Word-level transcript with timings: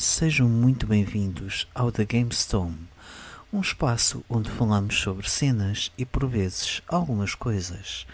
Sejam 0.00 0.48
muito 0.48 0.86
bem-vindos 0.86 1.66
ao 1.74 1.90
The 1.90 2.04
GameStone, 2.04 2.86
um 3.52 3.60
espaço 3.60 4.24
onde 4.30 4.48
falamos 4.48 4.96
sobre 5.00 5.28
cenas 5.28 5.90
e, 5.98 6.06
por 6.06 6.24
vezes, 6.24 6.80
algumas 6.86 7.34
coisas. 7.34 8.06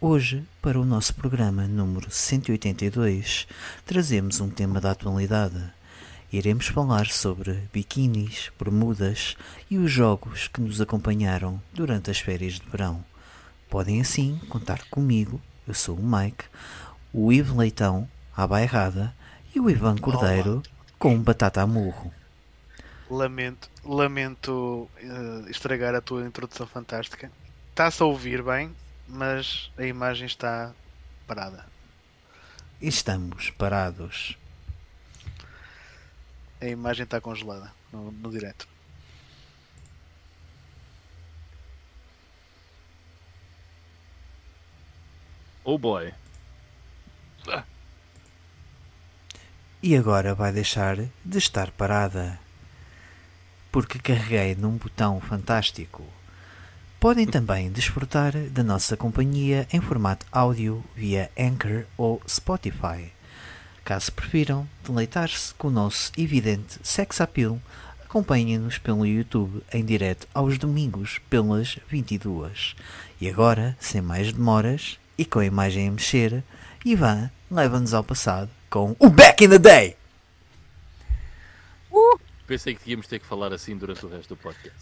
Hoje, 0.00 0.44
para 0.60 0.80
o 0.80 0.84
nosso 0.84 1.14
programa 1.14 1.68
número 1.68 2.10
182, 2.10 3.46
trazemos 3.86 4.40
um 4.40 4.50
tema 4.50 4.80
da 4.80 4.90
atualidade. 4.90 5.62
Iremos 6.32 6.66
falar 6.66 7.06
sobre 7.06 7.68
biquínis, 7.72 8.50
bermudas 8.58 9.36
e 9.70 9.78
os 9.78 9.92
jogos 9.92 10.48
que 10.48 10.60
nos 10.60 10.80
acompanharam 10.80 11.62
durante 11.72 12.10
as 12.10 12.18
férias 12.18 12.54
de 12.54 12.68
verão. 12.68 13.04
Podem 13.70 14.00
assim 14.00 14.40
contar 14.48 14.82
comigo, 14.90 15.40
eu 15.68 15.74
sou 15.74 15.96
o 15.96 16.04
Mike, 16.04 16.46
o 17.12 17.32
Ivo 17.32 17.56
Leitão, 17.56 18.08
à 18.36 18.44
bairrada, 18.44 19.14
e 19.54 19.60
o 19.60 19.70
Ivan 19.70 19.96
Cordeiro, 19.98 20.54
Olá. 20.54 20.77
Com 20.98 21.20
batata 21.22 21.62
a 21.62 21.66
murro. 21.66 22.12
Lamento, 23.10 23.70
lamento 23.84 24.90
eh, 24.98 25.50
estragar 25.50 25.94
a 25.94 26.00
tua 26.00 26.26
introdução 26.26 26.66
fantástica. 26.66 27.30
Está-se 27.70 28.02
a 28.02 28.06
ouvir 28.06 28.42
bem, 28.42 28.74
mas 29.06 29.70
a 29.78 29.84
imagem 29.84 30.26
está 30.26 30.74
parada. 31.26 31.64
Estamos 32.80 33.50
parados. 33.50 34.36
A 36.60 36.66
imagem 36.66 37.04
está 37.04 37.20
congelada 37.20 37.72
no, 37.92 38.10
no 38.10 38.30
direto. 38.30 38.68
Oh 45.64 45.78
boy. 45.78 46.12
E 49.80 49.94
agora 49.94 50.34
vai 50.34 50.52
deixar 50.52 50.96
de 51.24 51.38
estar 51.38 51.70
parada. 51.70 52.36
Porque 53.70 54.00
carreguei 54.00 54.56
num 54.56 54.72
botão 54.72 55.20
fantástico. 55.20 56.02
Podem 56.98 57.24
também 57.24 57.70
desfrutar 57.70 58.32
da 58.50 58.64
nossa 58.64 58.96
companhia 58.96 59.68
em 59.72 59.80
formato 59.80 60.26
áudio 60.32 60.84
via 60.96 61.30
Anchor 61.38 61.84
ou 61.96 62.20
Spotify. 62.28 63.12
Caso 63.84 64.10
prefiram 64.10 64.68
deleitar-se 64.84 65.54
com 65.54 65.68
o 65.68 65.70
nosso 65.70 66.10
evidente 66.18 66.80
sex 66.82 67.20
appeal, 67.20 67.60
acompanhem-nos 68.04 68.78
pelo 68.78 69.06
YouTube 69.06 69.62
em 69.72 69.84
direto 69.84 70.26
aos 70.34 70.58
domingos 70.58 71.20
pelas 71.30 71.78
22. 71.88 72.74
E 73.20 73.28
agora, 73.28 73.76
sem 73.78 74.00
mais 74.00 74.32
demoras 74.32 74.98
e 75.16 75.24
com 75.24 75.38
a 75.38 75.46
imagem 75.46 75.86
a 75.86 75.92
mexer, 75.92 76.42
Ivan 76.84 77.30
leva-nos 77.48 77.94
ao 77.94 78.02
passado 78.02 78.57
com 78.70 78.96
o 78.98 79.08
Back 79.08 79.44
in 79.44 79.50
the 79.50 79.58
Day! 79.58 79.98
Pensei 82.48 82.74
que 82.74 82.90
íamos 82.90 83.06
ter 83.06 83.18
que 83.18 83.26
falar 83.26 83.52
assim 83.52 83.76
durante 83.76 84.06
o 84.06 84.08
resto 84.08 84.34
do 84.34 84.38
podcast. 84.38 84.80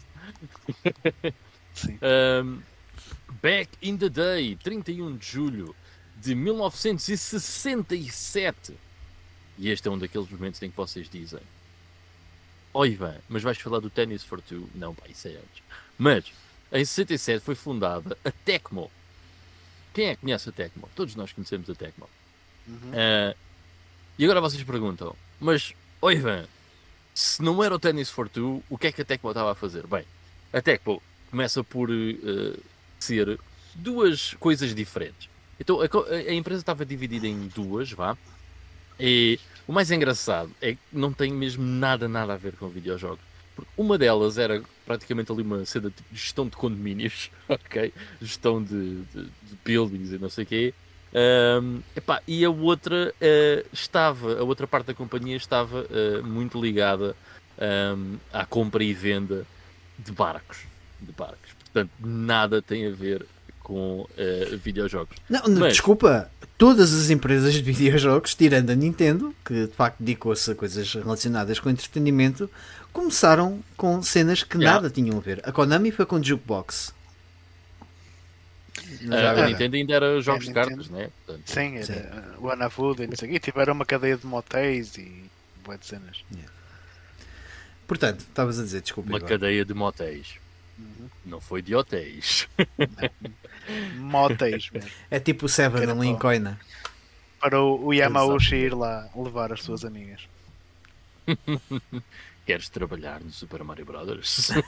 Sim. 1.75 1.99
Um, 2.01 2.63
back 3.43 3.69
in 3.83 3.97
the 3.97 4.09
day, 4.09 4.55
31 4.63 5.17
de 5.17 5.27
julho 5.27 5.75
de 6.17 6.37
1967. 6.37 8.73
E 9.59 9.69
este 9.69 9.89
é 9.89 9.91
um 9.91 9.99
daqueles 9.99 10.31
momentos 10.31 10.63
em 10.63 10.71
que 10.71 10.77
vocês 10.77 11.09
dizem: 11.09 11.41
Oh 12.73 12.87
Ivan, 12.87 13.17
mas 13.29 13.43
vais 13.43 13.59
falar 13.59 13.81
do 13.81 13.91
Tennis 13.91 14.23
for 14.23 14.41
Two? 14.41 14.71
Não, 14.73 14.95
pá, 14.95 15.09
isso 15.09 15.27
é 15.27 15.33
antes. 15.33 15.65
Mas 15.99 16.27
em 16.71 16.85
67 16.85 17.45
foi 17.45 17.57
fundada 17.57 18.17
a 18.25 18.31
Tecmo. 18.31 18.89
Quem 19.93 20.07
é 20.07 20.15
que 20.15 20.21
conhece 20.21 20.49
a 20.49 20.53
Tecmo? 20.53 20.89
Todos 20.95 21.17
nós 21.17 21.33
conhecemos 21.33 21.69
a 21.69 21.75
Tecmo. 21.75 22.09
Uhum. 22.69 22.93
Ah, 22.95 23.35
e 24.19 24.25
agora 24.25 24.41
vocês 24.41 24.63
perguntam, 24.63 25.15
mas, 25.41 25.73
oh 26.01 26.11
Ivan, 26.11 26.47
se 27.15 27.43
não 27.43 27.63
era 27.63 27.75
o 27.75 27.79
Tennis 27.79 28.11
for 28.11 28.29
Two, 28.29 28.63
o 28.69 28.79
que 28.79 28.89
é 28.89 28.93
que 28.93 29.03
a 29.03 29.05
Tecmo 29.05 29.31
estava 29.31 29.53
a 29.53 29.55
fazer? 29.55 29.87
Bem, 29.87 30.05
a 30.53 30.61
Tecmo 30.63 31.03
começa 31.31 31.63
por 31.65 31.91
eh, 31.91 32.59
ser 32.99 33.39
duas 33.75 34.35
coisas 34.35 34.75
diferentes. 34.75 35.29
Então, 35.59 35.81
a, 35.81 35.85
a- 36.15 36.35
empresa 36.35 36.61
estava 36.61 36.85
dividida 36.85 37.27
em 37.27 37.49
duas, 37.49 37.91
vá. 37.93 38.17
E 38.99 39.39
o 39.67 39.73
mais 39.73 39.91
engraçado 39.91 40.51
é 40.61 40.73
que 40.75 40.79
não 40.93 41.13
tem 41.13 41.33
mesmo 41.33 41.63
nada, 41.65 42.09
nada 42.09 42.35
a 42.35 42.37
ver 42.37 42.55
com 42.57 42.69
videojogos. 42.69 43.21
Uma 43.77 43.97
delas 43.97 44.37
era 44.37 44.63
praticamente 44.85 45.33
ali 45.33 45.43
uma 45.43 45.65
cena 45.65 45.89
de 45.89 45.97
gestão 46.13 46.47
de 46.47 46.57
condomínios, 46.57 47.31
ok? 47.49 47.93
Gestão 48.21 48.63
de, 48.63 49.03
de, 49.05 49.23
de 49.25 49.57
buildings 49.65 50.13
e 50.13 50.19
não 50.19 50.29
sei 50.29 50.45
o 50.45 50.47
quê. 50.47 50.75
Ahm, 51.15 51.79
epá, 51.95 52.21
e 52.27 52.45
a 52.45 52.51
outra 52.51 53.15
eh, 53.21 53.65
estava, 53.73 54.39
a 54.39 54.43
outra 54.43 54.67
parte 54.67 54.87
da 54.89 54.95
companhia 54.95 55.37
estava 55.37 55.87
eh, 55.91 56.21
muito 56.23 56.61
ligada 56.61 57.17
ahm, 57.59 58.17
à 58.33 58.45
compra 58.45 58.83
e 58.85 58.93
venda 58.93 59.47
de 59.99 60.13
barcos. 60.13 60.59
De 61.01 61.13
barcos. 61.13 61.51
Portanto, 61.73 61.91
nada 62.01 62.61
tem 62.61 62.87
a 62.87 62.91
ver 62.91 63.25
com 63.61 64.07
eh, 64.17 64.57
videojogos. 64.63 65.17
Não, 65.29 65.43
Mas- 65.59 65.73
desculpa, 65.75 66.31
todas 66.59 66.93
as 66.93 67.09
empresas 67.11 67.55
de 67.55 67.63
videojogos, 67.63 68.35
tirando 68.35 68.71
a 68.71 68.75
Nintendo, 68.75 69.35
que 69.45 69.67
de 69.67 69.73
facto 69.73 69.97
dedicou-se 70.01 70.51
a 70.51 70.55
coisas 70.55 70.93
relacionadas 70.93 71.59
com 71.59 71.71
entretenimento, 71.71 72.51
começaram 72.93 73.61
com 73.77 74.03
cenas 74.03 74.43
que 74.43 74.57
Yeah. 74.59 74.77
nada 74.81 74.91
tinham 74.91 75.17
a 75.17 75.21
ver. 75.21 75.41
A 75.45 75.53
Konami 75.53 75.91
foi 75.91 76.05
com 76.07 76.23
Jukebox. 76.23 76.95
Já 79.01 79.15
Ah, 79.17 79.29
a 79.29 79.31
agora. 79.33 79.49
Nintendo 79.49 79.77
ainda 79.77 79.95
era 79.95 80.21
jogos 80.21 80.45
de 80.45 80.49
Nintendo. 80.49 80.69
cartas, 80.69 80.89
né? 80.91 81.11
Portanto, 81.25 81.43
Sim, 81.51 81.83
Sim. 81.83 81.93
era 81.93 82.35
o 82.39 82.51
Anafood 82.51 83.03
e 83.03 83.07
não 83.07 83.17
sei 83.17 83.29
o 83.29 83.33
quê. 83.33 83.39
Tiveram 83.41 83.73
uma 83.75 83.85
cadeia 83.85 84.17
de 84.17 84.27
motéis 84.27 84.97
e 84.97 85.25
boas 85.65 85.81
de 85.81 85.87
cenas. 85.87 86.25
Portanto, 87.87 88.21
estavas 88.21 88.59
a 88.59 88.63
dizer, 88.63 88.81
desculpa. 88.83 89.09
uma 89.11 89.19
Ivan. 89.19 89.27
cadeia 89.29 89.65
de 89.65 89.75
motéis. 89.75 90.35
Uhum. 90.79 91.09
Não 91.25 91.41
foi 91.41 91.63
de 91.63 91.75
hotéis. 91.75 92.47
Motéis 93.97 94.71
mesmo. 94.71 94.91
É 95.11 95.19
tipo 95.19 95.47
o 95.47 95.49
Seven 95.49 95.89
em. 96.05 96.17
Coina. 96.17 96.61
Para 97.41 97.61
o, 97.61 97.87
o 97.87 97.93
Yamauchi 97.95 98.55
Exato. 98.57 98.75
ir 98.75 98.75
lá 98.75 99.09
levar 99.17 99.53
as 99.53 99.63
suas 99.63 99.85
amigas. 99.85 100.23
Queres 102.47 102.69
trabalhar 102.69 103.21
no 103.21 103.31
Super 103.33 103.65
Mario 103.65 103.85
Brothers? 103.85 104.51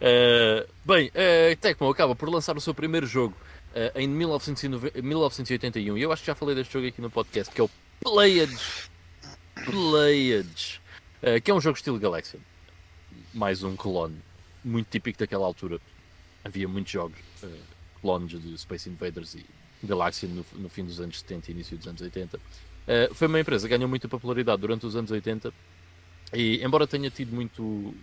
Eh, 0.00 0.66
bem, 0.84 1.10
a 1.14 1.56
Tecmo 1.56 1.90
acaba 1.90 2.16
por 2.16 2.28
lançar 2.30 2.56
o 2.56 2.60
seu 2.60 2.72
primeiro 2.72 3.06
jogo 3.06 3.34
eh, 3.74 3.92
em 3.96 4.08
1909 4.08 5.02
1981 5.02 5.98
e 5.98 6.02
eu 6.02 6.12
acho 6.12 6.22
que 6.22 6.26
já 6.26 6.34
falei 6.34 6.54
deste 6.54 6.72
jogo 6.72 6.86
aqui 6.86 7.00
no 7.00 7.10
podcast, 7.10 7.52
que 7.52 7.60
é 7.60 7.64
o 7.64 7.70
Pleiades. 8.00 8.90
Pleiades. 9.64 10.80
eh, 11.22 11.40
que 11.40 11.50
é 11.50 11.54
um 11.54 11.60
jogo 11.60 11.76
estilo 11.76 11.98
Galaxy. 11.98 12.38
Mais 13.34 13.62
um 13.62 13.76
clone. 13.76 14.16
Muito 14.64 14.88
típico 14.90 15.18
daquela 15.18 15.44
altura. 15.44 15.78
Havia 16.42 16.66
muitos 16.66 16.92
jogos 16.92 17.18
eh, 17.42 17.48
clones 18.00 18.40
de 18.40 18.58
Space 18.58 18.88
Invaders 18.88 19.34
e 19.34 19.44
Galaxy 19.84 20.26
no, 20.26 20.44
no 20.54 20.68
fim 20.68 20.84
dos 20.84 20.98
anos 20.98 21.20
70 21.20 21.50
e 21.50 21.54
início 21.54 21.76
dos 21.76 21.86
anos 21.86 22.00
80. 22.00 22.38
Uh, 22.38 23.14
foi 23.14 23.28
uma 23.28 23.38
empresa 23.38 23.68
que 23.68 23.76
ganhou 23.76 23.88
muita 23.88 24.08
popularidade 24.08 24.60
durante 24.60 24.84
os 24.86 24.96
anos 24.96 25.10
80 25.10 25.52
e 26.32 26.64
embora 26.64 26.86
tenha 26.86 27.10
tido 27.10 27.32
muito 27.32 27.94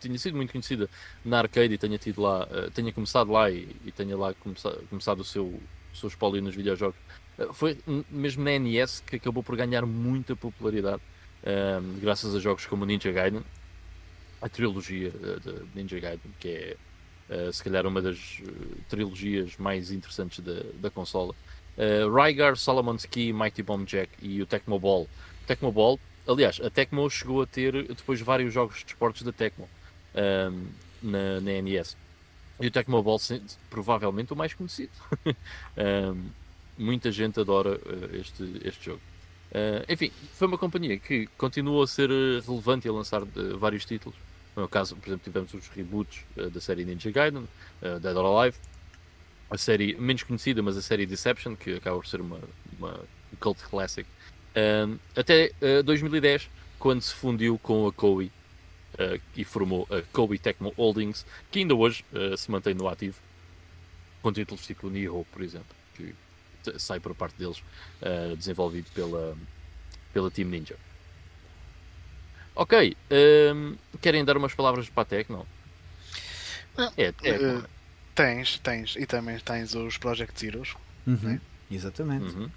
tenha 0.00 0.18
sido 0.18 0.36
muito 0.36 0.52
conhecida 0.52 0.88
na 1.24 1.38
arcade 1.38 1.74
e 1.74 1.78
tenha 1.78 1.98
tido 1.98 2.22
lá 2.22 2.44
uh, 2.44 2.70
tenha 2.70 2.92
começado 2.92 3.30
lá 3.30 3.50
e, 3.50 3.68
e 3.84 3.92
tenha 3.92 4.16
lá 4.16 4.34
começa, 4.34 4.70
começado 4.90 5.20
o 5.20 5.24
seu, 5.24 5.46
o 5.46 5.96
seu 5.96 6.08
espólio 6.08 6.42
nos 6.42 6.54
videojogos 6.54 6.98
uh, 7.38 7.52
foi 7.52 7.78
mesmo 8.10 8.44
na 8.44 8.58
NES 8.58 9.00
que 9.06 9.16
acabou 9.16 9.42
por 9.42 9.56
ganhar 9.56 9.84
muita 9.86 10.34
popularidade 10.36 11.02
um, 11.44 12.00
graças 12.00 12.34
a 12.34 12.38
jogos 12.38 12.66
como 12.66 12.84
Ninja 12.84 13.12
Gaiden 13.12 13.42
a 14.40 14.48
trilogia 14.48 15.10
uh, 15.10 15.40
de 15.40 15.64
Ninja 15.74 15.98
Gaiden 16.00 16.32
que 16.38 16.48
é 16.48 16.76
uh, 17.34 17.52
se 17.52 17.62
calhar 17.62 17.86
uma 17.86 18.02
das 18.02 18.40
uh, 18.42 18.76
trilogias 18.88 19.56
mais 19.56 19.90
interessantes 19.90 20.40
da, 20.40 20.62
da 20.80 20.90
consola 20.90 21.34
Uh, 21.76 22.08
Rygar, 22.08 22.56
Solomon's 22.56 23.04
Key, 23.04 23.34
Mighty 23.34 23.62
Bomb 23.62 23.84
Jack 23.84 24.10
e 24.22 24.40
o 24.40 24.46
Tecmo 24.46 24.78
Ball. 24.78 25.06
Tecmo 25.46 25.70
Ball, 25.70 26.00
aliás, 26.26 26.60
a 26.60 26.70
Tecmo 26.70 27.08
chegou 27.10 27.42
a 27.42 27.46
ter 27.46 27.72
depois 27.88 28.20
vários 28.20 28.52
jogos 28.52 28.78
de 28.78 28.86
esportes 28.86 29.22
da 29.22 29.32
Tecmo 29.32 29.68
um, 30.14 30.66
na, 31.02 31.40
na 31.40 31.62
NES. 31.62 31.96
E 32.60 32.66
o 32.66 32.70
Tecmo 32.70 33.02
Ball, 33.02 33.18
provavelmente 33.68 34.32
o 34.32 34.36
mais 34.36 34.54
conhecido. 34.54 34.92
Um, 35.78 36.30
muita 36.78 37.12
gente 37.12 37.38
adora 37.38 37.76
uh, 37.76 38.16
este, 38.16 38.60
este 38.64 38.86
jogo. 38.86 39.00
Uh, 39.50 39.84
enfim, 39.90 40.10
foi 40.34 40.48
uma 40.48 40.58
companhia 40.58 40.98
que 40.98 41.26
continuou 41.38 41.82
a 41.82 41.86
ser 41.86 42.10
uh, 42.10 42.40
relevante 42.46 42.86
e 42.86 42.90
a 42.90 42.92
lançar 42.92 43.22
uh, 43.22 43.58
vários 43.58 43.84
títulos. 43.84 44.16
No 44.54 44.62
meu 44.62 44.68
caso, 44.68 44.96
por 44.96 45.06
exemplo, 45.06 45.24
tivemos 45.24 45.54
os 45.54 45.68
reboots 45.68 46.24
uh, 46.36 46.50
da 46.50 46.60
série 46.60 46.84
Ninja 46.84 47.10
Gaiden, 47.10 47.46
Dead 48.00 48.16
or 48.16 48.40
Alive, 48.40 48.56
a 49.50 49.58
série 49.58 49.94
menos 49.96 50.22
conhecida, 50.22 50.62
mas 50.62 50.76
a 50.76 50.82
série 50.82 51.06
Deception, 51.06 51.54
que 51.54 51.74
acaba 51.74 51.96
por 51.96 52.06
ser 52.06 52.20
uma, 52.20 52.40
uma 52.78 53.00
cult 53.38 53.62
classic, 53.64 54.08
Um, 54.56 54.98
até 55.14 55.52
uh, 55.60 55.82
2010, 55.82 56.48
quando 56.78 57.02
se 57.02 57.12
fundiu 57.12 57.58
com 57.58 57.86
a 57.86 57.92
Koei 57.92 58.28
uh, 58.94 59.20
e 59.36 59.44
formou 59.44 59.86
a 59.90 60.00
Koei 60.12 60.38
Tecmo 60.38 60.72
Holdings, 60.78 61.26
que 61.50 61.58
ainda 61.58 61.74
hoje 61.74 62.04
uh, 62.12 62.34
se 62.36 62.50
mantém 62.50 62.72
no 62.72 62.88
ativo, 62.88 63.18
com 64.22 64.32
títulos 64.32 64.66
tipo 64.66 64.88
Nioh, 64.88 65.26
por 65.30 65.42
exemplo, 65.42 65.76
que 65.94 66.14
sai 66.78 66.98
por 66.98 67.14
parte 67.14 67.36
deles, 67.36 67.58
uh, 68.00 68.34
desenvolvido 68.34 68.90
pela, 68.94 69.36
pela 70.14 70.30
Team 70.30 70.48
Ninja. 70.48 70.76
Ok, 72.54 72.96
ehm, 73.10 73.74
querem 74.00 74.24
dar 74.24 74.38
umas 74.38 74.54
palavras 74.54 74.88
para 74.88 75.02
a 75.02 75.04
Tecno? 75.04 75.46
Não, 76.74 76.90
É, 76.96 77.12
Tecno. 77.12 77.58
Eh, 77.58 77.62
tens, 78.14 78.58
tens. 78.60 78.96
E 78.96 79.04
também 79.04 79.38
tens 79.38 79.74
os 79.74 79.98
Project 79.98 80.40
Zeros. 80.40 80.74
Uhum, 81.06 81.38
Exatamente. 81.70 82.34
Uhum. 82.34 82.50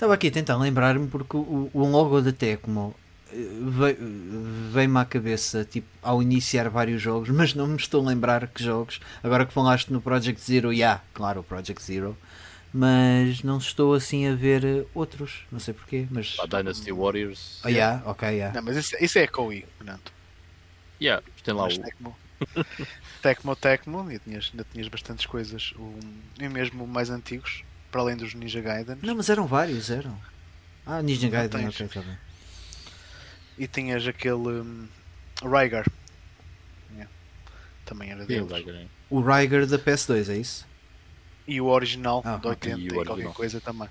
Estava 0.00 0.14
aqui 0.14 0.28
a 0.28 0.30
tentar 0.30 0.56
lembrar-me 0.56 1.08
porque 1.08 1.36
o, 1.36 1.70
o 1.74 1.84
logo 1.86 2.22
da 2.22 2.32
Tecmo 2.32 2.94
eh, 3.30 3.34
veio- 3.36 3.98
veio-me 4.72 4.98
à 4.98 5.04
cabeça 5.04 5.62
tipo, 5.62 5.86
ao 6.02 6.22
iniciar 6.22 6.70
vários 6.70 7.02
jogos, 7.02 7.28
mas 7.28 7.52
não 7.52 7.66
me 7.66 7.76
estou 7.76 8.02
a 8.02 8.08
lembrar 8.08 8.46
que 8.48 8.64
jogos. 8.64 8.98
Agora 9.22 9.44
que 9.44 9.52
falaste 9.52 9.92
no 9.92 10.00
Project 10.00 10.40
Zero, 10.40 10.74
já, 10.74 11.02
claro, 11.12 11.40
o 11.40 11.44
Project 11.44 11.82
Zero, 11.82 12.16
mas 12.72 13.42
não 13.42 13.58
estou 13.58 13.92
assim 13.92 14.26
a 14.26 14.34
ver 14.34 14.64
eh, 14.64 14.86
outros, 14.94 15.42
não 15.52 15.60
sei 15.60 15.74
porquê, 15.74 16.06
mas. 16.10 16.38
A 16.40 16.46
Dynasty 16.46 16.92
Warriors. 16.92 17.60
Ah, 17.62 17.70
já, 17.70 18.02
ok, 18.06 18.38
já. 18.38 18.52
Não, 18.54 18.62
mas 18.62 18.78
isso, 18.78 18.96
isso 19.02 19.18
é 19.18 19.26
Koei, 19.26 19.66
Fernando. 19.76 20.10
Yeah, 20.98 21.22
tem 21.44 21.52
lá 21.52 21.64
Mas 21.64 21.76
o. 21.76 21.82
Tecmo. 21.82 22.16
Tecmo, 23.20 23.54
Tecmo, 23.54 24.10
e 24.10 24.18
tinhas, 24.18 24.48
ainda 24.50 24.64
tinhas 24.72 24.88
bastantes 24.88 25.26
coisas, 25.26 25.74
o, 25.76 25.92
e 26.42 26.48
mesmo 26.48 26.86
mais 26.86 27.10
antigos, 27.10 27.64
para 27.90 28.00
além 28.00 28.16
dos 28.16 28.34
Ninja 28.34 28.60
Gaiden. 28.60 28.96
Não, 29.02 29.14
mas 29.14 29.28
eram 29.28 29.46
vários, 29.46 29.90
eram. 29.90 30.16
Ah, 30.86 31.02
Ninja 31.02 31.28
Gaiden, 31.28 31.62
tens. 31.64 31.74
ok, 31.74 31.86
está 31.86 32.00
bem. 32.02 32.18
E 33.58 33.66
tinhas 33.66 34.06
aquele 34.06 34.34
um, 34.60 34.88
Rygar. 35.42 35.86
Yeah. 36.92 37.10
Também 37.84 38.10
era 38.10 38.20
Sim, 38.26 38.46
deles. 38.46 38.88
O 39.10 39.20
Ryger 39.20 39.66
da 39.66 39.78
PS2, 39.78 40.28
é 40.30 40.36
isso? 40.36 40.66
E 41.46 41.60
o 41.60 41.66
original 41.66 42.22
Ah, 42.24 42.36
de 42.36 42.46
ok. 42.48 42.72
80 42.72 42.80
E 42.80 42.86
e, 42.86 43.04
qualquer 43.04 43.32
coisa 43.32 43.60
também. 43.60 43.88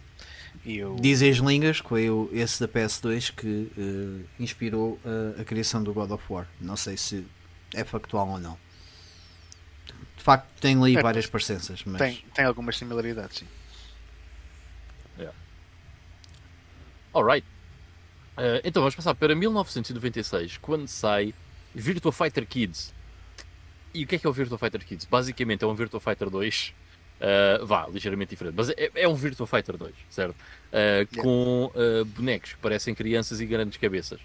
E 0.66 0.84
o, 0.84 0.96
Dizem 0.96 1.30
as 1.30 1.38
línguas 1.38 1.82
que 1.82 1.88
foi 1.90 2.10
o- 2.10 2.30
esse 2.34 2.60
da 2.60 2.68
PS2 2.68 3.30
que 3.32 3.72
eh, 3.78 4.26
inspirou 4.40 5.00
eh, 5.06 5.42
a 5.42 5.44
criação 5.46 5.84
do 5.84 5.94
God 5.94 6.12
of 6.12 6.24
War. 6.30 6.48
Não 6.60 6.76
sei 6.76 6.98
se 6.98 7.26
é 7.74 7.84
factual 7.84 8.28
ou 8.30 8.40
não. 8.40 8.58
De 10.18 10.24
facto, 10.24 10.48
tem 10.60 10.76
ali 10.82 10.98
É, 10.98 11.02
várias 11.02 11.28
parecenças, 11.28 11.82
mas 11.86 11.98
tem, 11.98 12.24
tem 12.34 12.46
algumas 12.46 12.78
similaridades, 12.78 13.40
sim. 13.40 13.48
Alright. 17.14 17.46
Eh, 18.38 18.62
então 18.64 18.82
vamos 18.82 18.96
passar 18.96 19.14
para 19.16 19.36
1996, 19.36 20.58
quando 20.58 20.88
sai 20.88 21.34
Virtua 21.74 22.12
Fighter 22.12 22.46
Kids. 22.48 22.94
E 23.94 24.04
o 24.04 24.08
que 24.08 24.16
é 24.16 24.20
que 24.20 24.28
é 24.28 24.30
o 24.30 24.34
Virtua 24.34 24.58
Fighter 24.58 24.86
Kids? 24.86 25.06
Basicamente 25.06 25.64
é 25.64 25.68
um 25.68 25.74
Virtua 25.74 26.00
Fighter 26.00 26.30
2. 26.30 26.74
eh, 27.22 27.60
vá, 27.64 27.88
ligeiramente 27.88 28.30
diferente, 28.30 28.56
mas 28.56 28.70
é, 28.70 28.92
é 28.96 29.08
um 29.08 29.16
Virtua 29.16 29.46
Fighter 29.46 29.76
2, 29.78 29.94
certo? 30.10 30.36
Eh, 30.72 31.06
Com 31.18 31.72
bonecos 32.16 32.54
que 32.54 32.60
parecem 32.60 32.96
crianças 32.96 33.42
e 33.42 33.46
grandes 33.46 33.78
cabeças. 33.78 34.20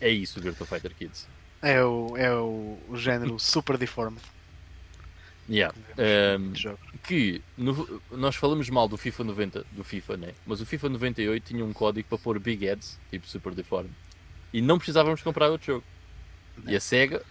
É 0.00 0.10
isso 0.10 0.38
o 0.38 0.42
Virtua 0.42 0.66
Fighter 0.66 0.92
Kids. 0.94 1.26
É 1.62 1.82
o, 1.82 2.16
é 2.16 2.34
o, 2.34 2.76
o 2.88 2.96
género 2.96 3.38
Super 3.38 3.78
Deformed 3.78 4.20
Yeah. 5.48 5.74
que 6.54 6.60
jogos. 6.60 6.80
que 7.02 7.42
no- 7.58 8.00
nós 8.12 8.36
falamos 8.36 8.70
mal 8.70 8.88
do 8.88 8.96
FIFA 8.96 9.24
90, 9.24 9.66
do 9.72 9.82
FIFA, 9.84 10.16
né? 10.16 10.34
Mas 10.46 10.60
o 10.60 10.66
FIFA 10.66 10.88
98 10.90 11.44
tinha 11.48 11.64
um 11.64 11.72
código 11.72 12.08
para 12.08 12.18
pôr 12.18 12.38
Big 12.38 12.64
Heads, 12.64 12.98
tipo 13.10 13.26
Super 13.26 13.52
Deformed. 13.54 13.92
E 14.52 14.60
não 14.62 14.78
precisávamos 14.78 15.20
comprar 15.22 15.48
outro 15.50 15.66
jogo. 15.74 15.84
E 16.66 16.76
a 16.76 16.80
SEGA 16.80 17.22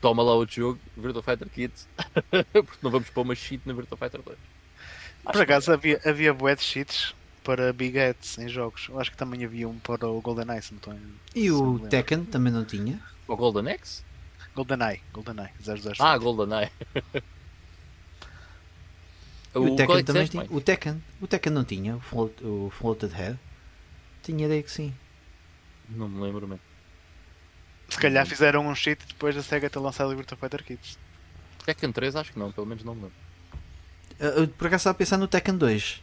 toma 0.00 0.22
lá 0.22 0.32
outro 0.34 0.54
jogo, 0.56 0.80
Virtua 0.96 1.22
Fighter 1.22 1.48
Kids, 1.50 1.86
porque 2.52 2.78
não 2.82 2.90
vamos 2.90 3.10
pôr 3.10 3.22
uma 3.22 3.34
cheat 3.34 3.60
na 3.66 3.74
Virtua 3.74 3.98
Fighter 3.98 4.22
2. 4.22 4.38
Por 5.24 5.42
acaso 5.42 5.72
havia, 5.72 6.00
havia 6.04 6.32
bué 6.32 6.54
de 6.56 6.62
cheats 6.62 7.14
para 7.44 7.72
Big 7.74 7.96
Heads 7.98 8.38
em 8.38 8.48
jogos. 8.48 8.86
Eu 8.88 8.98
acho 8.98 9.10
que 9.10 9.16
também 9.18 9.44
havia 9.44 9.68
um 9.68 9.78
para 9.78 10.08
o 10.08 10.20
GoldenEye, 10.20 10.62
se 10.62 10.72
não 10.72 10.78
estou 10.78 10.94
em- 10.94 11.14
E 11.34 11.50
o. 11.50 11.78
Tekken 11.90 12.24
também 12.24 12.52
não 12.52 12.64
tinha? 12.64 12.98
O 13.28 13.36
Golden 13.36 13.70
Axe? 13.74 14.02
GoldenEye, 14.54 15.00
GoldenEye 15.12 15.50
007. 15.60 15.96
Ah, 16.00 16.16
GoldenEye. 16.16 16.70
E 17.14 17.22
o, 19.54 19.76
qual 19.76 19.76
Tekken 19.76 20.04
também 20.04 20.26
tinha. 20.26 20.46
O 20.50 20.60
Tekken, 20.60 21.02
o 21.20 21.26
Tekken 21.26 21.52
não 21.52 21.64
tinha, 21.64 21.96
o, 21.96 22.00
float, 22.00 22.44
o 22.44 22.70
Floated 22.70 23.14
Head. 23.14 23.38
Tinha 24.22 24.46
ideia 24.46 24.62
que 24.62 24.70
sim. 24.70 24.94
Não 25.88 26.08
me 26.08 26.20
lembro 26.20 26.46
mesmo. 26.46 26.62
Se 27.88 27.98
calhar 27.98 28.24
fizeram 28.26 28.66
um 28.66 28.74
cheat 28.74 29.04
depois 29.08 29.34
da 29.34 29.42
SEGA 29.42 29.68
ter 29.68 29.78
lançado 29.80 30.10
o 30.10 30.16
Virtua 30.16 30.38
Fighter 30.38 30.62
Kids. 30.62 30.96
Tekken 31.64 31.90
3 31.90 32.16
acho 32.16 32.32
que 32.32 32.38
não, 32.38 32.52
pelo 32.52 32.66
menos 32.66 32.84
não 32.84 32.94
me 32.94 33.02
lembro. 33.02 33.16
Eu, 34.18 34.28
eu, 34.30 34.48
por 34.48 34.68
acaso 34.68 34.82
estava 34.82 34.94
a 34.94 34.98
pensar 34.98 35.16
no 35.16 35.26
Tekken 35.26 35.56
2. 35.56 36.02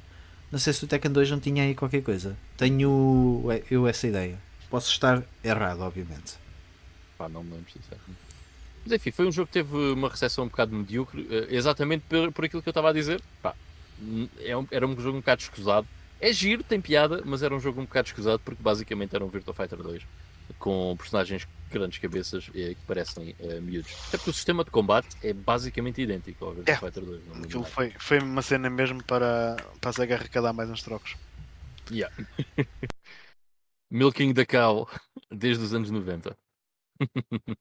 Não 0.51 0.59
sei 0.59 0.73
se 0.73 0.83
o 0.83 0.87
Tekken 0.87 1.11
2 1.11 1.31
não 1.31 1.39
tinha 1.39 1.63
aí 1.63 1.75
qualquer 1.75 2.01
coisa. 2.01 2.37
Tenho 2.57 3.45
eu 3.71 3.87
essa 3.87 4.07
ideia. 4.07 4.37
Posso 4.69 4.91
estar 4.91 5.23
errado, 5.43 5.81
obviamente. 5.81 6.35
Pá, 7.17 7.29
não 7.29 7.43
me 7.43 7.51
lembro 7.51 7.71
sinceramente. 7.71 8.26
Mas 8.87 8.93
enfim, 8.93 9.11
foi 9.11 9.27
um 9.27 9.31
jogo 9.33 9.47
que 9.47 9.53
teve 9.53 9.75
uma 9.75 10.07
recepção 10.07 10.45
um 10.45 10.47
bocado 10.47 10.73
medíocre, 10.73 11.27
eh, 11.29 11.47
exatamente 11.49 12.05
por, 12.07 12.31
por 12.31 12.45
aquilo 12.45 12.61
que 12.61 12.69
eu 12.69 12.71
estava 12.71 12.89
a 12.89 12.93
dizer. 12.93 13.21
Pá, 13.41 13.53
é 14.39 14.51
era 14.71 14.87
um 14.87 14.97
jogo 14.97 15.17
um 15.17 15.19
bocado 15.19 15.41
escusado. 15.41 15.85
É 16.21 16.31
giro, 16.31 16.63
tem 16.63 16.79
piada, 16.79 17.21
mas 17.25 17.43
era 17.43 17.53
um 17.53 17.59
jogo 17.59 17.81
um 17.81 17.83
bocado 17.83 18.07
escusado 18.07 18.41
porque 18.45 18.63
basicamente 18.63 19.13
era 19.13 19.25
um 19.25 19.27
Virtua 19.27 19.53
Fighter 19.53 19.77
2 19.79 20.03
com 20.57 20.95
personagens 20.97 21.45
grandes 21.69 21.97
cabeças 21.97 22.49
eh, 22.55 22.75
que 22.75 22.85
parecem 22.87 23.35
eh, 23.41 23.59
miúdos. 23.59 23.91
Até 24.07 24.17
porque 24.17 24.29
o 24.29 24.33
sistema 24.33 24.63
de 24.63 24.71
combate 24.71 25.09
é 25.21 25.33
basicamente 25.33 26.01
idêntico 26.01 26.45
ao 26.45 26.53
Virtua 26.53 26.73
É. 26.73 26.77
Fighter 26.77 27.03
2. 27.03 27.27
Não 27.27 27.35
muda 27.35 27.47
Aquilo 27.47 27.63
foi, 27.65 27.91
foi 27.99 28.19
uma 28.19 28.41
cena 28.41 28.69
mesmo 28.69 29.03
para, 29.03 29.57
para 29.81 29.89
a 29.89 29.93
SEGA 29.93 30.15
arrecadar 30.15 30.53
mais 30.53 30.69
uns 30.69 30.81
trocos. 30.81 31.17
Yeah. 31.91 32.15
Milking 33.91 34.33
the 34.33 34.45
Cow 34.45 34.89
desde 35.29 35.61
os 35.65 35.73
anos 35.73 35.91
90. 35.91 36.37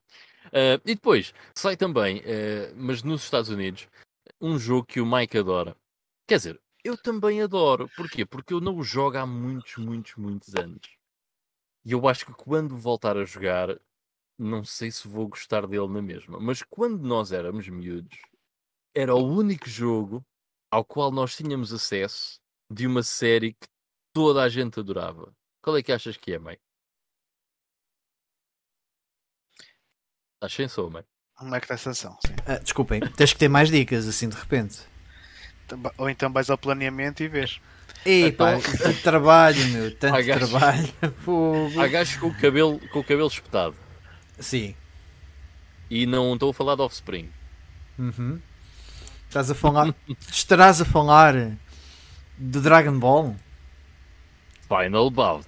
Eh, 0.53 0.81
e 0.85 0.95
depois 0.95 1.33
sai 1.55 1.77
também, 1.77 2.23
eh, 2.25 2.73
mas 2.75 3.03
nos 3.03 3.23
Estados 3.25 3.51
Unidos, 3.51 3.89
um 4.41 4.59
jogo 4.59 4.87
que 4.87 5.01
o 5.01 5.07
Mike 5.07 5.39
adora. 5.39 5.77
Quer 6.27 6.37
dizer, 6.37 6.61
eu 6.85 6.97
também 6.97 7.43
adoro. 7.43 7.89
Porquê? 7.97 8.25
Porque 8.25 8.55
eu 8.55 8.61
não 8.61 8.77
o 8.77 8.83
jogo 8.83 9.19
há 9.19 9.27
muitos, 9.27 9.77
muitos, 9.77 10.15
muitos 10.17 10.55
anos. 10.55 10.97
E 11.85 11.93
eu 11.93 12.09
acho 12.09 12.27
que 12.27 12.33
quando 12.33 12.77
voltar 12.77 13.17
a 13.17 13.25
jogar, 13.25 13.79
não 14.39 14.65
sei 14.65 14.91
se 14.91 15.09
vou 15.09 15.29
gostar 15.29 15.67
dele 15.67 15.89
na 15.89 16.03
mesma. 16.03 16.39
Mas 16.41 16.63
quando 16.63 17.03
nós 17.03 17.33
éramos 17.33 17.69
miúdos, 17.69 18.19
era 18.95 19.15
o 19.15 19.27
único 19.27 19.69
jogo 19.69 20.25
ao 20.71 20.85
qual 20.85 21.11
nós 21.11 21.37
tínhamos 21.37 21.73
acesso 21.73 22.41
de 22.71 22.87
uma 22.87 23.03
série 23.03 23.55
que 23.55 23.69
toda 24.13 24.43
a 24.43 24.49
gente 24.49 24.81
adorava. 24.81 25.35
Qual 25.63 25.77
é 25.77 25.83
que 25.83 25.93
achas 25.93 26.17
que 26.17 26.33
é, 26.33 26.39
mãe? 26.39 26.59
Estás 30.47 30.53
sem 30.55 30.69
som, 30.69 30.89
mãe. 30.91 31.03
Como 31.35 31.55
é 31.55 31.59
que 31.59 31.65
está 31.65 31.75
a 31.75 31.79
sensação? 31.79 32.17
Sim. 32.25 32.35
Ah, 32.47 32.59
desculpem, 32.59 33.01
tens 33.01 33.33
que 33.33 33.39
ter 33.39 33.49
mais 33.49 33.69
dicas 33.69 34.07
assim 34.07 34.29
de 34.29 34.37
repente. 34.37 34.79
Tamba- 35.67 35.93
Ou 35.99 36.09
então 36.09 36.33
vais 36.33 36.49
ao 36.49 36.57
planeamento 36.57 37.23
e 37.23 37.29
vês. 37.29 37.61
Ei, 38.05 38.31
pá, 38.31 38.53
tanto 38.79 39.03
trabalho, 39.03 39.65
meu, 39.69 39.95
tanto 39.97 40.25
gajo. 40.25 40.47
trabalho. 40.49 40.89
Há 41.83 41.87
gajos 41.89 42.17
com 42.17 42.29
o 42.29 42.35
cabelo, 42.41 42.79
com 42.91 43.01
o 43.01 43.05
cabelo 43.05 43.27
espetado. 43.27 43.75
Sim. 44.39 44.77
E 45.91 46.07
não 46.07 46.35
estou 46.35 46.51
a 46.51 46.55
falar 46.55 46.77
de 46.77 46.83
Offspring. 46.83 47.29
Uhum. 47.99 48.41
Estás 49.29 49.51
a 49.51 49.55
falar. 49.55 49.93
Estarás 50.31 50.81
a 50.81 50.85
falar 50.85 51.35
do 52.39 52.61
Dragon 52.61 52.97
Ball? 52.99 53.35
Final 54.69 55.11
Bout. 55.11 55.47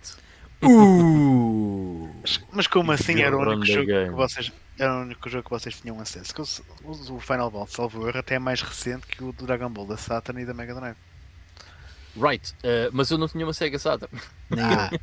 Uh! 0.62 2.10
Mas, 2.52 2.66
como 2.66 2.90
assim 2.90 3.20
era 3.22 3.36
o 3.36 3.40
único 3.40 3.64
the 3.64 3.72
jogo 3.72 3.86
que 3.86 4.10
vocês. 4.10 4.52
Era 4.78 4.98
o 4.98 5.02
único 5.02 5.28
jogo 5.28 5.44
que 5.44 5.50
vocês 5.50 5.80
tinham 5.80 5.98
acesso. 6.00 6.34
Que 6.34 6.40
o, 6.40 7.20
Final 7.20 7.50
Ball, 7.50 7.66
salvo 7.66 8.08
erro, 8.08 8.18
até 8.18 8.36
é 8.36 8.38
mais 8.38 8.62
recente 8.62 9.06
que 9.06 9.22
o 9.24 9.32
do 9.32 9.46
Dragon 9.46 9.70
Ball 9.70 9.86
da 9.86 9.96
Saturn 9.96 10.40
e 10.40 10.46
da 10.46 10.54
Mega 10.54 10.74
Drive. 10.74 10.96
Right, 12.16 12.54
eh, 12.62 12.88
mas 12.92 13.10
eu 13.10 13.18
não 13.18 13.28
tinha 13.28 13.44
uma 13.44 13.52
Sega 13.52 13.78
Saturn. 13.78 14.16
Nem 14.50 14.64
Ah, 14.64 14.90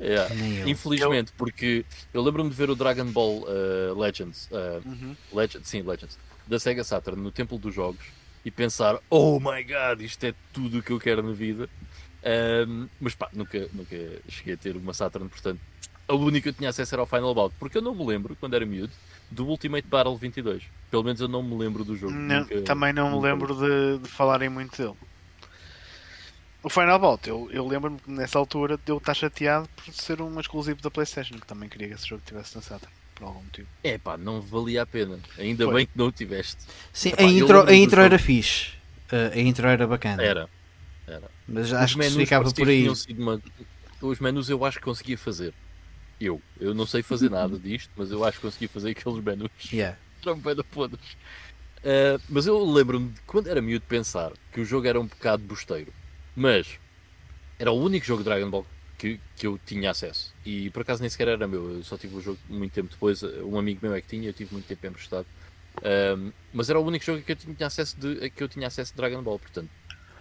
Yeah. 0.00 0.34
eu. 0.34 0.38
Nem 0.38 0.56
eu. 0.58 0.68
Infelizmente, 0.68 1.32
porque 1.36 1.84
eu 2.12 2.22
lembro-me 2.22 2.50
de 2.50 2.56
ver 2.56 2.68
o 2.70 2.74
Dragon 2.74 3.06
Ball 3.06 3.44
eh, 3.48 3.92
Legends, 3.96 4.48
eh, 4.52 4.80
uhum. 4.84 5.16
Legends, 5.32 5.68
sim, 5.68 5.82
Legends, 5.82 6.18
da 6.46 6.58
Sega 6.58 6.84
Saturn 6.84 7.20
no 7.22 7.30
Templo 7.30 7.56
dos 7.58 7.74
Jogos 7.74 8.04
e 8.44 8.50
pensar, 8.50 8.98
oh 9.08 9.38
my 9.40 9.62
god, 9.64 10.00
isto 10.02 10.24
é 10.24 10.34
tudo 10.52 10.78
o 10.78 10.82
que 10.82 10.92
eu 10.92 10.98
quero 10.98 11.22
na 11.22 11.32
vida. 11.32 11.68
Ahm, 12.24 12.88
mas 13.00 13.14
pá, 13.14 13.28
nunca, 13.32 13.68
nunca 13.72 13.96
cheguei 14.28 14.54
a 14.54 14.56
ter 14.56 14.76
uma 14.76 14.92
Saturn, 14.92 15.28
portanto, 15.28 15.60
a 16.06 16.14
única 16.14 16.42
que 16.42 16.48
eu 16.50 16.52
tinha 16.52 16.70
acesso 16.70 16.94
era 16.94 17.02
ao 17.02 17.06
Final 17.06 17.34
Bout, 17.34 17.54
porque 17.58 17.78
eu 17.78 17.82
não 17.82 17.94
me 17.94 18.04
lembro, 18.06 18.36
quando 18.38 18.54
era 18.54 18.64
miúdo, 18.66 18.92
do 19.30 19.46
Ultimate 19.46 19.86
Battle 19.88 20.16
22. 20.16 20.62
Pelo 20.90 21.02
menos 21.02 21.20
eu 21.20 21.28
não 21.28 21.42
me 21.42 21.56
lembro 21.56 21.84
do 21.84 21.96
jogo. 21.96 22.12
Não, 22.12 22.40
Nunca- 22.40 22.60
também 22.62 22.92
não 22.92 23.10
me 23.16 23.20
lembro 23.22 23.54
de, 23.54 23.98
de 23.98 24.08
falarem 24.08 24.48
muito 24.48 24.76
dele. 24.80 24.94
O 26.62 26.70
Final 26.70 26.98
Bout, 26.98 27.28
eu, 27.28 27.48
eu 27.52 27.66
lembro-me 27.66 27.98
que 27.98 28.10
nessa 28.10 28.38
altura 28.38 28.76
de 28.78 28.90
eu 28.90 28.96
estar 28.96 29.12
chateado 29.14 29.68
por 29.76 29.92
ser 29.92 30.22
um 30.22 30.40
exclusivo 30.40 30.80
da 30.80 30.90
PlayStation, 30.90 31.34
que 31.34 31.46
também 31.46 31.68
queria 31.68 31.88
que 31.88 31.94
esse 31.94 32.08
jogo 32.08 32.22
tivesse 32.24 32.60
Saturn, 32.62 32.92
por 33.14 33.24
algum 33.26 33.42
motivo. 33.42 33.68
É 33.82 33.98
pá, 33.98 34.16
não 34.16 34.40
valia 34.40 34.82
a 34.82 34.86
pena. 34.86 35.18
Ainda 35.38 35.64
Foi. 35.66 35.74
bem 35.74 35.86
que 35.86 35.92
não 35.94 36.06
o 36.06 36.12
tiveste. 36.12 36.62
Sim, 36.92 37.10
Epá, 37.10 37.22
a 37.22 37.26
intro, 37.26 37.60
a 37.68 37.74
intro 37.74 37.96
jogo. 37.96 38.02
era 38.06 38.18
fixe. 38.18 38.70
Uh, 39.12 39.32
a 39.34 39.38
intro 39.40 39.66
era 39.68 39.86
bacana. 39.86 40.22
Era. 40.22 40.48
Era. 41.06 41.30
Mas 41.46 41.66
Os 41.66 41.72
acho 41.74 41.86
que 41.98 42.02
se 42.04 42.10
menus 42.10 42.16
ficava 42.24 42.44
por 42.44 42.54
que 42.54 42.62
aí. 42.62 42.88
uma- 43.18 43.42
Os 44.00 44.18
menus 44.20 44.48
eu 44.48 44.64
acho 44.64 44.78
que 44.78 44.84
conseguia 44.84 45.18
fazer. 45.18 45.52
Eu. 46.26 46.42
Eu 46.60 46.74
não 46.74 46.86
sei 46.86 47.02
fazer 47.02 47.30
nada 47.30 47.58
disto, 47.58 47.90
mas 47.96 48.10
eu 48.10 48.24
acho 48.24 48.38
que 48.38 48.46
consegui 48.46 48.68
fazer 48.68 48.90
aqueles 48.90 49.22
menus. 49.22 49.50
Yeah. 49.72 49.98
Bem 50.24 50.54
da. 50.54 50.64
Ah, 51.84 52.18
mas 52.28 52.46
eu 52.46 52.64
lembro-me 52.64 53.10
de 53.10 53.20
quando 53.22 53.48
era 53.48 53.60
miúdo 53.60 53.84
pensar 53.86 54.32
que 54.52 54.60
o 54.60 54.64
jogo 54.64 54.86
era 54.86 54.98
um 54.98 55.06
bocado 55.06 55.42
bosteiro. 55.42 55.92
Mas 56.34 56.78
era 57.58 57.70
o 57.70 57.80
único 57.80 58.04
jogo 58.06 58.22
de 58.22 58.28
Dragon 58.28 58.50
Ball 58.50 58.66
que, 58.98 59.20
que 59.36 59.46
eu 59.46 59.58
tinha 59.64 59.90
acesso. 59.90 60.34
E 60.44 60.70
por 60.70 60.82
acaso 60.82 61.00
nem 61.00 61.10
sequer 61.10 61.28
era 61.28 61.46
meu. 61.46 61.76
Eu 61.76 61.84
só 61.84 61.96
tive 61.96 62.16
o 62.16 62.20
jogo 62.20 62.38
muito 62.48 62.72
tempo 62.72 62.88
depois. 62.88 63.22
Um 63.22 63.58
amigo 63.58 63.80
meu 63.82 63.94
é 63.94 64.00
que 64.00 64.08
tinha, 64.08 64.28
eu 64.28 64.32
tive 64.32 64.52
muito 64.52 64.66
tempo 64.66 64.86
emprestado. 64.86 65.26
Ah, 65.82 66.32
mas 66.52 66.70
era 66.70 66.80
o 66.80 66.84
único 66.86 67.04
jogo 67.04 67.22
que 67.22 67.32
eu 67.32 67.36
tinha 67.36 67.66
acesso 67.66 67.96
de, 67.98 68.30
que 68.30 68.42
eu 68.42 68.48
tinha 68.48 68.66
acesso 68.66 68.92
de 68.92 68.96
Dragon 68.96 69.22
Ball, 69.22 69.38
portanto, 69.38 69.70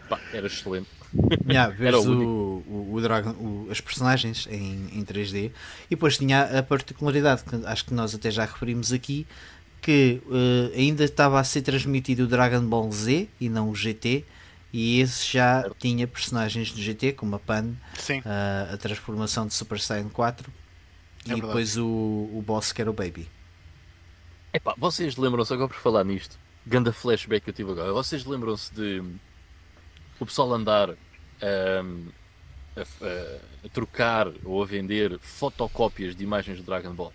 pá, 0.09 0.19
era 0.33 0.47
excelente. 0.47 0.89
Yeah, 1.47 1.73
Era 1.73 1.91
vês 1.91 2.05
o 2.05 2.63
o, 2.67 2.93
o, 2.93 3.01
Dragon, 3.01 3.31
o- 3.31 3.67
as 3.71 3.79
personagens 3.81 4.47
em, 4.49 4.87
em 4.99 5.03
3D 5.05 5.51
e 5.85 5.89
depois 5.91 6.17
tinha 6.17 6.59
a 6.59 6.63
particularidade 6.63 7.43
que 7.43 7.55
acho 7.65 7.85
que 7.85 7.93
nós 7.93 8.13
até 8.15 8.31
já 8.31 8.45
referimos 8.45 8.91
aqui 8.91 9.27
que 9.81 10.21
eh, 10.31 10.79
ainda 10.79 11.03
estava 11.03 11.39
a 11.39 11.43
ser 11.43 11.61
transmitido 11.61 12.23
o 12.23 12.27
Dragon 12.27 12.61
Ball 12.65 12.91
Z 12.91 13.27
e 13.39 13.49
não 13.49 13.69
o 13.69 13.75
GT 13.75 14.23
e 14.71 14.99
esse 15.01 15.33
já 15.33 15.61
Certo. 15.61 15.75
tinha 15.79 16.07
personagens 16.07 16.71
do 16.71 16.81
GT 16.81 17.13
como 17.13 17.35
a 17.35 17.39
Pan, 17.39 17.73
a, 18.25 18.73
a 18.73 18.77
transformação 18.77 19.45
de 19.45 19.53
Super 19.53 19.79
Saiyan 19.79 20.09
4 20.09 20.49
É 20.49 20.53
e 20.53 21.27
verdade. 21.27 21.41
depois 21.47 21.77
o, 21.77 21.85
o 21.85 22.43
boss 22.45 22.71
que 22.71 22.81
era 22.81 22.89
o 22.89 22.93
Baby. 22.93 23.27
Epá, 24.53 24.73
vocês 24.77 25.15
lembram-se 25.17 25.53
agora 25.53 25.67
por 25.67 25.77
falar 25.77 26.03
nisto? 26.03 26.37
Ganda 26.65 26.93
flashback 26.93 27.43
que 27.43 27.49
eu 27.49 27.53
tive 27.53 27.71
agora. 27.71 27.91
Vocês 27.91 28.23
lembram-se 28.25 28.73
de 28.73 29.03
o 30.19 30.25
pessoal 30.25 30.53
andar 30.53 30.89
a, 30.91 30.95
a- 32.77 33.37
a 33.65 33.69
trocar 33.69 34.27
ou 34.43 34.61
a 34.61 34.65
vender 34.65 35.17
fotocópias 35.19 36.15
de 36.15 36.23
imagens 36.23 36.57
de 36.57 36.63
Dragon 36.63 36.91
Ball? 36.93 37.13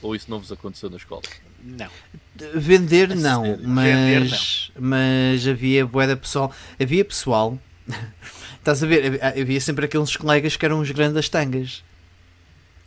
Ou 0.00 0.14
isso 0.14 0.30
não 0.30 0.38
vos 0.38 0.50
aconteceu 0.52 0.90
na 0.90 0.96
escola? 0.96 1.22
não. 1.62 1.88
De- 2.34 2.48
Vender 2.58 3.12
A 3.12 3.14
não, 3.14 3.56
mas, 3.62 4.72
mas 4.78 5.46
havia 5.46 5.86
boeda 5.86 6.16
pessoal. 6.16 6.52
Havia 6.80 7.04
pessoal. 7.04 7.56
Estás 8.58 8.82
a 8.82 8.86
ver? 8.86 9.06
Havia- 9.22 9.42
Havia 9.42 9.60
sempre 9.60 9.84
aqueles 9.84 10.16
colegas 10.16 10.56
que 10.56 10.64
eram 10.64 10.80
os 10.80 10.90
grandes 10.90 11.28
tangas 11.28 11.84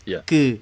Yeah. 0.08 0.24
que 0.28 0.62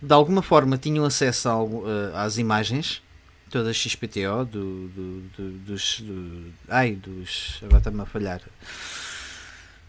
de 0.00 0.12
alguma 0.14 0.42
forma 0.42 0.78
tinham 0.78 1.04
acesso 1.04 1.48
ao, 1.48 1.68
eh, 1.88 2.12
às 2.14 2.38
imagens 2.38 3.02
todas 3.50 3.76
XPTO 3.76 4.44
do, 4.44 4.88
do, 4.88 5.20
do- 5.36 5.58
dos 5.58 6.00
do- 6.00 6.52
ai 6.68 6.94
dos 6.94 7.58
agora 7.62 7.78
está-me 7.78 8.00
a 8.02 8.06
falhar 8.06 8.40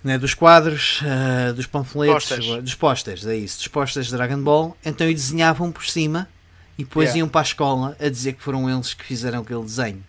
né, 0.03 0.17
dos 0.17 0.33
quadros, 0.33 1.01
eh, 1.03 1.51
dos 1.53 1.65
panfletos, 1.65 2.29
Posters. 2.29 2.63
dos 2.63 2.75
posters, 2.75 3.25
é 3.25 3.35
isso, 3.35 3.57
dos 3.57 3.67
posters 3.67 4.07
de 4.07 4.13
Dragon 4.13 4.41
Ball, 4.41 4.77
então 4.85 5.09
e 5.09 5.13
desenhavam 5.13 5.71
por 5.71 5.85
cima 5.85 6.29
e 6.77 6.83
depois 6.83 7.07
Yeah. 7.09 7.19
iam 7.19 7.27
para 7.29 7.41
a 7.41 7.43
escola 7.43 7.97
a 7.99 8.07
dizer 8.07 8.33
que 8.33 8.43
foram 8.43 8.69
eles 8.69 8.93
que 8.93 9.03
fizeram 9.03 9.41
aquele 9.41 9.63
desenho. 9.63 10.03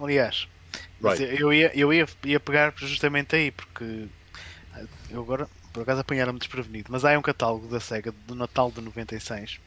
Aliás, 0.00 0.48
Right. 1.02 1.22
eu, 1.40 1.52
ia, 1.52 1.70
eu 1.78 1.92
ia, 1.92 2.06
ia 2.24 2.40
pegar 2.40 2.72
justamente 2.76 3.36
aí, 3.36 3.50
porque 3.52 4.06
eu 5.10 5.20
agora 5.22 5.48
por 5.72 5.82
acaso 5.82 6.00
apanharam-me 6.00 6.38
desprevenido, 6.38 6.90
mas 6.90 7.04
há 7.04 7.16
um 7.16 7.22
catálogo 7.22 7.68
da 7.68 7.78
SEGA 7.78 8.12
do 8.26 8.34
Natal 8.34 8.72
de 8.72 8.80
96 8.80 9.60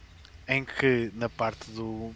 em 0.48 0.64
que 0.64 1.10
na 1.14 1.28
parte 1.30 1.70
do. 1.70 2.12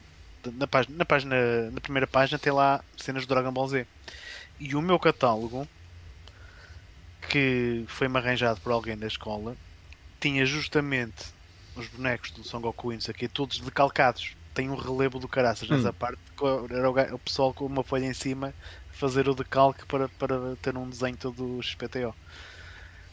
Na 0.53 0.67
página, 0.67 0.97
na, 0.97 1.05
página, 1.05 1.71
na 1.71 1.81
primeira 1.81 2.07
página 2.07 2.39
tem 2.39 2.53
lá 2.53 2.83
cenas 2.97 3.27
do 3.27 3.29
Dragon 3.35 3.53
Ball 3.53 3.69
Z. 3.69 3.87
E 4.59 4.75
o 4.75 4.83
meu 4.83 4.99
catálogo, 4.99 5.69
que 7.29 7.85
foi-me 7.89 8.19
arranjado 8.19 8.61
por 8.61 8.73
alguém 8.73 8.97
da 8.97 9.07
escola, 9.07 9.57
tinha 10.21 10.45
justamente 10.47 11.25
os 11.75 11.89
bonecos 11.89 12.31
do 12.31 12.45
Son 12.45 12.61
Goku 12.61 12.93
e 12.93 12.99
quê, 13.15 13.29
todos 13.29 13.59
decalcados. 13.61 14.35
Tem 14.55 14.71
um 14.71 14.77
relevo 14.77 15.19
do 15.19 15.29
caraças 15.29 15.69
nessa 15.69 15.91
Hum. 15.91 15.97
parte. 15.99 16.23
Era 16.71 16.91
o, 16.91 17.17
o 17.17 17.19
pessoal 17.19 17.53
com 17.53 17.67
uma 17.67 17.85
folha 17.85 18.07
em 18.07 18.15
cima 18.15 18.55
fazer 18.89 19.29
o 19.29 19.35
decalque 19.35 19.85
para, 19.87 20.09
para 20.09 20.57
ter 20.57 20.77
um 20.77 20.89
desenho 20.89 21.17
todo 21.19 21.61
XPTO 21.63 22.15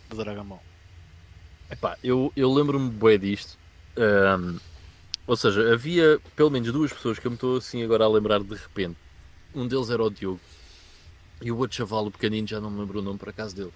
do 0.10 0.18
Dragon 0.18 0.46
Ball. 0.46 0.64
Epá, 1.70 1.98
eu, 2.04 2.32
eu 2.36 2.52
lembro-me 2.52 2.90
bem 2.92 3.20
disto. 3.20 3.58
Ahm, 3.98 4.58
ou 5.26 5.36
seja, 5.36 5.74
havia 5.74 6.20
pelo 6.36 6.50
menos 6.50 6.72
duas 6.72 6.92
pessoas 6.92 7.18
que 7.18 7.26
eu 7.26 7.32
me 7.32 7.36
estou 7.36 7.58
assim 7.58 7.84
agora 7.84 8.06
a 8.06 8.10
lembrar 8.10 8.42
de 8.42 8.56
repente. 8.56 8.98
Um 9.56 9.68
deles 9.68 9.90
era 9.90 10.04
o 10.04 10.10
Diogo. 10.10 10.40
E 11.42 11.52
o 11.52 11.58
outro 11.58 11.78
chaval, 11.78 12.06
o 12.06 12.12
pequenino, 12.12 12.48
já 12.48 12.60
não 12.60 12.72
me 12.72 12.80
lembro 12.80 13.00
o 13.00 13.02
nome 13.02 13.20
por 13.20 13.30
acaso 13.30 13.56
dele. 13.56 13.72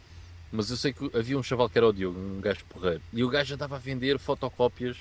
Mas 0.51 0.69
eu 0.69 0.77
sei 0.77 0.93
que 0.93 1.11
havia 1.15 1.37
um 1.37 1.43
chaval 1.43 1.69
que 1.69 1.77
era 1.77 1.87
o 1.87 1.93
Diogo, 1.93 2.19
um 2.19 2.39
gajo 2.39 2.63
porreiro. 2.65 3.01
E 3.11 3.23
o 3.23 3.29
gajo 3.29 3.53
andava 3.53 3.75
a 3.75 3.79
vender 3.79 4.17
fotocópias 4.17 4.97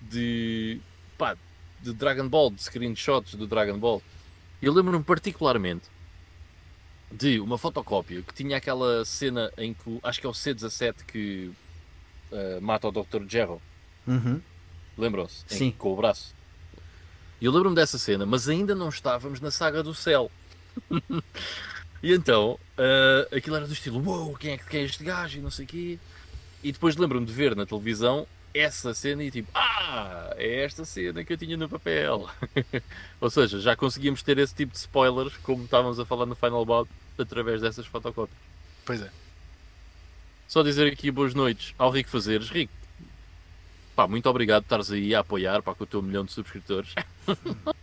de. 0.00 0.80
pá, 1.18 1.36
de 1.82 1.92
Dragon 1.92 2.28
Ball, 2.28 2.50
de 2.50 2.62
screenshots 2.62 3.34
do 3.34 3.46
Dragon 3.46 3.78
Ball. 3.78 4.02
Eu 4.60 4.72
lembro-me 4.72 5.04
particularmente 5.04 5.86
de 7.10 7.40
uma 7.40 7.58
fotocópia 7.58 8.22
que 8.22 8.32
tinha 8.32 8.56
aquela 8.56 9.04
cena 9.04 9.50
em 9.56 9.74
que 9.74 9.98
acho 10.02 10.20
que 10.20 10.26
é 10.26 10.30
o 10.30 10.32
C17 10.32 11.04
que 11.06 11.50
uh, 12.30 12.60
mata 12.60 12.88
o 12.88 12.92
Dr. 12.92 13.26
Gerald. 13.28 13.60
Uhum. 14.06 14.40
Lembram-se? 15.00 15.44
Em- 15.50 15.56
Sim. 15.56 15.70
Com 15.72 15.92
o 15.92 15.96
braço. 15.96 16.34
E 17.40 17.46
eu 17.46 17.52
lembro-me 17.52 17.74
dessa 17.74 17.98
cena, 17.98 18.26
mas 18.26 18.48
ainda 18.48 18.74
não 18.74 18.88
estávamos 18.90 19.40
na 19.40 19.50
saga 19.50 19.82
do 19.82 19.94
céu. 19.94 20.30
e 22.02 22.12
então, 22.12 22.58
uh, 22.76 23.34
aquilo 23.34 23.56
era 23.56 23.66
do 23.66 23.72
estilo: 23.72 24.02
Uou, 24.04 24.36
quem 24.36 24.52
é 24.52 24.58
que 24.58 24.66
quer 24.66 24.82
este 24.82 25.02
gajo? 25.02 25.38
E 25.38 25.40
não 25.40 25.50
sei 25.50 25.64
o 25.64 25.68
quê. 25.68 25.98
E 26.62 26.70
depois 26.70 26.96
lembro-me 26.96 27.24
de 27.24 27.32
ver 27.32 27.56
na 27.56 27.64
televisão 27.64 28.26
essa 28.52 28.92
cena 28.92 29.24
e 29.24 29.30
tipo: 29.30 29.48
Ah, 29.54 30.34
é 30.36 30.64
esta 30.64 30.84
cena 30.84 31.24
que 31.24 31.32
eu 31.32 31.36
tinha 31.38 31.56
no 31.56 31.68
papel. 31.68 32.28
Ou 33.20 33.30
seja, 33.30 33.58
já 33.58 33.74
conseguíamos 33.74 34.22
ter 34.22 34.36
esse 34.38 34.54
tipo 34.54 34.72
de 34.72 34.78
spoilers, 34.78 35.36
como 35.38 35.64
estávamos 35.64 35.98
a 35.98 36.04
falar 36.04 36.26
no 36.26 36.34
Final 36.34 36.64
Bout, 36.66 36.90
através 37.18 37.62
dessas 37.62 37.86
fotocópias. 37.86 38.36
Pois 38.84 39.00
é. 39.00 39.10
Só 40.46 40.62
dizer 40.62 40.92
aqui 40.92 41.10
boas 41.10 41.32
noites 41.32 41.74
ao 41.78 41.90
Rico 41.90 42.10
Fazeres. 42.10 42.50
Rico, 42.50 42.72
pá, 44.00 44.06
muito 44.08 44.26
obrigado 44.30 44.62
por 44.62 44.66
estares 44.80 44.90
aí 44.90 45.14
a 45.14 45.20
apoiar 45.20 45.60
pá, 45.62 45.74
com 45.74 45.84
o 45.84 45.86
teu 45.86 46.00
milhão 46.00 46.24
de 46.24 46.32
subscritores. 46.32 46.94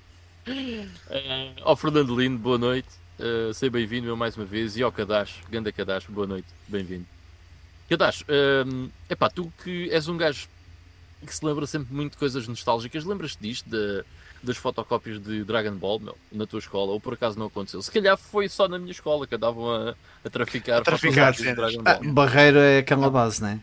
Eh, 1.09 1.51
ao 1.61 1.75
Fernando 1.75 2.17
Lindo, 2.17 2.37
boa 2.37 2.57
noite. 2.57 2.87
Eh, 3.19 3.51
seja 3.53 3.69
bem-vindo 3.69 4.15
mais 4.15 4.37
uma 4.37 4.45
vez. 4.45 4.77
E 4.77 4.81
ao 4.81 4.89
Kadash, 4.93 5.41
Ganda 5.51 5.73
Kadash, 5.73 6.05
boa 6.07 6.25
noite, 6.25 6.47
bem-vindo. 6.69 7.05
Kadash, 7.89 8.23
é 8.29 8.63
epá, 9.09 9.29
tu 9.29 9.51
que 9.61 9.89
és 9.91 10.07
um 10.07 10.15
gajo 10.15 10.47
que 11.25 11.35
se 11.35 11.43
lembra 11.45 11.67
sempre 11.67 11.93
muito 11.93 12.13
de 12.13 12.17
coisas 12.17 12.47
nostálgicas, 12.47 13.03
lembras-te 13.03 13.41
disto, 13.41 13.69
da- 13.69 14.05
das 14.41 14.55
fotocópias 14.55 15.21
de 15.21 15.43
Dragon 15.43 15.75
Ball, 15.75 15.99
meu, 15.99 16.17
na 16.31 16.45
tua 16.47 16.59
escola, 16.59 16.93
ou 16.93 17.01
por 17.01 17.15
acaso 17.15 17.37
não 17.37 17.47
aconteceu? 17.47 17.81
Se 17.81 17.91
calhar 17.91 18.15
foi 18.17 18.47
só 18.47 18.69
na 18.69 18.79
minha 18.79 18.91
escola 18.91 19.27
que 19.27 19.35
andavam 19.35 19.69
a, 19.69 19.95
a 20.23 20.29
traficar, 20.29 20.77
A 20.79 20.81
traficar 20.81 21.33
fotocópias 21.33 21.55
de. 21.57 21.61
Dragon 21.61 21.81
Ah, 21.85 21.95
Ball. 22.01 22.13
barreiro 22.13 22.59
é 22.59 22.77
aquela 22.77 23.09
base, 23.09 23.41
né? 23.43 23.59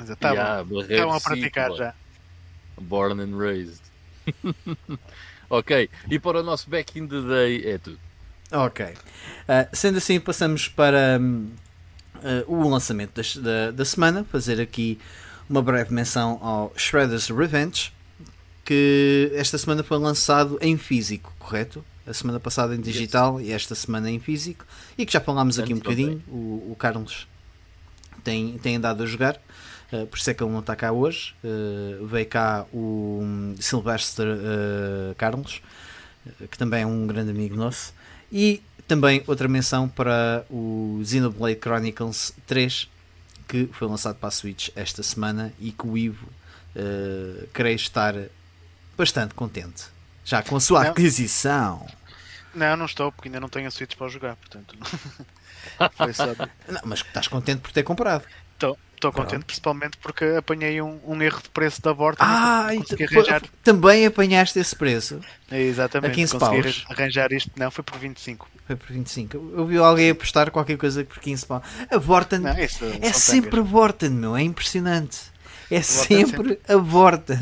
Mas 0.00 0.10
estavam 0.10 0.36
Yeah, 0.36 0.62
estavam 0.82 1.14
a 1.14 1.20
praticar 1.20 1.68
boy. 1.68 1.78
já. 1.78 1.94
Born 2.80 3.20
and 3.22 3.36
raised. 3.38 3.80
ok, 5.50 5.90
e 6.10 6.18
para 6.18 6.40
o 6.40 6.42
nosso 6.42 6.68
back 6.70 6.98
in 6.98 7.06
the 7.06 7.20
day 7.20 7.70
é 7.72 7.78
tudo. 7.78 7.98
Ok. 8.52 8.94
Ah, 9.46 9.68
sendo 9.72 9.98
assim, 9.98 10.18
passamos 10.18 10.66
para 10.68 11.20
ah, 12.16 12.44
o 12.46 12.68
lançamento 12.68 13.14
das- 13.14 13.36
da, 13.36 13.70
da 13.70 13.84
semana. 13.84 14.24
Fazer 14.24 14.60
aqui 14.60 14.98
uma 15.48 15.62
breve 15.62 15.92
menção 15.92 16.38
ao 16.42 16.72
Shredder's 16.76 17.28
Revenge, 17.28 17.92
que 18.64 19.30
esta 19.34 19.58
semana 19.58 19.82
foi 19.82 19.98
lançado 19.98 20.58
em 20.60 20.76
físico, 20.78 21.32
correto? 21.38 21.84
A 22.06 22.14
semana 22.14 22.40
passada 22.40 22.74
em 22.74 22.80
digital 22.80 23.40
e 23.40 23.52
esta 23.52 23.74
semana 23.74 24.10
em 24.10 24.18
físico. 24.18 24.64
E 24.96 25.04
que 25.06 25.12
já 25.12 25.20
falámos 25.20 25.58
aqui 25.58 25.72
um 25.74 25.78
bocadinho. 25.78 26.22
O, 26.26 26.72
o 26.72 26.76
Carlos 26.76 27.28
tem, 28.24 28.58
tem 28.58 28.76
andado 28.76 29.02
a 29.02 29.06
jogar. 29.06 29.36
Uh, 29.92 30.06
por 30.06 30.18
isso 30.18 30.30
é 30.30 30.34
que 30.34 30.42
ele 30.42 30.52
não 30.52 30.60
está 30.60 30.76
cá 30.76 30.92
hoje. 30.92 31.34
Uh, 31.42 32.06
veio 32.06 32.26
cá 32.26 32.64
o 32.72 33.20
um, 33.22 33.54
Sylvester 33.58 34.26
uh, 34.26 35.14
Carlos, 35.16 35.60
que 36.50 36.56
também 36.56 36.82
é 36.82 36.86
um 36.86 37.06
grande 37.06 37.30
amigo 37.30 37.56
nosso. 37.56 37.92
E 38.30 38.62
também 38.86 39.22
outra 39.26 39.48
menção 39.48 39.88
para 39.88 40.44
o 40.48 41.00
Xenoblade 41.04 41.58
Chronicles 41.60 42.32
3, 42.46 42.88
que 43.48 43.68
foi 43.72 43.88
lançado 43.88 44.16
para 44.16 44.28
a 44.28 44.32
Switch 44.32 44.68
esta 44.76 45.02
semana 45.02 45.52
e 45.58 45.72
que 45.72 45.86
o 45.86 45.98
Ivo 45.98 46.28
uh, 46.76 47.46
creio 47.52 47.76
estar 47.76 48.14
bastante 48.96 49.34
contente. 49.34 49.84
Já 50.24 50.42
com 50.42 50.56
a 50.56 50.60
sua 50.60 50.84
Não. 50.84 50.90
aquisição. 50.90 51.86
Não, 52.54 52.76
não 52.76 52.86
estou, 52.86 53.10
porque 53.10 53.28
ainda 53.28 53.40
não 53.40 53.48
tenho 53.48 53.66
a 53.66 53.70
Switch 53.70 53.96
para 53.96 54.08
jogar, 54.08 54.36
portanto. 54.36 54.76
Só. 56.14 56.26
Não, 56.68 56.80
mas 56.84 57.00
estás 57.00 57.28
contente 57.28 57.60
por 57.60 57.72
ter 57.72 57.82
comprado. 57.82 58.24
Estou 58.54 58.78
Pronto. 59.08 59.26
contente, 59.26 59.44
principalmente 59.44 59.96
porque 59.98 60.24
apanhei 60.36 60.80
um, 60.82 61.00
um 61.06 61.22
erro 61.22 61.40
de 61.42 61.48
preço 61.48 61.80
da 61.80 61.92
Vorta 61.92 62.22
Ah, 62.24 62.68
consegui 62.76 63.04
arranjar. 63.04 63.42
também 63.62 64.04
apanhaste 64.06 64.58
esse 64.58 64.76
preço. 64.76 65.20
Exatamente, 65.50 66.12
a 66.12 66.14
15 66.14 66.32
consegui 66.38 66.62
paus. 66.62 66.84
arranjar 66.90 67.32
isto. 67.32 67.50
Não, 67.56 67.70
foi 67.70 67.82
por 67.84 67.98
25. 67.98 68.48
Foi 68.66 68.76
por 68.76 68.86
25. 68.92 69.36
Eu 69.56 69.66
vi 69.66 69.78
alguém 69.78 70.10
apostar 70.10 70.50
qualquer 70.50 70.76
coisa 70.76 71.04
por 71.04 71.18
15 71.18 71.46
pau. 71.46 71.62
A 71.90 71.98
Vorten 71.98 72.38
Não, 72.40 72.58
isso 72.58 72.84
é 73.00 73.12
sempre 73.12 73.60
a 73.60 73.62
tangas. 73.62 73.70
Vorten, 73.70 74.10
meu. 74.10 74.36
É 74.36 74.42
impressionante. 74.42 75.18
É 75.70 75.80
Vorten 75.80 76.26
sempre 76.26 76.60
a 76.68 76.76
Vorten. 76.76 77.38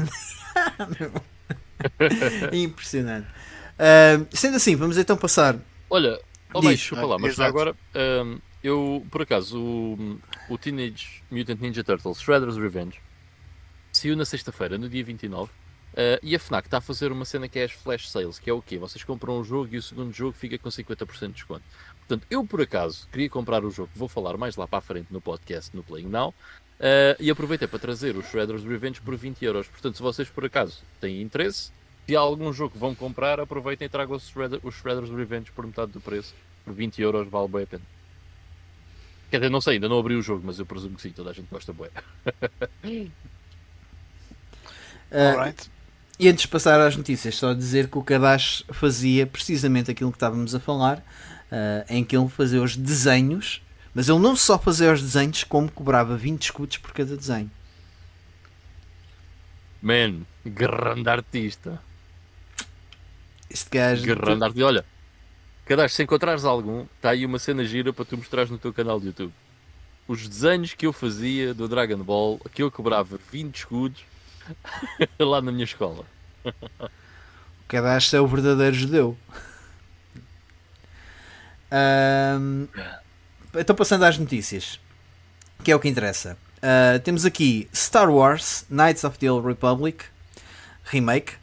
é 2.50 2.56
impressionante. 2.56 3.26
Ah, 3.78 4.24
sendo 4.32 4.56
assim, 4.56 4.76
vamos 4.76 4.98
então 4.98 5.16
passar. 5.16 5.56
Olha, 5.90 6.18
oh, 6.52 6.60
Diz. 6.60 6.68
bem, 6.68 6.76
desculpa 6.76 7.06
lá, 7.06 7.18
mas 7.18 7.38
agora 7.40 7.74
hum, 8.24 8.38
eu, 8.62 9.06
por 9.10 9.22
acaso, 9.22 9.58
o, 9.60 10.20
o 10.48 10.58
Teenage 10.58 11.22
Mutant 11.30 11.60
Ninja 11.60 11.84
Turtles 11.84 12.20
Shredder's 12.20 12.56
Revenge 12.56 13.00
saiu 13.92 14.16
na 14.16 14.24
sexta-feira, 14.24 14.78
no 14.78 14.88
dia 14.88 15.02
29. 15.04 15.50
eh, 15.94 16.20
e 16.22 16.34
a 16.36 16.38
FNAC 16.38 16.66
está 16.66 16.78
a 16.78 16.80
fazer 16.80 17.10
uma 17.10 17.24
cena 17.24 17.48
que 17.48 17.58
é 17.58 17.64
as 17.64 17.72
flash 17.72 18.08
sales, 18.10 18.38
que 18.38 18.48
é 18.50 18.52
o 18.52 18.62
quê? 18.62 18.78
Vocês 18.78 19.02
compram 19.04 19.38
um 19.40 19.44
jogo 19.44 19.74
e 19.74 19.78
o 19.78 19.82
segundo 19.82 20.12
jogo 20.12 20.32
fica 20.32 20.58
com 20.58 20.68
50% 20.68 21.26
de 21.28 21.32
desconto. 21.34 21.64
Portanto, 21.98 22.26
eu 22.30 22.44
por 22.46 22.60
acaso 22.60 23.08
queria 23.10 23.28
comprar 23.28 23.64
o 23.64 23.70
jogo, 23.70 23.90
vou 23.94 24.08
falar 24.08 24.36
mais 24.36 24.56
lá 24.56 24.66
para 24.66 24.78
a 24.78 24.82
frente 24.82 25.08
no 25.12 25.20
podcast, 25.20 25.74
no 25.76 25.82
Playing 25.82 26.08
Now, 26.08 26.34
eh, 26.80 27.16
e 27.20 27.30
aproveitei 27.30 27.66
para 27.66 27.78
trazer 27.78 28.16
o 28.16 28.22
Shredder's 28.22 28.64
Revenge 28.64 29.00
por 29.00 29.16
20 29.16 29.44
euros. 29.44 29.66
Portanto, 29.68 29.96
se 29.96 30.02
vocês 30.02 30.28
por 30.28 30.44
acaso 30.44 30.82
têm 31.00 31.20
interesse, 31.22 31.72
se 32.06 32.16
há 32.16 32.20
algum 32.20 32.52
jogo 32.52 32.72
que 32.72 32.78
vão 32.78 32.94
comprar, 32.94 33.40
aproveitem 33.40 33.86
e 33.86 33.88
tragam 33.88 34.16
o, 34.16 34.20
Shredder, 34.20 34.60
o 34.62 34.70
Shredder's 34.70 35.10
Revenge 35.10 35.50
por 35.52 35.66
metade 35.66 35.92
do 35.92 36.00
preço. 36.00 36.34
Por 36.64 36.74
20 36.74 37.00
euros 37.02 37.28
vale 37.28 37.48
bem 37.48 37.62
a 37.64 37.66
pena. 37.66 37.97
Quer 39.30 39.38
dizer, 39.38 39.50
não 39.50 39.60
sei, 39.60 39.74
ainda 39.74 39.88
não 39.88 39.98
abri 39.98 40.14
o 40.14 40.22
jogo, 40.22 40.42
mas 40.44 40.58
eu 40.58 40.64
presumo 40.64 40.96
que 40.96 41.02
sim, 41.02 41.10
toda 41.10 41.30
a 41.30 41.32
gente 41.32 41.48
gosta 41.50 41.72
bué. 41.72 41.90
ah, 45.12 45.30
Alright. 45.32 45.70
E 46.18 46.28
antes 46.28 46.42
de 46.42 46.48
passar 46.48 46.80
às 46.80 46.96
notícias, 46.96 47.36
só 47.36 47.52
dizer 47.52 47.88
que 47.88 47.98
o 47.98 48.02
Kadash 48.02 48.64
fazia 48.72 49.26
precisamente 49.26 49.90
aquilo 49.90 50.10
que 50.10 50.16
estávamos 50.16 50.54
a 50.54 50.60
falar, 50.60 51.04
ah, 51.52 51.84
em 51.90 52.02
que 52.02 52.16
ele 52.16 52.28
fazia 52.28 52.62
os 52.62 52.76
desenhos, 52.76 53.62
mas 53.94 54.08
ele 54.08 54.18
não 54.18 54.34
só 54.34 54.58
fazia 54.58 54.92
os 54.92 55.02
desenhos, 55.02 55.44
como 55.44 55.70
cobrava 55.70 56.16
20 56.16 56.42
escudos 56.42 56.78
por 56.78 56.92
cada 56.92 57.16
desenho. 57.16 57.50
Man, 59.82 60.22
grande 60.44 61.08
artista. 61.08 61.80
Este 63.50 63.70
gajo. 63.70 64.04
Grande 64.04 64.44
artista. 64.44 64.66
Olha, 64.66 64.84
cadastro, 65.68 65.96
se 65.96 66.02
encontrares 66.02 66.44
algum, 66.44 66.86
está 66.96 67.10
aí 67.10 67.24
uma 67.24 67.38
cena 67.38 67.64
gira 67.64 67.92
para 67.92 68.04
tu 68.04 68.16
mostrares 68.16 68.50
no 68.50 68.58
teu 68.58 68.72
canal 68.72 68.98
de 68.98 69.06
YouTube. 69.06 69.32
Os 70.06 70.26
desenhos 70.26 70.74
que 70.74 70.86
eu 70.86 70.92
fazia 70.92 71.52
do 71.52 71.68
Dragon 71.68 71.98
Ball, 71.98 72.40
que 72.52 72.62
eu 72.62 72.70
cobrava 72.70 73.18
20 73.30 73.54
escudos 73.56 74.02
lá 75.20 75.40
na 75.42 75.52
minha 75.52 75.64
escola. 75.64 76.04
O 76.44 77.68
Kadash 77.68 78.14
é 78.14 78.20
o 78.20 78.26
verdadeiro 78.26 78.74
judeu. 78.74 79.16
Ahm, 81.70 82.66
então, 83.54 83.76
passando 83.76 84.04
às 84.04 84.16
notícias, 84.18 84.80
que 85.62 85.70
é 85.70 85.76
o 85.76 85.80
que 85.80 85.88
interessa. 85.88 86.38
Ah, 86.62 86.98
temos 87.04 87.24
aqui 87.24 87.68
Star 87.74 88.10
Wars 88.10 88.64
Knights 88.70 89.04
of 89.04 89.18
the 89.18 89.30
Old 89.30 89.46
Republic 89.46 90.04
Remake 90.84 91.34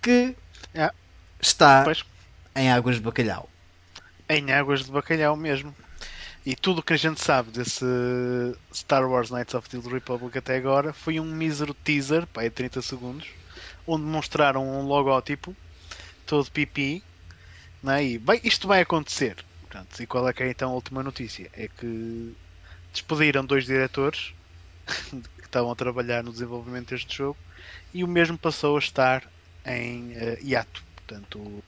que 0.00 0.34
Ah. 0.74 0.92
está 1.40 1.84
Pois. 1.84 2.04
Em 2.54 2.70
águas 2.70 2.96
de 2.96 3.02
bacalhau. 3.02 3.48
Em 4.28 4.52
águas 4.52 4.84
de 4.84 4.90
bacalhau 4.90 5.36
mesmo. 5.36 5.74
E 6.44 6.56
tudo 6.56 6.80
o 6.80 6.82
que 6.82 6.92
a 6.92 6.96
gente 6.96 7.20
sabe 7.20 7.50
desse 7.50 7.84
Star 8.74 9.08
Wars 9.08 9.30
Knights 9.30 9.54
of 9.54 9.68
the 9.68 9.78
Republic 9.88 10.36
até 10.36 10.56
agora 10.56 10.92
foi 10.92 11.20
um 11.20 11.24
mísero 11.24 11.72
teaser, 11.72 12.26
pá, 12.26 12.42
é 12.42 12.50
30 12.50 12.82
segundos, 12.82 13.28
onde 13.86 14.04
mostraram 14.04 14.68
um 14.68 14.82
logótipo 14.82 15.54
todo 16.26 16.50
pipi, 16.50 17.02
né? 17.82 18.04
e 18.04 18.18
bem, 18.18 18.40
isto 18.42 18.66
vai 18.66 18.80
acontecer. 18.80 19.36
Portanto, 19.60 20.02
e 20.02 20.06
qual 20.06 20.28
é 20.28 20.32
que 20.32 20.42
é 20.42 20.50
então 20.50 20.70
a 20.70 20.74
última 20.74 21.02
notícia? 21.02 21.48
É 21.52 21.68
que 21.68 22.34
despediram 22.92 23.44
dois 23.44 23.64
diretores 23.64 24.34
que 25.10 25.44
estavam 25.44 25.70
a 25.70 25.76
trabalhar 25.76 26.24
no 26.24 26.32
desenvolvimento 26.32 26.90
deste 26.90 27.16
jogo 27.16 27.38
e 27.94 28.02
o 28.02 28.08
mesmo 28.08 28.36
passou 28.36 28.76
a 28.76 28.80
estar 28.80 29.22
em 29.64 30.12
eh, 30.14 30.38
hiato. 30.42 30.82
Portanto, 30.96 31.62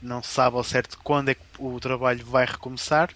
não 0.00 0.22
se 0.22 0.30
sabe 0.30 0.56
ao 0.56 0.64
certo 0.64 0.98
quando 1.02 1.30
é 1.30 1.34
que 1.34 1.42
o 1.58 1.78
trabalho 1.80 2.24
vai 2.24 2.44
recomeçar. 2.44 3.10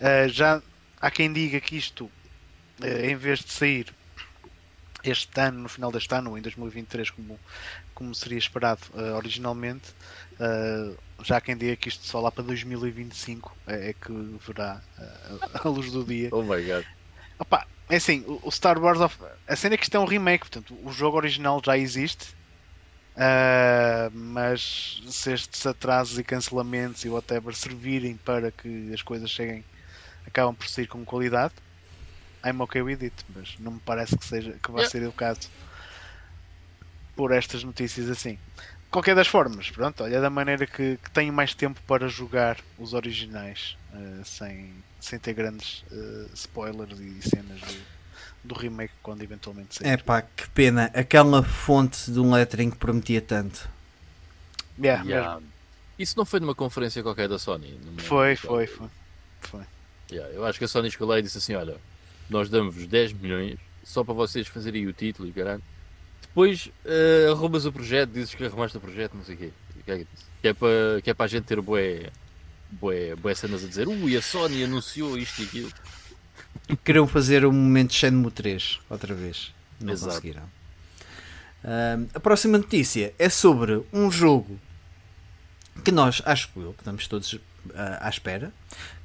Uh, 0.00 0.28
já 0.28 0.62
há 1.00 1.10
quem 1.10 1.32
diga 1.32 1.60
que 1.60 1.76
isto, 1.76 2.04
uh, 2.04 3.04
em 3.04 3.16
vez 3.16 3.40
de 3.40 3.52
sair 3.52 3.86
este 5.02 5.40
ano, 5.40 5.60
no 5.60 5.68
final 5.68 5.92
deste 5.92 6.12
ano, 6.14 6.30
ou 6.30 6.38
em 6.38 6.42
2023, 6.42 7.10
como, 7.10 7.38
como 7.94 8.14
seria 8.14 8.38
esperado 8.38 8.80
uh, 8.94 9.16
originalmente, 9.16 9.94
já 11.22 11.38
há 11.38 11.40
quem 11.40 11.56
diga 11.56 11.76
que 11.76 11.88
isto 11.88 12.06
só 12.06 12.20
lá 12.20 12.30
para 12.30 12.44
2025 12.44 13.56
é, 13.66 13.90
é 13.90 13.92
que 13.92 14.12
verá 14.46 14.80
a 15.54 15.68
luz 15.68 15.90
do 15.90 16.04
dia. 16.04 16.28
Oh 16.32 16.42
my 16.42 16.62
god. 16.62 16.84
Opa, 17.38 17.66
é 17.88 17.96
assim, 17.96 18.24
o 18.26 18.50
Star 18.50 18.78
Wars 18.78 19.00
of... 19.00 19.16
a 19.46 19.56
cena 19.56 19.74
é 19.74 19.78
que 19.78 19.84
isto 19.84 19.96
é 19.96 20.00
um 20.00 20.04
remake, 20.04 20.48
portanto, 20.48 20.76
o 20.84 20.92
jogo 20.92 21.16
original 21.16 21.60
já 21.64 21.76
existe. 21.78 22.37
Uh, 23.18 24.10
mas 24.14 25.00
se 25.10 25.32
estes 25.32 25.66
atrasos 25.66 26.18
e 26.18 26.24
cancelamentos 26.24 27.04
e 27.04 27.10
whatever 27.10 27.54
servirem 27.54 28.16
para 28.18 28.52
que 28.52 28.92
as 28.94 29.02
coisas 29.02 29.30
cheguem, 29.30 29.66
acabam 30.26 30.56
por 30.56 30.68
sair 30.68 30.86
com 30.88 31.04
qualidade, 31.04 31.54
I'm 32.44 32.60
okay 32.62 32.82
with 32.82 33.02
it, 33.02 33.24
mas 33.28 33.56
não 33.58 33.74
me 33.74 33.80
parece 33.84 34.16
que, 34.18 34.24
seja, 34.26 34.58
que 34.62 34.72
vai 34.72 34.84
Yeah. 34.84 34.86
ser 34.86 35.06
o 35.08 35.14
caso 35.14 35.50
por 37.14 37.32
estas 37.32 37.64
notícias 37.64 38.08
assim. 38.08 38.34
De 38.36 38.90
qualquer 38.90 39.14
das 39.14 39.28
formas, 39.28 39.70
pronto, 39.70 40.04
olha 40.04 40.20
da 40.20 40.30
maneira 40.30 40.66
que, 40.66 40.98
que 40.98 41.10
tenho 41.12 41.32
mais 41.32 41.54
tempo 41.54 41.82
para 41.84 42.08
jogar 42.08 42.56
os 42.76 42.92
originais 42.94 43.76
uh, 43.90 44.24
sem, 44.24 44.84
sem 45.00 45.18
ter 45.20 45.34
grandes 45.34 45.82
uh, 45.90 46.32
spoilers 46.34 46.98
e 47.00 47.20
cenas 47.22 47.64
do, 47.64 47.88
do 48.44 48.54
remake 48.54 48.94
quando 49.02 49.22
eventualmente 49.22 49.76
sair. 49.76 49.88
É 49.88 49.96
pá, 49.96 50.22
que 50.22 50.48
pena. 50.50 50.90
Aquela 50.94 51.42
fonte 51.42 52.10
de 52.10 52.18
um 52.20 52.32
lettering 52.32 52.70
que 52.70 52.76
prometia 52.76 53.20
tanto. 53.20 53.68
Yeah, 54.78 55.04
Yeah. 55.04 55.34
mesmo. 55.34 55.52
Isso 55.98 56.16
não 56.16 56.24
foi 56.24 56.38
numa 56.38 56.54
conferência 56.54 57.02
qualquer 57.02 57.28
da 57.28 57.38
Sony? 57.38 57.78
Foi, 57.98 58.36
foi, 58.36 58.66
foi. 58.66 58.88
foi. 59.40 59.62
Yeah, 60.10 60.32
eu 60.32 60.46
acho 60.46 60.58
que 60.58 60.64
a 60.64 60.68
Sony 60.68 60.90
chegou 60.90 61.08
lá 61.08 61.18
e 61.18 61.22
disse 61.22 61.38
assim: 61.38 61.54
olha, 61.54 61.76
nós 62.30 62.48
damos-vos 62.48 62.86
10 62.86 63.14
milhões 63.14 63.58
só 63.82 64.04
para 64.04 64.14
vocês 64.14 64.46
fazerem 64.46 64.86
o 64.86 64.92
título 64.92 65.28
e 65.28 65.32
caralho. 65.32 65.62
Depois 66.22 66.70
uh, 66.84 67.32
arrumas 67.32 67.66
o 67.66 67.72
projeto, 67.72 68.10
dizes 68.10 68.34
que 68.34 68.44
arrumaste 68.44 68.76
o 68.76 68.80
projeto, 68.80 69.14
não 69.14 69.24
sei 69.24 69.34
o 69.34 69.38
quê. 69.38 69.50
Que 69.84 69.90
é, 69.90 70.06
é 70.50 70.52
para, 70.52 71.00
que 71.02 71.10
é 71.10 71.14
para 71.14 71.24
a 71.24 71.28
gente 71.28 71.44
ter 71.44 71.60
bué, 71.60 72.10
bué, 72.70 73.16
bué 73.16 73.34
cenas 73.34 73.64
a 73.64 73.66
dizer. 73.66 73.88
Ui, 73.88 74.16
a 74.16 74.22
Sony 74.22 74.62
anunciou 74.62 75.18
isto 75.18 75.42
e 75.42 75.44
aquilo. 75.46 75.72
Queriam 76.84 77.06
fazer 77.06 77.44
o 77.44 77.52
momento 77.52 77.94
Shenmue 77.94 78.30
3 78.30 78.80
outra 78.90 79.14
vez. 79.14 79.52
Não 79.80 79.92
Exato. 79.92 80.12
conseguiram. 80.12 80.42
Ahm, 81.64 82.06
a 82.14 82.20
próxima 82.20 82.58
notícia 82.58 83.14
é 83.18 83.28
sobre 83.28 83.82
um 83.92 84.10
jogo 84.10 84.58
que 85.84 85.90
nós, 85.90 86.20
acho 86.24 86.50
eu, 86.56 86.72
que 86.72 86.80
estamos 86.80 87.06
todos 87.06 87.38
ah, 87.74 87.98
à 88.02 88.08
espera, 88.08 88.52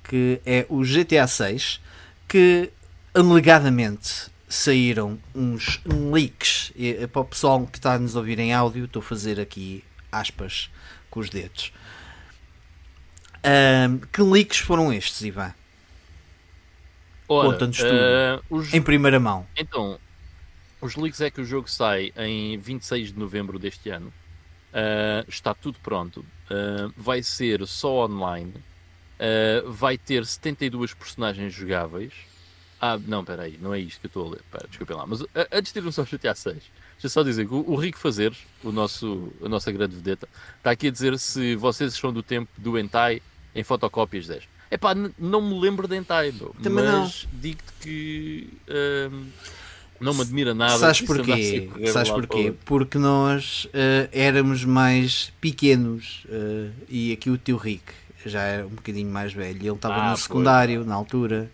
que 0.04 0.42
é 0.46 0.66
o 0.70 0.82
GTA 0.82 1.28
6, 1.28 1.80
que 2.28 2.72
alegadamente 3.14 4.32
saíram 4.48 5.20
uns 5.34 5.82
leaks. 5.86 6.72
E, 6.76 6.90
eh, 6.90 7.08
para 7.08 7.22
o 7.22 7.26
pessoal 7.26 7.66
que 7.66 7.78
está 7.78 7.94
a 7.94 8.00
nos 8.00 8.16
ouvir 8.16 8.40
em 8.40 8.54
áudio, 8.54 8.86
estou 8.86 9.02
a 9.02 9.04
fazer 9.06 9.40
aqui 9.40 9.84
aspas 10.12 10.70
com 11.10 11.20
os 11.20 11.30
dedos. 11.30 11.72
Ahm, 13.44 14.00
que 14.12 14.22
leaks 14.22 14.60
foram 14.60 14.92
estes, 14.94 15.22
Ivan? 15.22 15.54
Conta-nos 17.42 17.78
tudo. 17.78 17.90
eh, 17.92 18.40
os- 18.50 18.74
Em 18.74 18.82
primeira 18.82 19.20
mão. 19.20 19.46
Então, 19.58 20.00
os 20.80 20.96
leaks 20.96 21.22
é 21.22 21.32
que 21.32 21.42
o 21.42 21.46
jogo 21.46 21.70
sai 21.70 22.12
em 22.18 22.58
26 22.58 23.12
de 23.14 23.20
novembro 23.20 23.58
deste 23.58 23.90
ano. 23.90 24.14
Uh, 24.74 25.24
está 25.28 25.54
tudo 25.54 25.78
pronto. 25.84 26.26
Uh, 26.50 26.92
vai 26.98 27.22
ser 27.24 27.66
só 27.68 28.06
online. 28.06 28.54
Vai 29.68 29.98
ter 29.98 30.26
72 30.26 30.94
personagens 30.94 31.54
jogáveis. 31.54 32.12
Ah, 32.82 32.98
não, 32.98 33.24
peraí, 33.24 33.58
não 33.62 33.74
é 33.74 33.80
isto 33.80 34.02
que 34.02 34.08
eu 34.08 34.10
estou 34.10 34.28
a 34.28 34.32
ler. 34.32 34.42
Pera, 34.52 34.68
desculpem 34.68 34.98
lá. 34.98 35.06
Mas 35.08 35.24
antes 35.52 35.72
de 35.72 35.80
irmos 35.80 35.98
ao 35.98 36.04
GTA 36.04 36.36
6, 36.36 36.58
deixa 36.94 37.08
só 37.10 37.24
dizer 37.24 37.48
que 37.48 37.54
o, 37.54 37.64
o 37.70 37.76
Rico 37.78 37.98
Fazeres, 37.98 38.40
o 38.62 38.72
nosso, 38.74 39.32
a 39.42 39.48
nossa 39.48 39.72
grande 39.72 39.96
vedeta, 39.96 40.28
está 40.58 40.72
aqui 40.72 40.88
a 40.88 40.92
dizer 40.92 41.18
se 41.18 41.56
vocês 41.56 41.94
são 41.94 42.12
do 42.12 42.22
tempo 42.22 42.50
do 42.58 42.78
Hentai 42.78 43.22
em 43.56 43.64
fotocópias 43.64 44.28
10. 44.28 44.44
Epá, 44.74 44.94
n- 44.96 45.12
não 45.20 45.40
me 45.42 45.60
lembro 45.60 45.88
de 45.88 45.96
meu, 45.96 46.54
Também 46.64 46.84
mas 46.84 47.28
digo-te 47.32 47.74
que 47.80 48.50
um, 49.12 49.26
não 50.02 50.14
me 50.16 50.22
admira 50.22 50.54
nada. 50.56 50.78
Sabes 50.80 51.02
porquê? 51.02 51.68
a 51.70 51.74
correr 51.74 51.92
Sabes 51.92 52.10
porquê? 52.12 52.52
para- 52.52 52.66
Porque 52.66 52.98
nós 52.98 53.68
eh, 53.74 54.10
éramos 54.12 54.66
mais 54.66 55.32
pequenos 55.40 56.24
eh, 56.30 56.70
e 56.90 57.12
aqui 57.14 57.30
o 57.30 57.38
tio 57.38 57.58
Rick 57.58 57.84
já 58.26 58.42
era 58.42 58.66
um 58.66 58.70
bocadinho 58.72 59.12
mais 59.12 59.32
velho. 59.34 59.58
Ele 59.62 59.70
estava 59.76 59.96
Ah, 60.02 60.12
no 60.12 60.18
secundário 60.18 60.84
na 60.86 60.96
altura 60.96 61.52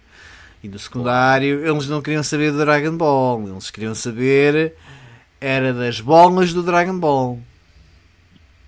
E 0.63 0.67
no 0.69 0.77
secundário 0.79 1.67
eles 1.67 1.87
não 1.89 2.01
queriam 2.01 2.23
saber 2.23 2.51
do 2.51 2.57
Dragon 2.59 2.95
Ball, 2.95 3.47
eles 3.49 3.69
queriam 3.69 3.95
saber 3.95 4.75
era 5.41 5.73
das 5.73 5.99
bolas 6.01 6.53
do 6.53 6.63
Dragon 6.63 6.97
Ball. 6.99 7.39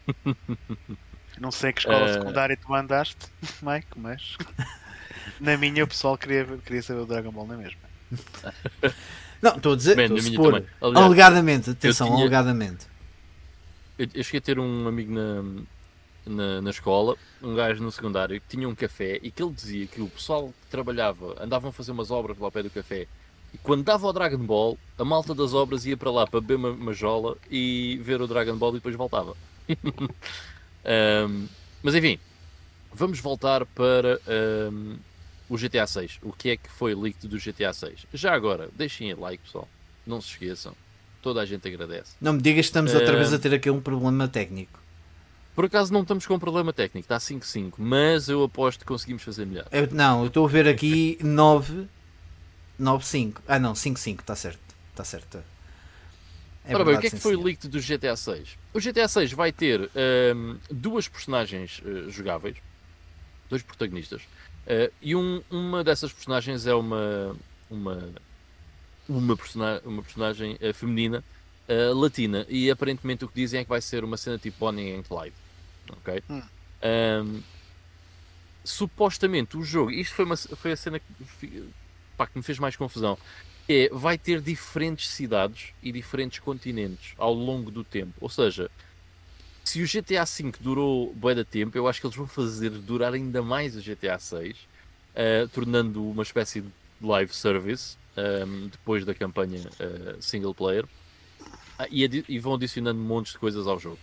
Não 1.41 1.51
sei 1.51 1.73
que 1.73 1.79
escola 1.79 2.05
Eh. 2.07 2.13
secundária 2.13 2.55
tu 2.55 2.73
andaste, 2.73 3.17
Mike, 3.63 3.87
mas 3.97 4.37
na 5.41 5.57
minha 5.57 5.83
o 5.83 5.87
pessoal 5.87 6.15
queria, 6.17 6.45
queria 6.63 6.83
saber 6.83 7.01
o 7.01 7.05
Dragon 7.05 7.31
Ball, 7.31 7.47
não 7.47 7.55
é 7.55 7.57
mesmo? 7.57 7.79
Não, 9.41 9.55
estou 9.57 9.73
a 9.73 9.75
dizer, 9.75 9.95
Man, 9.97 10.15
estou 10.15 10.49
a 10.49 10.51
na. 10.59 10.65
Aliás, 10.81 11.05
Alegadamente, 11.05 11.69
atenção, 11.71 12.07
tinha- 12.07 12.19
alegadamente. 12.19 12.85
Eu, 13.97 14.07
eu 14.13 14.23
cheguei 14.23 14.37
a 14.37 14.41
ter 14.41 14.59
um 14.59 14.87
amigo 14.87 15.11
na, 15.13 15.43
na, 16.27 16.61
na 16.61 16.69
escola, 16.69 17.15
um 17.41 17.55
gajo 17.55 17.81
no 17.83 17.91
secundário, 17.91 18.39
que 18.39 18.47
tinha 18.55 18.69
um 18.69 18.75
café 18.75 19.19
e 19.23 19.31
que 19.31 19.41
ele 19.41 19.51
dizia 19.51 19.87
que 19.87 19.99
o 19.99 20.07
pessoal 20.09 20.49
que 20.49 20.67
trabalhava 20.69 21.35
andavam 21.43 21.71
a 21.71 21.73
fazer 21.73 21.91
umas 21.91 22.11
obras 22.11 22.37
lá 22.37 22.45
ao 22.45 22.51
pé 22.51 22.61
do 22.61 22.69
café 22.69 23.07
e 23.53 23.57
quando 23.57 23.83
dava 23.83 24.05
o 24.07 24.13
Dragon 24.13 24.37
Ball, 24.37 24.77
a 24.97 25.03
malta 25.03 25.33
das 25.33 25.53
obras 25.55 25.85
ia 25.87 25.97
para 25.97 26.11
lá 26.11 26.27
para 26.27 26.39
beber 26.39 26.55
uma, 26.57 26.69
uma 26.69 26.93
jola 26.93 27.35
e 27.49 27.99
ver 28.03 28.21
o 28.21 28.27
Dragon 28.27 28.55
Ball 28.55 28.71
e 28.71 28.73
depois 28.75 28.95
voltava. 28.95 29.35
Ahm, 30.85 31.47
mas 31.83 31.95
enfim, 31.95 32.19
vamos 32.93 33.19
voltar 33.19 33.65
para 33.65 34.19
ahm, 34.27 34.95
o 35.49 35.57
GTA 35.57 35.85
6. 35.87 36.19
O 36.21 36.31
que 36.31 36.51
é 36.51 36.57
que 36.57 36.69
foi 36.69 36.95
leaked 36.95 37.27
do 37.27 37.37
GTA 37.39 37.73
6? 37.73 38.05
Já 38.13 38.33
agora, 38.33 38.69
deixem 38.73 39.13
like, 39.13 39.43
pessoal. 39.43 39.67
Não 40.05 40.21
se 40.21 40.29
esqueçam. 40.29 40.73
Toda 41.21 41.41
a 41.41 41.45
gente 41.45 41.67
agradece. 41.67 42.13
Não 42.19 42.33
me 42.33 42.41
digas 42.41 42.65
que 42.65 42.69
estamos 42.69 42.93
outra 42.95 43.15
vez 43.15 43.31
a 43.31 43.37
ter 43.39 43.53
aqui 43.53 43.69
um 43.69 43.79
problema 43.79 44.27
técnico. 44.27 44.79
Por 45.53 45.65
acaso 45.65 45.91
não 45.93 46.01
estamos 46.01 46.25
com 46.25 46.39
problema 46.39 46.71
técnico, 46.71 47.05
está 47.05 47.19
5-5, 47.19 47.73
mas 47.77 48.29
eu 48.29 48.41
aposto 48.43 48.79
que 48.79 48.85
conseguimos 48.85 49.21
fazer 49.21 49.45
melhor. 49.45 49.67
Eu- 49.71 49.87
não, 49.91 50.21
eu 50.21 50.27
estou 50.27 50.45
a 50.45 50.49
ver 50.49 50.67
aqui 50.67 51.17
9, 51.21 51.87
9, 52.79 53.05
5. 53.05 53.41
Ah 53.47 53.59
não, 53.59 53.75
5, 53.75 53.99
5, 53.99 54.21
está 54.21 54.35
certo. 54.35 54.59
Está 54.91 55.03
certo. 55.03 55.43
É 56.65 56.75
Ora 56.75 56.85
bem, 56.85 56.95
o 56.95 57.01
que 57.01 57.07
é 57.07 57.09
que 57.09 57.19
foi 57.19 57.33
senhor. 57.33 57.45
leaked 57.45 57.69
do 57.69 57.79
GTA 57.79 58.15
6? 58.15 58.49
O 58.73 58.79
GTA 58.79 59.07
6 59.07 59.31
vai 59.33 59.51
ter 59.51 59.89
ahm, 59.95 60.57
duas 60.69 61.07
personagens 61.07 61.81
eh, 61.85 62.09
jogáveis, 62.09 62.55
dois 63.49 63.63
protagonistas, 63.63 64.21
eh, 64.67 64.91
e 65.01 65.15
um- 65.15 65.41
uma 65.49 65.83
dessas 65.83 66.13
personagens 66.13 66.67
é 66.67 66.73
uma 66.75 67.35
uma 67.69 68.09
uma, 69.09 69.35
persona- 69.35 69.81
uma 69.83 70.01
personagem 70.03 70.57
eh, 70.61 70.71
feminina 70.73 71.23
latina 71.95 72.45
e 72.49 72.69
aparentemente 72.69 73.23
o 73.23 73.29
que 73.29 73.35
dizem 73.35 73.61
é 73.61 73.63
que 73.63 73.69
vai 73.69 73.81
ser 73.81 74.03
uma 74.03 74.17
cena 74.17 74.37
tipo 74.37 74.57
Bonnie 74.59 74.93
and 74.93 75.03
Clyde, 75.03 75.33
ok? 75.89 76.21
Hum. 76.29 76.41
Ahm, 76.83 77.41
supostamente 78.63 79.57
o 79.57 79.63
jogo, 79.63 79.89
isto 79.91 80.13
foi, 80.13 80.25
uma, 80.25 80.35
foi 80.37 80.73
a 80.73 80.75
cena 80.77 80.99
que, 80.99 81.63
pá, 82.17 82.27
que 82.27 82.37
me 82.37 82.43
fez 82.43 82.59
mais 82.59 82.75
confusão 82.75 83.17
é, 83.69 83.89
vai 83.91 84.17
ter 84.17 84.41
diferentes 84.41 85.09
cidades 85.09 85.73
e 85.81 85.91
diferentes 85.91 86.39
continentes 86.39 87.13
ao 87.17 87.33
longo 87.33 87.71
do 87.71 87.83
tempo. 87.83 88.13
Ou 88.19 88.29
seja, 88.29 88.69
se 89.63 89.81
o 89.81 89.87
GTA 89.87 90.25
V 90.25 90.51
durou 90.59 91.13
bué 91.15 91.35
de 91.35 91.45
tempo, 91.45 91.77
eu 91.77 91.87
acho 91.87 92.01
que 92.01 92.07
eles 92.07 92.17
vão 92.17 92.27
fazer 92.27 92.69
durar 92.71 93.13
ainda 93.13 93.41
mais 93.41 93.75
o 93.75 93.81
GTA 93.81 94.17
VI, 94.17 94.55
eh, 95.15 95.47
tornando 95.53 96.03
uma 96.09 96.23
espécie 96.23 96.61
de 96.61 96.71
live 97.01 97.33
service 97.33 97.97
ehm, 98.17 98.67
depois 98.69 99.05
da 99.05 99.13
campanha 99.15 99.61
eh, 99.79 100.17
single 100.19 100.53
player 100.55 100.85
Ah, 101.77 101.87
e, 101.89 102.03
adi- 102.03 102.25
e 102.27 102.39
vão 102.39 102.55
adicionando 102.55 102.99
montes 102.99 103.33
de 103.33 103.39
coisas 103.39 103.67
ao 103.67 103.79
jogo. 103.79 103.99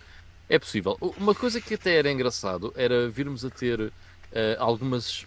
É 0.49 0.59
possível. 0.59 0.97
Uma 1.01 1.35
coisa 1.35 1.61
que 1.61 1.75
até 1.75 1.97
era 1.99 2.11
engraçado 2.11 2.73
era 2.77 3.09
virmos 3.09 3.45
a 3.45 3.51
ter 3.51 3.93
eh, 4.33 4.57
algumas. 4.59 5.27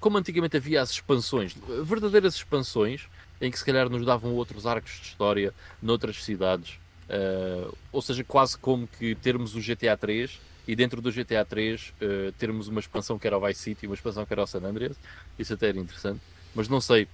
como 0.00 0.18
antigamente 0.18 0.56
havia 0.56 0.82
as 0.82 0.90
expansões, 0.90 1.54
verdadeiras 1.84 2.34
expansões, 2.34 3.08
em 3.42 3.50
que 3.50 3.58
se 3.58 3.64
calhar 3.66 3.90
nos 3.90 4.06
davam 4.06 4.32
outros 4.34 4.66
arcos 4.66 4.92
de 5.00 5.08
história 5.08 5.54
noutras 5.82 6.24
cidades. 6.24 6.80
eh, 7.08 7.68
ou 7.92 8.02
seja, 8.02 8.24
quase 8.24 8.56
como 8.58 8.88
que 8.88 9.16
termos 9.16 9.54
o 9.56 9.60
GTA 9.60 9.96
3 9.98 10.42
e 10.66 10.76
dentro 10.76 11.02
do 11.02 11.10
GTA 11.12 11.44
3 11.44 11.94
eh, 12.00 12.32
termos 12.38 12.68
uma 12.68 12.80
expansão 12.80 13.18
que 13.18 13.26
era 13.26 13.38
o 13.38 13.46
Vice 13.46 13.60
City 13.62 13.86
e 13.86 13.88
uma 13.88 13.96
expansão 13.96 14.26
que 14.26 14.32
era 14.34 14.42
o 14.44 14.48
San 14.48 14.60
Andreas. 14.64 15.00
Isso 15.38 15.54
até 15.54 15.68
era 15.70 15.78
interessante. 15.80 16.22
Mas 16.54 16.68
não 16.68 16.80
sei 16.80 17.10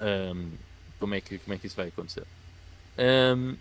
ehm, 0.00 0.58
como, 0.98 1.14
é 1.14 1.20
que, 1.20 1.38
como 1.40 1.54
é 1.54 1.58
que 1.58 1.66
isso 1.66 1.76
vai 1.76 1.88
acontecer. 1.88 2.26
Ehm, 2.98 3.56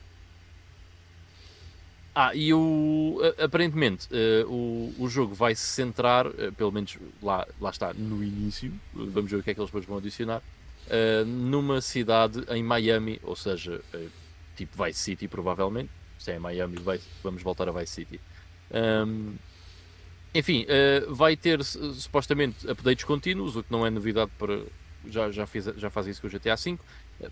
ah, 2.16 2.34
e 2.36 2.52
o, 2.54 3.20
aparentemente 3.40 4.08
eh, 4.12 4.44
o, 4.48 4.96
o 4.98 5.08
jogo 5.08 5.36
vai 5.36 5.54
se 5.56 5.62
centrar, 5.68 6.26
eh, 6.38 6.52
pelo 6.52 6.72
menos 6.72 6.98
lá, 7.22 7.48
lá 7.60 7.70
está, 7.70 7.94
no 7.94 8.24
início, 8.24 8.82
vamos 8.92 9.30
ver 9.32 9.38
o 9.38 9.44
que 9.44 9.52
é 9.52 9.54
que 9.54 9.60
eles 9.60 9.70
depois 9.70 9.86
vão 9.86 9.98
adicionar, 9.98 10.42
eh, 10.90 11.24
numa 11.26 11.82
cidade 11.82 12.44
em 12.50 12.64
Miami, 12.64 13.20
ou 13.24 13.36
seja, 13.36 13.84
eh, 13.94 14.10
tipo 14.56 14.84
Vice 14.84 15.00
City, 15.02 15.28
provavelmente. 15.28 15.92
Se 16.20 16.32
é 16.32 16.36
em 16.38 16.40
Miami, 16.40 16.78
vai- 16.80 17.00
vamos 17.24 17.44
voltar 17.44 17.70
a 17.70 17.72
Vice 17.72 17.94
City. 17.94 18.20
Ahm, 18.72 19.36
enfim, 20.34 20.66
eh, 20.68 21.02
vai 21.10 21.36
ter 21.38 21.64
su- 21.64 21.94
supostamente 21.96 22.70
updates 22.70 23.04
contínuos, 23.06 23.56
o 23.56 23.64
que 23.64 23.72
não 23.72 23.86
é 23.86 23.90
novidade 23.90 24.32
para. 24.38 24.66
Já, 25.06 25.32
já, 25.32 25.48
fiz, 25.48 25.66
já 25.78 25.90
faz 25.90 26.08
isso 26.08 26.22
com 26.22 26.28
o 26.28 26.30
GTA 26.30 26.56
V, 26.56 26.78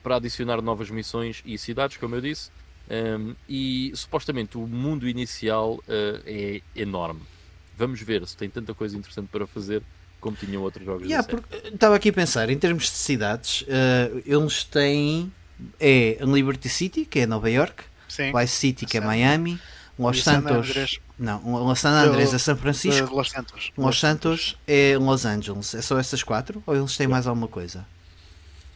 para 0.02 0.16
adicionar 0.18 0.62
novas 0.62 0.90
missões 0.90 1.42
e 1.46 1.58
cidades, 1.58 1.98
como 1.98 2.16
eu 2.16 2.22
disse. 2.22 2.52
Ahm, 2.90 3.36
e 3.48 3.92
supostamente 3.96 4.58
o 4.58 4.68
mundo 4.68 5.08
inicial 5.08 5.84
eh, 5.88 6.62
é 6.76 6.80
enorme. 6.82 7.28
Vamos 7.74 8.02
ver 8.02 8.26
se 8.28 8.38
tem 8.38 8.50
tanta 8.50 8.74
coisa 8.76 8.98
interessante 8.98 9.30
para 9.30 9.48
fazer 9.48 9.84
como 10.26 10.36
tinham 10.36 10.64
outros 10.64 10.84
jogos. 10.84 11.08
Yeah, 11.08 11.26
eh, 11.52 11.68
Estava 11.74 11.96
aqui 11.96 12.10
a 12.10 12.14
pensar, 12.14 12.50
em 12.50 12.58
termos 12.58 12.86
de 12.86 12.98
cidades, 12.98 13.64
eh, 13.68 14.12
eles 14.26 14.64
têm. 14.64 15.32
É 15.80 16.18
a 16.20 16.26
Liberty 16.26 16.68
City, 16.68 17.06
que 17.06 17.20
é 17.20 17.26
Nova 17.28 17.50
York, 17.50 17.84
Sim. 18.10 18.34
Vice 18.38 18.56
City, 18.56 18.86
que 18.86 18.98
é 18.98 19.02
Miami, 19.02 19.58
Los 19.98 20.18
E 20.18 20.22
San 20.22 20.42
Santos. 20.42 21.00
Não, 21.18 21.42
Los 21.66 21.80
San 21.80 21.92
Andrés 21.92 22.34
é 22.34 22.38
São 22.38 22.58
Francisco, 22.58 23.16
Los 23.16 23.30
Santos. 23.30 23.72
Los 23.78 23.98
Santos 24.00 24.58
é 24.68 24.98
Los 24.98 25.26
Angeles. 25.26 25.74
É 25.76 25.82
só 25.82 25.98
essas 25.98 26.24
quatro? 26.24 26.62
Ou 26.66 26.76
eles 26.76 26.98
têm 26.98 27.08
mais 27.08 27.26
alguma 27.28 27.48
coisa? 27.48 27.86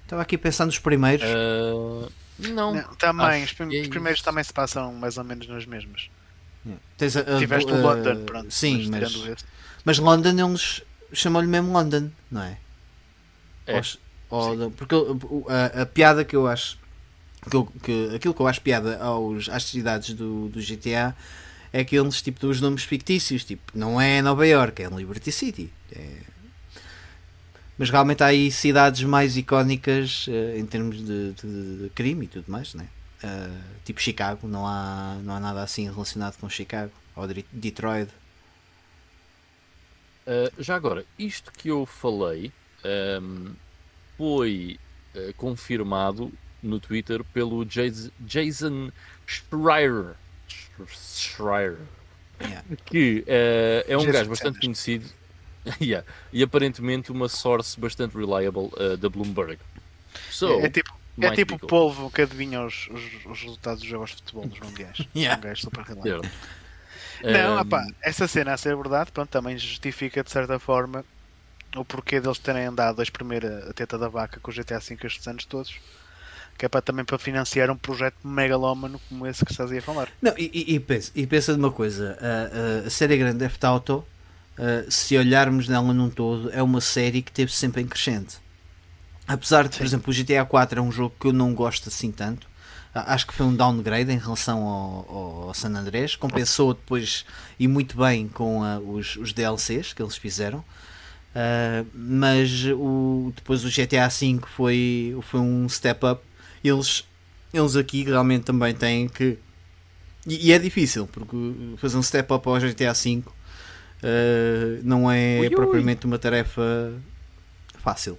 Estava 0.03 0.21
aqui 0.21 0.35
a 0.35 0.39
pensar 0.39 0.65
nos 0.67 0.79
primeiros. 0.79 1.25
Ah, 1.27 2.07
não, 2.39 2.73
Não, 2.75 2.83
também, 2.95 3.43
Acho 3.43 3.61
os, 3.63 3.73
é 3.73 3.81
os 3.81 3.87
primeiros 3.89 4.21
também 4.21 4.43
se 4.43 4.53
passam 4.53 4.93
mais 4.93 5.17
ou 5.17 5.23
menos 5.25 5.47
nas 5.49 5.65
mesmas. 5.65 6.09
Yeah. 6.65 6.81
Tens 6.97 7.17
a- 7.17 7.21
a- 7.21 7.39
Tiveste 7.39 7.71
o 7.71 7.81
London, 7.81 8.23
pronto. 8.25 8.51
Sim, 8.51 8.89
mas, 8.89 9.11
esse. 9.15 9.45
mas 9.83 9.99
London 9.99 10.47
eles 10.49 10.81
chamam-lhe 11.13 11.47
mesmo 11.47 11.71
London, 11.73 12.09
não 12.31 12.41
é? 12.43 12.57
É. 13.67 13.77
Ou- 14.29 14.57
ou 14.61 14.71
porque 14.71 14.95
a, 15.47 15.81
a 15.81 15.85
piada 15.85 16.23
que 16.25 16.35
eu 16.35 16.47
acho 16.47 16.77
que, 17.49 17.55
eu- 17.55 17.65
que- 17.83 18.15
aquilo 18.15 18.33
que 18.33 18.41
eu 18.41 18.47
acho 18.47 18.61
piada 18.61 18.97
aos, 19.01 19.49
às 19.49 19.63
cidades 19.63 20.13
do, 20.13 20.49
do 20.49 20.61
GTA 20.61 21.15
é 21.71 21.83
que 21.83 21.95
eles 21.97 22.21
tipo 22.21 22.39
dos 22.39 22.59
nomes 22.61 22.83
fictícios, 22.83 23.43
tipo, 23.43 23.63
não 23.77 23.99
é 24.01 24.21
Nova 24.21 24.45
York, 24.47 24.81
é 24.81 24.87
Liberty 24.89 25.31
City. 25.31 25.71
É- 25.91 26.29
Mas 27.77 27.89
realmente 27.89 28.21
há 28.23 28.27
aí 28.27 28.51
cidades 28.51 29.03
mais 29.03 29.37
icónicas 29.37 30.25
eh, 30.27 30.57
em 30.59 30.65
termos 30.65 30.97
de, 30.97 31.31
de- 31.33 31.83
de 31.83 31.89
crime 31.95 32.25
e 32.25 32.27
tudo 32.27 32.51
mais, 32.51 32.73
né? 32.73 32.87
Eh, 33.23 33.49
tipo 33.85 34.01
Chicago, 34.01 34.47
não 34.47 34.67
há, 34.67 35.17
não 35.23 35.33
há 35.35 35.39
nada 35.39 35.63
assim 35.63 35.89
relacionado 35.89 36.37
com 36.37 36.49
Chicago 36.49 36.91
ou 37.15 37.25
Detroit. 37.53 38.09
Uh, 40.29 40.61
já 40.61 40.75
agora, 40.75 41.03
isto 41.17 41.51
que 41.51 41.69
eu 41.69 41.85
falei 41.87 42.51
um, 43.19 43.51
foi 44.15 44.79
uh, 45.15 45.33
confirmado 45.35 46.31
no 46.61 46.79
Twitter 46.79 47.23
pelo 47.33 47.65
Jas- 47.67 48.11
Jason 48.19 48.91
Schreier, 49.25 50.13
Schreier 50.87 51.77
Yeah. 52.41 52.63
que 52.85 53.25
uh, 53.27 53.91
é 53.91 53.97
um 53.97 54.01
Jason 54.01 54.11
gajo 54.13 54.29
bastante 54.29 54.53
Sanders. 54.55 54.61
conhecido 54.61 55.09
Yeah, 55.81 56.07
e 56.31 56.41
aparentemente 56.41 57.11
uma 57.11 57.27
source 57.27 57.77
bastante 57.77 58.15
reliable 58.15 58.69
da 58.97 59.09
Bloomberg. 59.09 59.59
So, 60.31 60.61
é, 60.61 60.65
é 60.65 60.69
tipo, 60.69 60.93
é 61.19 61.31
tipo 61.31 61.55
o 61.55 61.59
polvo 61.59 62.09
que 62.09 62.21
adivinha 62.21 62.63
os, 62.65 62.87
os, 62.89 63.25
os 63.25 63.41
resultados 63.41 63.81
dos 63.81 63.89
jogos 63.89 64.11
de 64.11 64.15
futebol 64.17 64.47
dos 64.47 64.59
mundiais. 64.65 64.97
Yeah. 65.13 65.37
Um 65.37 65.41
gajo 65.41 65.61
super. 65.63 65.85
Não, 67.27 67.63
Um, 67.63 67.91
essa 68.03 68.27
cena 68.27 68.53
a 68.53 68.57
ser 68.57 68.75
verdade, 68.75 69.11
pronto, 69.11 69.29
também 69.29 69.57
justifica 69.57 70.23
de 70.23 70.31
certa 70.31 70.59
forma 70.59 71.05
o 71.77 71.85
porquê 71.85 72.21
deles 72.21 72.39
terem 72.39 72.65
andado 72.67 72.99
a 73.01 73.03
espremer 73.03 73.45
a 73.45 73.69
a 73.71 73.73
teta 73.73 73.97
da 73.97 74.09
vaca 74.09 74.39
com 74.41 74.51
o 74.51 74.53
GTA 74.53 74.79
V 74.79 75.07
estes 75.07 75.27
anos 75.27 75.45
todos. 75.47 75.71
Que 76.57 76.65
é 76.67 76.69
para, 76.69 76.81
também 76.83 77.05
para 77.05 77.19
financiar 77.19 77.71
um 77.71 77.77
projeto 77.77 78.17
megalómano 78.27 79.01
como 79.09 79.27
esse 79.27 79.45
que 79.45 79.51
estás 79.53 79.71
aí 79.71 79.79
a 79.79 79.83
falar. 79.83 80.09
Não, 80.21 80.33
e, 80.37 80.75
e, 80.75 80.79
pensa, 80.79 81.11
e 81.15 81.25
pensa 81.27 81.53
de 81.53 81.59
uma 81.59 81.71
coisa: 81.71 82.17
a, 82.21 82.83
a- 82.85 82.87
a 82.87 82.89
série 82.89 83.17
Grande 83.17 83.39
Theft 83.39 83.63
Auto, 83.63 84.07
uh, 84.57 84.89
se 84.91 85.17
olharmos 85.17 85.67
nela 85.67 85.93
num 85.93 86.09
todo, 86.09 86.49
é 86.51 86.61
uma 86.61 86.81
série 86.81 87.21
que 87.21 87.31
teve 87.31 87.51
sempre 87.53 87.81
em 87.81 87.87
crescente. 87.87 88.37
Apesar 89.27 89.67
de, 89.69 89.77
por 89.77 89.85
Sim. 89.85 89.87
exemplo, 89.87 90.11
o 90.11 90.13
GTA 90.13 90.45
4 90.45 90.79
é 90.79 90.83
um 90.83 90.91
jogo 90.91 91.15
que 91.19 91.27
eu 91.27 91.33
não 91.33 91.53
gosto 91.55 91.89
assim 91.89 92.11
tanto, 92.11 92.48
a- 92.48 92.48
acho 92.93 93.27
que 93.27 93.33
foi 93.33 93.45
um 93.45 93.55
downgrade 93.55 94.11
em 94.11 94.17
relação 94.17 94.63
ao, 94.63 95.47
ao 95.47 95.53
San 95.53 95.69
Andrés. 95.69 96.15
Compensou 96.15 96.73
depois 96.73 97.25
e 97.59 97.67
muito 97.67 97.97
bem 97.97 98.27
com 98.27 98.63
ah, 98.63 98.79
os, 98.79 99.15
os 99.15 99.33
DLCs 99.33 99.93
que 99.93 100.01
eles 100.01 100.17
fizeram. 100.17 100.59
Uh, 101.29 101.85
mas 101.93 102.65
o, 102.65 103.31
depois 103.35 103.63
o 103.63 103.69
GTA 103.69 104.07
V 104.07 104.39
foi, 104.55 105.17
foi 105.21 105.39
um 105.39 105.69
step 105.69 106.05
up. 106.05 106.21
Eles, 106.63 107.07
eles 107.53 107.75
aqui 107.75 108.03
realmente 108.03 108.43
também 108.45 108.73
têm 108.73 109.07
que. 109.07 109.37
E, 110.25 110.47
e 110.47 110.51
é 110.51 110.59
difícil, 110.59 111.07
porque 111.07 111.35
fazer 111.77 111.97
um 111.97 112.03
step 112.03 112.33
up 112.33 112.47
ao 112.47 112.59
GTA 112.59 112.93
V 112.93 113.17
uh, 113.19 114.81
não 114.83 115.09
é 115.09 115.39
Ui, 115.39 115.47
ui. 115.47 115.55
propriamente 115.55 116.05
uma 116.05 116.17
tarefa 116.17 116.93
fácil. 117.77 118.17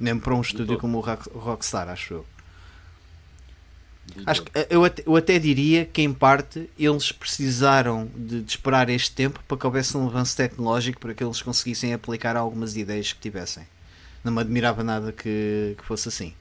Mesmo 0.00 0.20
para 0.20 0.34
um 0.34 0.40
estúdio 0.40 0.78
como 0.78 0.98
o 0.98 1.38
Rockstar, 1.38 1.88
acho 1.88 2.14
eu. 2.14 2.33
Acho 4.26 4.42
que, 4.42 4.50
eu, 4.70 4.84
até, 4.84 5.02
eu 5.06 5.16
até 5.16 5.38
diria 5.38 5.84
que, 5.86 6.00
em 6.02 6.12
parte, 6.12 6.70
eles 6.78 7.10
precisaram 7.10 8.08
de, 8.14 8.42
de 8.42 8.50
esperar 8.50 8.88
este 8.88 9.10
tempo 9.12 9.40
para 9.48 9.56
que 9.56 9.66
houvesse 9.66 9.96
um 9.96 10.06
avanço 10.06 10.36
tecnológico 10.36 11.00
para 11.00 11.14
que 11.14 11.24
eles 11.24 11.42
conseguissem 11.42 11.92
aplicar 11.92 12.36
algumas 12.36 12.76
ideias 12.76 13.12
que 13.12 13.20
tivessem. 13.20 13.66
Não 14.22 14.32
me 14.32 14.40
admirava 14.40 14.84
nada 14.84 15.12
que, 15.12 15.74
que 15.76 15.84
fosse 15.84 16.08
assim. 16.08 16.32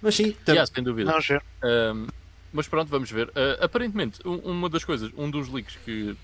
Mas 0.00 0.14
sim, 0.14 0.32
tam- 0.44 0.54
Yeah, 0.54 0.70
sem 0.72 0.82
dúvida. 0.84 1.10
Vamos 1.10 1.26
ver. 1.26 1.42
Um, 1.64 2.06
mas 2.52 2.68
pronto, 2.68 2.88
vamos 2.88 3.10
ver. 3.10 3.28
Uh, 3.28 3.62
aparentemente, 3.64 4.20
um- 4.24 4.38
uma 4.38 4.68
das 4.68 4.84
coisas, 4.84 5.10
um 5.16 5.30
dos 5.30 5.48
leaks 5.48 5.76
que 5.84 6.16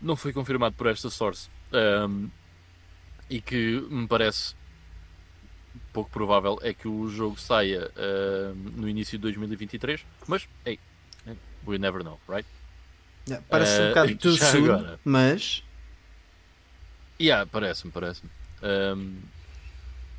não 0.00 0.16
foi 0.16 0.32
confirmado 0.32 0.74
por 0.76 0.86
esta 0.86 1.10
source 1.10 1.48
um, 1.72 2.28
e 3.28 3.40
que 3.40 3.80
me 3.90 4.06
parece 4.06 4.54
pouco 5.94 6.10
provável 6.10 6.58
é 6.62 6.74
que 6.74 6.88
o 6.88 7.08
jogo 7.08 7.38
saia 7.38 7.90
um, 7.96 8.80
no 8.80 8.88
início 8.88 9.16
de 9.16 9.22
2023. 9.22 10.04
Mas, 10.26 10.48
hey, 10.66 10.78
we 11.66 11.78
never 11.78 12.02
know, 12.02 12.20
right? 12.28 12.46
parece 13.48 13.80
um 13.80 13.84
eh, 13.84 13.88
bocado 13.88 14.16
tudo 14.18 14.36
já 14.36 14.50
soon, 14.50 14.64
agora. 14.64 15.00
mas 15.02 15.64
Yeah, 17.20 17.48
parece-me, 17.50 17.92
parece-me. 17.92 18.30
Um, 18.62 19.18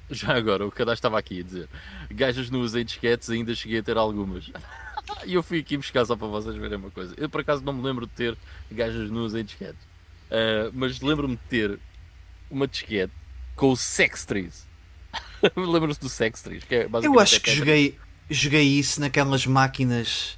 já 0.10 0.36
agora, 0.36 0.66
o 0.66 0.72
cadastro 0.72 0.94
estava 0.94 1.20
aqui 1.20 1.42
a 1.42 1.44
dizer: 1.44 1.70
gajas 2.10 2.50
nuas 2.50 2.74
em 2.74 2.86
disquetes, 2.86 3.30
ainda 3.30 3.54
cheguei 3.54 3.80
a 3.80 3.84
ter 3.84 3.98
algumas. 3.98 4.50
E 5.24 5.36
eu 5.36 5.44
fui 5.44 5.60
aqui 5.60 5.78
buscar 5.78 6.04
só 6.04 6.16
para 6.16 6.26
vocês 6.26 6.56
verem 6.56 6.80
uma 6.80 6.90
coisa. 6.90 7.14
Eu 7.16 7.30
por 7.30 7.42
acaso 7.42 7.64
não 7.64 7.74
me 7.74 7.84
lembro 7.84 8.08
de 8.08 8.14
ter 8.14 8.36
gajas 8.72 9.12
nuas 9.12 9.36
em 9.36 9.44
disquetes, 9.44 9.80
Uh, 10.26 10.72
mas 10.74 11.00
lembro-me 11.02 11.36
de 11.36 11.44
ter 11.44 11.80
uma 12.50 12.68
disquete 12.68 13.14
com 13.56 13.70
o 13.70 13.78
Sextrees. 13.78 14.66
Lembram-se 15.56 16.00
do 16.00 16.10
Sextrees? 16.10 16.64
Que 16.64 16.76
é 16.76 16.90
eu 17.04 17.20
acho 17.20 17.40
que 17.42 17.52
joguei, 17.52 17.98
joguei 18.30 18.64
isso 18.64 19.00
naquelas 19.02 19.46
máquinas. 19.46 20.38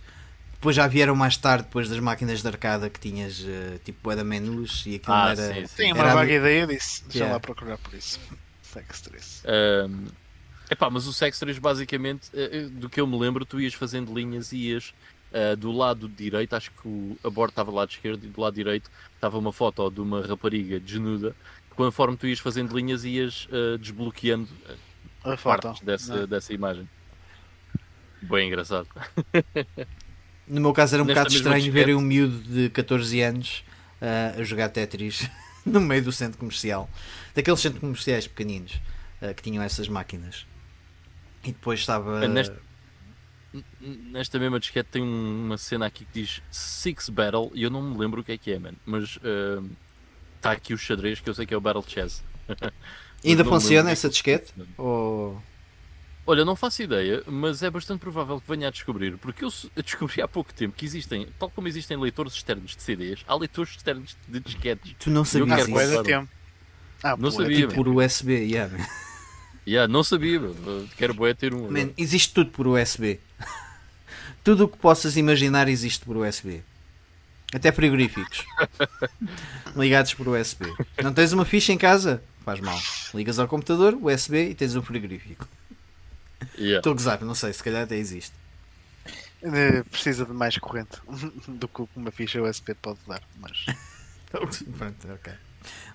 Depois 0.53 0.75
já 0.75 0.87
vieram 0.87 1.15
mais 1.15 1.37
tarde, 1.37 1.65
depois 1.65 1.87
das 1.87 1.99
máquinas 1.99 2.41
de 2.41 2.47
arcada 2.47 2.89
que 2.89 2.99
tinhas 2.99 3.43
eh, 3.47 3.79
tipo 3.85 4.13
de 4.15 4.23
menus 4.23 4.83
e 4.87 4.95
aquilo 4.95 5.13
Ah, 5.15 5.29
era. 5.31 5.53
sim, 5.53 5.65
sim. 5.67 5.75
Tenho 5.75 5.95
uma 5.95 6.03
Era 6.03 6.13
vaga 6.15 6.33
ideia 6.33 6.65
disso. 6.65 7.03
Deixa 7.03 7.19
Yeah. 7.19 7.33
lá 7.35 7.39
procurar 7.39 7.77
por 7.77 7.93
isso. 7.93 8.19
Sextris. 8.63 9.43
Um, 9.45 10.05
epá, 10.69 10.89
mas 10.89 11.05
o 11.07 11.13
Sextrees 11.13 11.59
basicamente, 11.59 12.29
eh, 12.33 12.49
eh, 12.51 12.61
do 12.69 12.89
que 12.89 12.99
eu 12.99 13.05
me 13.07 13.17
lembro, 13.19 13.45
tu 13.45 13.59
ias 13.61 13.73
fazendo 13.75 14.13
linhas 14.13 14.51
e 14.51 14.57
ias 14.69 14.93
eh, 15.31 15.55
do 15.55 15.71
lado 15.71 16.09
direito, 16.09 16.55
acho 16.55 16.71
que 16.71 16.87
o, 16.87 17.17
a 17.23 17.29
bordo 17.29 17.51
estava 17.51 17.69
do 17.71 17.77
lado 17.77 17.91
esquerdo 17.91 18.23
e 18.23 18.27
do 18.27 18.41
lado 18.41 18.53
direito 18.55 18.89
estava 19.13 19.37
uma 19.37 19.53
foto 19.53 19.89
de 19.91 20.01
uma 20.01 20.25
rapariga 20.25 20.79
desnuda, 20.79 21.35
conforme 21.77 22.17
tu 22.17 22.27
ias 22.27 22.39
fazendo 22.39 22.75
linhas 22.75 23.05
ias 23.05 23.47
eh, 23.51 23.77
desbloqueando 23.77 24.49
eh, 24.67 24.75
A 25.31 25.37
foto. 25.37 25.61
partes 25.61 25.81
dessa, 25.83 26.15
Não. 26.17 26.27
dessa 26.27 26.51
imagem. 26.53 26.89
Bem 28.21 28.47
engraçado. 28.49 28.87
No 30.49 30.61
meu 30.61 30.71
caso 30.71 30.95
era 30.95 31.03
um 31.03 31.05
Nesta 31.05 31.23
bocado 31.23 31.35
estranho 31.35 31.71
ver 31.73 31.93
um 31.93 31.99
miúdo 31.99 32.39
de 32.39 32.69
14 32.69 33.19
anos 33.21 33.65
ah, 34.01 34.33
a 34.39 34.43
jogar 34.43 34.69
Tetris 34.69 35.29
no 35.65 35.81
meio 35.81 36.01
do 36.01 36.09
centro 36.13 36.37
comercial. 36.39 36.89
Daqueles 37.35 37.59
centros 37.59 37.81
comerciais 37.81 38.27
pequeninos 38.29 38.79
ah, 39.21 39.33
que 39.33 39.43
tinham 39.43 39.61
essas 39.61 39.89
máquinas. 39.89 40.45
E 41.43 41.47
depois 41.51 41.81
estava. 41.81 42.23
É, 42.23 42.29
neste- 42.29 42.55
N- 43.53 43.63
Nesta 44.11 44.39
mesma 44.39 44.57
disquete 44.57 44.87
tem 44.89 45.01
um- 45.03 45.47
uma 45.47 45.57
cena 45.57 45.85
aqui 45.85 46.05
que 46.05 46.21
diz 46.21 46.41
Six 46.49 47.09
Battle 47.09 47.51
e 47.53 47.63
eu 47.63 47.69
não 47.69 47.81
me 47.81 47.97
lembro 47.97 48.21
o 48.21 48.23
que 48.23 48.31
é 48.31 48.37
que 48.37 48.49
é, 48.53 48.57
man. 48.57 48.71
Mas 48.85 49.19
está 50.47 50.51
aqui 50.51 50.73
o 50.73 50.77
xadrez 50.77 51.19
que 51.19 51.29
eu 51.29 51.33
sei 51.33 51.45
que 51.45 51.53
é 51.53 51.57
o 51.57 51.61
Battle 51.61 51.83
Chess. 51.85 52.23
Ainda 53.23 53.43
funciona 53.43 53.91
essa 53.91 54.07
é 54.07 54.09
disquete? 54.09 54.53
Ou... 54.77 55.41
Olha, 56.25 56.43
não 56.43 56.55
faço 56.55 56.83
ideia, 56.83 57.23
mas 57.25 57.63
é 57.63 57.69
bastante 57.69 57.99
provável 58.01 58.39
que 58.39 58.47
venha 58.47 58.67
a 58.67 58.71
descobrir, 58.71 59.17
porque 59.17 59.45
eu 59.45 59.49
descobri 59.75 60.21
há 60.21 60.27
pouco 60.27 60.53
tempo 60.53 60.75
que 60.75 60.85
existem, 60.85 61.27
tal 61.39 61.49
como 61.49 61.67
existem 61.67 61.97
leitores 61.97 62.33
externos 62.33 62.75
de 62.75 62.83
CDs, 62.83 63.23
há 63.27 63.35
leitores 63.35 63.71
externos 63.71 64.15
de 64.27 64.39
disquetes. 64.41 64.93
Tu 64.99 65.09
não 65.09 65.23
sabias 65.23 65.61
isso? 65.61 65.71
Coisa- 65.71 65.97
de 65.97 66.03
tempo. 66.03 66.29
Ah, 67.01 67.11
Não 67.11 67.29
bué 67.29 67.29
de 67.29 67.35
sabia, 67.37 67.67
tempo. 67.67 67.75
Por 67.75 67.87
USB, 67.87 68.29
yeah. 68.45 68.87
Yeah, 69.65 69.91
não 69.91 70.03
sabia, 70.03 70.39
quero 70.97 71.13
bué 71.13 71.33
ter 71.33 71.53
um. 71.53 71.69
Man, 71.69 71.91
existe 71.97 72.33
tudo 72.33 72.49
por 72.51 72.67
USB. 72.67 73.19
tudo 74.43 74.65
o 74.65 74.67
que 74.67 74.77
possas 74.77 75.15
imaginar 75.15 75.67
existe 75.67 76.03
por 76.03 76.17
USB. 76.17 76.63
Até 77.53 77.71
frigoríficos. 77.71 78.45
Ligados 79.75 80.13
por 80.13 80.27
USB. 80.27 80.65
Não 81.03 81.13
tens 81.13 81.31
uma 81.33 81.45
ficha 81.45 81.71
em 81.71 81.77
casa? 81.77 82.21
Faz 82.43 82.59
mal. 82.59 82.79
Ligas 83.13 83.39
ao 83.39 83.47
computador, 83.47 83.97
USB 84.01 84.49
e 84.49 84.55
tens 84.55 84.75
um 84.75 84.81
frigorífico. 84.81 85.47
Yeah. 86.57 86.77
Estou 86.79 86.91
a 86.91 86.95
gozar, 86.95 87.21
não 87.21 87.35
sei, 87.35 87.53
se 87.53 87.63
calhar 87.63 87.83
até 87.83 87.95
existe. 87.95 88.33
Eh, 89.41 89.83
Precisa 89.83 90.25
de 90.25 90.33
mais 90.33 90.57
corrente 90.57 90.97
do 91.47 91.67
que 91.67 91.87
uma 91.95 92.11
ficha 92.11 92.41
USB 92.41 92.73
pode 92.75 92.99
dar. 93.07 93.21
Mas 93.39 93.65
Pronto, 94.29 95.07
ok. 95.13 95.33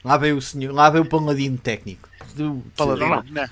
Lá 0.05 0.17
veio 0.17 0.37
o 0.37 0.43
senhor, 0.43 0.73
lá 0.73 0.89
veio 0.91 1.05
o 1.05 1.09
paladino 1.09 1.59
técnico. 1.59 2.09
Tu- 2.37 2.65
Paladino, 2.77 3.23
não. 3.31 3.49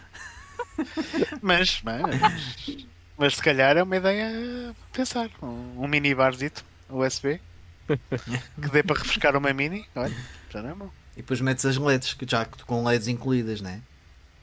mas, 1.42 1.80
mas, 1.82 2.86
mas 3.18 3.36
se 3.36 3.42
calhar 3.42 3.76
é 3.76 3.82
uma 3.82 3.96
ideia 3.96 4.70
a 4.70 4.74
pensar. 4.96 5.30
Um, 5.42 5.84
um 5.84 5.86
mini 5.88 6.14
barzito 6.14 6.64
USB 6.88 7.40
que 7.96 8.68
dê 8.70 8.82
para 8.82 8.98
refrescar 8.98 9.36
uma 9.36 9.52
mini. 9.52 9.86
Olha, 9.94 10.16
já 10.50 10.62
não 10.62 10.70
é 10.70 10.74
mau. 10.74 10.94
E 11.14 11.16
depois 11.22 11.40
metes 11.40 11.64
as 11.66 11.76
LEDs, 11.76 12.14
que 12.14 12.26
já 12.28 12.44
com 12.66 12.84
LEDs 12.84 13.08
incluídas, 13.08 13.60
né? 13.60 13.80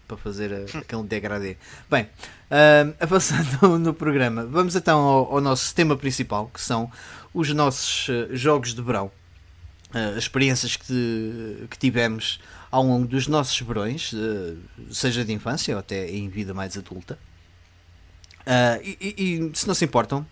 Para 0.08 0.18
fazer 0.18 0.54
a- 0.54 0.80
aquele 0.80 1.04
degradê. 1.04 1.58
Bem, 1.90 2.08
avançando 3.00 3.78
no 3.80 3.94
programa, 3.94 4.46
vamos 4.46 4.76
então 4.76 5.00
ao, 5.00 5.34
ao 5.36 5.42
nosso 5.42 5.74
tema 5.76 5.96
principal, 5.98 6.48
que 6.54 6.62
são 6.62 6.92
os 7.34 7.54
nossos 7.54 8.08
eh, 8.10 8.28
jogos 8.36 8.74
de 8.74 8.82
verão. 8.82 9.12
As 9.94 10.18
experiências 10.18 10.76
que, 10.76 11.66
que 11.70 11.78
tivemos 11.78 12.40
ao 12.70 12.84
longo 12.84 13.08
dos 13.08 13.28
nossos 13.28 13.60
verões, 13.62 14.12
eh, 14.14 14.56
seja 14.92 15.24
de 15.26 15.32
infância 15.34 15.74
ou 15.74 15.80
até 15.80 16.10
em 16.10 16.28
vida 16.30 16.54
mais 16.54 16.78
adulta. 16.78 17.18
Ah, 18.46 18.80
e, 18.84 18.98
e- 19.02 19.50
e, 19.52 19.58
se 19.58 19.68
não 19.68 19.74
se 19.74 19.84
importam, 19.86 20.26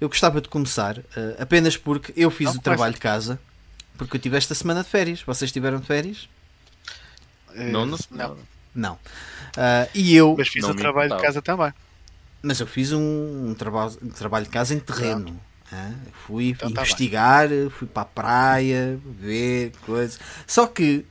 eu 0.00 0.08
gostava 0.08 0.40
de 0.40 0.48
começar 0.48 0.98
ah, 1.16 1.42
apenas 1.42 1.76
porque 1.76 2.12
eu 2.16 2.30
fiz 2.30 2.46
Não, 2.50 2.56
o 2.56 2.60
trabalho 2.60 2.94
de 2.94 3.00
casa, 3.00 3.40
porque 3.96 4.16
eu 4.16 4.20
tive 4.20 4.36
esta 4.36 4.54
semana 4.54 4.82
de 4.82 4.88
férias. 4.88 5.22
Vocês 5.22 5.52
tiveram 5.52 5.80
de 5.80 5.86
férias? 5.86 6.28
Eh, 7.54 7.70
Não, 7.70 7.86
não, 7.86 7.98
não. 8.10 8.38
Não. 8.74 8.98
Ah, 9.56 9.88
e 9.94 10.14
eu, 10.16 10.34
Mas 10.36 10.48
fiz 10.48 10.68
o 10.68 10.74
trabalho 10.74 11.10
de 11.10 11.14
importava. 11.14 11.22
casa 11.22 11.42
também. 11.42 11.72
mas 12.42 12.60
eu 12.60 12.66
fiz 12.66 12.92
um, 12.92 13.50
um 13.50 13.54
trabalho, 13.54 13.96
um 14.02 14.08
trabalho 14.10 14.44
de 14.46 14.50
casa 14.50 14.74
em 14.74 14.80
terreno. 14.80 15.40
Fui 16.26 16.50
Então 16.50 16.70
tá 16.70 16.82
investigar, 16.82 17.48
fui 17.70 17.88
para 17.88 18.02
a 18.02 18.06
praia, 18.06 18.98
ver 19.04 19.72
coisas. 19.86 20.18
Só 20.46 20.66
que 20.66 21.06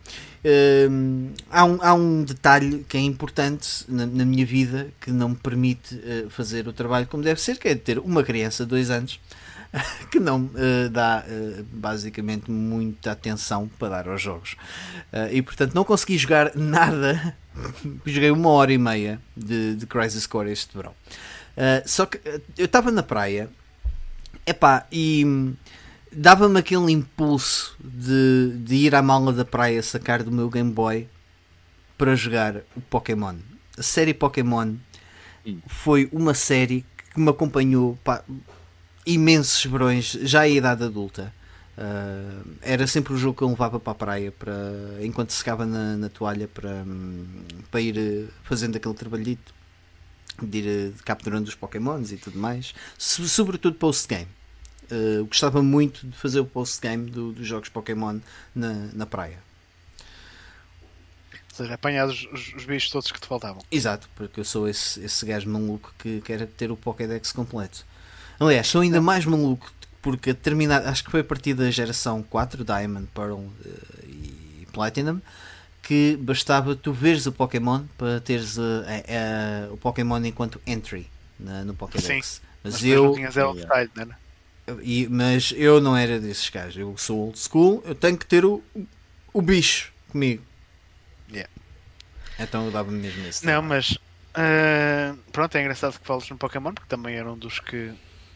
hum, 0.89 1.31
há, 1.49 1.65
um, 1.65 1.77
há 1.81 1.93
um 1.93 2.23
detalhe 2.23 2.85
que 2.87 2.97
é 2.97 2.99
importante 2.99 3.85
na, 3.87 4.05
na 4.05 4.25
minha 4.25 4.45
vida 4.45 4.87
que 4.99 5.11
não 5.11 5.29
me 5.29 5.35
permite 5.35 6.01
eh, 6.03 6.25
fazer 6.29 6.67
o 6.67 6.73
trabalho 6.73 7.07
como 7.07 7.23
deve 7.23 7.41
ser, 7.41 7.57
que 7.57 7.67
é 7.67 7.75
ter 7.75 7.99
uma 7.99 8.23
criança 8.23 8.63
de 8.63 8.69
dois 8.69 8.89
anos 8.89 9.19
que 10.11 10.19
não 10.19 10.49
eh, 10.55 10.89
dá 10.89 11.23
eh, 11.27 11.63
basicamente 11.71 12.49
muita 12.49 13.11
atenção 13.11 13.69
para 13.79 13.89
dar 13.89 14.09
aos 14.09 14.21
jogos. 14.21 14.55
E 15.31 15.41
portanto 15.41 15.73
não 15.73 15.83
consegui 15.83 16.17
jogar 16.17 16.55
nada. 16.55 17.35
Joguei 18.05 18.31
uma 18.31 18.49
hora 18.49 18.71
e 18.71 18.77
meia 18.77 19.19
de, 19.35 19.75
de 19.75 19.85
Crisis 19.85 20.25
Core 20.25 20.51
este 20.51 20.75
verão. 20.75 20.93
Só 21.85 22.05
que 22.05 22.19
eu 22.57 22.65
estava 22.65 22.89
na 22.91 23.03
praia 23.03 23.49
epá, 24.45 24.85
e 24.91 25.53
dava-me 26.11 26.59
aquele 26.59 26.91
impulso 26.91 27.75
de, 27.83 28.53
de 28.57 28.75
ir 28.75 28.95
à 28.95 29.01
mala 29.01 29.31
da 29.31 29.45
praia 29.45 29.81
sacar 29.81 30.23
do 30.23 30.31
meu 30.31 30.49
Game 30.49 30.71
Boy 30.71 31.07
para 31.97 32.15
jogar 32.15 32.57
o 32.75 32.81
Pokémon. 32.81 33.35
A 33.77 33.83
série 33.83 34.13
Pokémon 34.13 34.75
foi 35.67 36.09
uma 36.11 36.33
série 36.33 36.85
que 37.13 37.19
me 37.19 37.29
acompanhou 37.29 37.97
pá, 38.03 38.23
imensos 39.05 39.65
verões, 39.65 40.11
já 40.21 40.41
à 40.41 40.47
idade 40.47 40.83
adulta. 40.83 41.33
Ah, 41.77 42.41
era 42.61 42.85
sempre 42.85 43.13
o 43.13 43.17
jogo 43.17 43.37
que 43.37 43.43
eu 43.43 43.49
levava 43.49 43.79
para 43.79 43.91
a 43.91 43.95
praia 43.95 44.31
para, 44.31 44.53
enquanto 45.01 45.31
secava 45.31 45.65
na, 45.65 45.95
na 45.97 46.09
toalha 46.09 46.47
para, 46.47 46.83
hum, 46.85 47.25
para 47.71 47.81
ir 47.81 47.97
eh, 47.97 48.25
fazendo 48.43 48.75
aquele 48.75 48.93
trabalhito 48.93 49.53
de 50.41 50.57
ir 50.59 50.67
eh, 50.67 50.91
capturando 51.05 51.47
os 51.47 51.55
Pokémons 51.55 52.11
e 52.11 52.17
tudo 52.17 52.37
mais, 52.37 52.73
So- 52.97 53.27
sobretudo 53.27 53.75
post-game. 53.77 54.27
Uh, 54.91 55.25
gostava 55.25 55.61
muito 55.61 56.05
de 56.07 56.15
fazer 56.15 56.39
o 56.39 56.45
post-game 56.45 57.09
do, 57.09 57.31
dos 57.31 57.47
jogos 57.47 57.69
Pokémon 57.69 58.19
na, 58.53 58.73
na 58.93 59.05
praia. 59.05 59.37
Ou 61.51 61.55
seja, 61.55 61.73
apanhar 61.73 62.07
os, 62.07 62.25
os, 62.31 62.53
os, 62.53 62.65
bichos 62.65 62.89
todos 62.89 63.11
que 63.11 63.19
te 63.19 63.27
faltavam. 63.27 63.61
Exato, 63.71 64.09
porque 64.15 64.39
eu 64.39 64.45
sou 64.45 64.67
esse, 64.67 65.03
esse 65.03 65.25
gajo 65.25 65.49
maluco 65.49 65.93
que 65.97 66.21
quer 66.21 66.47
ter 66.47 66.71
o 66.71 66.77
Pokédex 66.77 67.31
completo. 67.31 67.85
Aliás, 68.39 68.67
sou 68.67 68.81
ainda 68.81 69.01
mais 69.01 69.25
maluco 69.25 69.71
porque 70.01 70.33
terminar, 70.33 70.87
acho 70.87 71.03
que 71.03 71.11
foi 71.11 71.19
a 71.19 71.23
partir 71.23 71.53
da 71.53 71.69
geração 71.69 72.23
4, 72.23 72.63
Diamond, 72.63 73.07
Pearl 73.13 73.33
uh, 73.33 73.51
e 74.03 74.67
Platinum, 74.73 75.21
que 75.83 76.17
bastava 76.17 76.75
tu 76.75 76.91
veres 76.91 77.25
o 77.25 77.31
Pokémon 77.31 77.83
para 77.97 78.19
teres 78.19 78.57
uh, 78.57 78.61
uh, 78.61 79.73
o 79.73 79.77
Pokémon 79.77 80.23
enquanto 80.23 80.59
entry 80.65 81.07
na, 81.39 81.63
no 81.63 81.73
Pokédex. 81.73 82.05
Sim, 82.05 82.41
mas, 82.63 82.73
mas 82.73 82.83
eu. 82.83 83.15
Yeah. 83.15 83.61
Style, 83.61 83.91
né? 83.95 84.15
E, 84.83 85.07
mas 85.09 85.53
eu 85.55 85.81
não 85.81 85.95
era 85.95 86.19
desses 86.19 86.49
gajos. 86.49 86.77
Eu 86.77 86.97
sou 86.97 87.19
old 87.19 87.39
school, 87.39 87.83
eu 87.85 87.95
tenho 87.95 88.17
que 88.17 88.25
ter 88.25 88.45
o, 88.45 88.63
o 89.33 89.41
bicho 89.41 89.91
comigo. 90.09 90.43
Yeah. 91.31 91.49
Então 92.39 92.65
eu 92.65 92.71
dava-me 92.71 92.99
mesmo 92.99 93.25
esse. 93.25 93.45
Não, 93.45 93.61
mas. 93.61 93.97
Uh, 94.31 95.17
pronto, 95.31 95.57
é 95.57 95.61
engraçado 95.61 95.99
que 95.99 96.05
falas 96.05 96.29
no 96.29 96.37
Pokémon, 96.37 96.73
porque 96.73 96.87
também 96.87 97.15
era 97.15 97.29
um 97.29 97.37
dos 97.37 97.59
que 97.59 97.93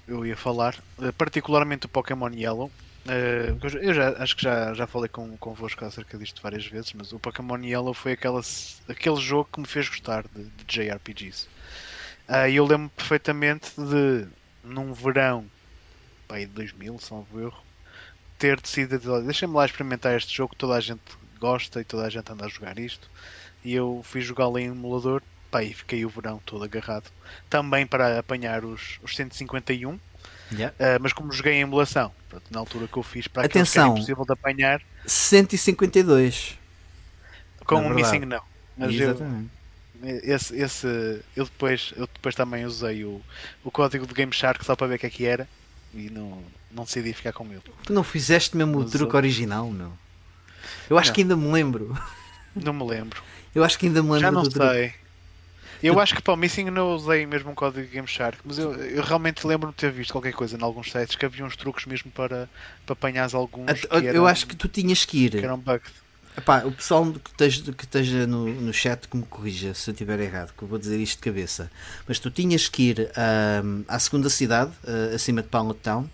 eu 0.08 0.26
ia 0.26 0.36
falar, 0.36 0.76
uh, 0.98 1.14
particularmente 1.14 1.86
o 1.86 1.90
Pokémon 1.90 2.30
Yellow. 2.30 2.72
Uh, 3.06 3.78
eu 3.82 3.94
já, 3.94 4.10
acho 4.18 4.36
que 4.36 4.44
já, 4.44 4.74
já 4.74 4.88
falei 4.88 5.08
com, 5.08 5.38
convosco 5.38 5.86
acerca 5.86 6.18
disto 6.18 6.42
várias 6.42 6.66
vezes, 6.66 6.92
mas 6.94 7.14
o 7.14 7.20
Pokémon 7.20 7.64
Yellow 7.64 7.94
foi 7.94 8.14
aquela, 8.14 8.42
aquele 8.90 9.18
jogo 9.18 9.50
que 9.54 9.60
me 9.60 9.68
fez 9.68 9.88
gostar 9.88 10.26
de, 10.36 10.44
de 10.44 10.66
JRPGs. 10.66 11.48
Uh, 12.28 12.50
eu 12.52 12.66
lembro 12.66 12.90
perfeitamente 12.90 13.72
de, 13.78 14.28
num 14.64 14.92
verão 14.92 15.46
pai, 16.28 16.46
de 16.46 16.52
2000, 16.52 17.00
salvo 17.00 17.40
erro, 17.40 17.64
ter 18.38 18.60
decidido, 18.60 19.22
deixa-me 19.24 19.54
lá 19.54 19.66
experimentar 19.66 20.16
este 20.16 20.36
jogo, 20.36 20.56
toda 20.56 20.76
a 20.76 20.80
gente 20.80 21.02
gosta 21.40 21.82
e 21.82 21.84
toda 21.84 22.06
a 22.06 22.10
gente 22.10 22.32
anda 22.32 22.46
a 22.46 22.50
jogar 22.50 22.78
isto. 22.80 23.10
E 23.64 23.74
eu 23.74 24.02
fui 24.04 24.22
jogá-lo 24.22 24.60
em 24.60 24.68
emulador 24.68 25.22
Pá, 25.56 25.64
e 25.64 25.74
fiquei 25.74 26.04
o 26.04 26.10
verão 26.10 26.42
todo 26.46 26.66
agarrado. 26.66 27.10
Também 27.50 27.88
para 27.88 28.20
apanhar 28.20 28.66
os, 28.66 29.00
os 29.02 29.16
151. 29.16 29.98
Yeah. 30.52 30.76
Uh, 30.78 31.00
mas 31.02 31.14
como 31.14 31.32
joguei 31.32 31.54
em 31.54 31.62
emulação, 31.62 32.12
na 32.52 32.60
altura 32.60 32.88
que 32.88 32.98
eu 32.98 33.04
fiz 33.04 33.28
para 33.28 33.46
Atenção, 33.46 33.94
que 33.94 34.00
impossível 34.00 34.26
de 34.26 34.34
apanhar 34.34 34.82
152 35.06 36.60
com 37.66 37.78
um 37.78 37.90
missing 37.90 38.20
não. 38.20 38.42
Mas 38.78 38.94
Exatamente. 38.94 39.50
Eu, 40.04 40.36
esse, 40.36 40.56
esse, 40.56 40.88
eu, 41.36 41.46
depois, 41.46 41.94
eu 41.96 42.06
depois 42.06 42.36
também 42.36 42.66
usei 42.66 43.06
o, 43.06 43.22
o 43.64 43.72
código 43.72 44.06
de 44.06 44.14
Game 44.14 44.34
Shark 44.34 44.64
só 44.64 44.76
para 44.76 44.88
ver 44.88 44.96
o 44.96 45.00
que 45.00 45.06
é 45.06 45.10
que 45.10 45.26
era 45.26 45.48
e 45.96 46.10
não, 46.10 46.44
não 46.72 46.84
decidi 46.84 47.14
ficar 47.14 47.34
com 47.34 47.46
ele. 47.46 47.62
Tu 47.84 47.94
não 47.94 48.04
fizeste 48.04 48.56
mesmo 48.56 48.80
o 48.80 48.86
truque 48.86 49.16
original, 49.16 49.72
não? 49.72 49.92
Eu 50.90 50.98
acho 50.98 51.10
não. 51.10 51.16
que 51.16 51.22
ainda 51.22 51.36
me 51.36 51.52
lembro. 51.52 51.98
Não 52.56 52.74
me 52.74 52.86
lembro. 52.86 53.22
Eu 53.54 53.64
acho 53.64 53.78
que 53.78 53.88
ainda 53.88 54.02
me 54.02 54.10
lembro 54.10 54.22
Já 54.22 54.32
não 54.32 54.44
do 54.44 54.52
sei. 54.52 54.90
Truque. 54.90 55.06
Eu 55.84 56.00
acho 56.00 56.16
que 56.16 56.22
para 56.22 56.34
o 56.34 56.38
Missing 56.38 56.70
não 56.70 56.96
usei 56.96 57.26
mesmo 57.26 57.52
um 57.52 57.56
código 57.56 57.88
Game 57.88 58.08
Shark, 58.08 58.40
mas 58.44 58.58
eu, 58.58 58.74
eu 58.74 59.04
realmente 59.04 59.46
lembro 59.46 59.70
de 59.70 59.76
ter 59.76 59.92
visto 59.92 60.12
qualquer 60.12 60.34
coisa 60.34 60.58
em 60.58 60.64
alguns 60.64 60.92
sites 60.92 61.16
que 61.16 61.26
havia 61.26 61.46
uns 61.46 61.56
truques 61.56 61.86
mesmo 61.86 62.10
para, 62.12 62.50
para 62.86 62.94
apanhar 62.94 63.30
alguns. 63.34 63.70
eu 63.92 64.10
eram, 64.10 64.28
acho 64.28 64.48
que 64.48 64.56
tu 64.56 64.68
tinhas 64.68 65.06
que 65.06 65.26
ir. 65.26 65.32
Que 65.32 65.46
eram 65.46 65.60
bugged. 65.60 65.92
Epá, 66.38 66.64
o 66.66 66.72
pessoal 66.72 67.12
que 67.14 67.30
esteja, 67.30 67.72
que 67.72 67.84
esteja 67.84 68.28
no, 68.28 68.46
no 68.46 68.74
chat 68.74 69.08
que 69.08 69.16
me 69.16 69.24
corrija 69.24 69.74
se 69.74 69.90
eu 69.90 69.94
estiver 69.94 70.20
errado, 70.20 70.54
que 70.56 70.64
eu 70.64 70.68
vou 70.68 70.78
dizer 70.78 71.00
isto 71.00 71.18
de 71.18 71.24
cabeça. 71.24 71.72
Mas 72.08 72.20
tu 72.20 72.30
tinhas 72.30 72.68
que 72.68 72.90
ir 72.90 73.12
um, 73.64 73.84
à 73.88 73.98
segunda 74.00 74.30
cidade, 74.30 74.72
uh, 74.84 75.16
acima 75.16 75.42
de 75.42 75.48
Pallet 75.48 75.80
Town, 75.82 76.10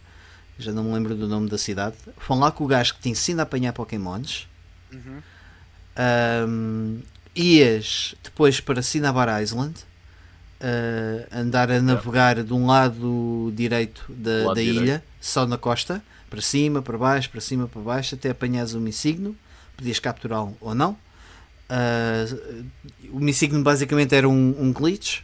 já 0.59 0.71
não 0.71 0.83
me 0.83 0.93
lembro 0.93 1.15
do 1.15 1.27
nome 1.27 1.49
da 1.49 1.57
cidade. 1.57 1.95
Falar 2.17 2.51
com 2.51 2.63
o 2.63 2.67
gajo 2.67 2.93
que 2.93 3.01
te 3.01 3.09
ensina 3.09 3.41
a 3.41 3.43
apanhar 3.43 3.73
Pokémons. 3.73 4.47
Uhum. 4.93 5.21
Um, 6.47 7.01
ias 7.35 8.13
depois 8.23 8.59
para 8.59 8.81
Cinnabar 8.83 9.41
Island, 9.41 9.75
uh, 10.61 11.27
andar 11.35 11.71
a 11.71 11.81
navegar 11.81 12.43
de 12.43 12.53
um 12.53 12.67
lado 12.67 13.51
direito 13.55 14.05
da, 14.07 14.45
lado 14.45 14.55
da 14.55 14.61
direito. 14.61 14.83
ilha, 14.83 15.03
só 15.19 15.47
na 15.47 15.57
costa, 15.57 16.03
para 16.29 16.41
cima, 16.41 16.81
para 16.81 16.97
baixo, 16.97 17.29
para 17.29 17.41
cima, 17.41 17.67
para 17.67 17.81
baixo, 17.81 18.15
até 18.15 18.29
apanhares 18.29 18.73
o 18.73 18.79
Missigno, 18.79 19.35
podias 19.81 19.99
capturá-lo 19.99 20.55
ou 20.61 20.75
não. 20.75 20.97
Uh, 21.69 22.65
o 23.11 23.19
Missigno 23.19 23.63
basicamente 23.63 24.13
era 24.13 24.29
um, 24.29 24.55
um 24.59 24.71
glitch. 24.71 25.21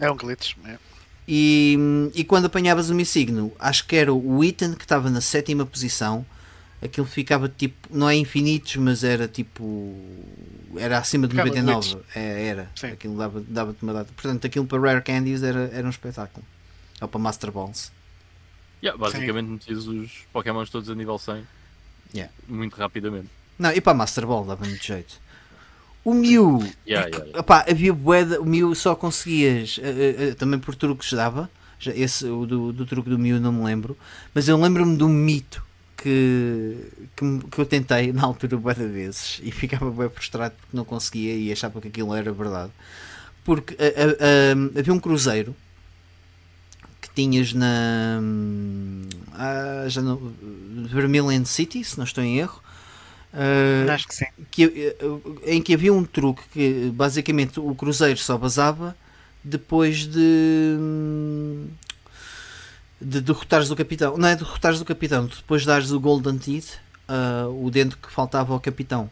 É 0.00 0.10
um 0.10 0.16
glitch, 0.16 0.54
é. 0.64 0.78
E, 1.26 1.78
e 2.14 2.24
quando 2.24 2.46
apanhavas 2.46 2.90
o 2.90 2.94
Missigno, 2.94 3.52
acho 3.58 3.86
que 3.86 3.96
era 3.96 4.12
o 4.12 4.44
item 4.44 4.74
que 4.74 4.84
estava 4.84 5.08
na 5.10 5.20
sétima 5.20 5.64
posição 5.64 6.24
aquilo 6.84 7.06
ficava 7.06 7.48
tipo, 7.48 7.88
não 7.90 8.08
é 8.08 8.14
infinitos, 8.14 8.76
mas 8.76 9.02
era 9.02 9.26
tipo, 9.26 9.96
era 10.76 10.98
acima 10.98 11.26
de 11.26 11.34
99. 11.34 11.98
É, 12.14 12.46
era, 12.46 12.70
Sim. 12.76 12.88
aquilo 12.88 13.16
dava-te 13.16 13.50
dava 13.50 13.76
uma 13.80 13.92
data. 13.94 14.12
Portanto, 14.14 14.46
aquilo 14.46 14.66
para 14.66 14.80
Rare 14.80 15.02
Candies 15.02 15.42
era, 15.42 15.70
era 15.72 15.86
um 15.86 15.90
espetáculo. 15.90 16.44
Ou 17.00 17.08
para 17.08 17.20
Master 17.20 17.50
Balls. 17.50 17.90
Yeah, 18.82 18.98
basicamente 18.98 19.48
metias 19.48 19.86
os 19.86 20.26
Pokémons 20.30 20.68
todos 20.68 20.90
a 20.90 20.94
nível 20.94 21.18
100 21.18 21.46
yeah. 22.14 22.30
muito 22.46 22.76
rapidamente. 22.76 23.30
Não, 23.58 23.72
e 23.72 23.80
para 23.80 23.94
Master 23.94 24.26
Ball 24.26 24.44
dava 24.44 24.64
muito 24.64 24.84
jeito. 24.84 25.20
O 26.04 26.12
Mew, 26.12 26.58
yeah, 26.86 27.08
yeah, 27.08 27.16
yeah. 27.16 27.40
Opá, 27.40 27.64
havia 27.68 27.92
boeda, 27.92 28.40
o 28.40 28.44
Mew 28.44 28.74
só 28.74 28.94
conseguias, 28.94 29.78
uh, 29.78 30.32
uh, 30.32 30.34
também 30.34 30.60
por 30.60 30.74
truques 30.74 31.12
dava. 31.12 31.50
Esse, 31.86 32.26
o 32.26 32.46
do, 32.46 32.72
do 32.72 32.86
truque 32.86 33.10
do 33.10 33.18
Mew 33.18 33.38
não 33.40 33.52
me 33.52 33.64
lembro, 33.64 33.96
mas 34.34 34.48
eu 34.48 34.58
lembro-me 34.58 34.96
do 34.96 35.08
mito 35.08 35.62
que, 35.96 36.76
que, 37.16 37.40
que, 37.50 37.58
eu 37.58 37.66
tentei 37.66 38.12
na 38.12 38.22
altura 38.22 38.56
bué 38.56 38.74
vezes 38.74 39.40
e 39.42 39.50
ficava 39.50 39.90
bem 39.90 40.08
frustrado 40.08 40.54
porque 40.60 40.76
não 40.76 40.84
conseguia 40.84 41.34
e 41.34 41.50
achava 41.50 41.80
que 41.80 41.88
aquilo 41.88 42.14
era 42.14 42.32
verdade. 42.32 42.70
Porque 43.42 43.74
a, 43.74 43.84
a, 43.84 44.78
a, 44.78 44.80
havia 44.80 44.92
um 44.92 45.00
cruzeiro 45.00 45.54
que 47.00 47.10
tinhas 47.10 47.52
na 47.52 48.20
ah, 49.32 49.84
já 49.88 50.00
no, 50.00 50.34
Vermilion 50.88 51.44
City, 51.44 51.82
se 51.82 51.96
não 51.98 52.04
estou 52.04 52.22
em 52.22 52.38
erro. 52.38 52.62
Uh, 53.34 53.90
Acho 53.90 54.06
que 54.06 54.14
sim. 54.14 54.26
Que, 54.50 54.96
em 55.44 55.60
que 55.60 55.74
havia 55.74 55.92
um 55.92 56.04
truque 56.04 56.42
que 56.52 56.92
basicamente 56.94 57.58
o 57.58 57.74
cruzeiro 57.74 58.18
só 58.18 58.38
basava 58.38 58.96
depois 59.42 60.06
de 60.06 60.78
de 63.00 63.20
derrotares 63.20 63.70
o 63.70 63.76
capitão. 63.76 64.16
Não 64.16 64.28
é 64.28 64.36
derrotares 64.36 64.80
o 64.80 64.84
capitão, 64.84 65.26
depois 65.26 65.66
dares 65.66 65.90
o 65.90 66.00
Golden 66.00 66.38
Teeth, 66.38 66.78
uh, 67.08 67.64
o 67.64 67.70
dente 67.70 67.96
que 67.96 68.10
faltava 68.10 68.52
ao 68.54 68.60
capitão. 68.60 69.10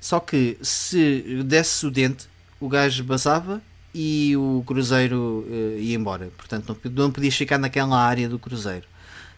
Só 0.00 0.20
que 0.20 0.56
se 0.62 1.42
desse 1.44 1.86
o 1.86 1.90
dente, 1.90 2.28
o 2.60 2.68
gajo 2.68 3.02
basava 3.02 3.60
e 3.92 4.36
o 4.36 4.62
cruzeiro 4.66 5.44
uh, 5.48 5.78
ia 5.78 5.96
embora. 5.96 6.30
Portanto, 6.36 6.76
não, 6.84 6.92
não 7.04 7.10
podias 7.10 7.34
ficar 7.34 7.58
naquela 7.58 7.98
área 7.98 8.28
do 8.28 8.38
cruzeiro. 8.38 8.86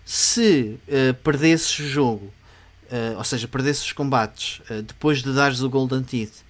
Se 0.04 0.78
uh, 0.88 1.14
perdesses 1.22 1.78
o 1.78 1.88
jogo, 1.88 2.32
ou 3.16 3.24
seja, 3.24 3.48
perdesses 3.48 3.84
os 3.84 3.92
combates, 3.92 4.60
depois 4.86 5.22
de 5.22 5.32
dares 5.32 5.60
o 5.60 5.68
Golden 5.68 6.02
Teeth 6.02 6.44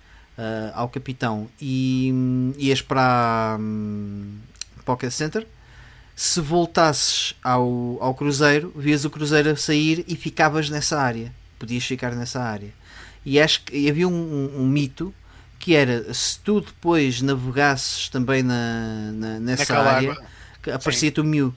ao 0.75 0.88
capitão 0.88 1.49
e 1.61 2.11
um, 2.12 2.53
ias 2.59 2.83
para 2.83 3.57
um, 3.59 4.38
Pocket 4.85 5.11
Center, 5.11 5.46
se 6.14 6.40
voltasses 6.40 7.35
ao, 7.42 7.99
ao 8.01 8.14
cruzeiro, 8.14 8.72
vias 8.75 9.05
o 9.05 9.11
cruzeiro 9.11 9.51
a 9.51 9.57
sair 9.57 10.05
e 10.09 10.16
ficavas 10.16 10.70
nessa 10.70 10.99
área. 10.99 11.33
Podias 11.59 11.85
ficar 11.85 12.12
nessa 12.14 12.40
área. 12.40 12.72
E 13.25 13.40
acho 13.40 13.62
que 13.64 13.88
havia 13.88 14.09
um, 14.09 14.12
um, 14.12 14.62
um 14.62 14.66
mito 14.66 15.12
que 15.59 15.75
era 15.75 16.12
se 16.14 16.38
tu 16.38 16.61
depois 16.61 17.20
navegasses 17.20 18.09
também 18.09 18.42
na, 18.42 19.11
na 19.12 19.40
nessa 19.40 19.75
Naquela 19.75 19.92
área, 19.92 20.16
aparecia-te 20.72 21.20
o 21.20 21.25
Mew. 21.25 21.55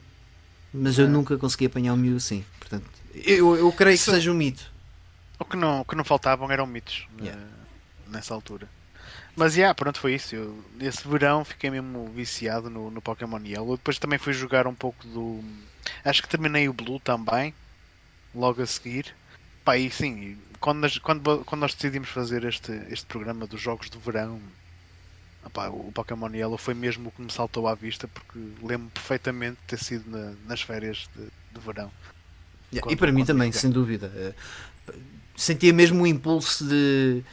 Mas 0.72 0.98
eu 0.98 1.08
nunca 1.08 1.36
consegui 1.38 1.66
apanhar 1.66 1.94
o 1.94 1.96
Mew 1.96 2.18
sim. 2.18 2.44
Portanto, 2.58 2.84
eu, 3.14 3.56
eu 3.56 3.72
creio 3.72 3.96
que 3.96 4.04
seja 4.04 4.30
um 4.30 4.34
mito. 4.34 4.69
O 5.40 5.44
que 5.44 5.56
não, 5.56 5.80
o 5.80 5.84
que 5.84 5.96
não 5.96 6.04
faltavam 6.04 6.50
eram 6.50 6.66
mitos 6.66 7.08
yeah. 7.18 7.42
nessa 8.06 8.34
altura. 8.34 8.68
Mas 9.34 9.56
yeah, 9.56 9.74
pronto, 9.74 9.98
foi 9.98 10.14
isso. 10.14 10.34
Eu, 10.34 10.62
esse 10.80 11.08
verão 11.08 11.44
fiquei 11.44 11.70
mesmo 11.70 12.08
viciado 12.10 12.68
no, 12.68 12.90
no 12.90 13.00
Pokémon 13.00 13.40
Yellow. 13.42 13.76
Depois 13.76 13.98
também 13.98 14.18
fui 14.18 14.34
jogar 14.34 14.66
um 14.66 14.74
pouco 14.74 15.06
do. 15.06 15.42
Acho 16.04 16.22
que 16.22 16.28
terminei 16.28 16.68
o 16.68 16.74
Blue 16.74 17.00
também, 17.00 17.54
logo 18.34 18.62
a 18.62 18.66
seguir. 18.66 19.14
Pá, 19.64 19.78
e 19.78 19.90
sim, 19.90 20.36
quando 20.60 20.80
nós, 20.80 20.98
quando, 20.98 21.44
quando 21.44 21.60
nós 21.60 21.74
decidimos 21.74 22.10
fazer 22.10 22.44
este, 22.44 22.72
este 22.90 23.06
programa 23.06 23.46
dos 23.46 23.60
jogos 23.60 23.88
do 23.88 23.98
verão, 23.98 24.40
opá, 25.44 25.68
o 25.68 25.90
Pokémon 25.92 26.30
Yellow 26.32 26.58
foi 26.58 26.74
mesmo 26.74 27.08
o 27.08 27.12
que 27.12 27.22
me 27.22 27.32
saltou 27.32 27.66
à 27.66 27.74
vista, 27.74 28.06
porque 28.08 28.38
lembro 28.62 28.90
perfeitamente 28.90 29.56
de 29.62 29.66
ter 29.68 29.78
sido 29.78 30.10
na, 30.10 30.34
nas 30.46 30.60
férias 30.60 31.08
de, 31.16 31.24
de 31.24 31.60
verão. 31.64 31.90
Yeah, 32.72 32.82
quando, 32.82 32.92
e 32.92 32.96
para 32.96 33.10
mim 33.10 33.24
também, 33.24 33.50
sem 33.50 33.70
dúvida. 33.70 34.34
Sentia 35.40 35.72
mesmo 35.72 36.02
o 36.02 36.06
impulso 36.06 36.66
de 36.66 37.24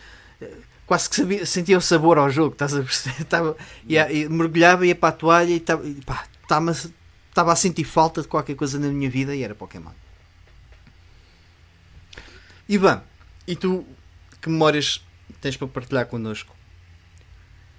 quase 0.86 1.10
que 1.10 1.16
sabia, 1.18 1.45
sentia 1.45 1.78
o 1.78 1.82
sabor 1.82 2.18
ao 2.18 2.30
jogo, 2.30 2.53
estás 2.53 2.74
a 2.74 2.82
perceber? 2.82 3.20
Estava, 3.22 3.58
ia, 3.86 4.10
ia, 4.10 4.30
mergulhava, 4.30 4.88
ia 4.88 4.95
para 4.95 5.10
a 5.10 5.12
toalha 5.12 5.51
e 5.51 5.58
estava, 5.58 5.86
está-me 5.86 6.72
estava 6.72 7.51
a 7.51 7.55
sentir 7.55 7.84
falta 7.84 8.22
de 8.22 8.28
qualquer 8.30 8.55
coisa 8.55 8.80
na 8.80 8.88
minha 8.88 9.10
vida 9.10 9.36
e 9.36 9.43
era 9.43 9.53
Pokémon. 9.53 9.91
Ivan, 12.70 13.03
e 13.45 13.55
tu 13.55 13.86
que 14.41 14.49
memórias 14.49 15.03
tens 15.41 15.58
para 15.58 15.68
partilhar 15.68 16.08
connosco? 16.08 16.55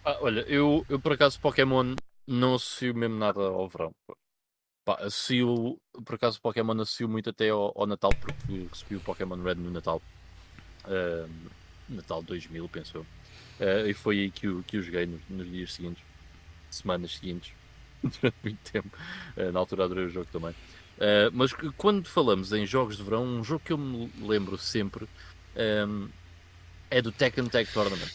Ah, 0.05 0.19
olha, 0.21 0.41
eu, 0.43 0.85
eu 0.89 1.01
por 1.01 1.13
acaso 1.13 1.41
Pokémon 1.41 1.95
não 2.27 2.55
associo 2.55 2.95
mesmo 2.95 3.17
nada 3.17 3.41
ao 3.41 3.69
verão. 3.69 3.91
Pá, 4.85 4.95
associo, 5.01 5.79
por 6.05 6.15
acaso 6.15 6.41
Pokémon 6.41 6.81
associo 6.81 7.09
muito 7.09 7.31
até 7.31 7.49
ao, 7.49 7.73
ao 7.75 7.87
Natal, 7.87 8.11
porque 8.21 8.69
recebi 8.71 8.97
o 8.97 9.01
Pokémon 9.01 9.43
Red 9.43 9.57
no 9.57 9.71
Natal. 9.71 10.01
Uh, 10.89 11.29
Natal 11.89 12.23
2000, 12.23 12.69
penso 12.69 12.99
eu. 12.99 13.07
Uh, 13.61 13.89
e 13.89 13.95
foi 13.95 14.21
aí 14.21 14.31
que 14.31 14.49
o, 14.49 14.63
que 14.63 14.81
joguei 14.81 15.07
nos, 15.07 15.21
nos 15.29 15.51
dias 15.51 15.75
seguintes, 15.75 16.03
semanas 16.71 17.17
seguintes, 17.17 17.53
durante 18.03 18.37
muito 18.43 18.71
tempo. 18.71 18.91
Uh, 19.37 19.53
na 19.53 19.59
altura 19.59 19.85
adorei 19.85 20.05
o 20.07 20.11
jogo 20.11 20.29
também. 20.33 20.51
Uh, 20.51 21.31
mas 21.33 21.53
quando 21.77 22.09
falamos 22.09 22.53
em 22.53 22.67
jogos 22.67 22.97
de 22.97 23.03
verão, 23.03 23.25
um 23.25 23.45
jogo 23.45 23.63
que 23.65 23.73
eu 23.73 23.79
me 23.79 24.11
lembro 24.21 24.59
sempre 24.59 25.09
um, 25.87 26.09
é 26.91 27.03
do 27.03 27.13
Tekken 27.13 27.49
Tag 27.49 27.71
Tournament. 27.73 28.13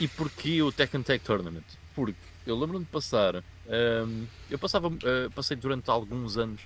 E 0.00 0.08
porquê 0.08 0.62
o 0.62 0.72
Tekken 0.72 1.02
Tag 1.02 1.22
Tournament? 1.22 1.64
Porque 1.94 2.16
eu 2.46 2.58
lembro-me 2.58 2.84
de 2.84 2.90
passar. 2.90 3.36
Um, 3.36 4.26
eu 4.50 4.58
passava, 4.58 4.88
uh, 4.88 5.30
passei 5.34 5.56
durante 5.56 5.90
alguns 5.90 6.36
anos, 6.36 6.60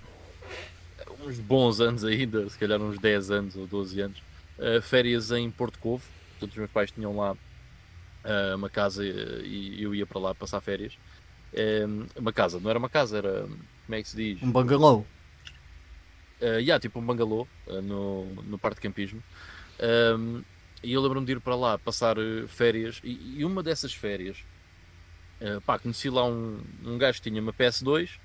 uns 1.21 1.39
bons 1.39 1.81
anos 1.81 2.05
ainda, 2.05 2.49
se 2.49 2.59
calhar 2.59 2.81
uns 2.81 2.99
10 2.99 3.31
anos 3.31 3.57
ou 3.57 3.67
12 3.67 4.01
anos, 4.01 4.23
uh, 4.59 4.83
férias 4.83 5.31
em 5.31 5.51
Porto 5.51 5.79
Covo. 5.79 6.05
Portanto, 6.31 6.51
os 6.51 6.57
meus 6.57 6.71
pais 6.71 6.91
tinham 6.91 7.17
lá 7.17 7.33
uh, 7.33 8.57
uma 8.57 8.69
casa 8.69 9.05
e 9.05 9.83
eu 9.83 9.95
ia 9.95 10.07
para 10.07 10.19
lá 10.19 10.35
passar 10.35 10.61
férias. 10.61 10.99
Um, 11.55 12.07
uma 12.17 12.33
casa, 12.33 12.61
não 12.61 12.69
era 12.69 12.79
uma 12.79 12.89
casa, 12.89 13.19
era. 13.19 13.43
Como 13.87 13.95
é 13.95 14.03
que 14.03 14.09
se 14.09 14.17
diz? 14.17 14.43
Um 14.43 14.51
bangalô. 14.51 15.05
Uh, 16.41 16.59
yeah, 16.59 16.79
tipo 16.79 16.99
um 16.99 17.07
bangalô 17.07 17.47
uh, 17.67 17.81
no, 17.81 18.27
no 18.43 18.59
parque 18.59 18.77
de 18.77 18.83
campismo. 18.83 19.23
Um, 20.19 20.43
e 20.83 20.93
eu 20.93 21.01
lembro-me 21.01 21.27
de 21.27 21.33
ir 21.33 21.41
para 21.41 21.55
lá 21.55 21.79
passar 21.79 22.17
férias. 22.49 23.01
E, 23.03 23.39
e 23.39 23.45
uma 23.45 23.63
dessas 23.63 23.95
férias 23.95 24.45
Uh, 25.41 25.61
pá, 25.61 25.79
conheci 25.79 26.09
lá 26.09 26.25
um, 26.25 26.63
um 26.83 26.97
gajo 26.97 27.21
que 27.21 27.29
tinha 27.29 27.43
uma 27.43 27.53
PS2 27.53 28.19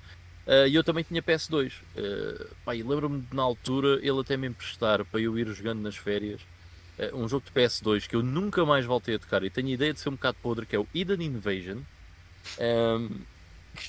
uh, 0.46 0.66
e 0.68 0.74
eu 0.74 0.84
também 0.84 1.04
tinha 1.04 1.22
PS2. 1.22 1.72
Uh, 1.72 1.78
eh, 1.96 2.46
pá, 2.64 2.74
e 2.74 2.82
lembro-me 2.82 3.24
na 3.32 3.42
altura 3.42 3.98
ele 4.02 4.20
até 4.20 4.36
me 4.36 4.46
emprestar 4.46 5.04
para 5.04 5.20
eu 5.20 5.38
ir 5.38 5.46
jogando 5.48 5.80
nas 5.80 5.96
férias 5.96 6.40
uh, 6.98 7.16
um 7.16 7.28
jogo 7.28 7.44
de 7.46 7.52
PS2 7.52 8.08
que 8.08 8.16
eu 8.16 8.22
nunca 8.22 8.64
mais 8.64 8.84
voltei 8.84 9.14
a 9.14 9.18
tocar 9.18 9.42
e 9.42 9.50
tenho 9.50 9.68
a 9.68 9.72
ideia 9.72 9.92
de 9.92 10.00
ser 10.00 10.08
um 10.08 10.12
bocado 10.12 10.38
podre, 10.42 10.66
que 10.66 10.76
é 10.76 10.78
o 10.78 10.86
Eden 10.94 11.22
Invasion. 11.24 11.78
Um, 12.58 13.08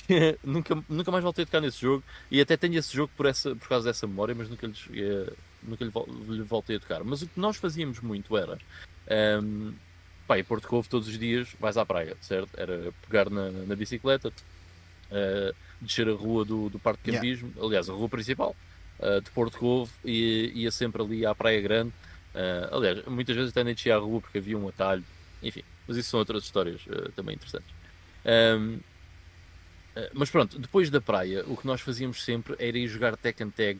ehm, 0.00 0.36
nunca, 0.44 0.84
nunca 0.88 1.10
mais 1.10 1.22
voltei 1.22 1.42
a 1.42 1.46
tocar 1.46 1.60
nesse 1.60 1.80
jogo 1.80 2.02
e 2.30 2.40
até 2.40 2.56
tenho 2.56 2.78
esse 2.78 2.94
jogo 2.94 3.12
por, 3.16 3.26
essa, 3.26 3.54
por 3.54 3.68
causa 3.68 3.88
dessa 3.88 4.06
memória, 4.06 4.34
mas 4.34 4.48
nunca, 4.48 4.66
lhes, 4.66 4.88
nunca 5.62 5.84
lhe, 5.84 6.42
voltei 6.42 6.76
a 6.76 6.80
tocar. 6.80 7.04
Mas 7.04 7.22
o 7.22 7.26
que 7.26 7.38
nós 7.38 7.56
fazíamos 7.56 8.00
muito 8.00 8.36
era. 8.36 8.58
Um, 9.42 9.74
pá, 10.26 10.38
em 10.38 10.44
Porto 10.44 10.66
Covo 10.66 10.88
todos 10.88 11.08
os 11.08 11.18
dias 11.18 11.48
vais 11.60 11.76
à 11.76 11.84
praia, 11.84 12.16
certo? 12.20 12.50
Era 12.56 12.92
pegar 13.06 13.28
na, 13.30 13.50
na 13.50 13.76
bicicleta, 13.76 14.32
uh, 15.10 15.54
descer 15.80 16.08
a 16.08 16.12
rua 16.12 16.44
do, 16.44 16.68
do 16.68 16.78
Parque 16.78 17.02
de 17.04 17.12
Campismo, 17.12 17.48
yeah. 17.48 17.66
aliás, 17.66 17.88
a 17.88 17.92
rua 17.92 18.08
principal 18.08 18.56
uh, 18.98 19.20
de 19.20 19.30
Porto 19.30 19.58
Covo, 19.58 19.92
e 20.04 20.52
ia 20.54 20.70
sempre 20.70 21.02
ali 21.02 21.26
à 21.26 21.34
Praia 21.34 21.60
Grande. 21.60 21.92
Uh, 22.34 22.76
aliás, 22.76 23.04
muitas 23.06 23.36
vezes 23.36 23.50
até 23.50 23.62
nem 23.62 23.74
descia 23.74 23.96
a 23.96 23.98
rua 23.98 24.20
porque 24.20 24.38
havia 24.38 24.58
um 24.58 24.68
atalho, 24.68 25.04
enfim, 25.42 25.62
mas 25.86 25.96
isso 25.96 26.10
são 26.10 26.20
outras 26.20 26.44
histórias 26.44 26.80
também 27.14 27.34
interessantes. 27.34 27.70
Um, 28.24 28.78
mas 30.12 30.28
pronto, 30.28 30.58
depois 30.58 30.90
da 30.90 31.00
praia, 31.00 31.44
o 31.46 31.56
que 31.56 31.66
nós 31.66 31.80
fazíamos 31.80 32.24
sempre 32.24 32.56
era 32.58 32.76
ir 32.76 32.88
jogar 32.88 33.16
Tekken 33.16 33.50
Tag 33.50 33.78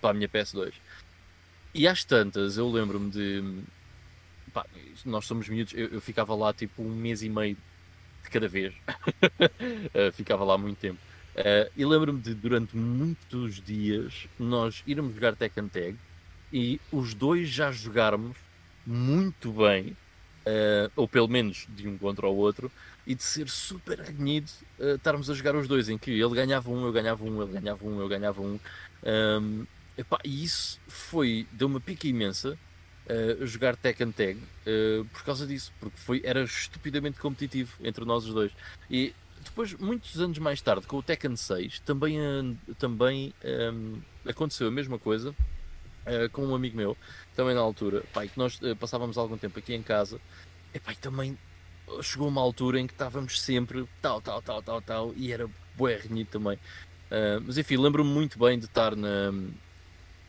para 0.00 0.10
a 0.10 0.14
minha 0.14 0.28
PS2. 0.28 0.72
E 1.72 1.86
às 1.86 2.04
tantas, 2.04 2.56
eu 2.56 2.68
lembro-me 2.68 3.10
de 3.10 3.62
pá, 4.54 4.64
nós 5.04 5.26
somos 5.26 5.48
miúdos, 5.48 5.74
eu, 5.74 5.88
eu, 5.88 6.00
ficava 6.00 6.34
lá 6.34 6.52
tipo 6.54 6.82
um 6.82 6.94
mês 6.94 7.22
e 7.22 7.28
meio 7.28 7.56
de 8.24 8.30
cada 8.30 8.48
vez, 8.48 8.74
uh, 8.74 10.10
ficava 10.12 10.44
lá 10.44 10.58
muito 10.58 10.78
tempo. 10.78 10.98
Uh, 11.34 11.70
e 11.76 11.84
lembro-me 11.84 12.20
de 12.20 12.32
durante 12.32 12.76
muitos 12.76 13.60
dias 13.60 14.28
nós 14.38 14.82
irmos 14.86 15.14
jogar 15.14 15.34
Tekken 15.34 15.68
Tag 15.68 15.96
e 16.52 16.80
os 16.92 17.12
dois 17.12 17.48
já 17.48 17.72
jogarmos 17.72 18.36
muito 18.86 19.50
bem, 19.52 19.96
uh, 20.46 20.90
ou 20.94 21.08
pelo 21.08 21.26
menos 21.26 21.66
de 21.70 21.88
um 21.88 21.98
contra 21.98 22.28
o 22.28 22.36
outro, 22.36 22.70
e 23.04 23.14
de 23.14 23.22
ser 23.22 23.48
super 23.48 23.98
renhido 23.98 24.50
uh, 24.78 24.94
estarmos 24.94 25.28
a 25.28 25.34
jogar 25.34 25.56
os 25.56 25.66
dois, 25.66 25.88
em 25.88 25.98
que 25.98 26.12
ele 26.12 26.34
ganhava 26.34 26.70
um, 26.70 26.84
eu 26.86 26.92
ganhava 26.92 27.24
um, 27.24 27.42
ele 27.42 27.52
ganhava 27.52 27.84
um, 27.84 28.00
eu 28.00 28.08
ganhava 28.08 28.40
um. 28.40 28.60
um 29.04 29.66
epá, 29.98 30.18
e 30.24 30.44
isso 30.44 30.80
foi, 30.86 31.46
deu 31.50 31.66
uma 31.66 31.80
pica 31.80 32.06
imensa 32.06 32.56
uh, 33.08 33.46
jogar 33.46 33.76
Tekken 33.76 34.12
Tag 34.12 34.38
uh, 34.38 35.04
por 35.06 35.22
causa 35.22 35.46
disso, 35.46 35.72
porque 35.78 35.96
foi, 35.96 36.22
era 36.24 36.42
estupidamente 36.42 37.18
competitivo 37.18 37.72
entre 37.82 38.04
nós 38.04 38.24
os 38.24 38.34
dois. 38.34 38.52
E 38.90 39.14
depois, 39.42 39.74
muitos 39.74 40.20
anos 40.20 40.38
mais 40.38 40.60
tarde, 40.60 40.86
com 40.86 40.96
o 40.96 41.02
Tekken 41.02 41.36
6, 41.36 41.80
também, 41.80 42.18
uh, 42.20 42.56
também 42.78 43.34
um, 43.72 44.00
aconteceu 44.26 44.68
a 44.68 44.70
mesma 44.70 44.98
coisa 44.98 45.30
uh, 45.30 46.30
com 46.32 46.46
um 46.46 46.54
amigo 46.54 46.76
meu, 46.76 46.96
também 47.34 47.54
na 47.54 47.60
altura, 47.60 48.02
pai, 48.12 48.28
que 48.28 48.38
nós 48.38 48.58
passávamos 48.78 49.18
algum 49.18 49.36
tempo 49.36 49.58
aqui 49.58 49.74
em 49.74 49.82
casa, 49.82 50.20
e 50.72 50.80
pai, 50.80 50.94
também 50.96 51.38
chegou 52.02 52.28
uma 52.28 52.40
altura 52.40 52.80
em 52.80 52.86
que 52.86 52.94
estávamos 52.94 53.40
sempre 53.40 53.86
tal, 54.00 54.20
tal, 54.20 54.40
tal, 54.40 54.62
tal, 54.62 54.80
tal, 54.80 55.12
e 55.16 55.32
era 55.32 55.48
bué 55.76 56.00
também. 56.30 56.58
mas 57.44 57.58
enfim, 57.58 57.76
lembro-me 57.76 58.08
muito 58.08 58.38
bem 58.38 58.58
de 58.58 58.64
estar 58.64 58.96
na, 58.96 59.30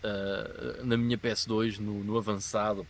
uh, 0.06 0.86
na 0.86 0.96
minha 0.96 1.18
PS2, 1.18 1.80
no, 1.80 2.04
no 2.04 2.18
avançado, 2.18 2.82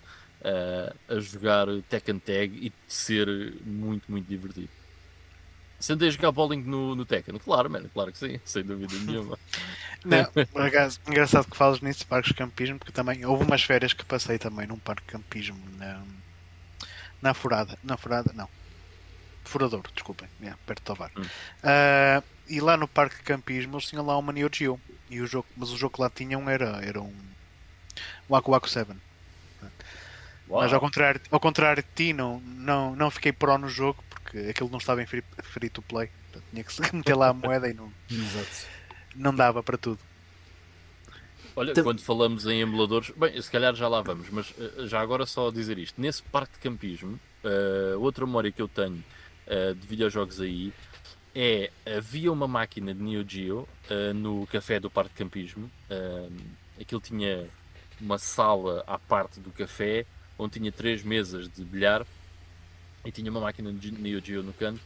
uh, 0.41 0.95
a 1.07 1.19
jogar 1.19 1.67
Tekken 1.89 2.19
Tag 2.19 2.55
e 2.55 2.69
de 2.69 2.75
ser 2.87 3.27
muito, 3.65 4.11
muito 4.11 4.27
divertido. 4.27 4.69
Sentei 5.79 6.07
a 6.07 6.11
jogar 6.11 6.31
bowling 6.31 6.63
no, 6.63 6.95
no 6.95 7.05
Tekken? 7.05 7.37
Claro, 7.37 7.69
mano, 7.69 7.89
claro 7.93 8.11
que 8.11 8.17
sim, 8.17 8.39
sem 8.45 8.63
dúvida 8.63 8.95
nenhuma. 9.05 9.37
Não, 10.03 10.23
por 10.25 10.61
acaso, 10.61 10.99
engraçado 11.07 11.49
que 11.49 11.57
falas 11.57 11.81
nisso, 11.81 12.05
parques 12.05 12.31
de 12.31 12.37
campismo, 12.37 12.77
porque 12.77 12.91
também 12.91 13.25
houve 13.25 13.43
umas 13.43 13.63
férias 13.63 13.91
que 13.91 14.05
passei 14.05 14.37
também 14.37 14.67
num 14.67 14.77
parque 14.77 15.01
de 15.01 15.11
campismo 15.11 15.59
na, 15.77 15.99
na 17.21 17.33
Furada. 17.33 17.75
Na 17.83 17.97
Furada, 17.97 18.31
não. 18.35 18.47
Furador, 19.43 19.83
desculpem, 19.93 20.27
yeah, 20.39 20.59
perto 20.65 20.81
do 20.81 20.85
Tovar. 20.85 21.11
Hum. 21.17 21.23
Uh, 21.23 22.23
e 22.47 22.59
lá 22.59 22.77
no 22.77 22.87
parque 22.87 23.17
de 23.17 23.23
campismo 23.23 23.75
eles 23.75 23.87
tinham 23.87 24.05
lá 24.05 24.15
uma 24.17 24.31
Neo 24.31 24.49
Geo. 24.51 24.79
E 25.09 25.21
o 25.21 25.27
jogo, 25.27 25.47
mas 25.55 25.69
o 25.69 25.77
jogo 25.77 25.95
que 25.95 26.01
lá 26.01 26.09
tinham 26.09 26.49
era, 26.49 26.83
era 26.83 27.01
um, 27.01 27.13
um 28.29 28.35
Aku 28.35 28.53
Aku 28.55 28.69
7. 28.69 28.91
Uau. 30.49 30.61
Mas 30.61 30.73
ao 30.73 30.79
contrário, 30.79 31.21
ao 31.31 31.39
contrário 31.39 31.83
de 31.83 31.89
ti, 31.95 32.13
não, 32.13 32.39
não, 32.39 32.95
não 32.95 33.09
fiquei 33.09 33.31
pro 33.31 33.57
no 33.57 33.67
jogo 33.67 34.03
porque 34.09 34.37
aquilo 34.49 34.69
não 34.69 34.77
estava 34.77 35.01
em 35.01 35.05
free, 35.05 35.23
free 35.41 35.69
to 35.69 35.81
play. 35.81 36.09
Portanto, 36.31 36.49
tinha 36.51 36.63
que 36.63 36.73
meter 36.95 37.15
lá 37.15 37.29
a 37.29 37.33
moeda 37.33 37.69
e 37.69 37.73
não, 37.73 37.91
não 39.15 39.33
dava 39.33 39.63
para 39.63 39.77
tudo. 39.77 39.99
Olha, 41.55 41.71
então... 41.71 41.83
quando 41.83 42.01
falamos 42.01 42.45
em 42.45 42.59
emuladores, 42.59 43.11
bem, 43.15 43.41
se 43.41 43.49
calhar 43.49 43.73
já 43.73 43.87
lá 43.87 44.01
vamos, 44.01 44.29
mas 44.29 44.51
uh, 44.51 44.87
já 44.87 44.99
agora 44.99 45.25
só 45.25 45.49
dizer 45.49 45.77
isto: 45.77 45.99
nesse 45.99 46.21
parque 46.21 46.53
de 46.53 46.59
campismo, 46.59 47.19
uh, 47.43 47.99
outra 47.99 48.25
memória 48.25 48.51
que 48.51 48.61
eu 48.61 48.67
tenho 48.67 49.03
uh, 49.47 49.73
de 49.73 49.87
videojogos 49.87 50.41
aí 50.41 50.73
é 51.35 51.69
havia 51.85 52.31
uma 52.31 52.47
máquina 52.47 52.93
de 52.93 53.03
Neo 53.03 53.25
Geo 53.27 53.67
uh, 53.91 54.13
no 54.13 54.47
café 54.47 54.79
do 54.79 54.89
Parque 54.89 55.11
de 55.11 55.17
Campismo. 55.17 55.69
Uh, 55.89 56.31
aquilo 56.79 57.01
tinha 57.01 57.45
uma 57.99 58.17
sala 58.17 58.83
à 58.87 58.97
parte 58.97 59.39
do 59.41 59.51
café 59.51 60.05
onde 60.39 60.59
tinha 60.59 60.71
três 60.71 61.03
mesas 61.03 61.49
de 61.49 61.63
bilhar 61.63 62.05
e 63.03 63.11
tinha 63.11 63.29
uma 63.29 63.41
máquina 63.41 63.73
de 63.73 63.91
Neo 63.91 64.23
Geo 64.23 64.41
no 64.41 64.53
canto. 64.53 64.79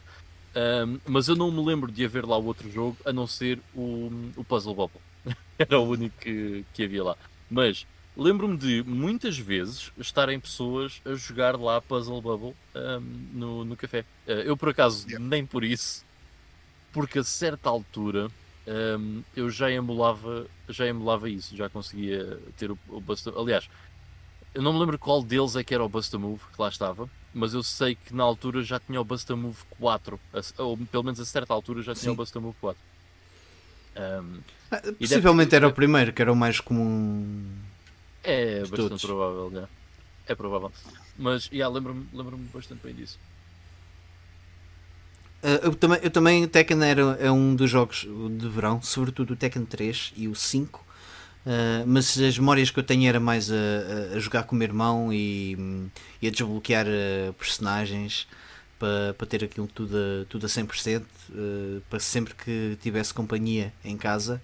Uh, 0.50 1.00
mas 1.06 1.28
eu 1.28 1.36
não 1.36 1.52
me 1.52 1.64
lembro 1.64 1.92
de 1.92 2.04
haver 2.04 2.26
lá 2.26 2.36
outro 2.36 2.70
jogo 2.70 2.96
a 3.04 3.12
não 3.12 3.26
ser 3.28 3.60
o, 3.72 4.10
o 4.36 4.42
Puzzle 4.42 4.74
Bubble. 4.74 5.00
Era 5.56 5.78
o 5.78 5.88
único 5.88 6.18
que, 6.18 6.64
que 6.74 6.84
havia 6.84 7.04
lá. 7.04 7.16
Mas 7.48 7.86
lembro-me 8.16 8.56
de 8.56 8.82
muitas 8.82 9.38
vezes 9.38 9.92
estarem 9.96 10.40
pessoas 10.40 11.00
a 11.04 11.14
jogar 11.14 11.56
lá 11.56 11.80
Puzzle 11.80 12.20
Bubble 12.20 12.56
um, 12.74 13.00
no, 13.32 13.64
no 13.64 13.76
café. 13.76 14.00
Uh, 14.26 14.32
eu, 14.32 14.56
por 14.56 14.70
acaso, 14.70 15.06
yeah. 15.06 15.24
nem 15.24 15.46
por 15.46 15.62
isso 15.62 16.04
porque 16.92 17.18
a 17.18 17.24
certa 17.24 17.68
altura 17.68 18.30
um, 18.66 19.22
eu 19.34 19.50
já 19.50 19.70
emulava, 19.70 20.46
já 20.68 20.86
emulava 20.86 21.28
isso, 21.28 21.56
já 21.56 21.68
conseguia 21.68 22.38
ter 22.56 22.70
o, 22.70 22.78
o 22.88 23.00
Busta. 23.00 23.32
Aliás, 23.36 23.68
eu 24.54 24.62
não 24.62 24.72
me 24.72 24.80
lembro 24.80 24.98
qual 24.98 25.22
deles 25.22 25.56
é 25.56 25.64
que 25.64 25.74
era 25.74 25.84
o 25.84 25.88
Busta 25.88 26.18
Move 26.18 26.42
que 26.54 26.60
lá 26.60 26.68
estava, 26.68 27.08
mas 27.32 27.54
eu 27.54 27.62
sei 27.62 27.94
que 27.94 28.14
na 28.14 28.22
altura 28.22 28.62
já 28.62 28.78
tinha 28.78 29.00
o 29.00 29.04
Busta 29.04 29.34
Move 29.34 29.58
4, 29.78 30.20
ou 30.58 30.76
pelo 30.76 31.04
menos 31.04 31.20
a 31.20 31.24
certa 31.24 31.54
altura 31.54 31.82
já 31.82 31.94
tinha 31.94 32.10
Sim. 32.10 32.10
o 32.10 32.14
Busta 32.14 32.40
Move 32.40 32.56
4. 32.60 32.80
Um, 33.96 34.40
ah, 34.70 34.80
possivelmente 34.98 35.54
era 35.54 35.66
o 35.66 35.72
primeiro, 35.72 36.12
que 36.12 36.22
era 36.22 36.32
o 36.32 36.36
mais 36.36 36.60
comum. 36.60 37.44
É 38.22 38.60
bastante 38.60 38.76
todos. 38.76 39.02
provável, 39.02 39.50
já. 39.52 39.68
É 40.26 40.34
provável. 40.34 40.72
Mas 41.18 41.46
yeah, 41.46 41.72
lembro-me 41.72 42.06
lembro 42.12 42.36
bastante 42.54 42.80
bem 42.84 42.94
disso. 42.94 43.18
Uh, 45.42 45.64
eu 45.64 45.74
também, 45.74 45.98
eu 46.02 46.10
também 46.10 46.46
Tekken 46.46 46.84
era, 46.84 47.02
é 47.18 47.30
um 47.30 47.54
dos 47.54 47.70
jogos 47.70 48.06
de 48.38 48.48
verão, 48.48 48.80
sobretudo 48.82 49.32
o 49.32 49.36
Tekken 49.36 49.64
3 49.64 50.12
e 50.16 50.28
o 50.28 50.34
5. 50.34 50.90
Uh, 51.40 51.86
mas 51.86 52.18
as 52.18 52.38
memórias 52.38 52.70
que 52.70 52.78
eu 52.78 52.82
tenho 52.82 53.08
era 53.08 53.18
mais 53.18 53.50
a, 53.50 54.14
a 54.14 54.18
jogar 54.18 54.42
com 54.42 54.54
o 54.54 54.58
meu 54.58 54.68
irmão 54.68 55.10
e, 55.10 55.88
e 56.20 56.28
a 56.28 56.30
desbloquear 56.30 56.86
uh, 56.86 57.32
personagens 57.32 58.28
para, 58.78 59.14
para 59.14 59.26
ter 59.26 59.44
aquilo 59.44 59.66
tudo 59.66 59.96
a, 59.96 60.24
tudo 60.26 60.44
a 60.44 60.48
100%, 60.48 61.02
uh, 61.02 61.82
para 61.88 61.98
sempre 61.98 62.34
que 62.34 62.76
tivesse 62.82 63.14
companhia 63.14 63.72
em 63.82 63.96
casa. 63.96 64.42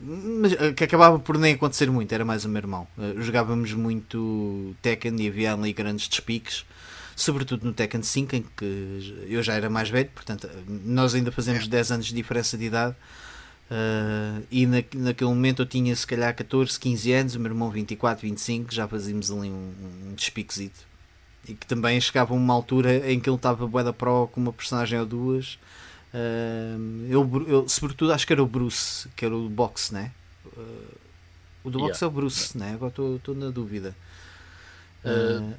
mas 0.00 0.52
que 0.76 0.84
acabava 0.84 1.18
por 1.18 1.36
nem 1.38 1.54
acontecer 1.54 1.90
muito, 1.90 2.12
era 2.12 2.24
mais 2.24 2.44
o 2.44 2.48
meu 2.48 2.60
irmão. 2.60 2.86
jogávamos 3.18 3.72
muito 3.72 4.76
Tekken 4.80 5.20
e 5.20 5.28
havia 5.28 5.54
ali 5.54 5.72
grandes 5.72 6.08
despiques 6.08 6.64
sobretudo 7.16 7.64
no 7.64 7.72
Tekken 7.72 8.02
5, 8.02 8.36
em 8.36 8.44
que 8.56 9.26
eu 9.28 9.42
já 9.42 9.54
era 9.54 9.68
mais 9.68 9.88
velho, 9.88 10.10
portanto, 10.14 10.48
nós 10.66 11.14
ainda 11.14 11.30
fazemos 11.32 11.66
10 11.66 11.92
anos 11.92 12.06
de 12.06 12.14
diferença 12.14 12.56
de 12.56 12.64
idade. 12.64 12.96
Uh, 13.70 14.44
e 14.50 14.66
na, 14.66 14.82
naquele 14.96 15.30
momento 15.30 15.62
eu 15.62 15.66
tinha 15.66 15.96
se 15.96 16.06
calhar 16.06 16.34
14, 16.34 16.78
15 16.78 17.12
anos, 17.12 17.34
o 17.34 17.40
meu 17.40 17.52
irmão 17.52 17.70
24, 17.70 18.20
25, 18.20 18.72
já 18.72 18.86
fazíamos 18.86 19.30
ali 19.30 19.48
um, 19.48 19.72
um 20.08 20.14
despiquezito. 20.14 20.80
E 21.48 21.54
que 21.54 21.66
também 21.66 22.00
chegava 22.00 22.34
a 22.34 22.36
uma 22.36 22.52
altura 22.52 23.10
em 23.10 23.18
que 23.18 23.28
ele 23.28 23.36
estava 23.36 23.66
bué 23.66 23.82
da 23.82 23.92
pro 23.92 24.28
com 24.28 24.40
uma 24.40 24.52
personagem 24.52 24.98
ou 24.98 25.06
duas. 25.06 25.58
Uh, 26.12 27.06
eu, 27.08 27.46
eu, 27.48 27.68
sobretudo 27.68 28.12
acho 28.12 28.26
que 28.26 28.32
era 28.32 28.42
o 28.42 28.46
Bruce, 28.46 29.08
que 29.16 29.24
era 29.24 29.34
o 29.34 29.48
boxe, 29.48 29.94
né? 29.94 30.12
Uh, 30.46 30.98
o 31.64 31.70
do 31.70 31.78
boxe 31.78 32.04
yeah. 32.04 32.04
é 32.04 32.06
o 32.06 32.10
Bruce, 32.10 32.52
yeah. 32.54 32.70
né? 32.70 32.76
Agora 32.76 33.16
estou 33.16 33.34
na 33.34 33.50
dúvida. 33.50 33.96
Uh, 35.04 35.54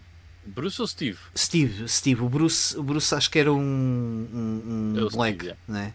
Bruce 0.46 0.82
ou 0.82 0.88
Steve? 0.88 1.18
Steve, 1.38 1.88
Steve. 1.88 2.22
O 2.22 2.30
Bruce, 2.30 2.78
o 2.78 2.84
Bruce 2.84 3.14
acho 3.16 3.30
que 3.30 3.40
era 3.40 3.52
um, 3.52 3.58
um, 3.58 4.62
um 4.66 5.08
é 5.08 5.10
Black, 5.10 5.36
Steve, 5.36 5.46
yeah. 5.46 5.60
né? 5.68 5.94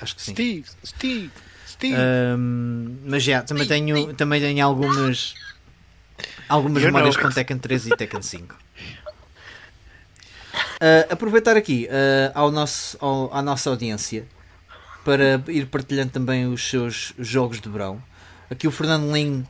Acho 0.00 0.16
que 0.16 0.22
sim. 0.22 0.32
Steve, 0.32 0.64
Steve, 0.84 1.30
Steve. 1.66 1.96
Um, 1.96 2.98
mas 3.04 3.22
já, 3.22 3.42
também 3.42 3.66
tenho, 3.66 4.14
também 4.14 4.40
tenho 4.40 4.64
algumas 4.64 5.34
algumas 6.48 6.82
memórias 6.82 7.16
com 7.16 7.28
Tekken 7.28 7.58
3 7.58 7.86
e 7.86 7.96
Tekken 7.96 8.22
5. 8.22 8.54
Uh, 8.54 8.58
aproveitar 11.10 11.56
aqui 11.56 11.86
uh, 11.86 12.32
ao 12.34 12.50
nosso, 12.50 12.96
ao, 13.00 13.34
à 13.34 13.42
nossa 13.42 13.68
audiência 13.68 14.26
para 15.04 15.42
ir 15.48 15.66
partilhando 15.66 16.10
também 16.10 16.46
os 16.46 16.68
seus 16.68 17.12
jogos 17.18 17.60
de 17.60 17.68
verão. 17.68 18.02
Aqui 18.50 18.66
o 18.66 18.70
Fernando 18.70 19.12
Lin 19.12 19.46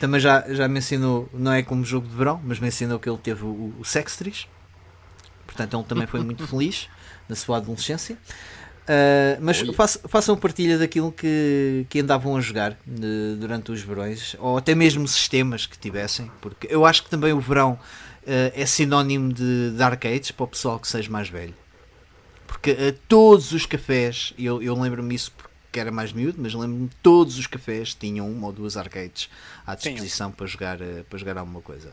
também 0.00 0.20
já, 0.20 0.44
já 0.52 0.68
mencionou, 0.68 1.28
não 1.32 1.52
é 1.52 1.62
como 1.62 1.84
jogo 1.84 2.08
de 2.08 2.14
verão, 2.14 2.40
mas 2.44 2.58
mencionou 2.58 2.98
que 2.98 3.08
ele 3.08 3.18
teve 3.18 3.44
o, 3.44 3.72
o 3.78 3.84
Sextris. 3.84 4.46
Portanto, 5.46 5.76
ele 5.76 5.84
também 5.84 6.06
foi 6.06 6.20
muito 6.24 6.46
feliz 6.46 6.88
na 7.28 7.36
sua 7.36 7.58
adolescência. 7.58 8.16
Uh, 8.82 9.38
mas 9.40 9.60
façam, 9.60 10.02
façam 10.06 10.36
partilha 10.36 10.76
daquilo 10.76 11.12
que, 11.12 11.86
que 11.88 12.00
andavam 12.00 12.36
a 12.36 12.40
jogar 12.40 12.76
de, 12.84 13.36
durante 13.38 13.70
os 13.70 13.80
verões, 13.80 14.34
ou 14.40 14.58
até 14.58 14.74
mesmo 14.74 15.06
sistemas 15.06 15.66
que 15.66 15.78
tivessem, 15.78 16.28
porque 16.40 16.66
eu 16.68 16.84
acho 16.84 17.04
que 17.04 17.08
também 17.08 17.32
o 17.32 17.40
verão 17.40 17.72
uh, 17.74 18.52
é 18.54 18.66
sinónimo 18.66 19.32
de, 19.32 19.70
de, 19.70 19.82
arcades 19.82 20.32
para 20.32 20.44
o 20.44 20.48
pessoal 20.48 20.80
que 20.80 20.88
seja 20.88 21.08
mais 21.08 21.28
velho. 21.28 21.54
Porque 22.44 22.72
uh, 22.72 22.98
todos 23.08 23.52
os 23.52 23.66
cafés, 23.66 24.34
eu, 24.36 24.60
eu 24.60 24.74
lembro-me 24.74 25.14
isso 25.14 25.30
porque 25.30 25.51
era 25.80 25.90
mais 25.90 26.12
miúdo, 26.12 26.38
mas 26.40 26.54
lembro-me 26.54 26.90
todos 27.02 27.38
os 27.38 27.46
cafés 27.46 27.94
tinham 27.94 28.30
uma 28.30 28.48
ou 28.48 28.52
duas 28.52 28.76
arcades 28.76 29.28
à 29.66 29.74
disposição 29.74 30.30
para 30.30 30.46
jogar, 30.46 30.78
para 31.08 31.18
jogar 31.18 31.38
alguma 31.38 31.60
coisa. 31.60 31.92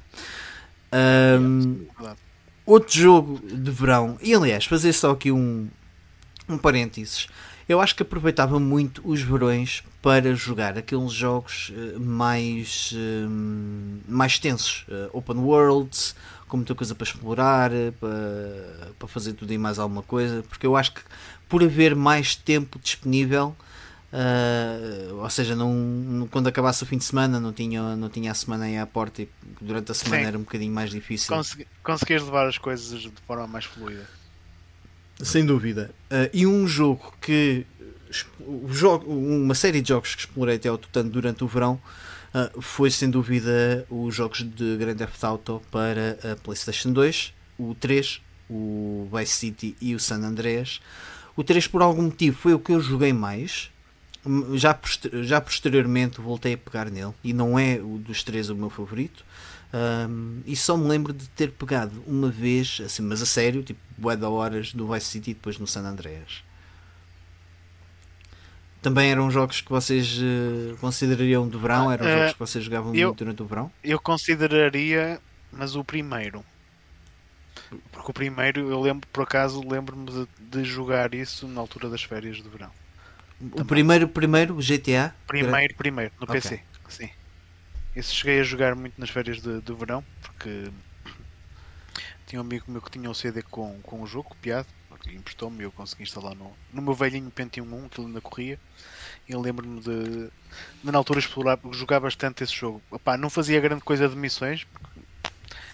Um, 1.40 1.86
outro 2.66 2.98
jogo 2.98 3.40
de 3.40 3.72
verão, 3.72 4.18
e 4.22 4.34
aliás, 4.34 4.66
fazer 4.66 4.94
só 4.94 5.12
aqui 5.12 5.32
um, 5.32 5.68
um 6.48 6.58
parênteses. 6.58 7.28
Eu 7.68 7.80
acho 7.80 7.96
que 7.96 8.02
aproveitava 8.02 8.60
muito 8.60 9.02
os 9.08 9.22
verões 9.22 9.84
para 10.02 10.34
jogar 10.34 10.76
aqueles 10.76 11.12
jogos 11.12 11.70
uh, 11.70 12.00
mais, 12.00 12.94
uh, 12.94 13.30
mais 14.08 14.40
tensos, 14.40 14.86
uh, 14.88 15.10
open 15.14 15.38
worlds, 15.38 16.16
com 16.48 16.58
muita 16.58 16.74
coisa 16.74 16.96
para 16.96 17.04
explorar, 17.04 17.70
para, 18.00 18.92
para 18.98 19.08
fazer 19.08 19.34
tudo 19.34 19.54
e 19.54 19.58
mais 19.58 19.78
alguma 19.78 20.02
coisa, 20.02 20.44
porque 20.50 20.66
eu 20.66 20.76
acho 20.76 20.94
que 20.94 21.02
por 21.48 21.64
haver 21.64 21.96
mais 21.96 22.36
tempo 22.36 22.80
disponível, 22.80 23.56
ou 25.22 25.30
seja, 25.30 25.56
não, 25.56 26.28
quando 26.32 26.48
acabasse 26.48 26.82
o 26.84 26.86
fim 26.86 26.98
de 26.98 27.04
semana 27.04 27.40
não 27.40 27.54
tinha, 27.54 27.96
não 27.96 28.10
tinha 28.10 28.32
a 28.32 28.34
semana 28.34 28.66
aí 28.66 28.78
à 28.78 28.86
porta 28.86 29.22
e 29.22 29.30
durante 29.62 29.92
a 29.92 29.96
semana 29.96 30.24
Sim. 30.24 30.28
era 30.28 30.38
um 30.38 30.42
bocadinho 30.42 30.74
mais 30.74 30.90
difícil. 30.90 31.36
Consegui, 31.36 31.68
conseguires 31.84 32.24
levar 32.24 32.48
as 32.48 32.58
coisas 32.58 33.02
de 33.02 33.12
forma 33.28 33.46
mais 33.48 33.66
fluida. 33.66 34.08
Sem 35.22 35.46
dúvida. 35.46 35.92
Uh, 36.06 36.30
e 36.34 36.48
um 36.48 36.68
jogo 36.68 37.14
que. 37.22 37.66
O 38.40 38.70
jogo, 38.72 39.12
uma 39.14 39.54
série 39.54 39.82
de 39.82 39.90
jogos 39.90 40.16
que 40.16 40.22
explorei 40.22 40.56
até 40.56 40.68
ao 40.68 40.80
tutano 40.80 41.12
durante 41.12 41.44
o 41.44 41.48
verão 41.48 41.80
uh, 42.34 42.60
foi 42.60 42.90
sem 42.90 43.08
dúvida 43.08 43.86
os 43.88 44.16
jogos 44.16 44.40
de 44.44 44.78
Grand 44.78 44.96
Theft 44.96 45.24
Auto 45.24 45.62
para 45.70 46.18
a 46.24 46.36
PlayStation 46.38 46.92
2, 46.92 47.34
o 47.60 47.76
3, 47.76 48.20
o 48.50 49.08
Vice 49.14 49.34
City 49.34 49.78
e 49.80 49.94
o 49.94 50.00
San 50.00 50.22
Andreas. 50.22 50.82
O 51.36 51.44
3 51.44 51.68
por 51.68 51.84
algum 51.84 52.04
motivo 52.04 52.36
foi 52.36 52.54
o 52.56 52.60
que 52.60 52.72
eu 52.72 52.82
joguei 52.82 53.14
mais. 53.14 53.70
Já, 54.56 54.78
já 55.24 55.40
posteriormente 55.40 56.20
voltei 56.20 56.54
a 56.54 56.58
pegar 56.58 56.90
nele 56.90 57.14
e 57.24 57.32
não 57.32 57.58
é 57.58 57.80
o 57.80 57.98
dos 57.98 58.24
três 58.24 58.50
o 58.50 58.56
meu 58.56 58.70
favorito. 58.70 59.24
Um, 59.72 60.42
e 60.46 60.56
só 60.56 60.76
me 60.76 60.88
lembro 60.88 61.14
de 61.14 61.28
ter 61.30 61.52
pegado 61.52 62.04
uma 62.08 62.30
vez, 62.30 62.82
assim, 62.84 63.04
mas 63.04 63.22
a 63.22 63.26
sério, 63.26 63.64
tipo, 63.64 63.80
bué 63.98 64.16
da 64.16 64.30
horas 64.30 64.74
do 64.74 64.92
Vice 64.92 65.06
City 65.06 65.32
e 65.32 65.34
depois 65.34 65.60
no 65.60 65.68
San 65.68 65.82
Andreas. 65.82 66.44
Também 68.82 69.12
eram 69.12 69.30
jogos 69.30 69.62
que 69.62 69.70
vocês 69.70 70.18
uh, 70.18 70.78
considerariam 70.78 71.48
de 71.48 71.58
verão? 71.58 71.92
Eram 71.92 72.06
uh, 72.06 72.10
jogos 72.10 72.34
que 72.34 72.40
vocês 72.40 72.64
jogavam 72.64 72.96
eu, 72.96 73.10
muito 73.10 73.20
durante 73.20 73.42
o 73.44 73.46
verão? 73.46 73.72
Eu 73.84 74.00
consideraria, 74.00 75.20
mas 75.52 75.76
o 75.76 75.84
primeiro. 75.84 76.44
Porque 77.92 78.10
o 78.10 78.14
primeiro, 78.14 78.72
eu 78.72 78.82
lembro, 78.82 79.08
por 79.12 79.24
acaso, 79.24 79.62
lembro-me 79.68 80.10
de, 80.10 80.28
de, 80.40 80.64
jogar 80.64 81.14
isso 81.14 81.48
na 81.48 81.62
altura 81.62 81.90
das 81.90 82.02
férias 82.02 82.38
de 82.38 82.48
verão. 82.50 82.72
O 83.42 83.50
Também. 83.50 83.66
primeiro, 83.66 84.08
primeiro, 84.08 84.56
GTA? 84.56 85.16
Primeiro, 85.26 85.74
primeiro, 85.76 86.12
no 86.20 86.26
okay. 86.26 86.42
PC, 86.42 86.62
sim. 86.90 87.10
Isso 87.96 88.14
cheguei 88.14 88.42
a 88.42 88.44
jogar 88.44 88.76
muito 88.76 89.00
nas 89.00 89.10
férias 89.10 89.42
de, 89.42 89.62
de 89.62 89.74
verão, 89.74 90.04
porque 90.22 90.70
tinha 92.28 92.42
um 92.42 92.46
amigo 92.46 92.66
meu 92.68 92.82
que 92.82 92.92
tinha 92.92 93.10
um 93.10 93.14
CD 93.14 93.42
com, 93.42 93.80
com 93.82 94.02
o 94.02 94.08
jogo 94.08 94.30
copiado, 94.30 94.68
emprestou-me 95.08 95.62
e 95.62 95.64
eu 95.64 95.72
consegui 95.72 96.04
instalar 96.04 96.36
no, 96.36 96.52
no 96.74 96.82
meu 96.82 96.94
velhinho 96.94 97.32
Pentium 97.32 97.64
1, 97.64 97.90
que 97.90 98.00
ele 98.00 98.08
ainda 98.08 98.22
corria. 98.22 98.60
E 99.28 99.32
eu 99.32 99.40
lembro-me 99.40 99.80
de, 99.80 100.30
de, 100.84 100.92
na 100.92 100.98
altura, 100.98 101.20
explorar, 101.20 101.58
jogar 101.72 102.00
bastante 102.00 102.44
esse 102.44 102.54
jogo. 102.54 102.82
Epá, 102.92 103.18
não 103.18 103.30
fazia 103.30 103.60
grande 103.60 103.82
coisa 103.82 104.08
de 104.08 104.16
missões, 104.16 104.68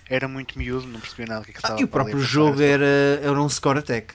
era 0.08 0.28
muito 0.28 0.58
miúdo, 0.58 0.88
não 0.88 1.00
percebia 1.00 1.26
nada 1.26 1.42
do 1.42 1.46
que, 1.46 1.52
é 1.52 1.54
que 1.54 1.60
estava 1.60 1.76
ah, 1.76 1.82
E 1.82 1.84
o 1.84 1.88
próprio 1.88 2.20
jogo 2.20 2.62
era, 2.62 2.86
era 3.22 3.42
um 3.42 3.50
score 3.50 3.80
attack. 3.80 4.14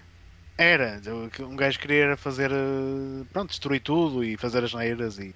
Era, 0.62 1.00
um 1.40 1.56
gajo 1.56 1.78
queria 1.78 2.18
fazer, 2.18 2.50
eh, 2.52 3.24
pronto, 3.32 3.48
destruir 3.48 3.80
tudo 3.80 4.22
e 4.22 4.36
fazer 4.36 4.62
as 4.62 4.74
neiras 4.74 5.18
e 5.18 5.34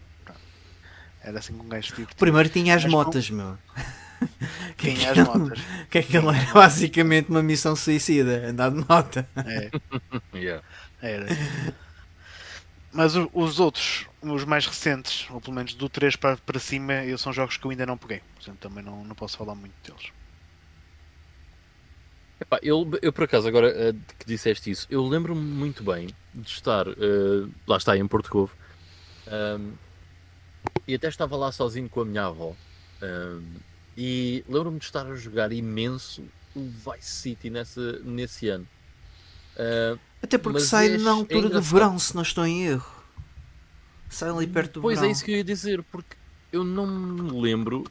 era 1.23 1.39
assim 1.39 1.55
com 1.55 1.65
um 1.65 1.69
gajo 1.69 1.95
tipo. 1.95 2.15
Primeiro 2.17 2.51
tinha 2.51 2.75
as 2.75 2.85
motas, 2.85 3.31
com... 3.31 3.37
meu. 3.37 3.59
Tinha 4.77 5.13
as 5.13 5.19
motas. 5.27 5.59
Que 5.89 5.99
aquilo 5.99 6.31
era 6.31 6.53
basicamente 6.53 7.31
uma 7.31 7.43
missão 7.43 7.75
suicida, 7.75 8.49
andar 8.49 8.71
de 8.71 8.85
nota. 8.87 9.27
É. 9.35 9.71
yeah. 10.37 10.63
Era. 11.01 11.27
Mas 12.93 13.15
os 13.33 13.61
outros, 13.61 14.07
os 14.21 14.45
mais 14.45 14.67
recentes, 14.67 15.27
ou 15.31 15.41
pelo 15.41 15.57
menos 15.57 15.73
do 15.73 15.89
3 15.89 16.17
para, 16.17 16.37
para 16.37 16.59
cima, 16.59 17.03
eu, 17.03 17.17
são 17.17 17.33
jogos 17.33 17.57
que 17.57 17.65
eu 17.67 17.71
ainda 17.71 17.87
não 17.87 17.97
peguei. 17.97 18.21
Portanto, 18.35 18.59
também 18.59 18.85
não, 18.85 19.03
não 19.03 19.15
posso 19.15 19.39
falar 19.39 19.55
muito 19.55 19.73
deles. 19.83 20.13
Epá, 22.41 22.59
eu, 22.63 22.89
eu, 23.01 23.13
por 23.13 23.25
acaso, 23.25 23.47
agora 23.47 23.69
uh, 23.69 24.15
que 24.19 24.27
disseste 24.27 24.71
isso, 24.71 24.87
eu 24.91 25.07
lembro-me 25.07 25.41
muito 25.41 25.85
bem 25.85 26.09
de 26.35 26.49
estar, 26.49 26.89
uh, 26.89 27.51
lá 27.67 27.77
está, 27.77 27.97
em 27.97 28.07
Porto 28.07 28.31
Covo, 28.31 28.53
um, 29.29 29.73
e 30.87 30.95
até 30.95 31.09
estava 31.09 31.37
lá 31.37 31.53
sozinho 31.53 31.89
com 31.89 32.01
a 32.01 32.05
minha 32.05 32.27
avó. 32.27 32.55
Um, 33.03 33.43
e 33.97 34.45
lembro-me 34.49 34.79
de 34.79 34.85
estar 34.85 35.07
a 35.07 35.15
jogar 35.15 35.53
imenso 35.53 36.25
o 36.55 36.69
Vice 36.69 37.11
City 37.11 37.51
nessa, 37.51 38.01
nesse 38.01 38.49
ano. 38.49 38.67
Uh, 39.57 39.99
até 40.23 40.37
porque 40.37 40.61
sai 40.61 40.95
é, 40.95 40.99
na 40.99 41.13
altura 41.13 41.47
é 41.47 41.51
do 41.51 41.63
verão, 41.63 41.99
se 41.99 42.15
não 42.15 42.23
estou 42.23 42.45
em 42.47 42.67
erro. 42.67 43.05
Sai 44.09 44.31
ali 44.31 44.47
perto 44.47 44.75
do 44.75 44.81
pois 44.83 44.99
é 44.99 45.01
verão. 45.01 45.09
Pois 45.09 45.09
é 45.09 45.13
isso 45.13 45.25
que 45.25 45.31
eu 45.33 45.37
ia 45.37 45.45
dizer, 45.45 45.83
porque 45.85 46.17
eu 46.53 46.65
não 46.65 46.87
me 46.87 47.41
lembro 47.41 47.85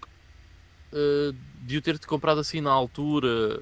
uh, 0.92 1.36
de 1.62 1.78
o 1.78 1.82
ter-te 1.82 2.06
comprado 2.06 2.40
assim 2.40 2.60
na 2.60 2.72
altura. 2.72 3.62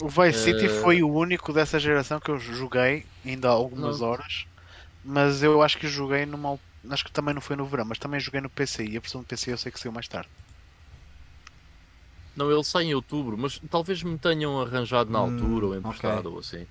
O 0.00 0.08
Vice 0.08 0.40
City 0.40 0.68
uh... 0.68 0.80
foi 0.80 1.00
o 1.00 1.08
único 1.08 1.52
dessa 1.52 1.78
geração 1.78 2.18
que 2.18 2.28
eu 2.30 2.38
joguei 2.40 3.08
ainda 3.24 3.48
há 3.48 3.52
algumas 3.52 4.00
não. 4.00 4.02
horas, 4.02 4.46
mas 5.02 5.42
eu 5.42 5.62
acho 5.62 5.78
que 5.78 5.88
joguei 5.88 6.26
numa 6.26 6.60
Acho 6.90 7.04
que 7.04 7.12
também 7.12 7.34
não 7.34 7.42
foi 7.42 7.56
no 7.56 7.66
verão, 7.66 7.84
mas 7.86 7.98
também 8.00 8.20
joguei 8.20 8.40
no 8.40 8.50
PC 8.50 8.84
e 8.86 8.96
a 8.96 9.00
versão 9.00 9.20
do 9.22 9.26
PC 9.28 9.52
eu 9.52 9.58
sei 9.58 9.72
que 9.72 9.80
saiu 9.80 9.92
mais 9.92 10.08
tarde. 10.08 10.30
Não, 12.34 12.50
ele 12.50 12.64
sai 12.64 12.84
em 12.84 12.94
outubro, 12.94 13.36
mas 13.38 13.58
talvez 13.70 14.02
me 14.02 14.18
tenham 14.18 14.60
arranjado 14.60 15.10
na 15.10 15.18
Hum, 15.18 15.20
altura 15.20 15.66
ou 15.66 15.76
ok. 15.82 16.04
emprestado 16.04 16.32
ou 16.32 16.38
assim. 16.40 16.66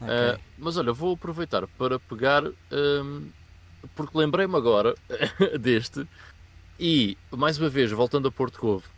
Ok. 0.00 0.22
Ah, 0.24 0.38
mas 0.56 0.76
olha, 0.76 0.92
vou 0.92 1.14
aproveitar 1.14 1.66
para 1.68 2.00
pegar, 2.00 2.42
hum, 2.72 3.32
porque 3.94 4.18
lembrei-me 4.18 4.56
agora 4.56 4.98
deste, 5.60 6.08
e 6.78 7.18
mais 7.34 7.58
uma 7.58 7.68
vez, 7.70 7.90
voltando 7.92 8.28
a 8.28 8.32
Porto 8.32 8.58
Covo, 8.60 8.90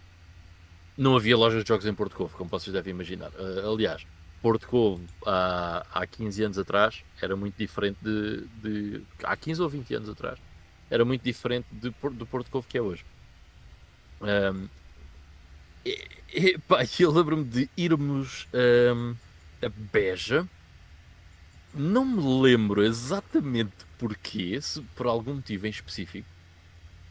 não 0.97 1.17
havia 1.17 1.37
lojas 1.37 1.63
de 1.65 1.69
jogos 1.69 1.87
em 1.87 1.95
Porto 1.95 2.17
Covo, 2.17 2.37
como 2.37 2.49
vocês 2.51 2.73
devem 2.73 2.93
imaginar. 2.93 3.31
Ah, 3.39 3.69
aliás, 3.69 4.07
Porto 4.43 4.67
Covo 4.69 5.03
há, 5.27 5.87
há 5.93 6.07
15 6.07 6.43
anos 6.45 6.59
atrás 6.59 7.03
era 7.21 7.35
muito 7.37 7.57
diferente 7.57 7.99
de, 8.03 8.47
de- 8.63 9.03
Há 9.23 9.37
15 9.37 9.63
ou 9.63 9.69
20 9.69 9.95
anos 9.95 10.09
atrás 10.09 10.39
era 10.91 11.05
muito 11.05 11.23
diferente 11.23 11.67
de, 11.73 11.91
do 12.13 12.27
Porto 12.27 12.51
Covo 12.51 12.67
que 12.69 12.79
é 12.79 12.83
hoje. 12.83 13.05
Ahm, 14.21 14.69
e, 15.85 15.99
e, 16.33 16.59
pá, 16.59 16.81
eu 16.99 17.11
lembro-me 17.11 17.45
de 17.45 17.71
irmos 17.77 18.47
ahm, 18.53 19.15
a 19.63 19.69
Beja. 19.93 20.47
Não 21.75 22.05
me 22.05 22.43
lembro 22.43 22.83
exatamente 22.85 23.73
porquê, 23.99 24.61
se 24.61 24.81
por 24.95 25.07
algum 25.07 25.35
motivo 25.35 25.67
em 25.67 25.71
específico, 25.71 26.29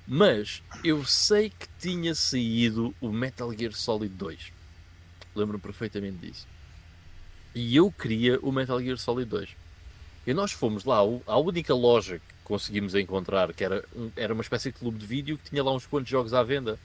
mas 0.08 0.62
eu 0.84 1.06
sei 1.06 1.50
que 1.50 1.68
tinha 1.80 2.14
saído 2.14 2.94
o 3.00 3.12
Metal 3.12 3.52
Gear 3.54 3.74
Solid 3.74 4.14
2. 4.14 4.52
Lembro-me 5.36 5.62
perfeitamente 5.62 6.18
disso. 6.18 6.48
E 7.56 7.76
eu 7.76 7.92
queria 7.92 8.40
o 8.42 8.52
Metal 8.52 8.82
Gear 8.82 8.98
Solid 8.98 9.30
2. 9.30 9.50
E 10.26 10.34
nós 10.34 10.52
fomos 10.52 10.86
lá, 10.86 10.98
à 11.28 11.38
única 11.38 11.74
loja 11.74 12.20
que 12.20 12.34
conseguimos 12.44 12.96
encontrar, 12.96 13.54
que 13.54 13.64
era, 13.64 13.84
era 14.16 14.34
uma 14.34 14.42
espécie 14.42 14.72
de 14.72 14.80
clube 14.80 14.98
de 14.98 15.06
vídeo 15.06 15.38
que 15.38 15.50
tinha 15.50 15.64
lá 15.64 15.74
uns 15.74 15.86
quantos 15.86 16.10
jogos 16.10 16.34
à 16.34 16.44
venda. 16.44 16.80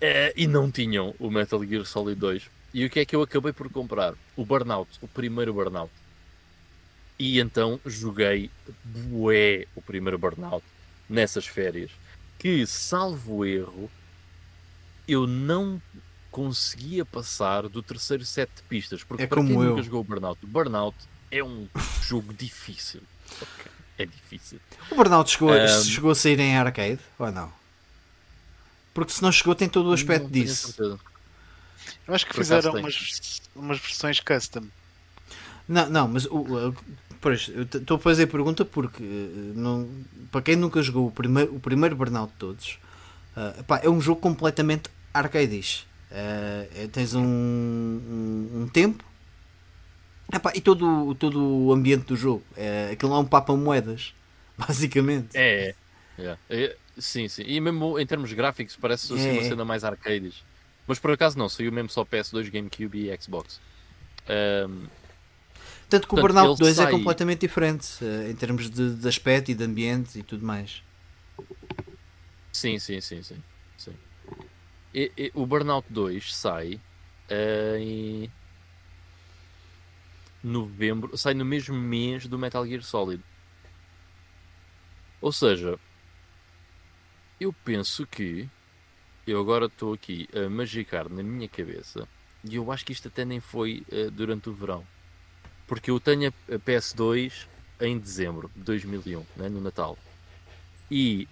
Eh, 0.00 0.32
e 0.36 0.46
não 0.46 0.70
tinham 0.70 1.14
o 1.18 1.30
Metal 1.30 1.62
Gear 1.64 1.84
Solid 1.84 2.18
2. 2.18 2.50
E 2.74 2.84
o 2.84 2.90
que 2.90 3.00
é 3.00 3.04
que 3.06 3.16
eu 3.16 3.22
acabei 3.22 3.52
por 3.52 3.70
comprar? 3.70 4.14
O 4.36 4.44
Burnout, 4.44 4.90
o 5.00 5.08
primeiro 5.08 5.52
Burnout. 5.52 5.92
E 7.18 7.40
então 7.40 7.80
joguei 7.86 8.50
bué 8.84 9.66
o 9.74 9.80
primeiro 9.80 10.18
Burnout 10.18 10.64
nessas 11.08 11.46
férias. 11.46 11.90
Que, 12.38 12.66
salvo 12.66 13.44
erro, 13.44 13.90
eu 15.08 15.26
não 15.26 15.80
conseguia 16.30 17.04
passar 17.04 17.68
do 17.68 17.82
terceiro 17.82 18.24
set 18.24 18.50
de 18.56 18.62
pistas. 18.62 19.02
Porque 19.02 19.22
É 19.22 19.26
para 19.26 19.40
quem 19.42 19.54
como 19.54 19.64
nunca 19.64 19.80
eu. 19.80 19.84
jogou 19.84 20.00
o 20.00 20.04
Burnout, 20.04 20.44
o 20.44 20.46
Burnout 20.48 20.96
é 21.30 21.42
um 21.42 21.66
jogo 22.02 22.32
difícil. 22.34 23.02
Ok, 23.40 23.72
É 23.98 24.04
difícil. 24.04 24.60
O 24.90 24.94
Burnout 24.94 25.30
chegou, 25.30 25.50
a- 25.52 25.56
Ahm. 25.64 25.84
chegou 25.84 26.10
a 26.10 26.14
sair 26.14 26.38
em 26.38 26.56
arcade 26.56 27.00
ou 27.18 27.32
não? 27.32 27.50
Porque 28.92 29.12
se 29.12 29.22
não 29.22 29.32
chegou, 29.32 29.54
tem 29.54 29.68
todo 29.68 29.88
o 29.90 29.92
aspecto 29.92 30.28
disso. 30.30 30.68
certeza. 30.72 30.98
Eu 32.06 32.14
acho 32.14 32.24
que 32.26 32.32
Por 32.32 32.38
fizeram 32.38 32.72
umas, 32.74 33.40
umas 33.54 33.78
versões 33.78 34.20
custom. 34.20 34.66
Não, 35.68 35.88
não, 35.90 36.08
mas 36.08 36.26
o- 36.26 36.74
pois, 37.20 37.48
estou 37.74 37.96
a 37.96 38.00
fazer 38.00 38.24
a 38.24 38.26
pergunta 38.26 38.64
porque 38.64 39.02
eh, 39.02 39.52
não, 39.54 39.88
para 40.30 40.42
quem 40.42 40.56
nunca 40.56 40.80
jogou 40.82 41.06
o 41.06 41.10
primeiro, 41.10 41.54
o 41.54 41.60
primeiro 41.60 41.94
Burnout 41.96 42.32
de 42.32 42.38
todos, 42.38 42.78
pá, 43.66 43.80
é 43.82 43.88
um 43.88 44.00
jogo 44.00 44.20
completamente 44.20 44.88
arcadish. 45.12 45.86
Eh, 46.10 46.68
é- 46.74 46.86
tens 46.88 47.14
um, 47.14 47.22
um, 47.24 48.62
um 48.62 48.68
tempo 48.68 49.04
epá, 50.32 50.52
e 50.54 50.60
todo, 50.60 51.08
o- 51.08 51.14
todo 51.14 51.40
o 51.42 51.72
ambiente 51.72 52.06
do 52.06 52.16
jogo. 52.16 52.42
É, 52.56 52.90
aquilo 52.92 53.12
é 53.14 53.18
um 53.18 53.24
papa-moedas, 53.24 54.14
basicamente. 54.56 55.30
É, 55.34 55.74
é. 56.18 56.36
É, 56.48 56.76
Sim, 56.98 57.28
sim. 57.28 57.42
E 57.46 57.60
mesmo 57.60 57.98
em 57.98 58.06
termos 58.06 58.32
gráficos 58.32 58.74
parece 58.74 59.12
assim, 59.12 59.30
uma 59.32 59.42
É. 59.42 59.48
cena 59.48 59.64
mais 59.66 59.84
arcades. 59.84 60.42
Mas 60.86 60.98
por 60.98 61.10
acaso 61.10 61.36
não, 61.38 61.46
saiu 61.46 61.70
mesmo 61.70 61.90
só 61.90 62.04
PS2, 62.06 62.48
GameCube 62.48 63.10
e 63.10 63.22
Xbox. 63.22 63.60
Ahm, 64.26 64.86
Tanto 65.88 66.08
que 66.08 66.14
o 66.14 66.18
Portanto, 66.18 66.18
Burnout 66.18 66.54
ele 66.54 66.56
2 66.58 66.80
é 66.80 66.86
sai- 66.86 66.90
completamente 66.90 67.40
diferente 67.40 67.86
eh, 68.04 68.30
em 68.30 68.34
termos 68.34 68.68
de, 68.70 68.94
de 68.96 69.08
aspecto 69.08 69.50
e 69.50 69.54
de 69.54 69.64
ambiente 69.64 70.18
e 70.18 70.22
tudo 70.22 70.44
mais. 70.44 70.82
sim, 72.52 72.78
sim, 72.78 73.00
sim, 73.00 73.22
sim. 73.22 73.42
sim. 73.76 73.94
E- 74.94 75.12
e 75.16 75.32
o 75.34 75.46
Burnout 75.46 75.86
2 75.92 76.34
sai 76.34 76.80
eh, 77.28 77.76
em 77.80 78.30
novembro, 80.42 81.16
sai 81.16 81.34
no 81.34 81.44
mesmo 81.44 81.76
mês 81.76 82.26
do 82.26 82.38
Metal 82.38 82.66
Gear 82.66 82.82
Solid. 82.82 83.22
Ou 85.20 85.32
seja, 85.32 85.78
eu 87.40 87.52
penso 87.52 88.06
que 88.06 88.48
eu 89.26 89.40
agora 89.40 89.66
estou 89.66 89.92
aqui 89.94 90.28
a 90.34 90.48
magicar 90.48 91.08
na 91.10 91.22
minha 91.22 91.48
cabeça 91.48 92.08
e 92.44 92.56
eu 92.56 92.70
acho 92.72 92.84
que 92.84 92.92
isto 92.92 93.08
até 93.08 93.24
nem 93.24 93.40
foi 93.40 93.84
eh, 93.90 94.10
durante 94.10 94.48
o 94.48 94.54
verão. 94.54 94.86
Porque 95.66 95.90
eu 95.90 95.98
tenho 95.98 96.28
a 96.28 96.54
a 96.54 96.58
PS2 96.58 97.46
em 97.80 97.98
dezembro 97.98 98.50
de 98.54 98.62
2001, 98.62 99.24
né, 99.36 99.48
no 99.48 99.60
Natal. 99.60 99.98
E 100.90 101.28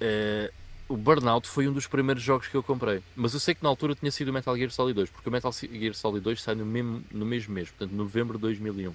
eh, 0.00 0.50
o 0.88 0.96
Burnout 0.96 1.48
foi 1.48 1.68
um 1.68 1.72
dos 1.72 1.86
primeiros 1.86 2.22
jogos 2.22 2.48
que 2.48 2.54
eu 2.54 2.62
comprei. 2.62 3.02
Mas 3.16 3.34
eu 3.34 3.40
sei 3.40 3.54
que 3.54 3.62
na 3.62 3.68
altura 3.68 3.94
tinha 3.94 4.10
sido 4.10 4.28
o 4.28 4.32
Metal 4.32 4.56
Gear 4.56 4.70
Solid 4.70 4.94
2, 4.94 5.10
porque 5.10 5.28
o 5.28 5.32
Metal 5.32 5.52
Gear 5.52 5.94
Solid 5.94 6.22
2 6.22 6.42
sai 6.42 6.54
no 6.54 6.64
mesmo, 6.64 7.04
no 7.10 7.26
mesmo 7.26 7.52
mês, 7.54 7.70
portanto, 7.70 7.92
novembro 7.92 8.38
de 8.38 8.42
2001. 8.42 8.94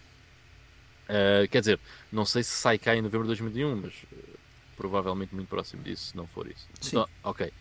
Eh, 1.09 1.47
quer 1.49 1.59
dizer, 1.61 1.79
não 2.11 2.25
sei 2.25 2.43
se 2.43 2.51
sai 2.51 2.77
cá 2.77 2.95
em 2.95 3.01
novembro 3.01 3.27
de 3.27 3.29
2001, 3.29 3.75
mas 3.75 3.93
eh, 4.11 4.15
provavelmente 4.75 5.33
muito 5.33 5.47
próximo 5.47 5.83
disso, 5.83 6.11
se 6.11 6.17
não 6.17 6.27
for 6.27 6.47
isso. 6.47 6.67
Sim. 6.81 6.89
Então, 6.89 7.09
ok. 7.23 7.51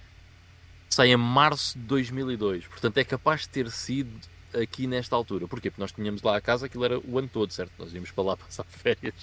Sai 0.88 1.08
em 1.08 1.16
março 1.16 1.78
de 1.78 1.84
2002, 1.84 2.66
portanto 2.66 2.98
é 2.98 3.04
capaz 3.04 3.42
de 3.42 3.48
ter 3.48 3.70
sido 3.70 4.10
aqui 4.54 4.86
nesta 4.86 5.14
altura. 5.16 5.46
Porquê? 5.48 5.70
Porque 5.70 5.80
nós 5.80 5.92
tínhamos 5.92 6.22
lá 6.22 6.36
a 6.36 6.40
casa, 6.40 6.66
aquilo 6.66 6.84
era 6.84 6.98
o 6.98 7.18
ano 7.18 7.28
todo, 7.32 7.50
certo? 7.52 7.72
Nós 7.78 7.92
íamos 7.92 8.10
para 8.10 8.24
lá 8.24 8.36
passar 8.38 8.64
férias, 8.64 9.14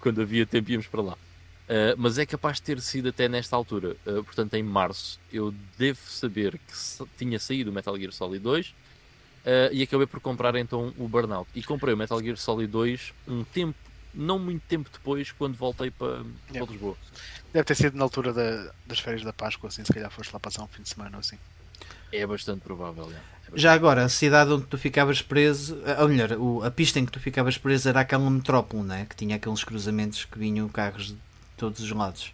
quando 0.00 0.20
havia 0.20 0.46
tempo 0.46 0.70
íamos 0.70 0.86
para 0.86 1.02
lá. 1.02 1.12
Uh, 1.12 1.94
mas 1.98 2.16
é 2.16 2.24
capaz 2.24 2.56
de 2.58 2.62
ter 2.62 2.80
sido 2.80 3.08
até 3.08 3.28
nesta 3.28 3.56
altura, 3.56 3.96
Uh, 4.06 4.22
portanto 4.22 4.54
em 4.54 4.62
março. 4.62 5.18
Eu 5.32 5.52
devo 5.76 5.98
saber 6.08 6.52
que 6.58 7.04
tinha 7.18 7.38
saído 7.40 7.70
o 7.70 7.72
Metal 7.74 7.96
Gear 7.98 8.12
Solid 8.12 8.40
2 8.42 8.68
uh, 8.68 8.72
e 9.72 9.82
acabei 9.82 10.06
por 10.06 10.20
comprar 10.20 10.54
então 10.54 10.94
o 10.96 11.08
Burnout. 11.08 11.50
E 11.54 11.62
comprei 11.64 11.92
o 11.92 11.96
Metal 11.96 12.20
Gear 12.22 12.36
Solid 12.36 12.70
2 12.70 13.12
um 13.26 13.42
tempo, 13.42 13.76
não 14.14 14.38
muito 14.38 14.62
tempo 14.68 14.88
depois, 14.92 15.32
quando 15.32 15.56
voltei 15.56 15.90
para, 15.90 16.18
para 16.18 16.26
Yeah. 16.52 16.70
Lisboa. 16.70 16.96
Deve 17.52 17.64
ter 17.64 17.74
sido 17.74 17.96
na 17.96 18.04
altura 18.04 18.32
da- 18.32 18.72
das 18.86 19.00
férias 19.00 19.24
da 19.24 19.32
Páscoa, 19.32 19.68
assim, 19.68 19.84
se 19.84 19.92
calhar 19.92 20.10
foste 20.10 20.32
lá 20.32 20.38
passar 20.38 20.62
um 20.62 20.68
fim 20.68 20.82
de 20.82 20.88
semana 20.88 21.16
ou 21.16 21.20
assim. 21.20 21.38
É 22.12 22.24
bastante 22.26 22.60
provável. 22.60 23.10
é. 23.10 23.35
Já 23.54 23.72
agora, 23.72 24.04
a 24.04 24.08
cidade 24.08 24.50
onde 24.50 24.66
tu 24.66 24.76
ficavas 24.76 25.22
preso, 25.22 25.80
eh, 25.84 26.02
ou 26.02 26.08
melhor, 26.08 26.30
a 26.64 26.70
pista 26.70 26.98
em 26.98 27.06
que 27.06 27.12
tu 27.12 27.20
ficavas 27.20 27.56
preso 27.56 27.88
era 27.88 28.00
aquela 28.00 28.28
metrópole, 28.28 28.82
né? 28.82 29.06
que 29.08 29.16
tinha 29.16 29.36
aqueles 29.36 29.62
cruzamentos 29.62 30.24
que 30.24 30.38
vinham 30.38 30.68
carros 30.68 31.08
de 31.08 31.18
todos 31.56 31.80
os 31.80 31.90
lados. 31.90 32.32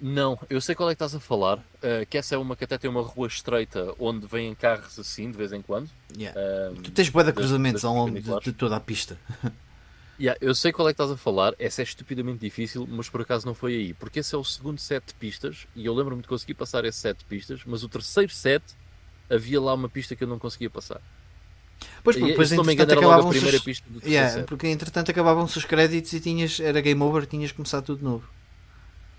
Não, 0.00 0.38
eu 0.50 0.60
sei 0.60 0.74
qual 0.74 0.90
é 0.90 0.92
que 0.92 0.96
estás 0.96 1.14
a 1.14 1.20
falar. 1.20 1.58
uh, 1.58 2.06
que 2.08 2.18
essa 2.18 2.34
é 2.34 2.38
uma 2.38 2.54
que 2.54 2.64
até 2.64 2.76
tem 2.76 2.90
uma 2.90 3.00
rua 3.00 3.26
estreita 3.28 3.94
onde 3.98 4.26
vêm 4.26 4.54
carros 4.54 4.98
assim 4.98 5.30
de 5.30 5.36
vez 5.36 5.52
em 5.52 5.62
quando. 5.62 5.88
Yeah. 6.14 6.38
Um, 6.70 6.74
Tu 6.82 6.90
tens 6.90 7.08
bué 7.08 7.24
de 7.24 7.32
cruzamentos 7.32 7.84
ao 7.84 7.94
longo 7.94 8.20
de, 8.20 8.40
de 8.40 8.52
toda 8.52 8.76
a 8.76 8.80
pista. 8.80 9.18
Yeah, 10.18 10.38
eu 10.40 10.54
sei 10.54 10.72
qual 10.72 10.88
é 10.88 10.92
que 10.92 10.94
estás 10.94 11.10
a 11.10 11.16
falar, 11.16 11.54
essa 11.58 11.82
é 11.82 11.84
estupidamente 11.84 12.38
difícil, 12.38 12.86
mas 12.90 13.06
por 13.06 13.20
acaso 13.20 13.44
não 13.44 13.54
foi 13.54 13.74
aí, 13.74 13.92
porque 13.92 14.20
esse 14.20 14.34
é 14.34 14.38
o 14.38 14.44
segundo 14.44 14.78
set 14.80 15.08
de 15.08 15.14
pistas 15.14 15.66
e 15.76 15.84
eu 15.84 15.92
lembro-me 15.92 16.22
de 16.22 16.28
conseguir 16.28 16.54
passar 16.54 16.86
esse 16.86 16.98
set 16.98 17.18
de 17.18 17.24
pistas, 17.26 17.60
mas 17.66 17.82
o 17.82 17.88
terceiro 17.88 18.32
set 18.32 18.64
havia 19.30 19.60
lá 19.60 19.74
uma 19.74 19.88
pista 19.88 20.14
que 20.16 20.24
eu 20.24 20.28
não 20.28 20.38
conseguia 20.38 20.70
passar. 20.70 21.00
Pois, 22.02 22.16
E, 22.16 22.20
porque 22.20 22.32
depois 22.32 22.48
se 22.48 22.56
não 22.56 22.64
me 22.64 22.72
entretanto 22.72 22.98
engano, 22.98 23.12
era 23.12 23.16
logo 23.18 23.28
a 23.28 23.32
primeira 23.32 23.56
os... 23.58 23.62
pista 23.62 23.84
do 23.90 24.00
Yeah, 24.08 24.44
porque 24.44 24.66
entretanto 24.68 25.10
acabavam-se 25.10 25.58
os 25.58 25.64
créditos 25.64 26.12
e 26.12 26.20
tinhas, 26.20 26.58
era 26.60 26.80
game 26.80 27.00
over, 27.02 27.26
tinhas 27.26 27.50
que 27.50 27.56
começar 27.56 27.82
tudo 27.82 27.98
de 27.98 28.04
novo. 28.04 28.28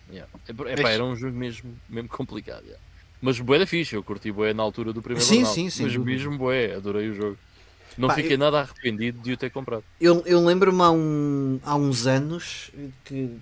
Yeah. 0.09 0.31
Epá, 0.47 0.89
era 0.89 1.03
um 1.03 1.15
jogo 1.15 1.37
mesmo, 1.37 1.77
mesmo 1.89 2.09
complicado. 2.09 2.63
yeah. 2.63 2.81
Mas 3.21 3.39
bué 3.39 3.59
da 3.59 3.67
fixe, 3.67 3.95
eu 3.95 4.03
curti 4.03 4.31
bué 4.31 4.53
na 4.53 4.63
altura 4.63 4.93
do 4.93 5.01
primeiro 5.01 5.25
Sim, 5.25 5.43
sim, 5.43 5.69
sem 5.69 5.85
mas 5.85 5.93
dúvida. 5.95 6.11
mesmo 6.17 6.37
bué, 6.37 6.75
adorei 6.75 7.09
o 7.09 7.13
jogo. 7.13 7.37
Não 7.97 8.07
Pá, 8.07 8.15
fiquei 8.15 8.33
eu- 8.35 8.37
nada 8.37 8.59
arrependido 8.61 9.19
de 9.21 9.33
o 9.33 9.37
ter 9.37 9.49
comprado. 9.49 9.83
Eu, 9.99 10.21
eu 10.25 10.43
lembro-me 10.45 10.81
há, 10.81 10.91
um, 10.91 11.59
há 11.63 11.75
uns 11.75 12.05
anos 12.07 12.69
que 13.03 13.37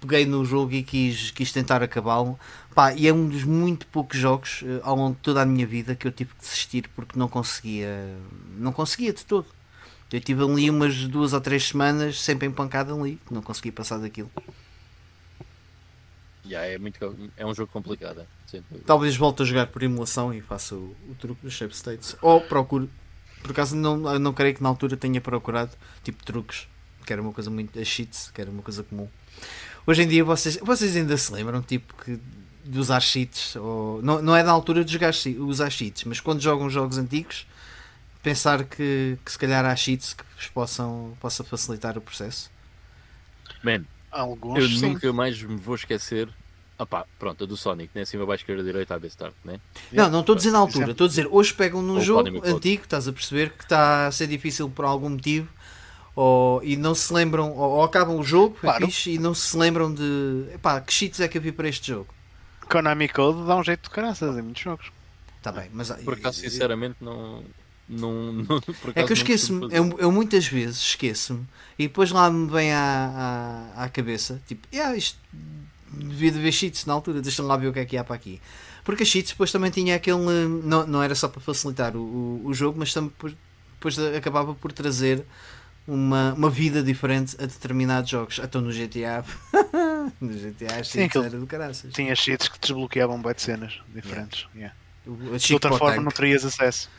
peguei 0.00 0.26
no 0.26 0.44
jogo 0.44 0.72
e 0.72 0.82
quis, 0.82 1.30
quis 1.30 1.52
tentar 1.52 1.82
acabá-lo. 1.82 2.38
Pá, 2.74 2.92
e 2.94 3.08
é 3.08 3.12
um 3.12 3.28
dos 3.28 3.44
muito 3.44 3.86
poucos 3.86 4.18
jogos 4.18 4.62
eh, 4.64 4.80
ao 4.82 4.96
longo 4.96 5.16
de 5.16 5.22
toda 5.22 5.42
a 5.42 5.46
minha 5.46 5.66
vida 5.66 5.94
que 5.94 6.06
eu 6.06 6.12
tive 6.12 6.32
que 6.34 6.40
desistir 6.40 6.88
porque 6.94 7.18
não 7.18 7.28
conseguia. 7.28 8.16
Não 8.56 8.72
conseguia 8.72 9.12
de 9.12 9.24
todo. 9.24 9.46
Eu 10.12 10.20
tive 10.20 10.42
ali 10.42 10.70
umas 10.70 11.06
duas 11.06 11.32
ou 11.32 11.40
três 11.40 11.68
semanas 11.68 12.20
sempre 12.20 12.46
empancado 12.46 12.98
ali, 12.98 13.20
não 13.30 13.42
conseguia 13.42 13.72
passar 13.72 13.98
daquilo. 13.98 14.30
Yeah, 16.46 16.66
é, 16.66 16.78
muito, 16.78 16.98
é 17.36 17.44
um 17.44 17.54
jogo 17.54 17.70
complicado. 17.70 18.26
Talvez 18.86 19.14
volte 19.16 19.42
a 19.42 19.44
jogar 19.44 19.66
por 19.66 19.82
emulação 19.82 20.32
e 20.32 20.40
faça 20.40 20.74
o, 20.74 20.96
o 21.08 21.14
truque 21.18 21.42
dos 21.42 21.52
shape 21.52 21.74
states. 21.76 22.16
Ou 22.22 22.40
procure. 22.40 22.88
Por 23.42 23.50
acaso 23.50 23.76
não, 23.76 24.18
não 24.18 24.32
creio 24.32 24.54
que 24.54 24.62
na 24.62 24.68
altura 24.70 24.96
tenha 24.96 25.20
procurado 25.20 25.72
tipo 26.02 26.24
truques, 26.24 26.66
que 27.04 27.12
era 27.12 27.20
uma 27.20 27.32
coisa 27.32 27.50
muito. 27.50 27.78
a 27.78 27.84
cheats, 27.84 28.30
que 28.30 28.40
era 28.40 28.50
uma 28.50 28.62
coisa 28.62 28.82
comum. 28.82 29.08
Hoje 29.88 30.02
em 30.02 30.06
dia 30.06 30.22
vocês, 30.22 30.58
vocês 30.58 30.94
ainda 30.94 31.16
se 31.16 31.32
lembram 31.32 31.62
tipo 31.62 31.94
que 32.04 32.20
de 32.62 32.78
usar 32.78 33.00
cheats. 33.00 33.56
Ou, 33.56 34.02
não, 34.02 34.20
não 34.20 34.36
é 34.36 34.44
da 34.44 34.50
altura 34.50 34.84
de 34.84 34.92
jogar, 34.92 35.14
usar 35.38 35.70
cheats, 35.70 36.04
mas 36.04 36.20
quando 36.20 36.42
jogam 36.42 36.68
jogos 36.68 36.98
antigos, 36.98 37.46
pensar 38.22 38.64
que, 38.64 39.16
que 39.24 39.32
se 39.32 39.38
calhar 39.38 39.64
há 39.64 39.74
cheats 39.74 40.12
que 40.12 40.22
vos 40.36 40.46
possam 40.48 41.16
possa 41.18 41.42
facilitar 41.42 41.96
o 41.96 42.02
processo. 42.02 42.50
Man, 43.62 43.84
Alguns 44.10 44.58
eu 44.58 44.68
sim. 44.68 44.90
nunca 44.90 45.10
mais 45.10 45.42
me 45.42 45.56
vou 45.56 45.74
esquecer. 45.74 46.28
Ah 46.78 46.84
pá, 46.84 47.06
pronto, 47.18 47.44
a 47.44 47.46
do 47.46 47.56
Sonic, 47.56 47.90
né? 47.94 48.04
Cima, 48.04 48.26
baixo, 48.26 48.42
esquerda, 48.42 48.62
direita, 48.62 48.94
a 48.94 49.06
start, 49.06 49.32
né? 49.42 49.58
Não, 49.90 50.10
não 50.10 50.20
estou 50.20 50.34
a 50.34 50.36
dizer 50.36 50.50
na 50.50 50.58
altura, 50.58 50.90
estou 50.90 51.06
a 51.06 51.08
dizer 51.08 51.26
hoje 51.30 51.54
pegam 51.54 51.80
num 51.80 51.94
Ou 51.94 52.00
jogo 52.02 52.46
antigo, 52.46 52.82
estás 52.82 53.08
a 53.08 53.12
perceber 53.12 53.54
que 53.54 53.64
está 53.64 54.06
a 54.06 54.12
ser 54.12 54.26
difícil 54.26 54.68
por 54.68 54.84
algum 54.84 55.08
motivo. 55.08 55.48
Ou, 56.20 56.60
e 56.64 56.76
não 56.76 56.96
se 56.96 57.12
lembram, 57.12 57.52
ou, 57.52 57.70
ou 57.74 57.84
acabam 57.84 58.18
o 58.18 58.24
jogo 58.24 58.56
Claro. 58.60 58.84
fixe, 58.84 59.12
e 59.12 59.18
não 59.20 59.32
se 59.34 59.56
lembram 59.56 59.94
de 59.94 60.46
epá, 60.52 60.80
que 60.80 60.92
cheats 60.92 61.20
é 61.20 61.28
que 61.28 61.38
eu 61.38 61.42
vi 61.42 61.52
para 61.52 61.68
este 61.68 61.86
jogo. 61.92 62.08
Konami 62.68 63.08
Code 63.08 63.46
dá 63.46 63.54
um 63.54 63.62
jeito 63.62 63.84
de 63.84 63.90
caraças 63.90 64.36
em 64.36 64.42
muitos 64.42 64.60
jogos. 64.60 64.90
Está 65.36 65.52
bem, 65.52 65.70
mas 65.72 65.92
Por 65.92 66.14
acaso, 66.14 66.40
sinceramente, 66.40 66.96
não. 67.00 67.44
não, 67.88 68.32
não 68.32 68.60
por 68.82 68.90
É 68.96 69.04
que 69.04 69.12
eu 69.12 69.14
esqueço-me, 69.14 69.72
eu, 69.72 69.96
eu 69.96 70.10
muitas 70.10 70.48
vezes 70.48 70.80
esqueço-me 70.80 71.46
e 71.78 71.86
depois 71.86 72.10
lá 72.10 72.28
me 72.28 72.50
vem 72.50 72.72
à, 72.72 73.72
à, 73.76 73.84
à 73.84 73.88
cabeça, 73.88 74.42
tipo, 74.48 74.66
yeah, 74.74 74.96
isto 74.96 75.20
devia 75.92 76.32
de 76.32 76.38
haver 76.40 76.50
cheats 76.52 76.84
na 76.84 76.94
altura, 76.94 77.22
deixa-me 77.22 77.46
lá 77.46 77.56
ver 77.56 77.68
o 77.68 77.72
que 77.72 77.78
é 77.78 77.84
que 77.84 77.96
há 77.96 78.02
para 78.02 78.16
aqui. 78.16 78.40
Porque 78.82 79.04
a 79.04 79.06
cheats 79.06 79.30
depois 79.30 79.52
também 79.52 79.70
tinha 79.70 79.94
aquele, 79.94 80.18
não, 80.64 80.84
não 80.84 81.00
era 81.00 81.14
só 81.14 81.28
para 81.28 81.40
facilitar 81.40 81.94
o, 81.96 82.00
o, 82.00 82.42
o 82.46 82.52
jogo, 82.52 82.76
mas 82.76 82.92
também 82.92 83.10
depois, 83.10 83.36
depois 83.74 83.98
acabava 84.16 84.52
por 84.52 84.72
trazer 84.72 85.24
uma, 85.88 86.34
uma 86.34 86.50
vida 86.50 86.82
diferente 86.82 87.34
a 87.42 87.46
determinados 87.46 88.10
jogos. 88.10 88.38
Então 88.38 88.60
no 88.60 88.70
GTA, 88.70 89.24
no 90.20 90.28
GTA 90.34 90.84
Sim, 90.84 91.04
aquilo- 91.04 91.24
era 91.24 91.38
do 91.38 91.46
caraças. 91.46 91.92
Tinha 91.94 92.14
cheats 92.14 92.48
que 92.48 92.58
desbloqueavam 92.60 93.20
de 93.20 93.42
cenas 93.42 93.80
diferentes. 93.88 94.46
yeah. 94.54 94.76
O- 95.06 95.34
a 95.34 95.38
De 95.38 95.54
outra 95.54 95.70
forma 95.70 95.88
tanque. 95.94 96.04
não 96.04 96.10
terias 96.12 96.44
acesso. 96.44 96.90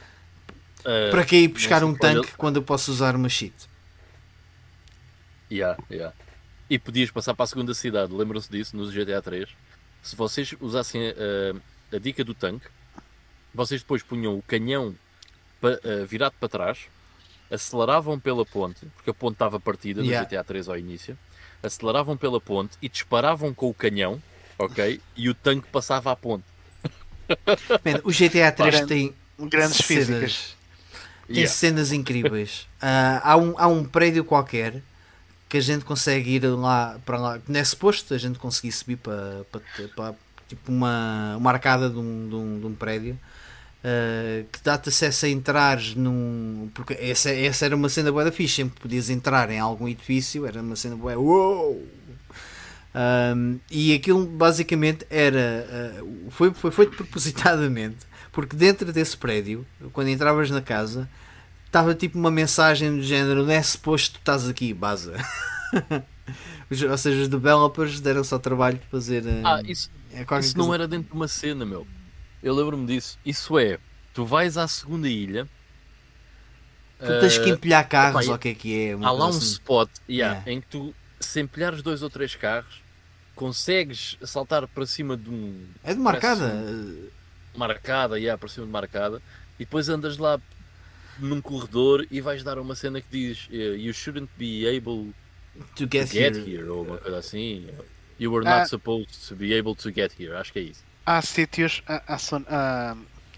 Ah, 0.83 1.09
Para 1.11 1.23
que 1.23 1.35
ir 1.35 1.47
buscar 1.49 1.83
um 1.83 1.93
qual 1.93 2.13
tanque 2.15 2.31
quando 2.35 2.55
eu 2.55 2.63
posso 2.63 2.91
usar 2.91 3.15
uma 3.15 3.29
cheat? 3.29 3.53
Yeah, 5.51 5.77
yeah. 5.91 6.15
E 6.69 6.77
podias 6.77 7.09
passar 7.11 7.33
para 7.33 7.43
a 7.43 7.47
segunda 7.47 7.73
cidade, 7.73 8.13
lembram-se 8.13 8.49
disso 8.49 8.75
no 8.77 8.89
GTA 8.91 9.21
3? 9.21 9.49
Se 10.03 10.15
vocês 10.15 10.53
usassem 10.59 11.01
eh, 11.17 11.53
a 11.91 11.97
dica 11.99 12.23
do 12.23 12.33
tanque, 12.33 12.67
vocês 13.53 13.81
depois 13.81 14.03
punham 14.03 14.37
o 14.37 14.41
canhão 14.43 14.95
pa- 15.59 15.79
eh, 15.83 16.05
virado 16.05 16.35
para 16.39 16.47
trás, 16.47 16.77
aceleravam 17.51 18.19
pela 18.19 18.45
ponte, 18.45 18.85
porque 18.95 19.09
a 19.09 19.13
ponte 19.13 19.33
estava 19.35 19.59
partida 19.59 20.01
no 20.01 20.07
Yeah. 20.07 20.27
GTA 20.27 20.43
3 20.43 20.69
ao 20.69 20.77
início, 20.77 21.17
aceleravam 21.63 22.15
pela 22.15 22.39
ponte 22.39 22.77
e 22.81 22.87
disparavam 22.89 23.53
com 23.53 23.69
o 23.69 23.73
canhão, 23.73 24.21
ok? 24.57 25.01
E 25.15 25.29
o 25.29 25.33
tanque 25.33 25.67
passava 25.67 26.11
à 26.11 26.15
ponte. 26.15 26.43
Man, 27.85 28.01
o 28.03 28.11
GTA 28.11 28.51
3 28.51 28.75
Grande- 28.75 28.87
tem 28.87 29.15
Grandes 29.37 29.77
cenas- 29.77 29.85
físicas. 29.85 30.55
Tem 31.27 31.35
Yeah. 31.37 31.53
cenas 31.53 31.91
incríveis. 31.91 32.67
Ah, 32.81 33.21
há, 33.33 33.37
um, 33.37 33.53
há 33.57 33.67
um 33.67 33.83
prédio 33.83 34.23
qualquer 34.23 34.81
que 35.49 35.57
a 35.57 35.61
gente 35.61 35.83
consegue 35.83 36.35
ir 36.35 36.45
lá 36.45 36.97
para 37.05 37.17
lá. 37.17 37.39
Não 37.47 37.59
é 37.59 37.63
suposto 37.63 38.13
a 38.13 38.17
gente 38.17 38.39
conseguir 38.39 38.71
subir 38.71 38.95
para, 38.95 39.43
para, 39.51 39.61
para 39.95 40.15
tipo 40.47 40.71
uma, 40.71 41.35
uma 41.37 41.51
arcada 41.51 41.89
de 41.89 41.97
um, 41.97 42.29
de 42.29 42.35
um, 42.35 42.59
de 42.61 42.65
um 42.67 42.73
prédio 42.73 43.19
ah, 43.83 44.43
que 44.51 44.59
dá-te 44.63 44.89
acesso 44.89 45.25
a 45.25 45.29
entrar 45.29 45.79
num. 45.95 46.69
Porque 46.73 46.93
essa, 46.93 47.29
essa 47.31 47.65
era 47.65 47.75
uma 47.75 47.89
cena 47.89 48.11
boa 48.11 48.25
da 48.25 48.31
fixe. 48.31 48.55
Sempre 48.55 48.79
podias 48.79 49.09
entrar 49.09 49.49
em 49.49 49.59
algum 49.59 49.87
edifício, 49.87 50.45
era 50.45 50.61
uma 50.61 50.75
cena 50.75 50.95
boa. 50.95 51.17
Uou! 51.17 51.87
Um, 52.95 53.59
e 53.69 53.93
aquilo 53.93 54.25
basicamente 54.25 55.05
era 55.11 55.93
uh, 56.01 56.31
foi, 56.31 56.51
foi 56.51 56.71
feito 56.71 56.97
propositadamente 56.97 58.09
porque 58.31 58.55
dentro 58.55 58.91
desse 58.93 59.17
prédio, 59.17 59.65
quando 59.91 60.09
entravas 60.09 60.49
na 60.49 60.61
casa, 60.61 61.09
estava 61.65 61.93
tipo 61.93 62.17
uma 62.17 62.31
mensagem 62.31 62.95
do 62.95 63.03
género: 63.03 63.43
não 63.43 63.51
é 63.51 63.61
suposto 63.61 64.13
tu 64.13 64.19
estás 64.19 64.47
aqui, 64.47 64.73
baza. 64.73 65.13
Ou 66.89 66.97
seja, 66.97 67.23
os 67.23 67.27
developers 67.27 67.99
deram-se 67.99 68.33
ao 68.33 68.39
trabalho 68.39 68.77
de 68.77 68.85
fazer. 68.85 69.23
uh, 69.25 69.41
Ah, 69.43 69.61
isso, 69.65 69.89
é 70.13 70.25
isso 70.39 70.57
não 70.57 70.73
era 70.73 70.87
dentro 70.87 71.09
de 71.09 71.15
uma 71.15 71.27
cena, 71.27 71.65
meu. 71.65 71.85
Eu 72.41 72.53
lembro-me 72.55 72.85
disso. 72.87 73.17
Isso 73.25 73.57
é, 73.59 73.77
tu 74.13 74.25
vais 74.25 74.57
à 74.57 74.67
segunda 74.67 75.07
ilha. 75.09 75.47
Tu 76.99 77.19
tens 77.21 77.37
que 77.37 77.49
eh, 77.49 77.53
empilhar 77.53 77.87
carros, 77.87 78.23
epá, 78.25 78.31
ou 78.31 78.35
o 78.35 78.39
que 78.39 78.49
é 78.49 78.53
que 78.53 78.87
é? 78.89 78.95
uma 78.95 79.07
Há 79.07 79.11
lá 79.11 79.25
um 79.27 79.29
assim. 79.29 79.39
spot 79.53 79.89
yeah, 80.09 80.35
Yeah. 80.39 80.51
em 80.51 80.59
que 80.61 80.67
tu, 80.67 80.93
se 81.19 81.39
empilhares 81.39 81.81
dois 81.81 82.01
ou 82.03 82.09
três 82.09 82.35
carros, 82.35 82.81
consegues 83.35 84.17
saltar 84.23 84.67
para 84.67 84.85
cima 84.85 85.15
de 85.15 85.29
um 85.29 85.65
É 85.83 85.93
de 85.93 85.99
marcada. 85.99 86.49
parece 86.49 87.09
marcada, 87.55 88.19
yeah, 88.19 88.37
para 88.37 88.49
cima 88.49 88.65
de 88.65 88.71
marcada, 88.71 89.21
e 89.57 89.63
depois 89.63 89.87
andas 89.87 90.17
lá 90.17 90.39
num 91.17 91.41
corredor 91.41 92.05
e 92.11 92.19
vais 92.21 92.43
dar 92.43 92.57
uma 92.59 92.75
cena 92.75 92.99
que 93.01 93.07
diz 93.09 93.47
eh, 93.51 93.75
You 93.77 93.93
shouldn't 93.93 94.29
be 94.37 94.65
able 94.67 95.13
To 95.75 95.87
to 95.87 95.89
get, 95.91 96.07
get 96.11 96.35
here. 96.35 96.51
here, 96.57 96.69
ou 96.69 96.83
uma 96.85 96.97
coisa 96.97 97.17
assim. 97.17 97.67
You 98.19 98.31
were 98.31 98.45
Ah. 98.47 98.59
not 98.59 98.69
supposed 98.69 99.27
to 99.29 99.35
be 99.35 99.53
able 99.53 99.73
to 99.75 99.89
get 99.91 100.13
here. 100.19 100.35
Acho 100.35 100.51
que 100.53 100.59
é 100.59 100.63
isso. 100.63 100.83
Há 101.11 101.23
sítios, 101.23 101.81
há, 101.87 102.03
há, 102.07 102.95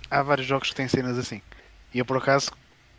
há- 0.09 0.24
vários 0.24 0.45
jogos 0.45 0.69
que 0.69 0.76
têm 0.76 0.89
cenas 0.89 1.17
assim. 1.17 1.41
E 1.93 1.99
eu 1.99 2.05
por 2.05 2.17
acaso 2.17 2.51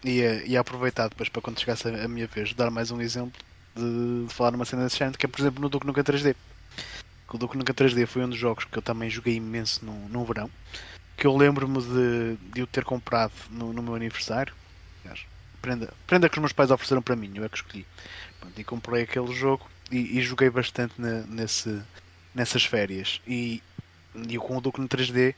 ia, 0.02 0.42
ia 0.46 0.60
aproveitar 0.60 1.08
depois 1.10 1.28
para 1.28 1.42
quando 1.42 1.60
chegasse 1.60 1.86
a, 1.88 2.08
minha 2.08 2.26
vez 2.26 2.54
dar 2.54 2.70
mais 2.70 2.90
um 2.90 2.98
exemplo 2.98 3.38
de, 3.76 4.26
de 4.26 4.32
falar 4.32 4.50
numa 4.52 4.64
cena 4.64 4.84
desse 4.84 4.96
género, 4.96 5.18
que 5.18 5.26
é 5.26 5.28
por 5.28 5.42
exemplo 5.42 5.60
no 5.60 5.68
Duke 5.68 5.86
Nukem 5.86 6.02
3D. 6.02 6.34
Que 7.28 7.36
o 7.36 7.38
Duke 7.38 7.58
Nukem 7.58 7.74
3D 7.74 8.06
foi 8.06 8.24
um 8.24 8.30
dos 8.30 8.38
jogos 8.38 8.64
que 8.64 8.78
eu 8.78 8.82
também 8.82 9.10
joguei 9.10 9.34
imenso 9.34 9.84
no, 9.84 10.08
no 10.08 10.24
verão. 10.24 10.50
Que 11.18 11.26
eu 11.26 11.36
lembro-me 11.36 11.80
de, 11.82 12.36
de 12.54 12.62
o 12.62 12.66
ter 12.66 12.84
comprado 12.84 13.34
no, 13.50 13.74
no 13.74 13.82
meu 13.82 13.94
aniversário. 13.94 14.54
Prenda, 15.60 15.92
prenda 16.08 16.28
que 16.28 16.36
os 16.38 16.40
meus 16.40 16.52
pais 16.52 16.70
ofereceram 16.70 17.02
para 17.02 17.14
mim, 17.14 17.32
eu 17.36 17.44
é 17.44 17.48
que 17.48 17.56
escolhi. 17.56 17.86
Pronto, 18.40 18.60
e 18.60 18.64
comprei 18.64 19.02
aquele 19.04 19.32
jogo 19.32 19.68
e, 19.90 20.18
e 20.18 20.22
joguei 20.22 20.50
bastante 20.50 21.00
na- 21.00 21.24
nesse, 21.26 21.80
nessas 22.34 22.64
férias. 22.64 23.20
E, 23.26 23.62
e 24.14 24.38
com 24.38 24.56
o 24.56 24.60
Duke 24.60 24.80
no 24.80 24.88
3D 24.88 25.34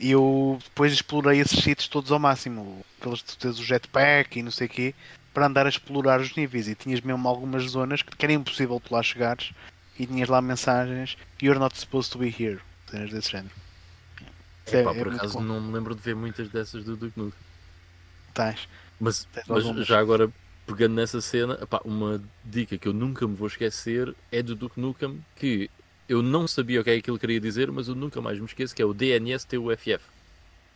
eu 0.00 0.58
depois 0.62 0.92
explorei 0.92 1.40
esses 1.40 1.62
sítios 1.62 1.88
todos 1.88 2.10
ao 2.10 2.18
máximo. 2.18 2.84
Pelas 3.00 3.22
tu 3.22 3.38
tens 3.38 3.58
o 3.58 3.64
jetpack 3.64 4.38
e 4.38 4.42
não 4.42 4.50
sei 4.50 4.66
o 4.66 4.70
quê, 4.70 4.94
para 5.32 5.46
andar 5.46 5.66
a 5.66 5.68
explorar 5.68 6.20
os 6.20 6.34
níveis. 6.34 6.68
E 6.68 6.74
tinhas 6.74 7.00
mesmo 7.00 7.28
algumas 7.28 7.62
zonas 7.70 8.02
que 8.02 8.24
era 8.24 8.32
impossível 8.32 8.80
tu 8.80 8.92
lá 8.92 9.02
chegares 9.02 9.52
e 9.98 10.06
tinhas 10.06 10.28
lá 10.28 10.42
mensagens 10.42 11.16
You're 11.40 11.58
not 11.58 11.78
supposed 11.78 12.12
to 12.12 12.18
be 12.18 12.28
here. 12.28 12.60
Cenas 12.90 13.10
desse 13.10 13.30
género. 13.30 13.54
É- 14.66 14.80
Epá, 14.80 14.92
é 14.92 14.94
por 14.94 15.14
acaso 15.14 15.40
não 15.40 15.60
me 15.60 15.72
lembro 15.72 15.94
de 15.94 16.00
ver 16.00 16.16
muitas 16.16 16.48
dessas 16.48 16.84
do 16.84 16.96
Duke 16.96 17.18
Nukem. 17.18 17.38
Tens. 18.32 18.68
Mas, 18.98 19.24
Tens 19.32 19.46
mas 19.46 19.86
já 19.86 19.98
agora, 19.98 20.30
pegando 20.66 20.94
nessa 20.94 21.20
cena, 21.20 21.58
epá, 21.60 21.80
uma 21.84 22.22
dica 22.44 22.78
que 22.78 22.88
eu 22.88 22.92
nunca 22.92 23.26
me 23.28 23.34
vou 23.34 23.46
esquecer 23.46 24.14
é 24.32 24.42
do 24.42 24.54
Duke 24.54 24.80
Nukem, 24.80 25.24
que 25.36 25.70
eu 26.08 26.22
não 26.22 26.46
sabia 26.46 26.80
o 26.80 26.84
que 26.84 26.90
é 26.90 27.00
que 27.00 27.10
ele 27.10 27.18
queria 27.18 27.40
dizer, 27.40 27.70
mas 27.70 27.88
eu 27.88 27.94
nunca 27.94 28.20
mais 28.20 28.38
me 28.38 28.44
esqueço, 28.46 28.74
que 28.74 28.82
é 28.82 28.84
o 28.84 28.92
DNSTUFF. 28.94 30.00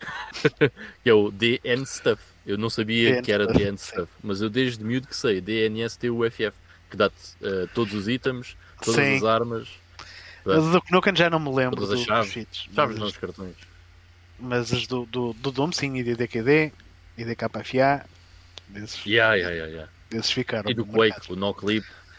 que 1.02 1.10
é 1.10 1.14
o 1.14 1.30
DN 1.30 1.84
Stuff. 1.86 2.22
Eu 2.46 2.56
não 2.56 2.70
sabia 2.70 3.10
DN 3.10 3.22
que 3.22 3.32
era 3.32 3.46
DN. 3.46 3.76
Stuff, 3.76 4.10
mas 4.22 4.40
eu 4.40 4.48
desde 4.48 4.82
miúdo 4.84 5.08
que 5.08 5.16
sei, 5.16 5.40
DNSTUFF, 5.40 6.52
que 6.90 6.96
dá-te 6.96 7.16
eh, 7.42 7.66
todos 7.74 7.94
os 7.94 8.08
itens, 8.08 8.56
todas 8.82 9.04
Sim. 9.04 9.16
as 9.16 9.24
armas, 9.24 9.68
Mas 10.44 10.64
do 10.70 10.82
Nukem 10.90 11.14
já 11.16 11.28
não 11.28 11.40
me 11.40 11.50
lembro 11.54 11.76
Todas 11.76 11.90
as 11.90 11.98
dos 11.98 12.06
chaves. 12.06 12.32
cheats. 12.32 12.68
chaves 12.74 12.96
mas, 12.96 12.98
não 12.98 13.06
os 13.08 13.16
cartões. 13.16 13.56
mas 14.38 14.72
as 14.72 14.86
do, 14.86 15.04
do, 15.06 15.32
do 15.34 15.50
Doom 15.52 15.72
sim, 15.72 15.96
e 15.96 16.02
DDQD, 16.04 16.72
e 17.18 17.24
DKFA, 17.24 18.06
desses, 18.68 19.04
Yeah, 19.04 19.34
yeah, 19.34 19.50
yeah, 19.54 19.72
yeah. 19.72 19.92
desses 20.10 20.30
ficaram 20.30 20.70
E 20.70 20.74
do 20.74 20.86
marcados. 20.86 21.26
Quake, 21.26 21.32
o 21.32 21.36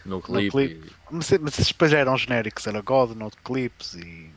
No 0.06 0.22
Clip, 0.22 0.46
No 0.46 0.52
Clip. 0.52 0.76
Clip. 0.76 0.88
e- 0.88 0.94
Mas, 1.12 1.30
mas 1.40 1.54
esses 1.54 1.68
depois 1.68 1.92
já 1.92 2.00
eram 2.00 2.18
genéricos, 2.18 2.66
era 2.68 2.82
God, 2.82 3.16
Note 3.18 3.38
Clips 3.44 3.94
e 3.96 4.30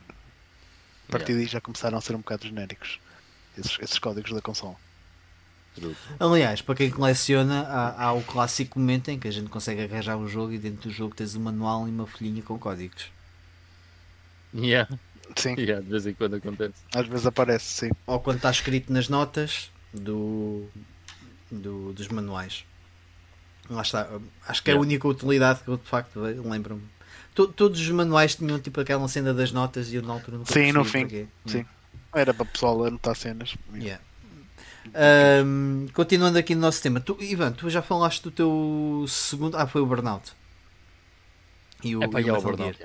a 1.07 1.11
partir 1.11 1.33
daí 1.33 1.45
já 1.45 1.61
começaram 1.61 1.97
a 1.97 2.01
ser 2.01 2.15
um 2.15 2.19
bocado 2.19 2.47
genéricos 2.47 2.99
esses, 3.57 3.77
esses 3.79 3.99
códigos 3.99 4.31
da 4.33 4.41
consola. 4.41 4.75
Truque. 5.75 5.95
Aliás, 6.19 6.61
para 6.61 6.75
quem 6.75 6.89
coleciona, 6.91 7.61
há, 7.61 8.05
há 8.05 8.13
o 8.13 8.23
clássico 8.23 8.79
momento 8.79 9.09
em 9.09 9.17
que 9.19 9.27
a 9.27 9.31
gente 9.31 9.49
consegue 9.49 9.81
arranjar 9.83 10.17
o 10.17 10.27
jogo 10.27 10.53
e 10.53 10.57
dentro 10.59 10.89
do 10.89 10.93
jogo 10.93 11.15
tens 11.15 11.35
um 11.35 11.41
manual 11.41 11.87
e 11.87 11.91
uma 11.91 12.05
folhinha 12.05 12.41
com 12.43 12.57
códigos. 12.59 13.11
Yeah, 14.53 14.87
Sim, 15.35 15.55
yeah, 15.57 15.81
de 15.83 15.89
vez 15.89 16.05
em 16.05 16.13
quando 16.13 16.35
acontece. 16.35 16.75
às 16.93 17.07
vezes 17.07 17.25
aparece, 17.25 17.65
sim. 17.65 17.89
Ou 18.05 18.19
quando 18.19 18.37
está 18.37 18.51
escrito 18.51 18.93
nas 18.93 19.09
notas 19.09 19.71
do, 19.91 20.67
do- 21.51 21.91
dos 21.93 22.07
manuais. 22.09 22.63
Lá 23.69 23.81
está. 23.81 24.07
Acho 24.47 24.61
que 24.63 24.71
é 24.71 24.73
a 24.73 24.79
única 24.79 25.07
utilidade 25.07 25.61
que 25.63 25.69
eu 25.69 25.77
de 25.77 25.87
facto 25.87 26.19
lembro-me. 26.19 26.83
To- 27.33 27.47
Todos 27.47 27.79
os 27.79 27.89
manuais 27.89 28.35
tinham 28.35 28.59
tipo 28.59 28.79
aquela 28.81 29.07
cena 29.07 29.33
das 29.33 29.51
notas 29.51 29.91
e 29.91 29.95
eu 29.95 30.01
na 30.03 30.13
altura 30.13 30.37
nunca 30.37 30.53
Sim, 30.53 30.71
no 30.71 30.83
fim. 30.85 31.01
porquê. 31.01 31.27
Sim. 31.45 31.65
Era 32.13 32.33
para 32.33 32.43
o 32.43 32.45
pessoal 32.45 32.85
anotar 32.85 33.15
cenas. 33.15 33.55
Yeah. 33.73 34.01
Ahm, 34.93 35.87
continuando 35.93 36.37
aqui 36.37 36.53
no 36.53 36.61
nosso 36.61 36.81
tema, 36.81 36.99
tu, 36.99 37.17
Ivan, 37.19 37.53
tu 37.53 37.69
já 37.69 37.81
falaste 37.81 38.21
do 38.23 38.31
teu 38.31 39.05
segundo. 39.07 39.55
Ah, 39.57 39.65
foi 39.65 39.81
o 39.81 39.85
Burnout. 39.85 40.31
E 41.83 41.95
o, 41.95 42.03
É 42.03 42.07
para 42.07 42.21
e 42.21 42.25
o 42.29 42.35
ao 42.35 42.41
Metal 42.41 42.51
burnout. 42.57 42.79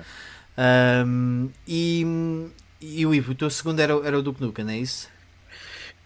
Um, 1.06 1.50
e 1.66 2.50
E 2.80 3.04
o 3.06 3.14
Ivo, 3.14 3.32
o 3.32 3.34
teu 3.34 3.50
segundo 3.50 3.80
era, 3.80 3.92
era 4.06 4.18
o 4.18 4.22
Duke 4.22 4.40
Nukem, 4.40 4.64
não 4.64 4.72
é 4.72 4.78
isso? 4.78 5.08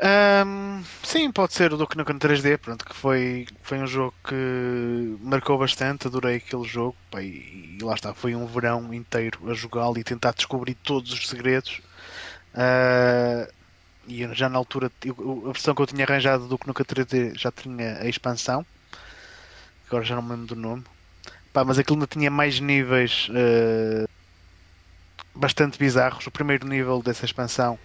Um, 0.04 0.82
sim, 1.04 1.30
pode 1.30 1.54
ser 1.54 1.72
o 1.72 1.76
Duke 1.76 1.96
Nukem 1.96 2.18
3D, 2.18 2.58
pronto, 2.58 2.84
que 2.84 2.92
foi, 2.92 3.46
foi 3.62 3.78
um 3.78 3.86
jogo 3.86 4.12
que 4.24 5.16
marcou 5.20 5.56
bastante, 5.56 6.08
adorei 6.08 6.36
aquele 6.36 6.64
jogo, 6.64 6.96
pá, 7.08 7.22
e, 7.22 7.76
e, 7.78 7.84
lá 7.84 7.94
está, 7.94 8.12
foi 8.12 8.34
um 8.34 8.44
verão 8.44 8.92
inteiro 8.92 9.38
a 9.48 9.54
jogá-lo 9.54 9.96
e 9.96 10.02
tentar 10.02 10.32
descobrir 10.32 10.74
todos 10.74 11.12
os 11.12 11.28
segredos. 11.28 11.80
Uh, 12.52 13.48
e 14.08 14.26
já 14.34 14.48
na 14.48 14.58
altura, 14.58 14.90
eu, 15.04 15.44
a 15.46 15.52
versão 15.52 15.72
que 15.72 15.82
eu 15.82 15.86
tinha 15.86 16.04
arranjado 16.04 16.42
do 16.42 16.48
Duke 16.48 16.66
Nukem 16.66 16.84
3D 16.84 17.38
já 17.38 17.52
tinha 17.52 17.98
a 17.98 18.08
expansão, 18.08 18.66
agora 19.86 20.04
já 20.04 20.16
não 20.16 20.22
me 20.22 20.30
lembro 20.30 20.46
do 20.46 20.56
nome, 20.56 20.84
pá, 21.52 21.64
mas 21.64 21.78
aquilo 21.78 21.96
ainda 21.96 22.08
tinha 22.08 22.28
mais 22.28 22.58
níveis 22.58 23.28
uh, 23.28 24.08
bastante 25.32 25.78
bizarros. 25.78 26.26
O 26.26 26.30
primeiro 26.32 26.66
nível 26.66 27.00
dessa 27.02 27.24
expansão 27.24 27.78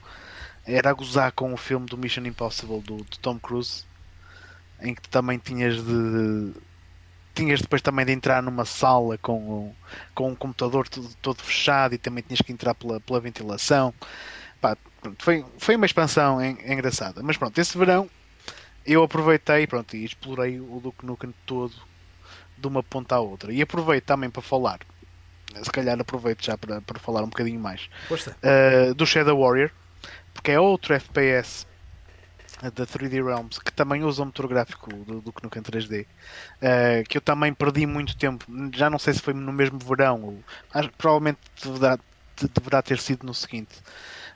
era 0.68 0.90
a 0.90 0.94
gozar 0.94 1.32
com 1.32 1.54
o 1.54 1.58
filme 1.58 1.86
do 1.86 1.98
Mission 1.98 2.26
Impossible 2.26 2.82
do, 2.82 2.98
do 2.98 3.18
Tom 3.20 3.40
Cruise, 3.40 3.86
em 4.82 4.94
que 4.94 5.08
também 5.10 5.40
tinhas 5.40 5.82
de. 5.82 6.52
Tinhas 7.34 7.62
depois 7.62 7.82
também 7.84 8.06
de 8.06 8.12
entrar 8.12 8.42
numa 8.42 8.66
sala 8.66 9.18
com, 9.20 9.74
com 10.16 10.32
um 10.32 10.36
computador 10.36 10.90
todo, 10.90 11.08
todo 11.22 11.44
fechado 11.44 11.94
e 11.94 11.98
também 11.98 12.24
tinhas 12.24 12.42
que 12.42 12.52
entrar 12.52 12.74
pela, 12.74 13.00
pela 13.00 13.20
ventilação. 13.20 13.94
Pá, 14.60 14.76
foi, 15.20 15.46
foi 15.60 15.76
uma 15.76 15.86
expansão 15.86 16.44
en, 16.44 16.58
engraçada. 16.66 17.22
Mas 17.24 17.38
pronto, 17.38 17.58
esse 17.58 17.78
verão 17.78 18.10
eu 18.86 19.04
aproveitei 19.04 19.68
pronto, 19.68 19.96
e 19.96 20.04
explorei 20.04 20.60
o 20.60 20.80
Duke 20.82 21.06
Nukem 21.06 21.34
todo 21.46 21.76
de 22.58 22.68
uma 22.68 22.82
ponta 22.82 23.16
à 23.16 23.20
outra. 23.20 23.54
E 23.54 23.62
aproveito 23.62 24.06
também 24.06 24.32
para 24.32 24.42
falar, 24.42 24.80
se 25.62 25.72
calhar 25.72 26.00
aproveito 26.00 26.44
já 26.44 26.58
para, 26.58 26.82
para 26.82 26.98
falar 26.98 27.22
um 27.22 27.30
bocadinho 27.30 27.60
mais, 27.60 27.88
uh, 28.10 28.96
do 28.96 29.06
Shadow 29.06 29.40
Warrior 29.40 29.70
porque 30.38 30.52
é 30.52 30.60
outro 30.60 30.94
FPS 30.94 31.66
da 32.62 32.86
3D 32.86 33.24
Realms 33.24 33.60
que 33.60 33.72
também 33.72 34.04
usa 34.04 34.22
o 34.22 34.26
motor 34.26 34.48
gráfico 34.48 34.88
do, 35.04 35.20
do 35.20 35.34
Nukem 35.44 35.64
3D 35.64 36.06
uh, 36.06 37.04
que 37.10 37.18
eu 37.18 37.22
também 37.22 37.54
perdi 37.54 37.88
muito 37.88 38.16
tempo 38.16 38.46
já 38.74 38.88
não 38.90 39.00
sei 39.00 39.14
se 39.14 39.22
foi 39.22 39.34
no 39.34 39.52
mesmo 39.52 39.80
verão 39.80 40.24
ou, 40.24 40.44
acho, 40.74 40.92
provavelmente 40.92 41.40
deverá, 41.62 41.98
deverá 42.54 42.82
ter 42.84 43.00
sido 43.00 43.26
no 43.26 43.34
seguinte 43.34 43.80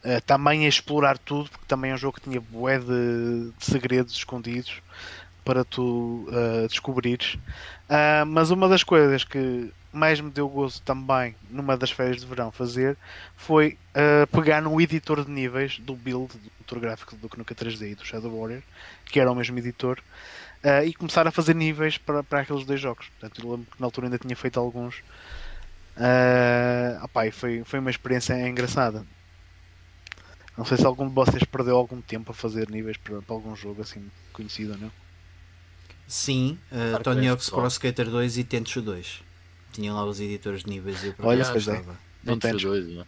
uh, 0.03 0.19
também 0.25 0.65
a 0.65 0.69
explorar 0.69 1.19
tudo 1.19 1.51
porque 1.51 1.65
também 1.67 1.91
é 1.91 1.93
um 1.93 1.97
jogo 1.97 2.15
que 2.15 2.29
tinha 2.29 2.41
bué 2.41 2.79
de, 2.79 3.51
de 3.57 3.65
segredos 3.65 4.13
escondidos 4.15 4.81
para 5.43 5.63
tu 5.63 6.27
uh, 6.29 6.67
descobrires. 6.67 7.35
Mas 8.27 8.51
uma 8.51 8.69
das 8.69 8.83
coisas 8.83 9.23
que 9.23 9.73
mais 9.91 10.21
me 10.21 10.31
deu 10.31 10.47
gozo 10.47 10.81
também 10.81 11.35
numa 11.49 11.75
das 11.75 11.91
férias 11.91 12.21
de 12.21 12.25
verão 12.25 12.51
fazer 12.51 12.97
foi 13.35 13.77
uh, 13.93 14.25
pegar 14.27 14.61
no 14.61 14.79
editor 14.79 15.25
de 15.25 15.31
níveis 15.31 15.79
do 15.79 15.95
build 15.95 16.33
do 16.37 16.51
motor 16.59 16.79
gráfico 16.79 17.15
do 17.17 17.27
Knuka 17.27 17.53
3D 17.53 17.91
e 17.91 17.95
do 17.95 18.05
Shadow 18.05 18.31
Warrior, 18.31 18.61
que 19.05 19.19
era 19.19 19.29
o 19.29 19.35
mesmo 19.35 19.57
editor, 19.59 19.99
uh, 20.63 20.85
e 20.85 20.93
começar 20.93 21.27
a 21.27 21.31
fazer 21.31 21.53
níveis 21.53 21.97
para, 21.97 22.23
para 22.23 22.41
aqueles 22.41 22.65
dois 22.65 22.79
jogos. 22.79 23.07
Portanto, 23.19 23.45
eu 23.45 23.51
lembro 23.51 23.67
que 23.69 23.79
na 23.79 23.87
altura 23.87 24.07
ainda 24.07 24.17
tinha 24.17 24.35
feito 24.35 24.59
alguns. 24.59 24.99
Uh, 25.97 27.03
opa, 27.03 27.29
foi, 27.31 27.63
foi 27.65 27.79
uma 27.79 27.89
experiência 27.89 28.33
engraçada. 28.47 29.05
Não 30.57 30.63
sei 30.63 30.77
se 30.77 30.85
algum 30.85 31.07
de 31.07 31.13
vocês 31.13 31.43
perdeu 31.43 31.75
algum 31.75 31.99
tempo 32.01 32.31
a 32.31 32.33
fazer 32.33 32.69
níveis 32.69 32.95
para, 32.97 33.21
para 33.21 33.35
algum 33.35 33.55
jogo 33.55 33.81
assim 33.81 34.09
conhecido 34.31 34.73
ou 34.73 34.77
não. 34.77 34.91
Sim, 36.07 36.57
uh, 36.71 37.01
Tony 37.03 37.27
Hawk's 37.27 37.49
Pro 37.49 37.67
Skater 37.67 38.09
2 38.09 38.37
e 38.37 38.43
Tenchu 38.43 38.81
2 38.81 39.30
tinham 39.71 39.95
lá 39.95 40.05
os 40.05 40.19
editores 40.19 40.63
de 40.63 40.69
níveis 40.69 41.03
e 41.03 41.07
eu 41.07 41.15
Olha, 41.19 41.43
é. 41.43 41.95
Não 42.23 42.37
tens. 42.37 42.61
Dois, 42.61 42.87
não. 42.87 43.05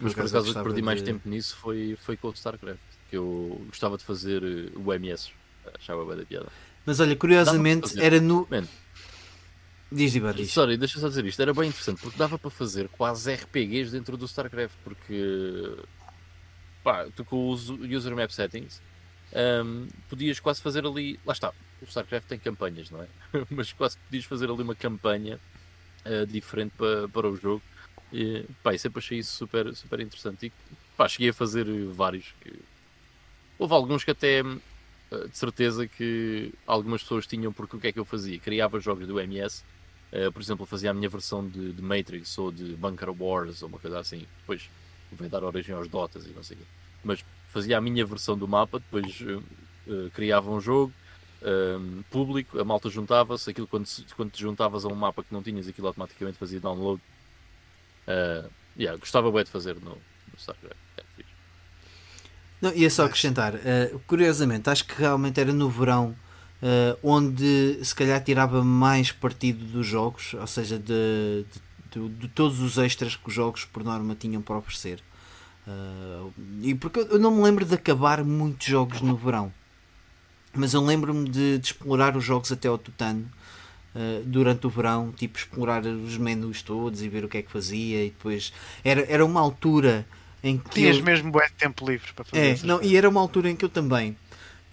Mas 0.00 0.14
por 0.14 0.26
acaso 0.26 0.54
que 0.54 0.62
perdi 0.62 0.76
de... 0.76 0.82
mais 0.82 1.02
tempo 1.02 1.28
nisso 1.28 1.56
foi, 1.56 1.98
foi 2.00 2.16
com 2.16 2.28
o 2.28 2.32
StarCraft, 2.32 2.78
que 3.10 3.16
eu 3.16 3.60
gostava 3.66 3.98
de 3.98 4.04
fazer 4.04 4.42
eh, 4.42 4.70
o 4.76 4.92
MS. 4.92 5.30
Achava 5.74 6.04
bem 6.04 6.16
da 6.16 6.24
piada. 6.24 6.46
Mas 6.86 7.00
olha, 7.00 7.16
curiosamente 7.16 8.00
era 8.00 8.20
no. 8.20 8.46
Man, 8.50 8.66
diz, 9.90 10.14
Ivan, 10.14 10.32
diz. 10.34 10.52
Sorry, 10.52 10.76
deixa 10.76 11.00
só 11.00 11.08
dizer 11.08 11.26
isto. 11.26 11.42
Era 11.42 11.52
bem 11.52 11.68
interessante 11.68 12.00
porque 12.00 12.16
dava 12.16 12.38
para 12.38 12.50
fazer 12.50 12.88
quase 12.88 13.34
RPGs 13.34 13.90
dentro 13.90 14.16
do 14.16 14.24
StarCraft. 14.26 14.76
Porque 14.84 15.76
pá, 16.82 17.06
tu 17.14 17.24
com 17.24 17.50
os 17.50 17.68
user 17.68 18.14
map 18.14 18.30
settings 18.30 18.80
um, 19.32 19.88
podias 20.08 20.40
quase 20.40 20.60
fazer 20.60 20.86
ali. 20.86 21.18
Lá 21.26 21.32
está, 21.32 21.52
o 21.80 21.84
StarCraft 21.84 22.26
tem 22.26 22.38
campanhas, 22.38 22.90
não 22.90 23.02
é? 23.02 23.08
Mas 23.50 23.72
quase 23.72 23.96
podias 23.98 24.24
fazer 24.24 24.50
ali 24.50 24.62
uma 24.62 24.74
campanha 24.74 25.38
uh, 26.04 26.26
diferente 26.26 26.72
para, 26.76 27.08
para 27.08 27.28
o 27.28 27.36
jogo. 27.36 27.62
E, 28.12 28.44
pá, 28.62 28.74
e 28.74 28.78
sempre 28.78 28.98
achei 28.98 29.18
isso 29.18 29.34
super, 29.36 29.74
super 29.74 30.00
interessante. 30.00 30.46
E 30.46 30.52
pá, 30.96 31.08
cheguei 31.08 31.30
a 31.30 31.34
fazer 31.34 31.66
vários. 31.86 32.34
Que... 32.40 32.52
Houve 33.58 33.74
alguns 33.74 34.04
que 34.04 34.10
até 34.10 34.42
uh, 34.42 35.28
de 35.28 35.36
certeza 35.36 35.86
que 35.86 36.52
algumas 36.66 37.02
pessoas 37.02 37.26
tinham, 37.26 37.52
porque 37.52 37.76
o 37.76 37.80
que 37.80 37.88
é 37.88 37.92
que 37.92 37.98
eu 37.98 38.04
fazia? 38.04 38.38
Criava 38.38 38.80
jogos 38.80 39.06
do 39.06 39.20
MS. 39.20 39.62
Uh, 40.12 40.32
por 40.32 40.40
exemplo, 40.40 40.64
fazia 40.64 40.90
a 40.90 40.94
minha 40.94 41.08
versão 41.08 41.46
de, 41.46 41.72
de, 41.72 41.82
Matrix 41.82 42.38
ou 42.38 42.50
de 42.50 42.74
Bunker 42.76 43.10
Wars 43.10 43.62
ou 43.62 43.68
uma 43.68 43.78
coisa 43.78 43.98
assim. 43.98 44.26
Depois 44.40 44.68
veio 45.12 45.30
dar 45.30 45.44
origem 45.44 45.74
aos 45.74 45.88
Dotas 45.88 46.26
e 46.26 46.30
não 46.30 46.42
sei 46.42 46.56
o 46.56 46.60
quê. 46.60 46.66
Mas 47.04 47.24
fazia 47.48 47.76
a 47.78 47.80
minha 47.80 48.04
versão 48.04 48.36
do 48.36 48.48
mapa, 48.48 48.78
depois 48.78 49.20
uh, 49.20 50.10
criava 50.14 50.50
um 50.50 50.60
jogo, 50.60 50.92
um, 51.42 52.02
público, 52.10 52.58
a 52.58 52.64
malta 52.64 52.88
juntava-se, 52.88 53.50
aquilo 53.50 53.66
quando, 53.66 53.88
quando 54.16 54.30
te 54.30 54.40
juntavas 54.40 54.84
a 54.84 54.88
um 54.88 54.94
mapa 54.94 55.22
que 55.22 55.32
não 55.32 55.42
tinhas, 55.42 55.68
aquilo 55.68 55.86
automaticamente 55.86 56.38
fazia 56.38 56.60
download. 56.60 57.00
Uh, 58.06 58.50
yeah, 58.76 58.98
gostava 58.98 59.30
bem 59.30 59.44
de 59.44 59.50
fazer 59.50 59.74
no, 59.76 59.90
no 59.90 60.38
StarCraft. 60.38 60.76
É, 60.96 61.02
não, 62.60 62.72
ia 62.74 62.90
só 62.90 63.04
acrescentar, 63.04 63.54
uh, 63.54 63.98
curiosamente, 64.06 64.68
acho 64.68 64.84
que 64.84 64.98
realmente 64.98 65.40
era 65.40 65.52
no 65.52 65.68
verão 65.68 66.16
uh, 66.62 66.98
onde 67.02 67.78
se 67.84 67.94
calhar 67.94 68.22
tirava 68.22 68.64
mais 68.64 69.12
partido 69.12 69.64
dos 69.64 69.86
jogos, 69.86 70.34
ou 70.34 70.46
seja, 70.46 70.78
de, 70.78 71.44
de, 71.92 72.00
de, 72.00 72.08
de 72.08 72.28
todos 72.28 72.60
os 72.60 72.78
extras 72.78 73.16
que 73.16 73.28
os 73.28 73.34
jogos 73.34 73.64
por 73.64 73.84
norma 73.84 74.14
tinham 74.14 74.42
para 74.42 74.56
oferecer. 74.56 75.00
Uh, 75.66 76.32
e 76.62 76.74
porque 76.74 77.00
eu 77.00 77.18
não 77.18 77.30
me 77.30 77.42
lembro 77.42 77.64
de 77.64 77.74
acabar 77.74 78.24
muitos 78.24 78.66
jogos 78.66 79.00
no 79.00 79.16
verão. 79.16 79.52
Mas 80.54 80.74
eu 80.74 80.84
lembro-me 80.84 81.28
de, 81.28 81.58
de, 81.58 81.66
explorar 81.66 82.16
os 82.16 82.24
jogos 82.24 82.50
até 82.50 82.68
ao 82.68 82.78
tutano 82.78 83.28
uh, 83.94 84.22
durante 84.24 84.66
o 84.66 84.70
verão, 84.70 85.12
tipo 85.12 85.38
explorar 85.38 85.84
os 85.84 86.16
menus 86.16 86.62
todos 86.62 87.02
e 87.02 87.08
ver 87.08 87.24
o 87.24 87.28
que 87.28 87.38
é 87.38 87.42
que 87.42 87.50
fazia 87.50 88.04
e 88.04 88.10
depois 88.10 88.52
era, 88.82 89.04
era 89.08 89.24
uma 89.24 89.40
altura 89.40 90.06
em 90.42 90.56
que 90.56 90.70
tinhas 90.70 90.98
eu... 90.98 91.04
mesmo 91.04 91.32
bem 91.32 91.48
tempo 91.58 91.88
livre 91.88 92.12
para 92.12 92.24
fazer 92.24 92.62
é, 92.62 92.66
não, 92.66 92.82
e 92.82 92.96
era 92.96 93.08
uma 93.08 93.20
altura 93.20 93.50
em 93.50 93.56
que 93.56 93.64
eu 93.64 93.68
também 93.68 94.16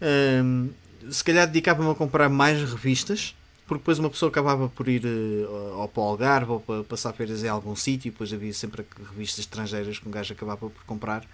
uh, 0.02 0.74
se 1.12 1.24
calhar 1.24 1.48
dedicava-me 1.48 1.90
a 1.90 1.96
comprar 1.96 2.30
mais 2.30 2.60
revistas 2.72 3.36
porque 3.68 3.82
depois 3.82 3.98
uma 3.98 4.10
pessoa 4.10 4.30
acabava 4.30 4.70
por 4.70 4.88
ir 4.88 5.04
uh, 5.06 5.74
ao 5.82 5.88
para 5.88 6.04
o 6.04 6.06
Algarve 6.06 6.52
ou 6.52 6.60
para 6.60 6.84
passar 6.84 7.14
feiras 7.14 7.44
em 7.44 7.48
algum 7.48 7.76
sítio, 7.76 8.12
depois 8.12 8.32
havia 8.32 8.54
sempre 8.54 8.86
revistas 9.10 9.40
estrangeiras 9.40 9.98
que 9.98 10.08
um 10.08 10.12
gajo 10.12 10.34
acabava 10.34 10.70
por 10.70 10.84
comprar 10.86 11.26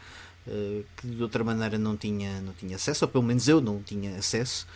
que 0.98 1.08
de 1.08 1.22
outra 1.22 1.44
maneira 1.44 1.78
não 1.78 1.96
tinha, 1.96 2.42
não 2.42 2.54
tinha 2.54 2.76
acesso, 2.76 3.06
ou 3.06 3.12
pelo 3.12 3.24
menos 3.24 3.48
eu 3.48 3.62
não 3.62 3.82
tinha 3.82 4.18
acesso. 4.18 4.68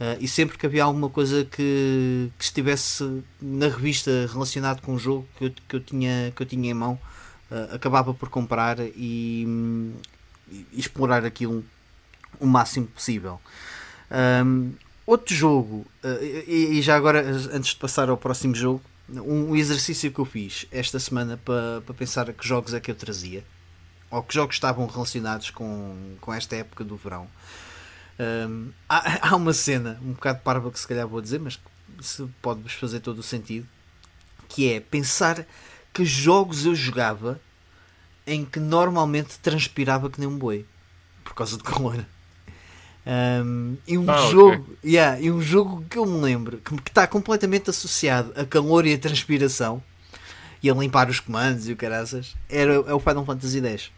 Uh, 0.00 0.16
e 0.20 0.26
sempre 0.26 0.58
que 0.58 0.66
havia 0.66 0.82
alguma 0.82 1.08
coisa 1.08 1.44
que, 1.44 2.30
que 2.36 2.44
estivesse 2.44 3.22
na 3.40 3.68
revista 3.68 4.10
relacionado 4.32 4.80
com 4.80 4.94
o 4.94 4.98
jogo 4.98 5.28
que 5.36 5.44
eu, 5.44 5.54
que 5.68 5.76
eu, 5.76 5.80
tinha, 5.80 6.32
que 6.34 6.42
eu 6.42 6.46
tinha 6.46 6.70
em 6.70 6.74
mão, 6.74 6.98
acabava 7.70 8.14
por 8.14 8.30
comprar 8.30 8.80
e, 8.80 9.46
e, 10.50 10.66
explorar 10.72 11.22
aquilo 11.24 11.62
o 12.40 12.46
máximo 12.46 12.86
possível. 12.86 13.38
Um, 14.44 14.72
Outro 15.04 15.34
jogo, 15.34 15.84
e, 16.48 16.80
já 16.80 16.96
agora, 16.96 17.22
antes 17.52 17.70
de 17.70 17.76
passar 17.76 18.08
ao 18.08 18.16
próximo 18.16 18.54
jogo, 18.54 18.80
um, 19.08 19.54
exercício 19.56 20.12
que 20.12 20.18
eu 20.18 20.24
fiz 20.24 20.66
esta 20.70 20.98
semana 21.00 21.36
para, 21.44 21.82
pensar 21.94 22.32
que 22.32 22.46
jogos 22.46 22.72
é 22.72 22.78
que 22.78 22.90
eu 22.90 22.94
trazia, 22.94 23.44
ou 24.12 24.22
que 24.22 24.34
jogos 24.34 24.56
estavam 24.56 24.86
relacionados 24.86 25.48
com, 25.48 25.96
com 26.20 26.34
esta 26.34 26.54
época 26.54 26.84
do 26.84 26.96
verão. 26.96 27.26
Um, 28.20 28.70
há, 28.86 29.30
há, 29.32 29.36
uma 29.36 29.54
cena, 29.54 29.98
um 30.02 30.12
bocado 30.12 30.40
parva 30.40 30.70
que 30.70 30.78
se 30.78 30.86
calhar 30.86 31.08
vou 31.08 31.22
dizer, 31.22 31.40
mas 31.40 31.58
se 32.00 32.28
pode-vos 32.42 32.74
fazer 32.74 33.00
todo 33.00 33.18
o 33.20 33.22
sentido, 33.22 33.66
que 34.48 34.70
é 34.70 34.80
pensar 34.80 35.46
que 35.94 36.04
jogos 36.04 36.66
eu 36.66 36.74
jogava 36.74 37.40
em 38.26 38.44
que 38.44 38.60
normalmente 38.60 39.38
transpirava 39.38 40.10
que 40.10 40.20
nem 40.20 40.28
um 40.28 40.38
boi, 40.38 40.66
por 41.24 41.34
causa 41.34 41.56
de 41.56 41.62
calor. 41.64 42.04
Um, 43.04 43.76
e 43.88 43.98
um 43.98 44.08
ah, 44.08 44.30
jogo 44.30 44.62
okay. 44.62 44.92
yeah, 44.92 45.20
e 45.20 45.32
um 45.32 45.40
jogo 45.40 45.84
que 45.90 45.98
eu 45.98 46.06
me 46.06 46.20
lembro 46.20 46.58
que, 46.58 46.74
está 46.86 47.04
completamente 47.04 47.68
associado 47.68 48.32
a 48.36 48.44
calor 48.44 48.86
e 48.86 48.94
a 48.94 48.98
transpiração 48.98 49.82
e 50.62 50.70
a 50.70 50.74
limpar 50.74 51.10
os 51.10 51.18
comandos 51.18 51.66
e 51.66 51.72
o 51.72 51.76
caraças 51.76 52.36
era, 52.48 52.74
é 52.74 52.94
o 52.94 53.00
Final 53.00 53.24
Fantasy 53.24 53.60
X 53.60 53.90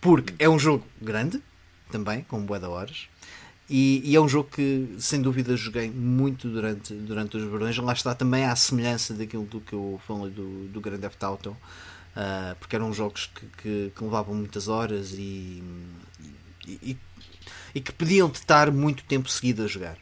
porque 0.00 0.34
é 0.38 0.48
um 0.48 0.58
jogo 0.58 0.84
grande 1.00 1.42
também, 1.90 2.22
com 2.22 2.40
boa 2.40 2.60
da 2.60 2.68
horas 2.68 3.08
e, 3.68 4.00
e, 4.04 4.16
é 4.16 4.20
um 4.20 4.28
jogo 4.28 4.48
que 4.50 4.96
sem 4.98 5.20
dúvida 5.20 5.54
joguei 5.54 5.90
muito 5.90 6.48
durante, 6.48 6.94
durante 6.94 7.36
os 7.36 7.44
verões 7.44 7.76
lá 7.78 7.92
está 7.92 8.14
também 8.14 8.44
à 8.44 8.56
semelhança 8.56 9.12
daquilo 9.12 9.44
do 9.44 9.60
que 9.60 9.74
eu 9.74 10.00
falei 10.06 10.30
do, 10.30 10.68
do 10.68 10.80
Grand 10.80 10.98
Theft 10.98 11.22
Auto 11.22 11.50
uh, 11.50 12.56
porque 12.58 12.76
eram 12.76 12.92
jogos 12.92 13.26
que, 13.26 13.46
que, 13.62 13.92
que, 13.94 14.04
levavam 14.04 14.34
muitas 14.34 14.68
horas 14.68 15.12
e, 15.12 15.62
e, 16.66 16.78
e, 16.82 16.98
e 17.74 17.80
que 17.80 17.92
pediam 17.92 18.28
de 18.28 18.38
estar 18.38 18.70
muito 18.70 19.04
tempo 19.04 19.28
seguido 19.28 19.62
a 19.64 19.66
jogar. 19.66 19.96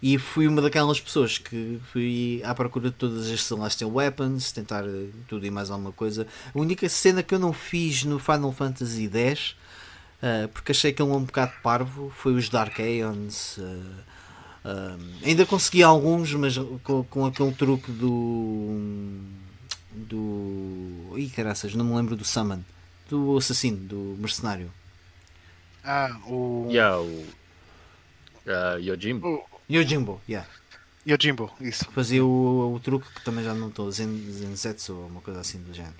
E 0.00 0.16
fui 0.16 0.46
uma 0.46 0.62
daquelas 0.62 1.00
pessoas 1.00 1.38
que 1.38 1.80
fui 1.92 2.40
à 2.44 2.54
procura 2.54 2.88
de 2.88 2.94
todas 2.94 3.28
as 3.28 3.42
Celestial 3.42 3.90
Weapons, 3.90 4.52
tentar 4.52 4.84
tudo 5.26 5.44
e 5.44 5.50
mais 5.50 5.70
alguma 5.70 5.90
coisa. 5.90 6.26
A 6.54 6.58
única 6.58 6.88
cena 6.88 7.20
que 7.20 7.34
eu 7.34 7.38
não 7.38 7.52
fiz 7.52 8.04
no 8.04 8.20
Final 8.20 8.52
Fantasy 8.52 9.10
X, 9.12 9.56
uh, 10.22 10.48
porque 10.48 10.70
achei 10.70 10.92
que 10.92 11.02
ele 11.02 11.10
um 11.10 11.24
bocado 11.24 11.52
parvo, 11.64 12.12
foi 12.16 12.34
os 12.34 12.48
Dark 12.48 12.78
Aeons. 12.78 13.58
Uh, 13.58 13.62
uh, 14.64 15.04
ainda 15.24 15.44
consegui 15.44 15.82
alguns, 15.82 16.32
mas 16.34 16.56
com, 16.84 17.02
com 17.02 17.26
aquele 17.26 17.52
truque 17.52 17.90
do. 17.90 19.18
do. 19.92 21.14
Ih, 21.16 21.28
caraças, 21.30 21.74
não 21.74 21.84
me 21.84 21.96
lembro 21.96 22.14
do 22.14 22.24
Summon. 22.24 22.60
Do 23.10 23.36
assassino, 23.36 23.78
do 23.78 24.16
mercenário. 24.16 24.70
Ah, 25.82 26.16
o. 26.24 26.68
Yeah, 26.70 27.00
o. 27.00 27.26
Uh, 28.46 28.78
Yojimbo. 28.80 29.44
o 29.52 29.57
Yojimbo, 29.70 30.20
yeah. 30.28 30.48
Yojimbo, 31.06 31.52
isso. 31.60 31.84
Fazia 31.92 32.24
o, 32.24 32.74
o 32.74 32.80
truque 32.80 33.08
que 33.14 33.22
também 33.22 33.44
já 33.44 33.54
não 33.54 33.68
estou, 33.68 33.90
Zen, 33.90 34.30
Zenzetsu 34.30 34.94
ou 34.94 35.06
uma 35.06 35.20
coisa 35.20 35.40
assim 35.40 35.62
do 35.62 35.72
género. 35.72 35.94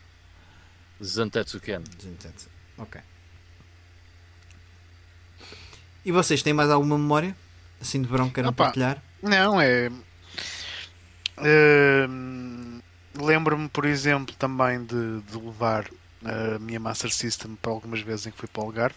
Zantetsu 1.02 1.60
Ken. 1.60 1.82
Zenzetsu, 2.00 2.48
ok. 2.76 3.00
E 6.04 6.12
vocês 6.12 6.42
têm 6.42 6.52
mais 6.52 6.70
alguma 6.70 6.98
memória? 6.98 7.36
Assim 7.80 8.02
de 8.02 8.08
verão 8.08 8.28
que 8.28 8.34
queiram 8.34 8.50
Opa. 8.50 8.64
partilhar? 8.64 9.02
Não, 9.22 9.60
é. 9.60 9.90
Hum, 11.38 12.80
Lembro-me, 13.20 13.68
por 13.68 13.84
exemplo, 13.84 14.34
também 14.36 14.84
de, 14.84 15.20
de 15.22 15.36
levar 15.36 15.86
a 16.24 16.58
minha 16.58 16.78
Master 16.78 17.12
System 17.12 17.56
para 17.56 17.72
algumas 17.72 18.00
vezes 18.00 18.26
em 18.26 18.30
que 18.30 18.38
fui 18.38 18.48
para 18.48 18.62
o 18.62 18.66
Algarve. 18.66 18.96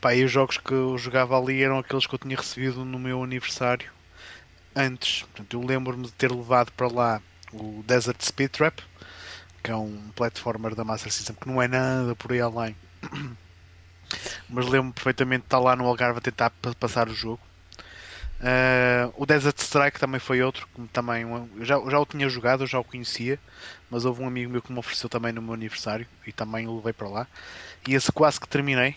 Pá, 0.00 0.14
e 0.14 0.24
os 0.24 0.30
jogos 0.32 0.56
que 0.58 0.72
eu 0.72 0.96
jogava 0.98 1.38
ali 1.38 1.62
eram 1.62 1.78
aqueles 1.78 2.06
que 2.06 2.14
eu 2.14 2.18
tinha 2.18 2.36
recebido 2.36 2.84
no 2.84 2.98
meu 2.98 3.22
aniversário 3.22 3.90
antes. 4.76 5.22
Portanto, 5.22 5.54
eu 5.56 5.66
lembro-me 5.66 6.04
de 6.06 6.12
ter 6.12 6.32
levado 6.32 6.72
para 6.72 6.88
lá 6.88 7.22
o 7.52 7.82
Desert 7.86 8.22
Speed 8.22 8.50
Trap, 8.52 8.80
que 9.62 9.70
é 9.72 9.76
um 9.76 10.10
platformer 10.16 10.74
da 10.74 10.84
Master 10.84 11.12
System 11.12 11.36
que 11.36 11.48
não 11.48 11.62
é 11.62 11.68
nada 11.68 12.16
por 12.16 12.32
aí 12.32 12.40
além. 12.40 12.76
Mas 14.48 14.66
lembro-me 14.66 14.92
perfeitamente 14.92 15.42
de 15.42 15.46
estar 15.46 15.58
lá 15.58 15.74
no 15.76 15.86
Algarve 15.86 16.18
a 16.18 16.22
tentar 16.22 16.50
pa- 16.50 16.74
passar 16.78 17.08
o 17.08 17.14
jogo. 17.14 17.40
Uh, 18.40 19.12
o 19.16 19.26
Desert 19.26 19.58
Strike 19.58 20.00
também 20.00 20.18
foi 20.18 20.42
outro, 20.42 20.66
que 20.74 20.88
também 20.88 21.22
eu 21.24 21.64
já, 21.64 21.74
eu 21.74 21.90
já 21.90 21.98
o 22.00 22.06
tinha 22.06 22.28
jogado, 22.28 22.62
eu 22.62 22.66
já 22.66 22.78
o 22.78 22.84
conhecia, 22.84 23.38
mas 23.90 24.04
houve 24.06 24.22
um 24.22 24.26
amigo 24.26 24.50
meu 24.50 24.62
que 24.62 24.72
me 24.72 24.78
ofereceu 24.78 25.10
também 25.10 25.32
no 25.32 25.42
meu 25.42 25.52
aniversário 25.52 26.06
e 26.26 26.32
também 26.32 26.66
o 26.66 26.76
levei 26.76 26.92
para 26.94 27.08
lá. 27.08 27.26
E 27.88 27.94
esse 27.94 28.12
quase 28.12 28.40
que 28.40 28.48
terminei. 28.48 28.96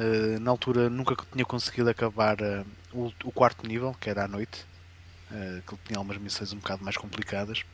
Uh, 0.00 0.40
na 0.40 0.50
altura 0.50 0.88
nunca 0.88 1.14
tinha 1.30 1.44
conseguido 1.44 1.90
acabar 1.90 2.40
uh, 2.40 2.64
o, 2.92 3.12
o 3.24 3.32
quarto 3.32 3.66
nível, 3.66 3.94
que 4.00 4.08
era 4.08 4.24
à 4.24 4.28
noite, 4.28 4.64
uh, 5.30 5.60
que 5.62 5.76
tinha 5.84 5.98
algumas 5.98 6.16
missões 6.16 6.54
um 6.54 6.58
bocado 6.58 6.82
mais 6.82 6.96
complicadas. 6.96 7.64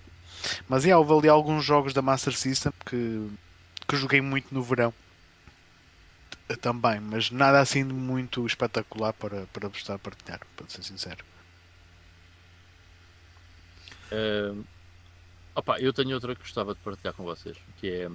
Mas 0.68 0.85
yeah, 0.85 0.99
houve 0.99 1.12
ali 1.16 1.29
alguns 1.29 1.64
jogos 1.64 1.93
da 1.93 2.03
Master 2.03 2.37
System 2.37 2.72
que, 2.85 3.31
que 3.87 3.97
joguei 3.97 4.20
muito 4.20 4.53
no 4.53 4.62
verão 4.62 4.93
eh, 6.49 6.57
também, 6.57 7.01
mas 7.01 7.31
nada 7.31 7.61
assim 7.61 7.87
de 7.87 7.93
muito 7.95 8.47
espetacular 8.47 9.12
para, 9.12 9.47
para 9.47 9.68
vos 9.68 9.79
estar 9.79 9.95
a 9.95 9.99
partilhar, 9.99 10.41
para 10.57 10.68
ser 10.68 10.83
sincero. 10.83 11.24
Uh, 14.12 14.64
opa, 15.55 15.81
eu 15.81 15.93
tenho 15.93 16.14
outra 16.14 16.35
que 16.35 16.43
gostava 16.43 16.74
de 16.74 16.81
partilhar 16.81 17.14
com 17.14 17.24
vocês, 17.24 17.57
que 17.77 17.91
é. 17.91 18.09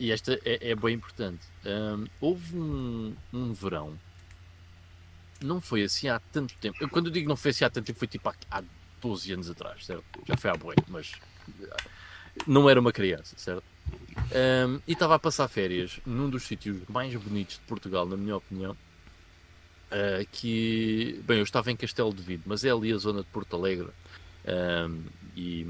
E 0.00 0.10
esta 0.10 0.32
é, 0.46 0.70
é 0.70 0.74
bem 0.74 0.94
importante. 0.94 1.46
Um, 1.64 2.06
houve 2.22 2.56
um, 2.56 3.14
um 3.34 3.52
verão, 3.52 3.98
não 5.42 5.60
foi 5.60 5.82
assim 5.82 6.08
há 6.08 6.18
tanto 6.18 6.54
tempo. 6.54 6.78
Eu, 6.80 6.88
quando 6.88 7.06
eu 7.06 7.12
digo 7.12 7.28
não 7.28 7.36
foi 7.36 7.50
assim 7.50 7.66
há 7.66 7.70
tanto 7.70 7.84
tempo, 7.84 7.98
foi 7.98 8.08
tipo 8.08 8.26
há, 8.26 8.34
há 8.50 8.62
12 9.02 9.32
anos 9.34 9.50
atrás, 9.50 9.84
certo? 9.84 10.02
Já 10.26 10.38
foi 10.38 10.50
há 10.50 10.54
boi, 10.56 10.74
mas 10.88 11.12
não 12.46 12.68
era 12.68 12.80
uma 12.80 12.92
criança, 12.92 13.34
certo? 13.36 13.62
Um, 14.32 14.80
e 14.86 14.92
estava 14.92 15.16
a 15.16 15.18
passar 15.18 15.46
férias 15.48 16.00
num 16.06 16.30
dos 16.30 16.44
sítios 16.44 16.80
mais 16.88 17.14
bonitos 17.14 17.56
de 17.56 17.62
Portugal, 17.62 18.06
na 18.06 18.16
minha 18.16 18.36
opinião. 18.36 18.72
Uh, 19.92 20.24
que, 20.32 21.20
bem, 21.24 21.38
eu 21.38 21.44
estava 21.44 21.70
em 21.70 21.76
Castelo 21.76 22.14
de 22.14 22.22
Vido, 22.22 22.44
mas 22.46 22.64
é 22.64 22.70
ali 22.70 22.90
a 22.90 22.96
zona 22.96 23.22
de 23.22 23.28
Porto 23.28 23.54
Alegre 23.54 23.88
um, 24.88 25.02
e 25.36 25.66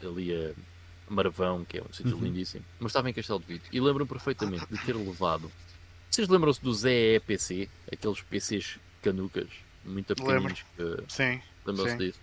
ali 0.00 0.32
a 0.32 0.52
Marvão, 1.12 1.64
que 1.64 1.78
é 1.78 1.82
um 1.82 1.92
sítio 1.92 2.16
Uhum. 2.16 2.24
lindíssimo, 2.24 2.64
mas 2.80 2.90
estava 2.90 3.08
em 3.10 3.12
Castelo 3.12 3.38
de 3.40 3.46
Vido 3.46 3.62
e 3.72 3.80
lembro-me 3.80 4.08
perfeitamente 4.08 4.66
de 4.70 4.78
ter 4.78 4.94
levado. 4.96 5.50
Vocês 6.10 6.28
lembram-se 6.28 6.60
do 6.62 6.72
ZEPC, 6.74 7.68
aqueles 7.92 8.20
PCs 8.22 8.78
canucas, 9.02 9.48
muito 9.84 10.14
pequeninos, 10.14 10.64
que 10.76 11.04
Sim, 11.08 11.40
lembram-se 11.64 11.96
disso? 11.98 12.20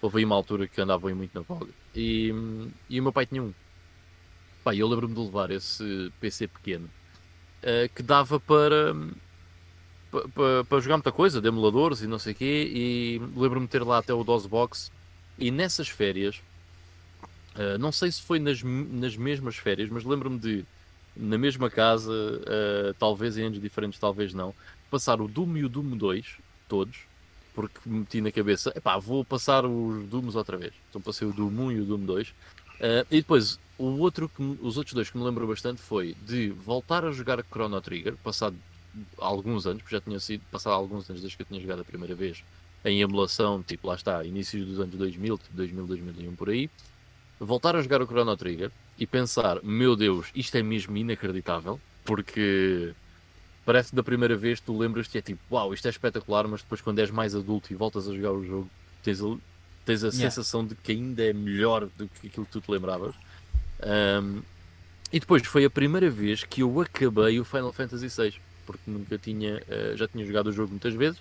Houve 0.00 0.18
aí 0.18 0.24
uma 0.24 0.36
altura 0.36 0.66
que 0.68 0.80
andavam 0.80 1.08
aí 1.08 1.14
muito 1.14 1.34
na 1.34 1.40
voga 1.40 1.68
e, 1.94 2.32
e 2.88 3.00
o 3.00 3.02
meu 3.02 3.12
pai 3.12 3.26
tinha 3.26 3.42
um. 3.42 3.52
Pá, 4.64 4.74
eu 4.74 4.86
lembro-me 4.88 5.14
de 5.14 5.20
levar 5.20 5.50
esse 5.50 6.12
PC 6.20 6.46
pequeno 6.48 6.88
eh, 7.62 7.88
que 7.94 8.02
dava 8.02 8.38
para, 8.40 8.94
pa- 10.10 10.22
pa- 10.34 10.64
para 10.68 10.80
jogar 10.80 10.96
muita 10.96 11.12
coisa, 11.12 11.40
de 11.40 11.48
emuladores 11.48 12.00
e 12.02 12.06
não 12.06 12.18
sei 12.18 12.32
o 12.32 12.36
quê. 12.36 12.70
E 12.72 13.18
lembro-me 13.36 13.66
de 13.66 13.72
ter 13.72 13.82
lá 13.82 13.98
até 13.98 14.12
o 14.14 14.22
DOSBox. 14.24 14.90
E 15.38 15.50
nessas 15.50 15.88
férias, 15.88 16.40
eh, 17.58 17.76
não 17.76 17.90
sei 17.92 18.10
se 18.12 18.22
foi 18.22 18.38
nas, 18.38 18.62
nas 18.62 19.16
mesmas 19.16 19.56
férias, 19.56 19.90
mas 19.90 20.04
lembro-me 20.04 20.38
de, 20.38 20.64
na 21.16 21.36
mesma 21.36 21.68
casa, 21.68 22.12
eh, 22.46 22.94
talvez 22.98 23.36
em 23.36 23.44
anos 23.46 23.60
diferentes, 23.60 23.98
talvez 23.98 24.32
não, 24.32 24.54
passar 24.90 25.20
o 25.20 25.26
Doom 25.26 25.56
e 25.56 25.64
o 25.64 25.68
Doom 25.68 25.96
2, 25.96 26.26
todos, 26.68 26.96
porque 27.54 27.80
meti 27.84 28.20
na 28.20 28.30
cabeça, 28.30 28.72
epá, 28.76 28.96
vou 28.98 29.24
passar 29.24 29.66
os 29.66 30.06
Dooms 30.08 30.36
outra 30.36 30.56
vez. 30.56 30.72
Então 30.88 31.00
passei 31.00 31.26
o 31.26 31.32
Doom 31.32 31.50
1 31.50 31.72
e 31.72 31.80
o 31.80 31.84
Doom 31.84 32.04
2. 32.04 32.34
Eh, 32.78 33.06
e 33.10 33.16
depois, 33.16 33.58
o 33.76 33.98
outro 33.98 34.28
que 34.28 34.40
os 34.62 34.76
outros 34.76 34.94
dois 34.94 35.10
que 35.10 35.18
me 35.18 35.24
lembro 35.24 35.44
bastante 35.44 35.82
foi 35.82 36.14
de 36.24 36.50
voltar 36.50 37.04
a 37.04 37.10
jogar 37.10 37.42
Chrono 37.42 37.80
Trigger, 37.80 38.16
passado 38.22 38.56
alguns 39.18 39.66
anos, 39.66 39.82
porque 39.82 39.96
já 39.96 40.00
tinha 40.00 40.20
sido 40.20 40.42
passado 40.52 40.74
alguns 40.74 41.10
anos 41.10 41.20
desde 41.20 41.36
que 41.36 41.42
eu 41.42 41.46
tinha 41.46 41.60
jogado 41.60 41.80
a 41.80 41.84
primeira 41.84 42.14
vez, 42.14 42.44
em 42.84 43.00
emulação, 43.00 43.60
tipo, 43.62 43.88
lá 43.88 43.96
está, 43.96 44.24
inícios 44.24 44.64
dos 44.64 44.78
anos 44.78 44.94
2000, 44.94 45.38
tipo 45.38 45.56
2000, 45.56 45.86
2001 45.86 46.36
por 46.36 46.50
aí. 46.50 46.70
Voltar 47.40 47.76
a 47.76 47.82
jogar 47.82 48.02
o 48.02 48.06
Chrono 48.06 48.36
Trigger 48.36 48.70
e 48.98 49.06
pensar, 49.06 49.62
meu 49.62 49.94
Deus, 49.94 50.26
isto 50.34 50.56
é 50.56 50.62
mesmo 50.62 50.96
inacreditável, 50.96 51.80
porque 52.04 52.92
parece 53.64 53.90
que 53.90 53.96
da 53.96 54.02
primeira 54.02 54.36
vez 54.36 54.60
tu 54.60 54.76
lembras-te 54.76 55.18
é 55.18 55.20
tipo, 55.22 55.40
uau, 55.50 55.72
isto 55.72 55.86
é 55.86 55.90
espetacular, 55.90 56.48
mas 56.48 56.62
depois 56.62 56.80
quando 56.80 56.98
és 56.98 57.10
mais 57.10 57.34
adulto 57.34 57.72
e 57.72 57.76
voltas 57.76 58.08
a 58.08 58.14
jogar 58.14 58.32
o 58.32 58.44
jogo, 58.44 58.68
tens 59.02 59.20
a, 59.22 59.36
tens 59.84 60.02
a 60.04 60.08
Yeah. 60.08 60.30
sensação 60.30 60.66
de 60.66 60.74
que 60.74 60.92
ainda 60.92 61.22
é 61.22 61.32
melhor 61.32 61.86
do 61.96 62.08
que 62.08 62.26
aquilo 62.26 62.46
que 62.46 62.52
tu 62.52 62.60
te 62.60 62.70
lembravas. 62.70 63.14
Um, 63.84 64.42
e 65.12 65.20
depois 65.20 65.46
foi 65.46 65.64
a 65.64 65.70
primeira 65.70 66.10
vez 66.10 66.42
que 66.44 66.62
eu 66.62 66.80
acabei 66.80 67.38
o 67.38 67.44
Final 67.44 67.72
Fantasy 67.72 68.08
VI, 68.08 68.34
porque 68.66 68.82
nunca 68.90 69.16
tinha, 69.16 69.62
eh, 69.68 69.92
já 69.96 70.06
tinha 70.06 70.26
jogado 70.26 70.48
o 70.48 70.52
jogo 70.52 70.70
muitas 70.70 70.92
vezes, 70.92 71.18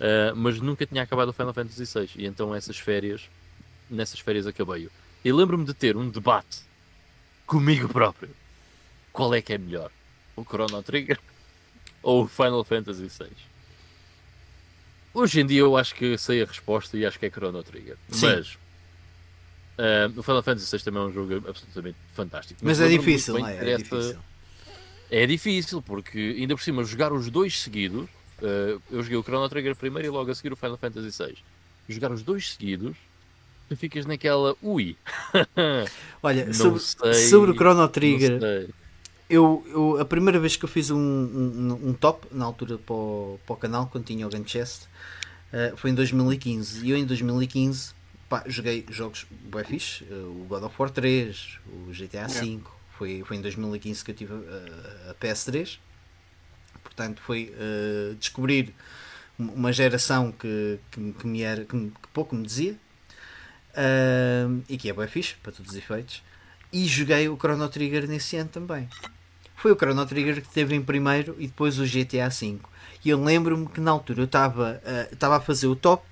eh, 0.00 0.32
mas 0.34 0.60
nunca 0.60 0.84
tinha 0.84 1.02
acabado 1.02 1.28
o 1.28 1.32
Final 1.32 1.54
Fantasy 1.54 1.84
VI. 1.84 2.10
E 2.16 2.26
então 2.26 2.54
essas 2.54 2.76
férias, 2.76 3.22
nessas 3.88 4.20
férias 4.20 4.46
acabei-o. 4.46 4.90
E 5.24 5.32
lembro-me 5.32 5.64
de 5.64 5.74
ter 5.74 5.96
um 5.96 6.08
debate 6.08 6.60
comigo 7.46 7.88
próprio. 7.88 8.30
Qual 9.12 9.34
é 9.34 9.42
que 9.42 9.52
é 9.52 9.58
melhor? 9.58 9.90
O 10.34 10.44
Chrono 10.44 10.82
Trigger 10.82 11.18
ou 12.02 12.24
o 12.24 12.28
Final 12.28 12.64
Fantasy 12.64 13.06
VI? 13.06 13.30
Hoje 15.14 15.40
em 15.40 15.46
dia 15.46 15.60
eu 15.60 15.76
acho 15.76 15.94
que 15.94 16.16
sei 16.16 16.42
a 16.42 16.46
resposta 16.46 16.96
e 16.96 17.04
acho 17.04 17.18
que 17.18 17.26
é 17.26 17.30
Chrono 17.30 17.62
Trigger. 17.62 17.96
Sim. 18.10 18.26
Mas 18.26 18.58
ah, 19.78 20.10
o 20.16 20.22
Final 20.22 20.42
Fantasy 20.42 20.76
VI 20.76 20.84
também 20.84 21.02
é 21.02 21.06
um 21.06 21.12
jogo 21.12 21.48
absolutamente 21.48 21.96
fantástico. 22.14 22.60
Mas 22.62 22.80
é 22.80 22.84
lembro-me 22.84 23.12
difícil, 23.12 23.38
não 23.38 23.46
é? 23.46 23.72
É 23.72 23.76
difícil. 23.76 24.18
é 25.10 25.26
difícil, 25.26 25.82
porque 25.82 26.36
ainda 26.38 26.54
por 26.54 26.62
cima 26.62 26.84
jogar 26.84 27.12
os 27.12 27.28
dois 27.30 27.60
seguidos, 27.60 28.08
eh, 28.40 28.78
eu 28.90 29.02
joguei 29.02 29.16
o 29.16 29.22
Chrono 29.22 29.48
Trigger 29.48 29.74
primeiro 29.76 30.08
e 30.08 30.10
logo 30.10 30.30
a 30.30 30.34
seguir 30.34 30.52
o 30.52 30.56
Final 30.56 30.76
Fantasy 30.76 31.10
VI. 31.10 31.38
Jogar 31.88 32.12
os 32.12 32.22
dois 32.22 32.52
seguidos, 32.52 32.96
tu 33.74 33.76
ficas 33.76 34.06
naquela, 34.06 34.56
ui, 34.62 34.96
Olha, 36.22 36.46
não 36.46 36.76
sobre, 36.76 36.78
sei, 36.78 37.22
sobre 37.28 37.50
o 37.50 37.54
Chrono 37.54 37.88
não 38.02 38.18
Trigger, 38.18 38.32
sei. 38.38 38.74
eu, 39.28 39.64
eu- 39.68 40.00
a 40.00 40.04
primeira 40.04 40.38
vez 40.38 40.56
que 40.56 40.64
eu 40.64 40.68
fiz 40.68 40.90
um, 40.90 40.98
um, 40.98 41.90
um 41.90 41.94
top, 41.94 42.26
na 42.32 42.44
altura 42.44 42.78
para 42.78 42.94
o, 42.94 43.40
para 43.46 43.54
o 43.54 43.56
canal, 43.56 43.86
quando 43.88 44.04
tinha 44.04 44.26
o 44.26 44.30
Gun 44.30 44.46
Chest, 44.46 44.84
eh, 45.52 45.72
foi 45.76 45.90
em 45.90 45.94
2015. 45.94 46.86
E 46.86 46.90
eu 46.90 46.96
em 46.96 47.04
2015 47.06 47.94
pá, 48.28 48.44
joguei 48.46 48.86
jogos 48.90 49.26
bué 49.50 49.64
fixe, 49.64 50.04
eh, 50.10 50.14
o 50.14 50.46
God 50.48 50.64
of 50.64 50.76
War 50.78 50.90
3, 50.90 51.58
o 51.66 51.92
GTA 51.92 52.28
V. 52.28 52.60
Foi, 52.98 53.22
foi 53.26 53.36
em 53.36 53.42
2015 53.42 54.04
que 54.04 54.10
eu 54.12 54.14
tive 54.14 54.34
eh, 54.34 55.10
a 55.10 55.14
PS3. 55.14 55.80
Portanto, 56.82 57.22
foi 57.22 57.54
eh, 57.58 58.14
descobrir 58.18 58.74
uma 59.38 59.72
geração 59.72 60.32
que, 60.32 60.78
que, 60.90 61.12
que 61.12 61.26
me 61.26 61.42
era, 61.42 61.64
que, 61.64 61.76
que 61.78 62.08
pouco 62.12 62.34
me 62.36 62.44
dizia. 62.44 62.76
Uh, 63.72 64.62
e 64.68 64.76
que 64.76 64.90
é 64.90 64.92
bem 64.92 65.06
fixe, 65.06 65.34
para 65.42 65.52
todos 65.52 65.72
os 65.72 65.78
efeitos. 65.78 66.22
E 66.72 66.86
joguei 66.86 67.28
o 67.28 67.36
Chrono 67.36 67.68
Trigger 67.68 68.08
nesse 68.08 68.36
ano 68.36 68.48
também. 68.48 68.88
Foi 69.56 69.72
o 69.72 69.76
Chrono 69.76 70.04
Trigger 70.06 70.42
que 70.42 70.48
teve 70.48 70.74
em 70.74 70.82
primeiro 70.82 71.36
e 71.38 71.46
depois 71.46 71.78
o 71.78 71.84
GTA 71.84 72.28
V. 72.28 72.58
E 73.04 73.10
eu 73.10 73.22
lembro-me 73.22 73.66
que 73.66 73.80
na 73.80 73.90
altura 73.90 74.20
eu 74.20 74.24
estava 74.24 74.80
uh, 74.84 75.26
a 75.26 75.40
fazer 75.40 75.66
o 75.66 75.76
top 75.76 76.04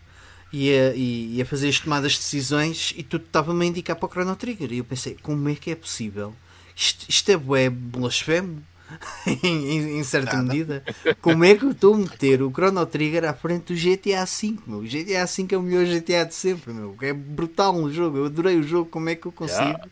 e 0.52 0.72
a, 0.72 0.92
e 0.94 1.40
a 1.40 1.46
fazer 1.46 1.68
as 1.68 1.78
tomadas 1.78 2.12
de 2.12 2.18
decisões 2.18 2.92
e 2.96 3.02
tudo 3.02 3.24
estava-me 3.24 3.64
a 3.64 3.68
indicar 3.68 3.96
para 3.96 4.06
o 4.06 4.11
Chrono 4.11 4.36
Trigger. 4.36 4.72
E 4.72 4.78
eu 4.78 4.84
pensei, 4.84 5.16
como 5.22 5.48
é 5.48 5.54
que 5.54 5.70
é 5.70 5.74
possível? 5.74 6.34
Isto, 6.74 7.06
isto 7.08 7.30
é 7.30 7.70
blasfemo? 7.70 8.62
em, 9.43 9.99
em, 9.99 10.05
certa 10.05 10.36
Nada. 10.36 10.43
medida. 10.43 10.84
Como 11.20 11.45
é 11.45 11.55
que 11.55 11.64
eu 11.64 11.70
estou 11.70 11.95
a 11.95 11.99
meter 11.99 12.43
o 12.43 12.51
Chrono 12.51 12.84
Trigger 12.86 13.24
à 13.24 13.34
frente 13.34 13.72
do 13.72 13.74
GTA 13.74 14.24
V? 14.24 14.57
Meu? 14.66 14.78
O 14.78 14.82
GTA 14.82 15.26
V 15.26 15.47
é 15.51 15.57
o 15.57 15.62
melhor 15.62 15.84
GTA 15.84 16.24
de 16.24 16.34
sempre. 16.34 16.72
Meu. 16.72 16.97
É 17.01 17.12
brutal 17.12 17.72
no 17.72 17.93
jogo. 17.93 18.18
Eu 18.18 18.26
adorei 18.26 18.57
o 18.57 18.62
jogo. 18.62 18.91
Como 18.91 19.09
é 19.09 19.14
que 19.14 19.26
eu 19.26 19.32
consigo 19.32 19.62
yeah. 19.62 19.84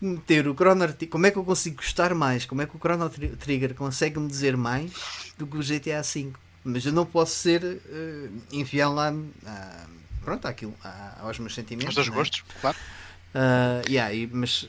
meter 0.00 0.48
o 0.48 0.54
Chrono 0.54 0.86
Trigger? 0.86 1.08
Como 1.08 1.26
é 1.26 1.30
que 1.30 1.38
eu 1.38 1.44
consigo 1.44 1.76
gostar 1.76 2.14
mais? 2.14 2.44
Como 2.44 2.62
é 2.62 2.66
que 2.66 2.76
o 2.76 2.78
Chrono 2.78 3.08
Trigger 3.08 3.74
consegue 3.74 4.18
me 4.18 4.28
dizer 4.28 4.56
mais 4.56 4.92
do 5.38 5.46
que 5.46 5.56
o 5.56 5.60
GTA 5.60 6.02
V? 6.02 6.32
Mas 6.62 6.84
eu 6.84 6.92
não 6.92 7.06
posso 7.06 7.34
ser 7.34 7.64
uh, 7.64 8.30
enfiar 8.52 8.90
lá 8.90 9.10
uh, 9.10 9.90
pronto, 10.22 10.46
àquilo, 10.46 10.74
uh, 10.84 11.26
aos 11.26 11.38
meus 11.38 11.54
sentimentos. 11.54 11.96
Aos 11.96 12.06
teus 12.06 12.08
né? 12.08 12.14
gostos, 12.14 12.44
claro. 12.60 12.76
Uh, 13.34 13.88
yeah, 13.88 14.12
mas 14.32 14.68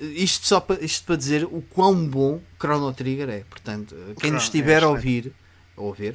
isto 0.00 0.46
só 0.46 0.60
para, 0.60 0.82
isto 0.84 1.06
para 1.06 1.16
dizer 1.16 1.44
o 1.44 1.62
quão 1.62 2.06
bom 2.06 2.40
Chrono 2.60 2.92
Trigger 2.92 3.28
é. 3.28 3.40
Portanto, 3.40 3.94
quem 4.20 4.30
nos 4.30 4.44
estiver 4.44 4.82
é 4.82 4.84
a 4.84 4.88
ouvir, 4.88 5.32
a 5.76 5.80
ouvir 5.80 6.14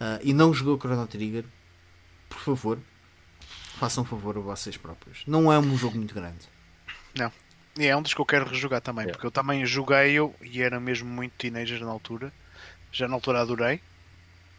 uh, 0.00 0.20
e 0.22 0.32
não 0.32 0.52
jogou 0.52 0.78
Chrono 0.78 1.06
Trigger, 1.06 1.44
por 2.28 2.38
favor, 2.38 2.78
façam 3.78 4.04
favor 4.04 4.36
a 4.36 4.40
vocês 4.40 4.76
próprios. 4.76 5.22
Não 5.26 5.52
é 5.52 5.58
um 5.58 5.76
jogo 5.76 5.96
muito 5.96 6.14
grande. 6.14 6.48
Não. 7.16 7.32
E 7.78 7.86
é 7.86 7.96
um 7.96 8.02
dos 8.02 8.12
que 8.12 8.20
eu 8.20 8.26
quero 8.26 8.48
rejogar 8.48 8.80
também, 8.80 9.06
é. 9.06 9.12
porque 9.12 9.26
eu 9.26 9.30
também 9.30 9.64
joguei-o 9.64 10.34
e 10.42 10.60
era 10.60 10.80
mesmo 10.80 11.08
muito 11.08 11.32
teenager 11.38 11.80
na 11.80 11.90
altura. 11.90 12.32
Já 12.90 13.06
na 13.06 13.14
altura 13.14 13.40
adorei 13.40 13.80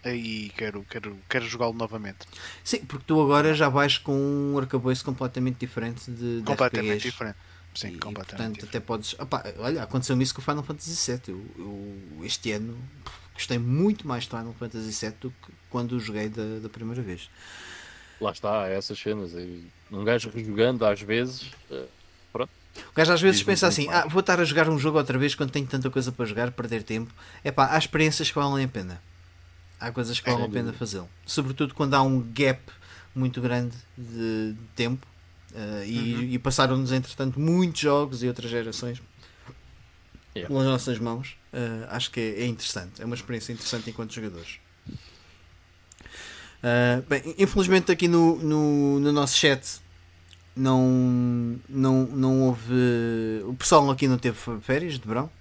e 0.06 0.52
quero, 0.56 0.86
quero, 0.90 1.18
quero 1.28 1.46
jogá-lo 1.46 1.74
novamente. 1.74 2.20
Sim, 2.64 2.86
porque 2.86 3.04
tu 3.06 3.22
agora 3.22 3.54
já 3.54 3.68
vais 3.68 3.98
com 3.98 4.14
um 4.14 4.58
arcabouço 4.58 5.04
completamente 5.04 5.58
diferente 5.60 6.10
de, 6.10 6.40
de 6.40 6.46
completamente 6.46 6.92
RPGs. 6.94 7.10
diferente. 7.10 7.38
Sim, 7.80 7.94
e, 7.94 7.98
completamente. 7.98 8.60
Portanto, 8.60 8.70
até 8.70 8.80
podes. 8.80 9.16
Opa, 9.18 9.44
olha, 9.58 9.84
aconteceu-me 9.84 10.22
isso 10.22 10.36
com 10.36 10.42
o 10.42 10.44
Final 10.44 10.64
Fantasy 10.64 11.12
VII. 11.12 11.22
Eu, 11.30 11.46
eu, 11.58 12.26
este 12.26 12.52
ano 12.52 12.78
gostei 13.34 13.58
muito 13.58 14.06
mais 14.06 14.24
de 14.24 14.30
Final 14.30 14.54
Fantasy 14.60 15.06
VII 15.06 15.16
do 15.22 15.32
que 15.32 15.54
quando 15.70 15.94
o 15.94 16.00
joguei 16.00 16.28
da, 16.28 16.60
da 16.62 16.68
primeira 16.68 17.02
vez. 17.02 17.30
Lá 18.20 18.32
está, 18.32 18.68
essas 18.68 19.00
cenas. 19.00 19.32
Um 19.90 20.04
gajo 20.04 20.30
jogando 20.36 20.86
às 20.86 21.02
vezes. 21.02 21.52
Eh, 21.72 21.86
pronto. 22.34 22.52
O 22.92 22.94
gajo 22.94 23.14
às 23.14 23.22
vezes 23.22 23.42
pensa 23.44 23.68
assim: 23.68 23.88
ah, 23.88 24.06
vou 24.10 24.20
estar 24.20 24.42
a 24.42 24.44
jogar 24.44 24.68
um 24.68 24.78
jogo 24.78 24.98
outra 24.98 25.18
vez 25.18 25.34
quando 25.34 25.52
tenho 25.52 25.66
tanta 25.66 25.90
coisa 25.90 26.12
para 26.12 26.26
jogar, 26.26 26.52
perder 26.52 26.84
tempo. 26.84 27.14
É 27.46 27.52
pá, 27.52 27.70
há 27.72 27.78
experiências 27.78 28.30
que 28.30 28.36
valem 28.36 28.66
a 28.66 28.68
pena. 28.68 29.02
Há 29.80 29.90
coisas 29.90 30.20
que 30.20 30.30
valem 30.30 30.48
a 30.48 30.50
pena 30.50 30.74
fazê-lo. 30.74 31.10
Sobretudo 31.26 31.74
quando 31.74 31.94
há 31.94 32.02
um 32.02 32.20
gap 32.34 32.60
muito 33.16 33.40
grande 33.40 33.74
de 33.98 34.54
tempo 34.76 35.08
Uh, 35.52 35.84
e, 35.84 36.16
uhum. 36.16 36.22
e 36.24 36.40
passaram-nos, 36.40 36.92
entretanto, 36.92 37.40
muitos 37.40 37.82
jogos 37.82 38.22
e 38.22 38.28
outras 38.28 38.52
gerações 38.52 39.02
yeah. 40.36 40.48
pelas 40.48 40.66
nossas 40.66 41.00
mãos. 41.00 41.36
Uh, 41.52 41.88
acho 41.90 42.12
que 42.12 42.20
é, 42.20 42.42
é, 42.42 42.46
interessante, 42.46 43.02
é 43.02 43.06
uma 43.06 43.16
experiência 43.16 43.52
interessante 43.52 43.90
enquanto 43.90 44.14
jogadores. 44.14 44.60
Uh, 46.62 47.02
bem, 47.08 47.36
infelizmente, 47.38 47.92
aqui 47.92 48.08
no, 48.08 48.36
no, 48.38 49.00
no, 49.00 49.12
nosso 49.12 49.38
chat 49.38 49.82
não, 50.56 51.60
não, 51.68 52.06
não 52.06 52.42
houve. 52.44 52.74
O 53.46 53.54
pessoal 53.56 53.90
aqui 53.90 54.08
não 54.08 54.18
teve 54.18 54.38
férias 54.62 55.00
de 55.00 55.08
verão. 55.08 55.32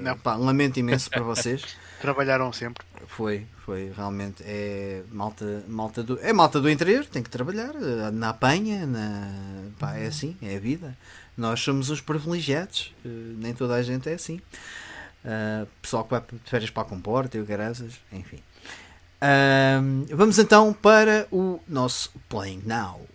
Não. 0.00 0.18
Pá, 0.18 0.36
lamento 0.36 0.78
imenso 0.78 1.10
para 1.10 1.22
vocês. 1.22 1.76
Trabalharam 2.00 2.52
sempre. 2.52 2.84
Foi, 3.06 3.46
foi, 3.64 3.92
realmente. 3.94 4.42
É 4.46 5.02
malta, 5.10 5.64
malta 5.68 6.02
do, 6.02 6.18
é 6.20 6.32
malta 6.32 6.60
do 6.60 6.70
interior, 6.70 7.04
tem 7.04 7.22
que 7.22 7.30
trabalhar, 7.30 7.74
eh, 7.74 8.10
na 8.10 8.30
apanha, 8.30 8.86
na, 8.86 9.30
pá, 9.78 9.96
é 9.96 10.06
assim, 10.06 10.36
é 10.40 10.56
a 10.56 10.60
vida. 10.60 10.96
Nós 11.36 11.60
somos 11.60 11.90
os 11.90 12.00
privilegiados, 12.00 12.94
eh, 13.04 13.08
nem 13.08 13.52
toda 13.52 13.74
a 13.74 13.82
gente 13.82 14.08
é 14.08 14.14
assim. 14.14 14.40
Uh, 15.22 15.66
pessoal 15.82 16.04
que 16.04 16.10
vai 16.10 16.20
de 16.20 16.50
férias 16.50 16.70
para 16.70 16.82
a 16.82 16.86
comporta 16.86 17.36
e 17.36 17.40
o 17.40 17.44
graças, 17.44 18.00
enfim. 18.10 18.38
Uh, 19.20 20.16
vamos 20.16 20.38
então 20.38 20.72
para 20.72 21.26
o 21.30 21.60
nosso 21.68 22.10
Playing 22.28 22.62
Now. 22.64 23.06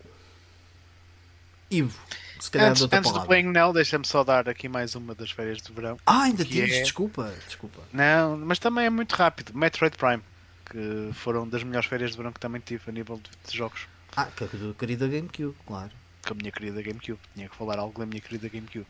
Ivo. 1.72 2.00
Se 2.40 2.52
calhar 2.52 2.72
antes, 2.72 2.84
antes 2.92 3.12
do 3.12 3.22
Playing 3.26 3.52
Now, 3.52 3.72
deixa-me 3.72 4.06
só 4.06 4.24
dar 4.24 4.50
aqui 4.50 4.68
mais 4.68 4.96
uma 4.96 5.16
das 5.16 5.32
férias 5.32 5.62
de 5.62 5.72
verão. 5.72 5.98
Ah, 6.06 6.24
ainda 6.24 6.44
tens, 6.44 6.72
é... 6.72 6.82
desculpa, 6.82 7.34
desculpa. 7.46 7.82
Não, 7.94 8.38
mas 8.38 8.60
também 8.60 8.86
é 8.86 8.90
muito 8.90 9.14
rápido. 9.14 9.58
Metroid 9.58 9.98
Prime, 9.98 10.22
que 10.66 11.12
foram 11.14 11.48
das 11.48 11.64
melhores 11.64 11.88
férias 11.88 12.12
de 12.12 12.18
verão 12.18 12.32
que 12.32 12.40
também 12.40 12.62
tive 12.62 12.84
a 12.88 12.92
nível 12.92 13.20
de, 13.48 13.58
jogos. 13.58 13.88
Ah, 14.16 14.26
que 14.26 14.44
a 14.44 14.74
querida 14.78 15.08
GameCube, 15.08 15.56
claro. 15.66 15.92
Com 16.26 16.34
a 16.34 16.38
minha 16.38 16.52
querida 16.52 16.82
GameCube, 16.82 17.20
tinha 17.34 17.48
que 17.48 17.56
falar 17.56 17.78
algo 17.80 18.00
da 18.00 18.06
minha 18.06 18.22
querida 18.22 18.50
GameCube. 18.50 18.88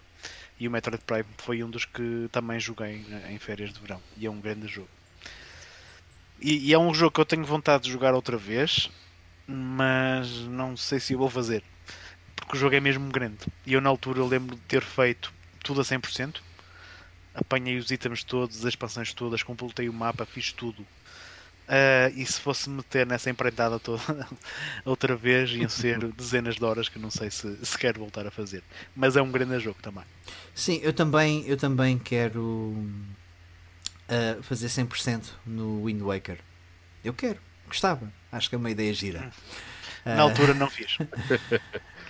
E 0.59 0.67
o 0.67 0.71
Metroid 0.71 1.03
Prime 1.05 1.25
foi 1.37 1.63
um 1.63 1.69
dos 1.69 1.85
que 1.85 2.29
também 2.31 2.59
joguei 2.59 3.05
em 3.29 3.37
férias 3.37 3.73
de 3.73 3.79
verão. 3.79 4.01
E 4.17 4.25
é 4.25 4.31
um 4.31 4.39
grande 4.39 4.67
jogo. 4.67 4.89
E, 6.41 6.69
e 6.69 6.73
é 6.73 6.79
um 6.79 6.93
jogo 6.93 7.11
que 7.11 7.21
eu 7.21 7.25
tenho 7.25 7.45
vontade 7.45 7.83
de 7.83 7.91
jogar 7.91 8.13
outra 8.13 8.37
vez, 8.37 8.89
mas 9.47 10.29
não 10.47 10.75
sei 10.75 10.99
se 10.99 11.13
eu 11.13 11.19
vou 11.19 11.29
fazer 11.29 11.63
porque 12.45 12.57
o 12.57 12.59
jogo 12.59 12.75
é 12.75 12.79
mesmo 12.79 13.11
grande. 13.11 13.39
E 13.65 13.73
eu 13.73 13.81
na 13.81 13.89
altura 13.89 14.23
lembro 14.23 14.55
de 14.55 14.61
ter 14.63 14.81
feito 14.81 15.33
tudo 15.63 15.81
a 15.81 15.83
100%. 15.83 16.37
Apanhei 17.33 17.77
os 17.77 17.91
itens 17.91 18.23
todos, 18.23 18.59
as 18.59 18.65
expansões 18.65 19.13
todas, 19.13 19.43
completei 19.43 19.89
o 19.89 19.93
mapa, 19.93 20.25
fiz 20.25 20.53
tudo. 20.53 20.81
Uh, 20.81 22.13
e 22.15 22.23
se 22.23 22.39
fosse 22.39 22.69
meter 22.69 23.07
nessa 23.07 23.29
empreitada 23.29 23.79
toda 23.79 24.27
outra 24.85 25.15
vez, 25.15 25.49
iam 25.49 25.67
ser 25.67 25.99
dezenas 26.13 26.55
de 26.55 26.63
horas 26.63 26.87
que 26.87 26.97
eu 26.97 27.01
não 27.01 27.09
sei 27.09 27.31
se, 27.31 27.65
se 27.65 27.77
quero 27.77 27.99
voltar 27.99 28.25
a 28.27 28.31
fazer. 28.31 28.63
Mas 28.95 29.17
é 29.17 29.21
um 29.21 29.31
grande 29.31 29.59
jogo 29.59 29.79
também. 29.81 30.03
Sim, 30.53 30.79
eu 30.83 30.93
também, 30.93 31.43
eu 31.47 31.57
também 31.57 31.97
quero 31.97 32.39
uh, 32.39 34.43
fazer 34.43 34.67
100% 34.67 35.31
no 35.45 35.83
Wind 35.83 36.01
Waker. 36.01 36.37
Eu 37.03 37.13
quero, 37.13 37.39
gostava. 37.67 38.13
Acho 38.31 38.49
que 38.49 38.55
é 38.55 38.57
uma 38.57 38.69
ideia 38.69 38.93
gira. 38.93 39.31
Na 40.05 40.17
uh... 40.17 40.29
altura 40.29 40.53
não 40.53 40.69
fiz. 40.69 40.97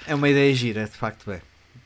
É 0.07 0.15
uma 0.15 0.29
ideia 0.29 0.53
gira, 0.53 0.85
de 0.85 0.97
facto 0.97 1.31
é. 1.31 1.41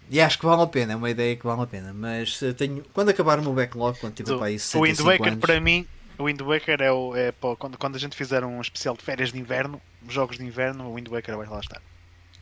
E 0.09 0.20
acho 0.20 0.39
que 0.39 0.45
vale 0.45 0.63
a 0.63 0.67
pena, 0.67 0.93
é 0.93 0.95
uma 0.95 1.09
ideia 1.09 1.36
que 1.36 1.45
vale 1.45 1.61
a 1.61 1.67
pena. 1.67 1.93
Mas 1.93 2.39
tenho, 2.57 2.84
quando 2.93 3.09
acabar 3.09 3.39
o 3.39 3.43
meu 3.43 3.53
backlog, 3.53 3.99
quando 3.99 4.15
tiver 4.15 4.36
para 4.36 4.47
aí 4.47 4.57
65 4.57 4.80
O 4.80 4.84
Wind 4.84 4.99
Waker 4.99 5.34
anos, 5.34 5.39
para 5.39 5.59
mim, 5.61 5.88
o 6.17 6.26
Wind 6.26 6.41
Waker 6.41 6.82
é, 6.82 6.91
o, 6.91 7.15
é 7.15 7.32
pô, 7.32 7.55
quando, 7.55 7.78
quando 7.78 7.95
a 7.95 7.99
gente 7.99 8.15
fizer 8.15 8.43
um 8.43 8.59
especial 8.59 8.97
de 8.97 9.03
férias 9.03 9.32
de 9.32 9.39
inverno, 9.39 9.80
jogos 10.07 10.38
de 10.38 10.43
inverno, 10.43 10.89
o 10.89 10.95
Wind 10.95 11.07
Waker 11.07 11.38
vai 11.38 11.47
lá 11.47 11.59
estar. 11.59 11.82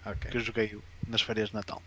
Okay. 0.05 0.31
Que 0.31 0.37
eu 0.37 0.41
joguei 0.41 0.77
nas 1.07 1.21
férias 1.21 1.49
de 1.49 1.55
Natal. 1.55 1.81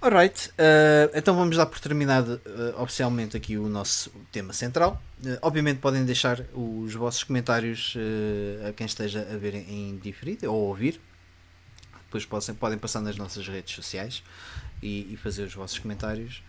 Alright, 0.00 0.48
uh, 0.50 1.10
então 1.14 1.36
vamos 1.36 1.58
dar 1.58 1.66
por 1.66 1.78
terminado 1.78 2.40
uh, 2.46 2.82
oficialmente 2.82 3.36
aqui 3.36 3.58
o 3.58 3.68
nosso 3.68 4.10
tema 4.32 4.54
central. 4.54 5.02
Uh, 5.22 5.36
obviamente 5.42 5.78
podem 5.78 6.06
deixar 6.06 6.40
os 6.54 6.94
vossos 6.94 7.22
comentários 7.22 7.94
a 8.66 8.72
quem 8.72 8.86
esteja 8.86 9.28
a 9.30 9.36
ver 9.36 9.54
em 9.54 9.98
diferido 9.98 10.50
ou 10.50 10.64
a 10.64 10.68
ouvir 10.68 10.98
depois 12.10 12.26
podem, 12.26 12.54
podem 12.56 12.78
passar 12.78 13.00
nas 13.00 13.16
nossas 13.16 13.46
redes 13.46 13.72
sociais 13.72 14.22
e, 14.82 15.12
e 15.12 15.16
fazer 15.16 15.44
os 15.44 15.54
vossos 15.54 15.78
comentários. 15.78 16.42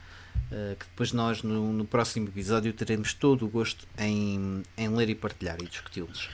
Uh, 0.52 0.76
que 0.78 0.86
depois 0.86 1.12
nós 1.12 1.44
no, 1.44 1.72
no, 1.74 1.86
próximo 1.86 2.28
episódio 2.28 2.74
teremos 2.74 3.14
todo 3.14 3.46
o 3.46 3.50
gosto 3.50 3.86
em, 3.98 4.64
em 4.78 4.90
ler 4.90 5.10
e 5.10 5.16
partilhar 5.16 5.58
e 5.62 5.68
discuti-los. 5.68 6.26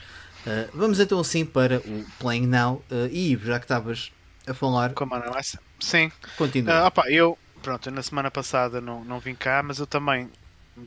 Uh, 0.46 0.68
vamos 0.72 0.98
então 0.98 1.20
assim 1.20 1.44
para 1.44 1.78
o 1.78 2.04
Playing 2.18 2.46
Now. 2.46 2.82
Uh, 2.90 3.06
e 3.10 3.36
já 3.36 3.58
que 3.58 3.64
estavas 3.64 4.10
a 4.46 4.54
falar. 4.54 4.92
Como 4.94 5.14
a 5.14 5.42
Sim. 5.80 6.10
Continua. 6.36 6.82
Uh, 6.82 6.86
opa, 6.86 7.10
eu, 7.10 7.38
pronto, 7.62 7.90
na 7.90 8.02
semana 8.02 8.30
passada 8.30 8.80
não, 8.80 9.04
não 9.04 9.20
vim 9.20 9.34
cá, 9.34 9.62
mas 9.62 9.78
eu 9.78 9.86
também 9.86 10.30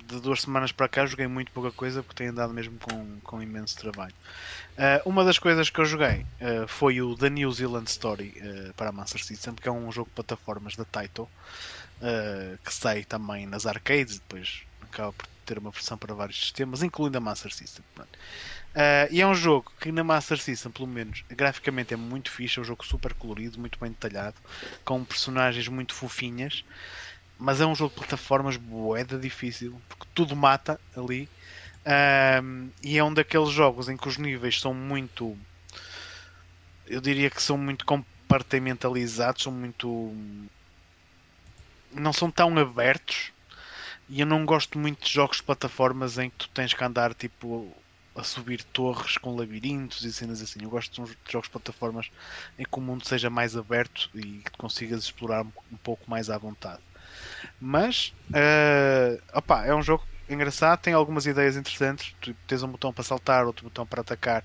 de 0.05 0.19
duas 0.19 0.41
semanas 0.41 0.71
para 0.71 0.87
cá 0.87 1.05
joguei 1.05 1.27
muito 1.27 1.51
pouca 1.51 1.71
coisa 1.71 2.01
porque 2.01 2.17
tenho 2.17 2.31
andado 2.31 2.53
mesmo 2.53 2.77
com, 2.79 3.19
com 3.21 3.41
imenso 3.41 3.77
trabalho. 3.77 4.13
Uh, 4.71 5.09
uma 5.09 5.23
das 5.23 5.37
coisas 5.37 5.69
que 5.69 5.79
eu 5.79 5.85
joguei 5.85 6.25
uh, 6.41 6.67
foi 6.67 7.01
o 7.01 7.15
The 7.15 7.29
New 7.29 7.51
Zealand 7.51 7.89
Story 7.89 8.33
uh, 8.37 8.73
para 8.73 8.89
a 8.89 8.91
Master 8.91 9.23
System, 9.23 9.53
que 9.53 9.67
é 9.67 9.71
um 9.71 9.91
jogo 9.91 10.09
de 10.09 10.15
plataformas 10.15 10.75
da 10.75 10.85
Taito, 10.85 11.27
que 12.65 12.73
sai 12.73 13.03
também 13.03 13.45
nas 13.45 13.67
arcades 13.67 14.15
e 14.15 14.19
depois 14.19 14.63
acaba 14.81 15.13
por 15.13 15.27
ter 15.45 15.59
uma 15.59 15.69
versão 15.69 15.95
para 15.95 16.15
vários 16.15 16.39
sistemas, 16.39 16.81
incluindo 16.81 17.15
a 17.15 17.21
Master 17.21 17.53
System. 17.53 17.85
e 19.11 19.21
é 19.21 19.27
um 19.27 19.35
jogo 19.35 19.71
que 19.79 19.91
na 19.91 20.03
Master 20.03 20.39
System, 20.39 20.71
pelo 20.71 20.87
menos, 20.87 21.23
graficamente 21.29 21.93
é 21.93 21.97
muito 21.97 22.31
fixe, 22.31 22.57
é 22.57 22.61
um 22.63 22.65
jogo 22.65 22.83
super 22.83 23.13
colorido, 23.13 23.59
muito 23.59 23.77
bem 23.79 23.91
detalhado, 23.91 24.35
com 24.83 25.05
personagens 25.05 25.67
muito 25.67 25.93
fofinhas, 25.93 26.65
mas 27.41 27.59
é 27.59 27.65
um 27.65 27.73
jogo 27.73 27.89
de 27.89 27.95
plataformas 27.95 28.55
boeda 28.55 29.17
difícil, 29.17 29.81
porque 29.89 30.05
tudo 30.13 30.35
mata 30.35 30.79
ali 30.95 31.27
um, 32.43 32.69
e 32.83 32.97
é 32.99 33.03
um 33.03 33.13
daqueles 33.13 33.49
jogos 33.49 33.89
em 33.89 33.97
que 33.97 34.07
os 34.07 34.17
níveis 34.17 34.59
são 34.59 34.73
muito. 34.73 35.35
eu 36.85 37.01
diria 37.01 37.29
que 37.31 37.41
são 37.41 37.57
muito 37.57 37.85
compartimentalizados, 37.85 39.43
são 39.43 39.51
muito. 39.51 40.13
não 41.91 42.13
são 42.13 42.29
tão 42.31 42.57
abertos. 42.57 43.31
E 44.09 44.19
eu 44.21 44.25
não 44.27 44.45
gosto 44.45 44.77
muito 44.77 45.05
de 45.05 45.13
jogos 45.13 45.37
de 45.37 45.43
plataformas 45.43 46.17
em 46.17 46.29
que 46.29 46.37
tu 46.37 46.49
tens 46.49 46.73
que 46.73 46.83
andar 46.83 47.13
tipo 47.15 47.75
a 48.15 48.23
subir 48.23 48.61
torres 48.63 49.17
com 49.17 49.35
labirintos 49.35 50.03
e 50.03 50.13
cenas 50.13 50.41
assim. 50.41 50.59
Eu 50.63 50.69
gosto 50.69 51.03
de 51.03 51.17
jogos 51.31 51.47
de 51.47 51.51
plataformas 51.51 52.11
em 52.59 52.63
que 52.63 52.77
o 52.77 52.81
mundo 52.81 53.07
seja 53.07 53.29
mais 53.29 53.55
aberto 53.55 54.09
e 54.13 54.43
que 54.43 54.51
consigas 54.57 55.03
explorar 55.03 55.43
um 55.45 55.77
pouco 55.83 56.09
mais 56.09 56.29
à 56.29 56.37
vontade. 56.37 56.81
Mas 57.59 58.13
uh, 58.29 59.21
opa, 59.33 59.65
é 59.65 59.73
um 59.73 59.81
jogo 59.81 60.03
engraçado, 60.29 60.79
tem 60.79 60.93
algumas 60.93 61.25
ideias 61.25 61.57
interessantes. 61.57 62.15
Tu 62.21 62.33
tens 62.47 62.63
um 62.63 62.69
botão 62.69 62.93
para 62.93 63.03
saltar, 63.03 63.45
outro 63.45 63.65
botão 63.65 63.85
para 63.85 64.01
atacar. 64.01 64.43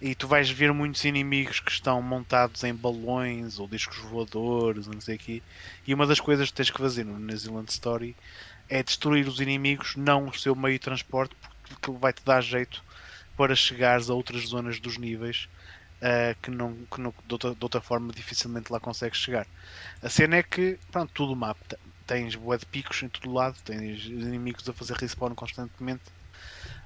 E 0.00 0.14
tu 0.14 0.26
vais 0.26 0.48
ver 0.48 0.72
muitos 0.72 1.04
inimigos 1.04 1.60
que 1.60 1.70
estão 1.70 2.00
montados 2.00 2.64
em 2.64 2.74
balões 2.74 3.58
ou 3.58 3.68
discos 3.68 3.98
voadores, 3.98 4.86
não 4.86 5.00
sei 5.00 5.16
aqui. 5.16 5.42
E 5.86 5.92
uma 5.92 6.06
das 6.06 6.18
coisas 6.18 6.48
que 6.48 6.54
tens 6.54 6.70
que 6.70 6.78
fazer 6.78 7.04
no 7.04 7.18
New 7.18 7.36
Zealand 7.36 7.70
Story 7.70 8.16
é 8.68 8.82
destruir 8.82 9.28
os 9.28 9.40
inimigos, 9.40 9.96
não 9.96 10.28
o 10.28 10.34
seu 10.34 10.54
meio 10.54 10.78
de 10.78 10.84
transporte, 10.84 11.36
porque 11.82 12.00
vai-te 12.00 12.24
dar 12.24 12.40
jeito 12.40 12.82
para 13.36 13.54
chegares 13.54 14.08
a 14.08 14.14
outras 14.14 14.42
zonas 14.46 14.80
dos 14.80 14.96
níveis 14.96 15.48
uh, 16.00 16.34
que, 16.40 16.50
não, 16.50 16.74
que 16.90 17.00
não, 17.00 17.12
de, 17.26 17.32
outra, 17.32 17.54
de 17.54 17.62
outra 17.62 17.80
forma 17.80 18.12
dificilmente 18.12 18.72
lá 18.72 18.80
consegues 18.80 19.18
chegar. 19.18 19.46
A 20.02 20.08
cena 20.08 20.36
é 20.36 20.42
que, 20.42 20.78
pronto, 20.90 21.12
tudo 21.12 21.34
o 21.34 21.36
mapa 21.36 21.76
tens 22.10 22.32
de 22.32 22.66
picos 22.66 23.04
em 23.04 23.08
todo 23.08 23.32
lado, 23.32 23.56
tens 23.64 24.04
inimigos 24.04 24.68
a 24.68 24.72
fazer 24.72 24.94
respawn 24.94 25.32
constantemente. 25.32 26.02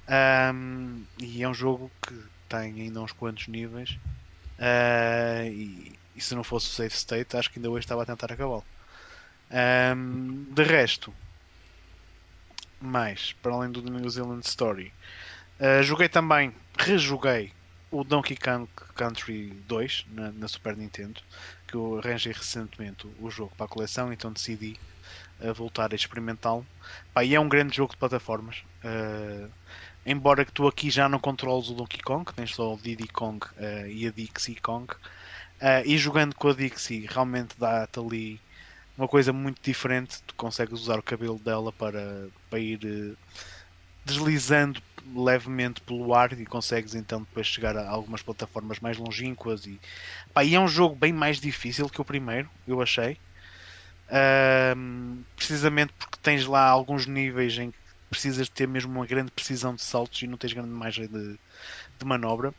Um, 0.07 1.03
e 1.19 1.41
é 1.41 1.49
um 1.49 1.53
jogo 1.53 1.91
que 1.99 2.13
tem 2.47 2.79
ainda 2.81 3.01
uns 3.01 3.11
quantos 3.11 3.47
níveis. 3.47 3.97
Uh, 4.59 5.47
e, 5.47 5.93
e, 6.15 6.21
se 6.21 6.35
não 6.35 6.43
fosse 6.43 6.67
o 6.67 6.69
safe 6.69 6.95
state, 6.95 7.35
acho 7.35 7.49
que 7.49 7.57
ainda 7.57 7.71
hoje 7.71 7.85
estava 7.85 8.03
a 8.03 8.05
tentar 8.05 8.31
acabá-lo. 8.31 8.63
Um, 9.97 10.45
de 10.53 10.61
resto, 10.61 11.11
mais, 12.79 13.33
para 13.41 13.51
além 13.53 13.71
do 13.71 13.81
New 13.81 14.07
Zealand 14.07 14.45
Story, 14.45 14.93
uh, 15.59 15.81
joguei 15.81 16.07
também, 16.07 16.53
rejoguei 16.77 17.51
o 17.89 18.03
Donkey 18.03 18.37
Kong 18.37 18.69
Country 18.93 19.47
2 19.67 20.05
na, 20.11 20.31
na, 20.33 20.47
Super 20.47 20.77
Nintendo, 20.77 21.19
que 21.67 21.73
eu 21.73 21.97
arranjei 21.97 22.31
recentemente 22.31 23.07
o 23.19 23.31
jogo 23.31 23.53
para 23.57 23.65
a 23.65 23.69
coleção, 23.69 24.13
então 24.13 24.31
decidi 24.31 24.77
uh, 25.41 25.53
voltar 25.53 25.91
a 25.91 25.95
experimentá-lo. 25.95 26.65
E 27.23 27.35
é 27.35 27.39
um 27.39 27.49
grande 27.49 27.75
jogo 27.75 27.93
de 27.93 27.97
plataformas. 27.97 28.63
Uh, 28.83 29.49
embora 30.05 30.45
que 30.45 30.51
tu 30.51 30.67
aqui 30.67 30.89
já 30.89 31.09
não 31.09 31.19
controles 31.19 31.69
o 31.69 31.73
Donkey 31.73 32.01
Kong, 32.01 32.31
tens 32.33 32.53
só 32.53 32.73
o 32.73 32.77
Diddy 32.77 33.07
Kong 33.07 33.45
uh, 33.45 33.87
e 33.87 34.07
a 34.07 34.11
Dixie 34.11 34.55
Kong. 34.55 34.93
e 35.85 35.97
jogando 35.97 36.35
com 36.35 36.49
a 36.49 36.53
Dixie 36.53 37.07
realmente 37.09 37.55
dá-te 37.57 37.99
ali 37.99 38.39
uma 38.97 39.07
coisa 39.07 39.33
muito 39.33 39.61
diferente. 39.61 40.21
Tu 40.23 40.33
consegues 40.35 40.79
usar 40.79 40.99
o 40.99 41.03
cabelo 41.03 41.39
dela 41.39 41.71
para, 41.71 42.27
para 42.49 42.59
ir 42.59 42.79
uh, 42.83 43.17
deslizando 44.03 44.81
levemente 45.13 45.81
pelo 45.81 46.13
ar 46.15 46.33
e 46.33 46.45
consegues 46.45 46.95
então 46.95 47.19
depois 47.19 47.45
chegar 47.45 47.77
a 47.77 47.87
algumas 47.87 48.21
plataformas 48.21 48.79
mais 48.79 48.97
longínquas. 48.97 49.65
E, 49.65 49.79
pá, 50.33 50.43
e 50.43 50.55
é 50.55 50.59
um 50.59 50.67
jogo 50.67 50.95
bem 50.95 51.13
mais 51.13 51.39
difícil 51.39 51.89
que 51.89 52.01
o 52.01 52.05
primeiro, 52.05 52.49
eu 52.67 52.81
achei. 52.81 53.17
Precisamente 55.35 55.93
porque 55.93 56.17
tens 56.21 56.45
lá 56.45 56.67
alguns 56.67 57.05
níveis 57.05 57.57
em 57.57 57.71
que 57.71 57.77
precisas 58.09 58.47
ter 58.47 58.67
mesmo 58.67 58.91
uma 58.91 59.05
grande 59.05 59.31
precisão 59.31 59.75
de 59.75 59.81
saltos 59.81 60.21
e 60.21 60.27
não 60.27 60.37
tens 60.37 60.53
grande 60.53 60.69
margem 60.69 61.07
de, 61.07 61.39
de 61.99 62.05
manobra. 62.05 62.53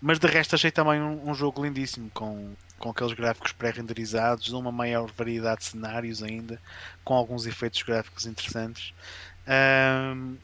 Mas 0.00 0.18
de 0.18 0.26
resto 0.26 0.54
achei 0.54 0.70
também 0.70 1.00
um, 1.00 1.30
um 1.30 1.34
jogo 1.34 1.64
lindíssimo, 1.64 2.10
com, 2.10 2.54
com 2.78 2.90
aqueles 2.90 3.12
gráficos 3.12 3.52
pré-renderizados, 3.52 4.52
uma 4.52 4.72
maior 4.72 5.10
variedade 5.12 5.60
de 5.60 5.66
cenários 5.66 6.22
ainda, 6.22 6.60
com 7.04 7.14
alguns 7.14 7.46
efeitos 7.46 7.82
gráficos 7.82 8.26
interessantes. 8.26 8.92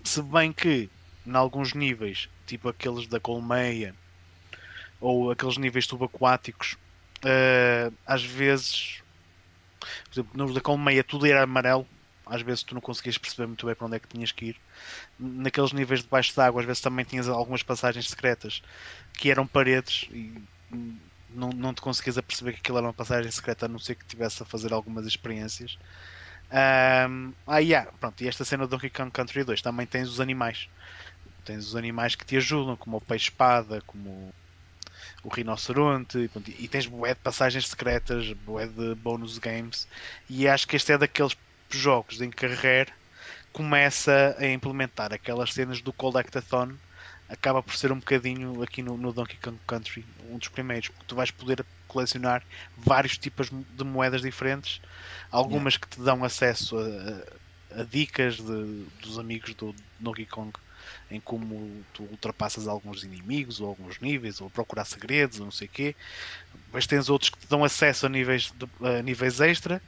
Se 0.03 0.23
bem 0.23 0.53
que, 0.53 0.89
em 1.27 1.35
alguns 1.35 1.75
níveis, 1.75 2.29
tipo 2.47 2.69
aqueles 2.69 3.07
da 3.07 3.21
colmeia, 3.21 3.95
ou 5.01 5.31
aqueles 5.31 5.59
níveis 5.59 5.85
subaquáticos, 5.85 6.77
uh, 7.25 7.93
às 8.07 8.25
vezes, 8.25 9.03
por 10.05 10.13
exemplo, 10.13 10.31
nos 10.35 10.55
da 10.55 10.61
colmeia 10.61 11.05
tudo 11.05 11.27
era 11.27 11.43
amarelo, 11.43 11.87
às 12.27 12.43
vezes 12.43 12.63
tu 12.63 12.75
não 12.75 12.81
conseguias 12.81 13.19
perceber 13.19 13.47
muito 13.47 13.67
bem 13.67 13.75
para 13.75 13.87
onde 13.87 13.97
é 13.97 13.99
que 13.99 14.09
tinhas 14.09 14.33
que 14.33 14.47
ir. 14.47 14.57
Naqueles 15.19 15.73
níveis 15.73 16.03
de 16.03 16.09
baixo 16.09 16.35
d'água, 16.35 16.61
às 16.61 16.67
vezes 16.67 16.81
também 16.81 17.05
tinhas 17.05 17.29
algumas 17.29 17.63
passagens 17.63 18.09
secretas 18.09 18.63
que 19.13 19.31
eram 19.31 19.47
paredes 19.47 20.09
e 20.11 20.43
não, 21.31 21.51
não 21.51 21.75
te 21.75 21.83
conseguias 21.83 22.17
aperceber 22.17 22.55
que 22.55 22.61
aquilo 22.61 22.79
era 22.79 22.87
uma 22.87 22.95
passagem 22.95 23.31
secreta 23.31 23.67
a 23.67 23.69
não 23.69 23.79
ser 23.79 23.95
que 23.95 24.05
estivesse 24.05 24.43
a 24.43 24.47
fazer 24.47 24.73
algumas 24.73 25.07
experiências. 25.07 25.79
Um, 26.51 27.33
ah, 27.47 27.59
yeah, 27.59 27.91
pronto, 27.99 28.23
e 28.23 28.29
esta 28.29 28.45
cena 28.45 28.67
do 28.67 28.71
Donkey 28.71 28.91
Kong 28.91 29.11
Country 29.11 29.45
2 29.45 29.61
também 29.61 29.87
tens 29.87 30.09
os 30.09 30.21
animais. 30.21 30.69
Tens 31.45 31.67
os 31.67 31.77
animais 31.77 32.15
que 32.15 32.25
te 32.25 32.37
ajudam, 32.37 32.77
como 32.77 32.97
o 32.97 33.01
peixe-espada, 33.01 33.83
como 33.87 34.33
o 35.25 35.29
rinoceronte, 35.29 36.19
e, 36.19 36.29
pronto, 36.29 36.51
e 36.51 36.69
tens 36.69 36.87
bué 36.87 37.15
de 37.15 37.21
passagens 37.21 37.67
secretas, 37.67 38.31
bué 38.45 38.67
de 38.67 38.95
bonus 38.95 39.39
games. 39.39 39.89
E 40.29 40.47
acho 40.47 40.69
que 40.69 40.77
este 40.77 40.93
é 40.93 40.99
daqueles 40.99 41.37
jogos 41.71 42.21
em 42.21 42.31
que 42.31 42.47
a 42.47 42.55
Rare 42.55 42.93
começa 43.53 44.37
a 44.39 44.47
implementar 44.47 45.13
aquelas 45.13 45.53
cenas 45.53 45.81
do 45.81 45.93
Collectathon 45.93 46.75
acaba 47.29 47.63
por 47.63 47.75
ser 47.75 47.91
um 47.91 47.99
bocadinho 47.99 48.63
aqui 48.63 48.83
no, 48.83 48.97
no, 48.97 49.13
Donkey 49.13 49.39
Kong 49.39 49.59
Country 49.67 50.05
um 50.29 50.39
dos 50.39 50.49
primeiros, 50.49 50.89
porque 50.89 51.07
tu 51.07 51.17
vais 51.17 51.31
poder 51.31 51.65
colecionar 51.89 52.43
vários 52.77 53.17
tipos 53.17 53.51
de 53.51 53.85
moedas 53.85 54.21
diferentes, 54.21 54.81
algumas 55.31 55.75
yeah. 55.75 55.87
que 55.87 55.97
te 55.97 56.03
dão 56.03 56.25
acesso 56.25 56.77
a, 56.79 57.81
a 57.81 57.85
dicas 57.85 58.37
de, 58.37 58.85
dos 59.01 59.19
amigos 59.19 59.55
do 59.55 59.75
Donkey 59.99 60.27
Kong 60.27 60.53
em 61.11 61.21
como 61.21 61.85
tu 61.93 62.03
ultrapassas 62.05 62.67
alguns 62.69 63.03
inimigos 63.03 63.61
ou 63.61 63.69
alguns 63.69 63.99
níveis 64.01 64.41
ou 64.41 64.51
procurar 64.51 64.85
segredos 64.85 65.39
ou 65.39 65.47
não 65.47 65.53
sei 65.53 65.67
o 65.67 65.71
quê. 65.71 65.97
Depois 66.67 66.87
tens 66.87 67.09
outros 67.09 67.31
que 67.31 67.39
te 67.39 67.49
dão 67.49 67.65
acesso 67.65 68.07
a 68.07 68.09
níveis, 68.09 68.53
de, 68.53 68.87
a 68.87 69.03
níveis 69.03 69.41
extra 69.41 69.81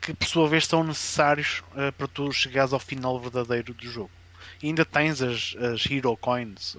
que 0.00 0.12
por 0.12 0.26
sua 0.26 0.48
vez 0.48 0.66
são 0.66 0.82
necessários 0.82 1.62
uh, 1.72 1.92
para 1.92 2.08
tu 2.08 2.32
chegares 2.32 2.72
ao 2.72 2.80
final 2.80 3.20
verdadeiro 3.20 3.72
do 3.72 3.86
jogo. 3.86 4.10
E 4.60 4.66
ainda 4.66 4.84
tens 4.84 5.22
as, 5.22 5.54
as 5.56 5.86
Hero 5.88 6.16
Coins, 6.16 6.76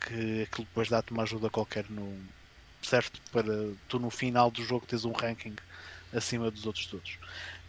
que 0.00 0.42
aquilo 0.42 0.66
depois 0.66 0.88
dá-te 0.88 1.12
uma 1.12 1.22
ajuda 1.22 1.50
qualquer 1.50 1.84
no. 1.90 2.18
Certo? 2.82 3.20
Para 3.30 3.44
tu 3.88 3.98
no 4.00 4.10
final 4.10 4.50
do 4.50 4.64
jogo 4.64 4.86
teres 4.86 5.04
um 5.04 5.12
ranking 5.12 5.54
acima 6.12 6.50
dos 6.50 6.66
outros 6.66 6.86
todos. 6.86 7.18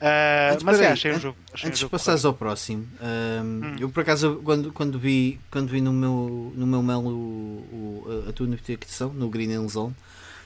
Uh, 0.03 0.59
mas 0.65 0.81
é, 0.81 0.87
achei 0.87 1.13
um 1.13 1.19
jogo. 1.19 1.37
Achei 1.53 1.69
antes 1.69 1.81
um 1.81 1.85
de 1.85 1.89
passares 1.89 2.25
ao 2.25 2.33
próximo, 2.33 2.85
hum. 3.01 3.77
eu 3.79 3.89
por 3.89 4.01
acaso 4.01 4.41
quando, 4.43 4.69
quando, 4.73 4.99
vi, 4.99 5.39
quando 5.49 5.69
vi 5.69 5.79
no 5.79 5.93
meu, 5.93 6.51
no 6.57 6.67
meu 6.67 6.83
mail 6.83 6.99
o, 6.99 8.03
o, 8.05 8.25
a 8.27 8.33
tua 8.33 8.45
notificação 8.45 9.13
no 9.13 9.29
Green 9.29 9.49
Hill 9.51 9.69
Zone, 9.69 9.95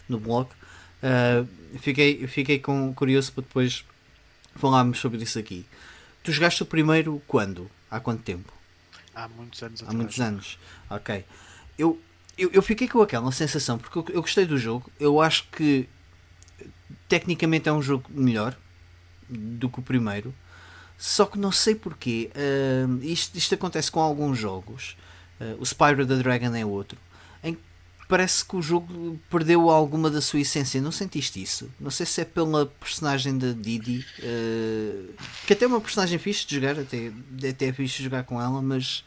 no 0.08 0.20
blog, 0.20 0.48
uh, 0.48 1.48
fiquei, 1.80 2.28
fiquei 2.28 2.60
com, 2.60 2.94
curioso 2.94 3.34
para 3.34 3.42
depois 3.42 3.84
falarmos 4.58 5.00
sobre 5.00 5.24
isso 5.24 5.40
aqui. 5.40 5.66
Tu 6.22 6.32
jogaste 6.32 6.62
o 6.62 6.66
primeiro 6.68 7.20
quando? 7.26 7.68
Há 7.90 8.00
quanto 8.00 8.22
tempo? 8.22 8.54
Há 9.16 9.28
muitos 9.28 9.64
anos 9.64 9.84
Há 9.88 9.92
muitos 9.92 10.20
anos. 10.20 10.60
Ok. 10.88 11.26
Eu, 11.80 12.00
eu, 12.38 12.52
eu 12.54 12.62
fiquei 12.62 12.88
com 12.88 13.02
aquela 13.02 13.32
sensação, 13.32 13.80
porque 13.80 13.98
eu, 13.98 14.06
eu 14.18 14.22
gostei 14.22 14.46
do 14.46 14.56
jogo. 14.56 14.92
Eu 15.00 15.20
acho 15.20 15.48
que 15.52 15.90
tecnicamente 17.10 17.68
é 17.68 17.72
um 17.72 17.82
jogo 17.82 18.06
melhor 18.12 18.56
do 19.30 19.70
que 19.70 19.80
o 19.80 19.82
primeiro. 19.82 20.34
Só 20.98 21.26
que 21.26 21.38
não 21.38 21.52
sei 21.52 21.76
porquê. 21.76 22.32
Uh, 22.36 23.04
isto, 23.04 23.38
isto 23.38 23.54
acontece 23.56 23.92
com 23.92 24.00
alguns 24.00 24.38
jogos. 24.38 24.98
Uh, 25.40 25.62
o 25.62 25.66
Spyro 25.66 26.06
the 26.06 26.16
Dragon 26.16 26.56
é 26.56 26.66
outro 26.66 26.98
parece 28.08 28.46
que 28.46 28.56
o 28.56 28.62
jogo 28.62 29.20
perdeu 29.30 29.70
alguma 29.70 30.10
da 30.10 30.22
sua 30.22 30.40
essência. 30.40 30.82
Não 30.82 30.92
sentiste 30.92 31.42
isso? 31.42 31.70
Não 31.80 31.92
sei 31.92 32.06
se 32.06 32.22
é 32.22 32.26
pela 32.26 32.66
personagem 32.66 33.38
da 33.38 33.52
Didi, 33.52 34.06
uh, 34.20 35.14
que 35.46 35.54
até 35.54 35.66
é 35.66 35.68
uma 35.68 35.82
personagem 35.82 36.18
fixe 36.18 36.48
de 36.48 36.56
jogar, 36.56 36.80
até, 36.80 37.12
até 37.50 37.68
é 37.68 37.74
fixe 37.74 37.98
de 37.98 38.04
jogar 38.06 38.24
com 38.24 38.42
ela, 38.42 38.62
mas 38.62 39.04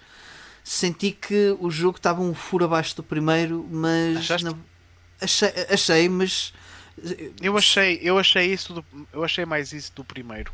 senti 0.63 1.13
que 1.13 1.57
o 1.59 1.71
jogo 1.71 1.97
estava 1.97 2.21
um 2.21 2.35
furo 2.35 2.67
abaixo 2.67 2.95
do 2.95 3.03
primeiro, 3.03 3.67
mas 3.71 4.29
não, 4.43 4.59
achei, 5.21 5.49
achei, 5.71 6.09
mas 6.09 6.53
eu 7.41 7.57
achei, 7.57 7.99
eu 8.03 8.19
achei 8.19 8.53
isso, 8.53 8.75
do, 8.75 8.85
eu 9.13 9.25
achei 9.25 9.45
mais 9.45 9.73
isso 9.73 9.93
do 9.95 10.05
primeiro 10.05 10.53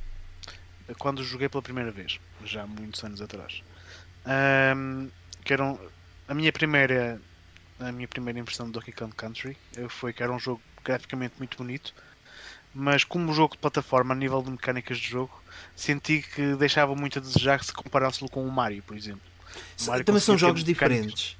quando 0.95 1.25
joguei 1.25 1.49
pela 1.49 1.63
primeira 1.63 1.91
vez, 1.91 2.21
já 2.45 2.63
há 2.63 2.67
muitos 2.67 3.03
anos 3.03 3.21
atrás. 3.21 3.63
Um, 4.77 5.09
que 5.45 5.53
eram 5.53 5.79
a 6.29 6.35
minha 6.35 6.53
primeira 6.53 7.21
a 7.79 7.93
minha 7.93 8.09
primeira 8.09 8.39
impressão 8.39 8.67
do 8.67 8.73
Donkey 8.73 8.93
Kong 8.93 9.15
Country 9.15 9.57
foi 9.89 10.13
que 10.13 10.23
era 10.23 10.33
um 10.33 10.39
jogo 10.39 10.63
graficamente 10.83 11.35
muito 11.39 11.59
bonito, 11.59 11.95
mas 12.75 13.05
como 13.05 13.33
jogo 13.35 13.55
de 13.55 13.61
plataforma, 13.61 14.15
a 14.15 14.17
nível 14.17 14.43
de 14.43 14.51
mecânicas 14.51 14.99
de 14.99 15.09
jogo, 15.09 15.43
senti 15.75 16.23
que 16.23 16.55
deixava 16.57 16.95
muito 16.95 17.19
a 17.19 17.23
desejar 17.23 17.63
se 17.63 17.73
comparasse-lo 17.73 18.31
com 18.31 18.47
o 18.47 18.51
Mario, 18.51 18.83
por 18.83 18.97
exemplo. 18.97 19.21
Mario 19.87 20.05
Também 20.05 20.21
são 20.21 20.39
jogos 20.39 20.65
diferentes. 20.65 21.37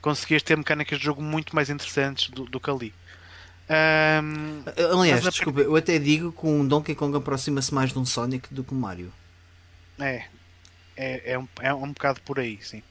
conseguias 0.00 0.42
ter 0.42 0.56
mecânicas 0.56 0.98
de 0.98 1.04
jogo 1.04 1.20
muito 1.20 1.54
mais 1.54 1.68
interessantes 1.68 2.30
do, 2.30 2.44
do 2.44 2.58
que 2.58 2.70
ali. 2.70 2.94
Ahm, 3.68 4.62
Aliás, 4.92 5.24
Mas 5.24 5.34
desculpa, 5.34 5.60
eu 5.60 5.74
até 5.74 5.98
digo 5.98 6.32
que 6.32 6.46
um 6.46 6.66
Donkey 6.66 6.94
Kong 6.94 7.16
aproxima-se 7.16 7.74
mais 7.74 7.92
de 7.92 7.98
um 7.98 8.06
Sonic 8.06 8.52
do 8.54 8.62
que 8.62 8.72
um 8.74 8.78
Mario. 8.78 9.12
é, 9.98 10.26
é, 10.96 11.32
é, 11.32 11.38
um, 11.38 11.48
é 11.60 11.74
um 11.74 11.92
bocado 11.92 12.20
por 12.22 12.38
aí, 12.38 12.58
sim. 12.62 12.82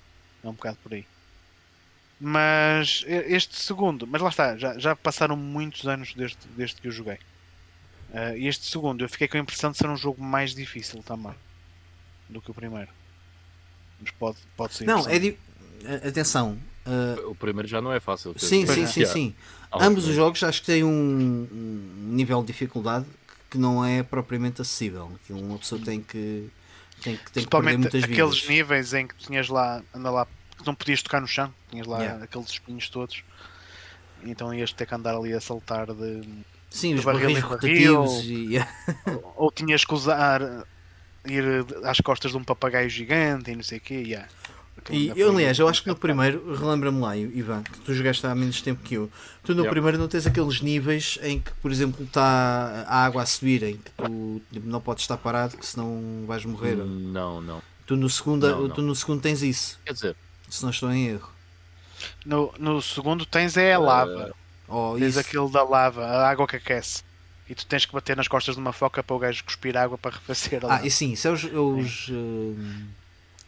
É 0.43 0.47
um 0.47 0.53
bocado 0.53 0.77
por 0.84 0.93
aí. 0.93 1.06
Mas 2.19 3.03
este 3.07 3.57
segundo, 3.57 4.07
mas 4.07 4.22
lá 4.22 4.30
está, 4.30 4.57
já, 4.57 4.77
já 4.80 4.95
passaram 4.95 5.35
muitos 5.35 5.85
anos 5.88 6.14
desde, 6.14 6.38
desde 6.56 6.81
que 6.81 6.88
eu 6.88 6.91
joguei. 6.91 7.19
E 8.38 8.47
este 8.47 8.65
segundo 8.68 9.03
eu 9.03 9.10
fiquei 9.10 9.27
com 9.27 9.35
a 9.38 9.41
impressão 9.41 9.72
de 9.72 9.77
ser 9.77 9.89
um 9.89 9.97
jogo 9.97 10.23
mais 10.23 10.56
difícil 10.56 11.03
também 11.03 11.34
do 12.30 12.41
que 12.41 12.52
o 12.52 12.53
primeiro. 12.53 12.89
Mas 13.99 14.11
pode, 14.11 14.38
pode 14.56 14.73
ser. 14.76 14.85
Não, 14.85 15.06
é 15.07 15.18
Atenção. 16.07 16.57
uh, 16.85 17.30
O 17.30 17.35
primeiro 17.35 17.68
já 17.68 17.81
não 17.81 17.91
é 17.91 17.99
fácil. 17.99 18.34
sim, 18.38 18.65
sim, 18.65 18.88
sim, 18.88 19.06
sim. 19.06 19.35
Ambos 19.81 20.07
os 20.07 20.15
jogos 20.15 20.41
acho 20.43 20.61
que 20.61 20.68
têm 20.68 20.84
um, 20.84 21.47
um 21.52 22.07
nível 22.14 22.41
de 22.41 22.47
dificuldade 22.47 23.06
que 23.49 23.57
não 23.57 23.84
é 23.85 24.03
propriamente 24.03 24.61
acessível. 24.61 25.11
Que 25.26 25.34
uma 25.34 25.57
pessoa 25.57 25.80
tem 25.81 26.02
que 26.02 26.49
tem 27.02 27.15
que, 27.18 27.18
tem 27.18 27.18
que 27.18 27.23
perder 27.23 27.31
Principalmente 27.34 27.77
muitas 27.80 28.03
aqueles 28.03 28.39
vidas. 28.41 28.49
níveis 28.49 28.93
em 28.93 29.07
que 29.07 29.15
tinhas 29.15 29.47
lá, 29.49 29.81
anda 29.93 30.10
lá, 30.10 30.26
que 30.57 30.65
não 30.65 30.73
podias 30.76 31.02
tocar 31.03 31.19
no 31.22 31.27
chão, 31.27 31.53
tinhas 31.69 31.85
lá 31.88 31.99
Yeah. 31.99 32.23
aqueles 32.23 32.49
espinhos 32.49 32.89
todos. 32.89 33.23
Então 34.23 34.53
ias 34.53 34.72
ter 34.73 34.85
que 34.88 34.95
andar 34.95 35.15
ali 35.15 35.34
a 35.34 35.41
saltar 35.41 35.88
de. 35.93 36.22
Sim, 36.69 36.93
os 36.95 37.02
de 37.02 37.06
barril 37.06 37.30
barris 37.30 37.43
rotativos 37.43 38.23
e 38.26 38.57
ou, 39.23 39.34
ou 39.38 39.52
tinhas 39.52 39.85
que 39.85 39.93
usar 39.93 40.41
ir 41.26 41.43
às 41.84 41.99
costas 42.02 42.31
de 42.31 42.38
um 42.38 42.43
papagaio 42.43 42.89
gigante 42.89 43.52
e 43.52 43.56
não 43.56 43.64
sei 43.64 43.77
o 43.77 43.81
quê. 43.81 43.95
Yeah. 43.95 44.27
Aquilo 44.85 45.17
E 45.17 45.19
eu, 45.19 45.31
aliás, 45.31 45.57
eu 45.57 45.67
acho 45.67 45.81
que 45.81 45.89
no 45.89 45.95
primeiro, 45.95 46.53
relembra-me 46.55 46.99
lá, 46.99 47.17
Ivan, 47.17 47.63
que 47.63 47.79
tu 47.79 47.93
jogaste 47.93 48.25
há 48.27 48.35
menos 48.35 48.61
tempo 48.61 48.81
que 48.83 48.95
eu. 48.95 49.09
Tu 49.43 49.53
no 49.53 49.61
Yeah. 49.61 49.71
primeiro 49.71 49.97
não 49.97 50.07
tens 50.07 50.27
aqueles 50.27 50.61
níveis 50.61 51.17
em 51.23 51.39
que, 51.39 51.51
por 51.61 51.71
exemplo, 51.71 52.03
está 52.05 52.85
a 52.87 53.03
água 53.05 53.23
a 53.23 53.25
subir, 53.25 53.63
em 53.63 53.77
que 53.77 53.91
tu 53.91 54.41
tipo, 54.53 54.67
não 54.67 54.79
podes 54.79 55.03
estar 55.03 55.17
parado, 55.17 55.57
que 55.57 55.65
senão 55.65 56.23
vais 56.27 56.45
morrer. 56.45 56.75
Não, 56.75 57.41
não. 57.41 57.61
Tu, 57.87 57.95
no 57.95 58.09
segundo, 58.09 58.47
Não, 58.47 58.61
não. 58.63 58.69
tu 58.69 58.81
no 58.81 58.95
segundo 58.95 59.21
tens 59.21 59.41
isso, 59.43 59.79
Quer 59.85 59.93
dizer, 59.93 60.15
se 60.49 60.63
não 60.63 60.69
estou 60.71 60.91
em 60.91 61.07
erro. 61.07 61.29
No, 62.25 62.53
no 62.59 62.81
segundo 62.81 63.25
tens 63.25 63.57
é 63.57 63.73
a 63.73 63.79
lava. 63.79 64.33
Oh, 64.67 64.95
tens 64.97 65.09
isso. 65.11 65.19
aquilo 65.19 65.49
da 65.49 65.63
lava, 65.63 66.03
a 66.05 66.29
água 66.29 66.47
que 66.47 66.55
aquece. 66.55 67.03
E 67.47 67.53
tu 67.53 67.65
tens 67.67 67.85
que 67.85 67.93
bater 67.93 68.17
nas 68.17 68.27
costas 68.27 68.55
de 68.55 68.61
uma 68.61 68.73
foca 68.73 69.03
para 69.03 69.15
o 69.15 69.19
gajo 69.19 69.43
cuspir 69.43 69.77
água 69.77 69.97
para 69.99 70.15
refazer 70.15 70.63
a 70.63 70.67
Ah, 70.67 70.69
lava. 70.75 70.87
e 70.87 70.91
sim, 70.91 71.11
isso 71.13 71.27
é 71.27 71.31
os, 71.31 71.43
os, 71.43 72.09
hum, 72.09 72.87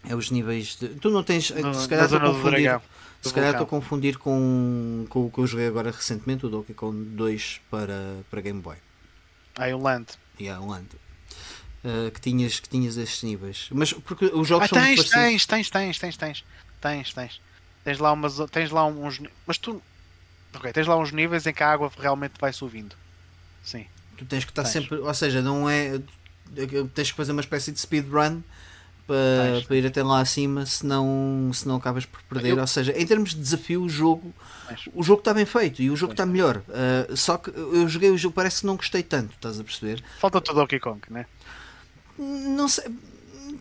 é 0.04 0.16
os 0.16 0.32
níveis 0.32 0.76
de. 0.80 0.90
Tu 0.90 1.10
não 1.10 1.24
tens. 1.24 1.50
No- 1.52 1.74
se 1.74 1.88
calhar 1.88 2.06
estou 2.06 2.20
a 2.20 2.22
confundir. 2.34 2.82
Se 3.22 3.34
calhar 3.34 3.50
estou 3.52 3.66
a 3.66 3.68
confundir 3.68 4.18
com, 4.18 5.06
com 5.10 5.26
o 5.26 5.32
que 5.32 5.40
eu 5.40 5.48
joguei 5.48 5.68
agora 5.68 5.92
recentemente, 5.92 6.46
o 6.46 6.50
Donkey 6.50 6.74
Kong 6.74 7.04
2 7.16 7.62
para, 7.70 8.18
para 8.30 8.42
Game 8.42 8.62
Boy. 8.62 8.78
Aí 9.58 9.74
o 9.74 9.80
land. 9.82 10.06
Há 10.40 10.60
um 10.62 10.72
ano. 10.72 10.88
Uh, 11.84 12.12
que, 12.12 12.22
tinhas, 12.22 12.60
que 12.60 12.70
tinhas 12.70 12.96
estes 12.98 13.24
níveis. 13.24 13.70
Mas 13.72 13.92
porque 13.94 14.26
os 14.26 14.48
jogos 14.48 14.66
Ah, 14.66 14.68
são 14.76 14.82
tens, 14.82 15.10
tens, 15.10 15.46
tens, 15.46 15.70
tens, 15.70 15.98
tens, 16.00 16.18
tens, 16.18 16.44
tens, 16.82 17.14
tens. 17.14 17.42
Tens 17.84 18.00
lá 18.00 18.12
umas, 18.12 18.38
tens 18.52 18.72
lá 18.72 18.86
uns, 18.86 19.22
mas 19.46 19.58
tu, 19.58 19.82
ok, 20.54 20.72
tens 20.74 20.86
lá 20.88 20.98
uns 20.98 21.12
níveis 21.12 21.46
em 21.48 21.54
que 21.54 21.64
a 21.64 21.72
água 21.72 21.92
realmente 21.98 22.34
vai 22.40 22.52
subindo. 22.54 22.96
Sim. 23.64 23.86
Tu 24.18 24.26
tens 24.26 24.44
que 24.44 24.52
estar 24.52 24.64
Tens. 24.64 24.74
sempre. 24.74 24.98
Ou 24.98 25.14
seja, 25.14 25.42
não 25.42 25.70
é. 25.70 26.00
Tens 26.94 27.12
que 27.12 27.18
fazer 27.18 27.32
uma 27.32 27.42
espécie 27.42 27.72
de 27.72 27.80
speedrun 27.80 28.42
para, 29.08 29.62
para 29.66 29.76
ir 29.78 29.86
até 29.88 30.04
lá 30.04 30.20
acima, 30.20 30.66
senão, 30.66 31.50
senão 31.54 31.78
acabas 31.78 32.06
por 32.06 32.22
perder. 32.24 32.52
Eu- 32.52 32.60
Ou 32.60 32.68
seja, 32.68 32.92
em 32.96 33.06
termos 33.08 33.32
de 33.34 33.42
desafio, 33.42 33.82
o 33.84 33.90
jogo. 33.90 34.34
O 34.94 35.02
jogo 35.02 35.20
está 35.20 35.34
bem 35.34 35.46
feito 35.46 35.82
e 35.82 35.90
o 35.90 35.96
jogo 35.96 36.12
está 36.12 36.26
melhor. 36.26 36.58
Uh, 36.68 37.16
só 37.16 37.38
que 37.38 37.50
eu 37.50 37.88
joguei 37.88 38.10
o 38.12 38.18
jogo, 38.18 38.36
parece 38.36 38.60
que 38.62 38.68
não 38.68 38.76
gostei 38.76 39.02
tanto, 39.02 39.32
estás 39.34 39.60
a 39.60 39.64
perceber? 39.64 40.04
Falta 40.20 40.38
o 40.40 40.42
Donkey 40.42 40.80
Kong, 40.80 41.00
né? 41.10 41.26
Não 42.20 42.68
sei. 42.68 42.84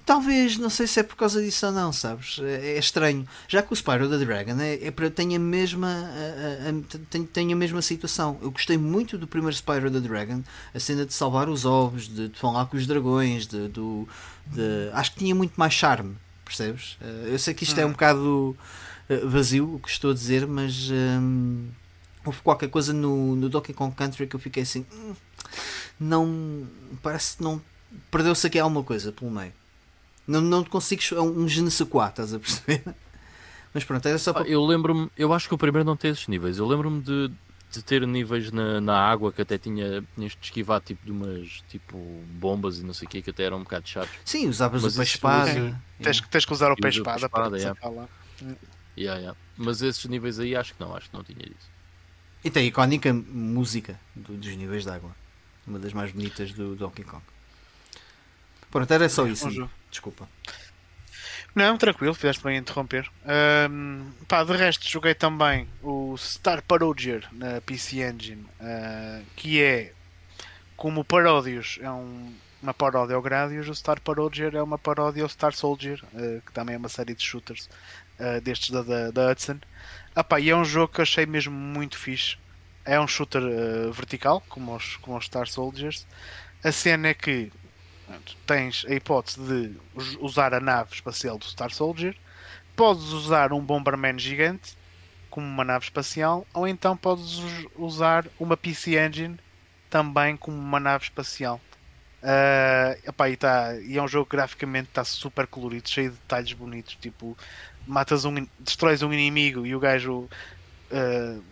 Talvez, 0.06 0.56
não 0.56 0.70
sei 0.70 0.86
se 0.86 1.00
é 1.00 1.02
por 1.02 1.16
causa 1.16 1.42
disso 1.42 1.66
ou 1.66 1.72
não, 1.72 1.92
sabes? 1.92 2.38
É, 2.40 2.76
é 2.76 2.78
estranho. 2.78 3.26
Já 3.48 3.60
que 3.60 3.72
o 3.72 3.76
Spyro 3.76 4.08
the 4.08 4.24
Dragon 4.24 4.56
é, 4.60 4.86
é 4.86 4.90
para 4.92 5.10
tem 5.10 5.34
a 5.34 5.38
mesma 5.38 5.88
a, 5.88 6.68
a- 6.68 6.70
a- 6.70 6.98
tem, 7.10 7.24
tem 7.26 7.52
a 7.52 7.56
mesma 7.56 7.82
situação. 7.82 8.38
Eu 8.40 8.52
gostei 8.52 8.78
muito 8.78 9.18
do 9.18 9.26
primeiro 9.26 9.56
Spyro 9.56 9.90
the 9.90 9.98
Dragon, 9.98 10.44
a 10.72 10.78
cena 10.78 11.04
de 11.04 11.12
salvar 11.12 11.48
os 11.48 11.64
ovos, 11.64 12.06
de, 12.06 12.28
de 12.28 12.38
falar 12.38 12.66
com 12.66 12.76
os 12.76 12.86
dragões, 12.86 13.48
de, 13.48 13.66
do, 13.66 14.08
de- 14.46 14.90
acho 14.92 15.10
que 15.12 15.18
tinha 15.18 15.34
muito 15.34 15.54
mais 15.56 15.74
charme, 15.74 16.14
percebes? 16.44 16.96
Eh, 17.00 17.30
Eu 17.32 17.38
sei 17.40 17.52
que 17.52 17.64
isto 17.64 17.76
é 17.80 17.84
um 17.84 17.88
Hum. 17.88 17.92
bocado 17.92 18.56
eh, 19.08 19.16
vazio 19.26 19.74
o 19.74 19.80
que 19.80 19.88
estou 19.90 20.12
a 20.12 20.14
dizer, 20.14 20.46
mas 20.46 20.88
hum, 20.88 21.66
houve 22.24 22.38
qualquer 22.42 22.68
coisa 22.68 22.92
no, 22.92 23.34
no 23.34 23.48
Donkey 23.48 23.72
Kong 23.74 23.92
Country 23.92 24.28
que 24.28 24.36
eu 24.36 24.40
fiquei 24.40 24.62
assim, 24.62 24.86
"Hum, 24.94 25.14
não 25.98 26.64
parece 27.02 27.38
que 27.38 27.42
não 27.42 27.60
perdeu-se 28.10 28.46
aqui 28.46 28.58
alguma 28.58 28.84
coisa 28.84 29.10
pelo 29.10 29.32
meio. 29.32 29.52
Não, 30.26 30.40
não 30.40 30.64
consigo. 30.64 31.02
É 31.14 31.20
um 31.20 31.46
je 31.48 31.62
ne 31.62 31.70
sais 31.70 31.88
quoi, 31.88 32.08
estás 32.08 32.34
a 32.34 32.38
perceber? 32.38 32.82
Mas 33.72 33.84
pronto, 33.84 34.06
era 34.06 34.18
só 34.18 34.32
pá, 34.32 34.40
para. 34.40 34.48
eu 34.48 34.64
lembro-me, 34.64 35.10
eu 35.16 35.32
acho 35.32 35.48
que 35.48 35.54
o 35.54 35.58
primeiro 35.58 35.84
não 35.86 35.96
tem 35.96 36.10
esses 36.10 36.26
níveis. 36.28 36.56
Eu 36.58 36.66
lembro-me 36.66 37.02
de, 37.02 37.30
de 37.70 37.82
ter 37.82 38.06
níveis 38.06 38.50
na, 38.50 38.80
na 38.80 38.98
água 38.98 39.30
que 39.32 39.42
até 39.42 39.58
tinha, 39.58 40.02
tinhas 40.14 40.32
de 40.32 40.38
esquivar 40.42 40.80
tipo 40.80 41.04
de 41.04 41.12
umas 41.12 41.62
tipo 41.68 41.98
bombas 42.30 42.78
e 42.78 42.82
não 42.84 42.94
sei 42.94 43.06
o 43.06 43.10
que 43.10 43.20
que 43.22 43.30
até 43.30 43.44
eram 43.44 43.58
um 43.58 43.62
bocado 43.64 43.86
chatos. 43.88 44.10
Sim, 44.24 44.48
usavas 44.48 44.82
Mas 44.82 44.94
o 44.94 44.96
peixe 44.96 45.10
isso- 45.10 45.16
espada. 45.18 45.52
Sim. 45.52 45.58
yeah. 45.60 45.80
Tens, 46.02 46.20
que- 46.20 46.28
tens 46.28 46.44
que 46.46 46.52
usar 46.52 46.70
o 46.70 46.74
E 46.74 46.80
pé 46.80 46.88
usa 46.88 47.00
o 47.00 47.04
pé 47.04 47.14
espada 47.16 47.28
para 47.28 47.58
sacar 47.60 47.90
lá. 47.92 48.08
Yeah, 48.96 49.20
yeah. 49.20 49.38
Mas 49.58 49.82
esses 49.82 50.04
níveis 50.06 50.40
aí 50.40 50.56
acho 50.56 50.74
que 50.74 50.80
não, 50.80 50.96
acho 50.96 51.10
que 51.10 51.16
não 51.16 51.22
tinha 51.22 51.44
isso. 51.44 51.68
E 52.42 52.50
tem 52.50 52.62
a 52.64 52.66
icónica 52.66 53.12
música 53.12 54.00
do- 54.14 54.36
dos 54.38 54.56
níveis 54.56 54.84
de 54.84 54.90
água. 54.90 55.14
Uma 55.66 55.78
das 55.78 55.92
mais 55.92 56.12
bonitas 56.12 56.52
do 56.52 56.74
Donkey 56.76 57.04
Kong. 57.04 57.22
Pronto, 58.70 58.90
era 58.90 59.08
só 59.08 59.26
isso. 59.26 59.68
Um. 60.04 60.10
Desculpa. 60.12 60.30
Não, 61.54 61.76
tranquilo, 61.78 62.14
fizeste 62.14 62.42
bem 62.42 62.56
em 62.56 62.60
interromper. 62.60 63.08
Ahm, 63.24 64.12
pá, 64.28 64.44
de 64.44 64.52
resto, 64.56 64.88
joguei 64.88 65.14
também 65.14 65.72
o 65.80 66.16
Star 66.16 66.62
Parodier 66.62 67.26
na 67.32 67.60
PC 67.60 68.02
Engine, 68.02 68.48
ah, 68.60 69.24
que 69.34 69.62
é 69.62 69.94
como 70.76 71.04
Paródios 71.04 71.78
é 71.82 71.90
um- 71.90 72.40
uma 72.62 72.74
paródia 72.74 73.16
ao 73.16 73.22
Gradius, 73.22 73.68
o 73.68 73.74
Star 73.74 74.00
Parodier 74.02 74.54
é 74.56 74.62
uma 74.62 74.78
paródia 74.78 75.22
ao 75.24 75.28
Star 75.28 75.54
Soldier, 75.54 76.00
ah, 76.14 76.42
que 76.46 76.52
também 76.52 76.74
é 76.76 76.78
uma 76.78 76.88
série 76.88 77.14
de 77.14 77.22
shooters 77.24 77.68
ah, 78.18 78.40
destes 78.40 78.70
da, 78.70 78.82
da, 78.82 79.10
da 79.12 79.32
Hudson. 79.32 79.60
Ah, 80.14 80.24
pá, 80.24 80.40
e 80.40 80.50
é 80.50 80.56
um 80.56 80.64
jogo 80.64 80.92
que 80.94 81.02
achei 81.02 81.26
mesmo 81.26 81.54
muito 81.54 81.98
fixe. 81.98 82.36
É 82.84 83.00
um 83.00 83.06
shooter 83.08 83.42
vertical, 83.92 84.42
como 84.48 84.74
os, 84.76 84.96
como 84.98 85.16
os 85.18 85.26
Star 85.26 85.46
Soldiers. 85.48 86.06
A 86.64 86.72
cena 86.72 87.08
é 87.08 87.14
que 87.14 87.52
Portanto, 88.06 88.36
tens 88.46 88.84
a 88.86 88.94
hipótese 88.94 89.40
de 89.42 89.78
us- 89.92 90.16
usar 90.20 90.54
a 90.54 90.60
nave 90.60 90.92
espacial 90.94 91.38
do 91.38 91.44
Star 91.44 91.72
Soldier, 91.72 92.14
podes 92.76 93.04
usar 93.12 93.52
um 93.52 93.64
Bomberman 93.64 94.18
gigante 94.18 94.76
como 95.30 95.46
uma 95.46 95.64
nave 95.64 95.84
espacial, 95.86 96.48
ou 96.54 96.68
então 96.68 96.96
podes 96.96 97.38
us- 97.38 97.66
usar 97.74 98.30
uma 98.38 98.56
PC 98.56 98.96
Engine 98.98 99.36
também 99.90 100.36
como 100.36 100.56
uma 100.58 100.80
nave 100.80 101.04
espacial. 101.04 101.64
Ah, 102.22 102.94
epá, 103.04 103.30
e, 103.30 103.36
tá, 103.36 103.80
e 103.82 103.96
é 103.98 104.02
um 104.02 104.08
jogo 104.08 104.28
que 104.28 104.36
graficamente 104.36 104.88
está 104.88 105.04
super 105.04 105.46
colorido, 105.48 105.88
cheio 105.88 106.10
de 106.12 106.18
detalhes 106.18 106.52
bonitos. 106.54 106.96
Tipo, 106.96 107.36
matas 107.86 108.24
um, 108.24 108.34
destróis 108.58 109.02
um 109.02 109.12
inimigo 109.12 109.66
e 109.66 109.74
o 109.76 109.80
gajo 109.80 110.28
ah, 110.92 111.42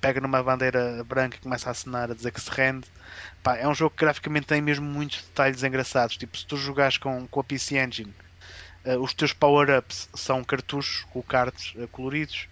pega 0.00 0.20
numa 0.20 0.42
bandeira 0.42 1.04
branca 1.04 1.36
e 1.36 1.40
começa 1.40 1.68
a 1.68 1.72
acenar 1.72 2.10
a 2.10 2.14
dizer 2.14 2.32
que 2.32 2.40
se 2.40 2.50
rende. 2.50 2.86
Pá, 3.42 3.56
é 3.56 3.66
um 3.68 3.74
jogo 3.74 3.94
que 3.94 4.04
graficamente 4.04 4.46
tem 4.46 4.60
mesmo 4.60 4.84
muitos 4.86 5.22
detalhes 5.22 5.62
engraçados. 5.62 6.16
Tipo, 6.16 6.36
se 6.36 6.46
tu 6.46 6.56
jogares 6.56 6.96
com, 6.96 7.26
com 7.26 7.40
a 7.40 7.44
PC 7.44 7.78
Engine, 7.78 8.14
eh, 8.84 8.96
os 8.96 9.12
teus 9.14 9.32
power-ups 9.32 10.08
são 10.14 10.42
cartuchos 10.42 11.04
com 11.10 11.22
cards 11.22 11.74
eh, 11.76 11.86
coloridos 11.92 12.48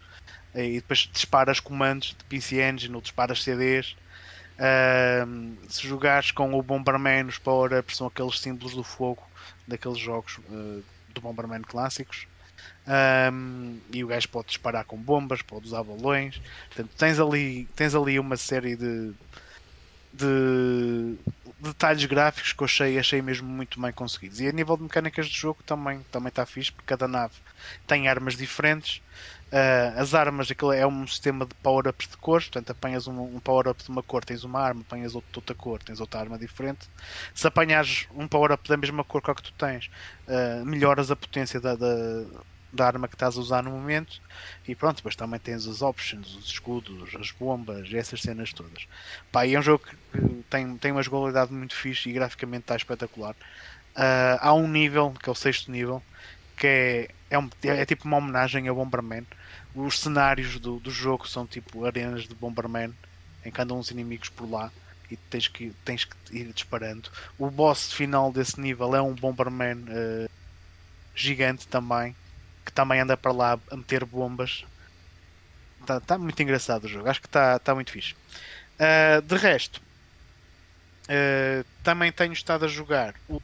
eh, 0.55 0.67
e 0.67 0.75
depois 0.75 1.09
disparas 1.13 1.61
comandos 1.61 2.09
de 2.19 2.25
PC 2.25 2.63
Engine 2.63 2.95
ou 2.95 3.01
disparas 3.01 3.43
CDs. 3.43 3.97
Se 5.69 5.87
jogares 5.87 6.33
com 6.33 6.53
o 6.53 6.63
Bomberman, 6.63 7.27
os 7.27 7.39
power-ups 7.39 7.97
são 7.97 8.09
aqueles 8.09 8.41
símbolos 8.41 8.75
do 8.75 8.83
fogo 8.83 9.23
daqueles 9.69 9.99
jogos 9.99 10.41
do 11.15 11.21
Bomberman 11.21 11.63
clássicos. 11.63 12.27
Ahm, 12.89 13.81
e 13.93 14.03
o 14.05 14.07
gajo 14.09 14.29
pode 14.31 14.49
disparar 14.49 14.85
com 14.87 15.03
bombas, 15.03 15.43
pode 15.43 15.67
usar 15.67 15.85
balões. 15.85 16.41
Portanto, 16.71 16.95
tens 16.97 17.21
ali, 17.21 17.69
tens 17.75 17.95
ali 17.95 18.19
uma 18.19 18.37
série 18.37 18.77
de, 18.77 19.15
de 20.13 21.19
detalhes 21.61 22.05
gráficos 22.07 22.53
que 22.53 22.63
eu 22.63 22.65
achei, 22.65 22.99
achei 22.99 23.21
mesmo 23.23 23.49
muito 23.49 23.81
bem 23.81 23.93
conseguidos. 23.93 24.41
E 24.41 24.49
a 24.49 24.53
nível 24.53 24.77
de 24.77 24.85
mecânicas 24.85 25.27
de 25.29 25.37
jogo 25.39 25.63
também 25.65 26.03
também 26.11 26.29
está 26.31 26.47
fixe, 26.47 26.73
porque 26.73 26.87
cada 26.87 27.07
nave 27.07 27.35
tem 27.87 28.09
armas 28.09 28.37
diferentes. 28.37 29.03
Ah, 29.53 29.95
as 30.01 30.15
armas, 30.15 30.51
aquilo 30.51 30.73
é 30.73 30.87
um 30.87 31.07
sistema 31.07 31.45
de 31.47 31.55
power-ups 31.57 32.09
de 32.09 32.17
cores, 32.17 32.47
portanto 32.49 32.71
apanhas 32.71 33.07
um, 33.07 33.21
um 33.37 33.41
power-up 33.41 33.83
de 33.85 33.91
uma 33.91 34.03
cor, 34.03 34.25
tens 34.25 34.45
uma 34.45 34.61
arma, 34.61 34.83
apanhas 34.83 35.15
outro 35.15 35.31
de 35.33 35.39
outra 35.39 35.55
cor, 35.57 35.83
tens 35.83 36.01
outra 36.01 36.21
arma 36.21 36.39
diferente. 36.39 36.89
Se 37.35 37.47
apanhares 37.47 38.07
um 38.13 38.27
power-up 38.29 38.67
da 38.69 38.77
mesma 38.77 39.05
cor 39.05 39.23
que 39.23 39.31
a 39.31 39.35
que 39.35 39.43
tu 39.43 39.53
tens, 39.55 39.89
ah, 40.27 40.65
melhoras 40.65 41.11
a 41.11 41.17
potência 41.17 41.61
da, 41.61 41.77
da, 41.77 41.87
da 42.73 42.87
arma 42.87 43.09
que 43.09 43.15
estás 43.15 43.37
a 43.37 43.41
usar 43.41 43.63
no 43.63 43.71
momento. 43.71 44.21
E 44.67 44.75
pronto, 44.75 44.97
depois 44.97 45.17
também 45.17 45.41
tens 45.41 45.67
as 45.67 45.83
options, 45.83 46.35
os 46.35 46.47
escudos, 46.47 47.15
as 47.15 47.31
bombas, 47.31 47.93
essas 47.93 48.21
cenas 48.21 48.53
todas. 48.53 48.87
Pá, 49.33 49.47
e 49.47 49.55
é 49.55 49.59
um 49.59 49.63
jogo 49.63 49.85
que 49.85 50.45
tem, 50.51 50.77
tem 50.77 50.93
uma 50.93 51.03
jogabilidade 51.03 51.53
muito 51.53 51.75
fixe 51.75 52.09
e 52.11 52.13
graficamente 52.13 52.63
está 52.63 52.77
espetacular. 52.77 53.35
Uh, 53.97 54.39
há 54.41 54.55
um 54.55 54.69
nível, 54.69 55.13
que 55.23 55.29
é 55.29 55.33
o 55.33 55.35
sexto 55.35 55.71
nível, 55.71 56.03
que 56.57 56.67
é, 56.67 57.09
é, 57.31 57.39
um, 57.39 57.49
é, 57.63 57.81
é 57.81 57.87
tipo 57.87 58.07
uma 58.07 58.19
homenagem 58.19 58.69
a 58.69 58.75
Bomberman. 58.75 59.27
Os 59.75 59.99
cenários 60.01 60.59
do, 60.59 60.79
do 60.79 60.91
jogo 60.91 61.29
são 61.29 61.47
tipo 61.47 61.85
arenas 61.85 62.29
de 62.29 62.35
Bomberman, 62.35 62.93
em 63.45 63.51
que 63.51 63.61
andam 63.61 63.79
uns 63.79 63.91
inimigos 63.91 64.29
por 64.29 64.49
lá 64.51 64.71
e 65.11 65.17
tens 65.17 65.49
que, 65.49 65.73
tens 65.85 66.05
que 66.05 66.17
ir 66.37 66.53
disparando. 66.53 67.09
O 67.39 67.51
boss 67.51 67.93
final 67.93 68.31
desse 68.31 68.61
nível 68.61 68.95
é 68.95 69.01
um 69.01 69.15
Bomberman 69.15 69.85
uh, 69.85 70.31
gigante 71.15 71.67
também, 71.67 72.15
que 72.69 72.73
também 72.73 73.01
anda 73.01 73.17
para 73.17 73.33
lá 73.33 73.59
a 73.71 73.77
meter 73.77 74.05
bombas. 74.05 74.63
Está 75.81 75.99
tá 76.01 76.19
muito 76.19 76.41
engraçado 76.43 76.85
o 76.85 76.89
jogo, 76.89 77.09
acho 77.09 77.21
que 77.21 77.27
está 77.27 77.59
tá 77.59 77.75
muito 77.75 77.91
fixe. 77.91 78.15
Uh, 78.75 79.23
de 79.23 79.37
resto, 79.37 79.81
uh, 81.09 81.65
também 81.83 82.13
tenho 82.13 82.35
estado 82.35 82.67
a 82.67 82.69
jogar 82.69 83.15
o 83.27 83.41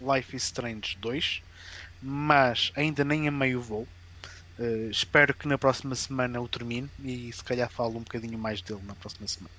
Life 0.00 0.34
is 0.34 0.42
Strange 0.42 0.96
2, 1.00 1.40
mas 2.02 2.72
ainda 2.74 3.04
nem 3.04 3.28
a 3.28 3.30
meio 3.30 3.60
vou. 3.60 3.86
Uh, 4.58 4.90
espero 4.90 5.32
que 5.32 5.46
na 5.46 5.56
próxima 5.56 5.94
semana 5.94 6.40
o 6.40 6.48
termine 6.48 6.90
e 7.04 7.32
se 7.32 7.44
calhar 7.44 7.70
falo 7.70 7.96
um 7.98 8.02
bocadinho 8.02 8.38
mais 8.38 8.60
dele 8.60 8.82
na 8.84 8.96
próxima 8.96 9.28
semana. 9.28 9.54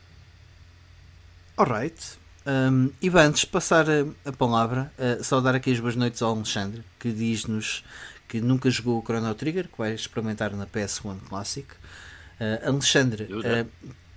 Alright. 1.56 2.18
Um, 2.46 2.92
e 3.02 3.10
antes 3.10 3.42
de 3.42 3.48
passar 3.48 3.86
a, 3.90 4.06
a 4.26 4.34
palavra, 4.34 4.92
uh, 5.00 5.24
só 5.24 5.40
dar 5.40 5.56
aqui 5.56 5.72
as 5.72 5.80
boas 5.80 5.96
noites 5.96 6.22
ao 6.22 6.36
Alexandre, 6.36 6.84
que 7.00 7.14
diz-nos 7.14 7.82
que 8.28 8.42
nunca 8.42 8.70
jogou 8.70 9.00
o 9.00 9.04
Chrono 9.04 9.34
Trigger, 9.36 9.68
que 9.68 9.78
vai 9.78 9.94
experimentar 9.94 10.52
na 10.56 10.66
PS1 10.66 11.20
Classic. 11.28 11.68
Uh, 12.40 12.68
Alexandre, 12.68 13.24
uh, 13.24 13.70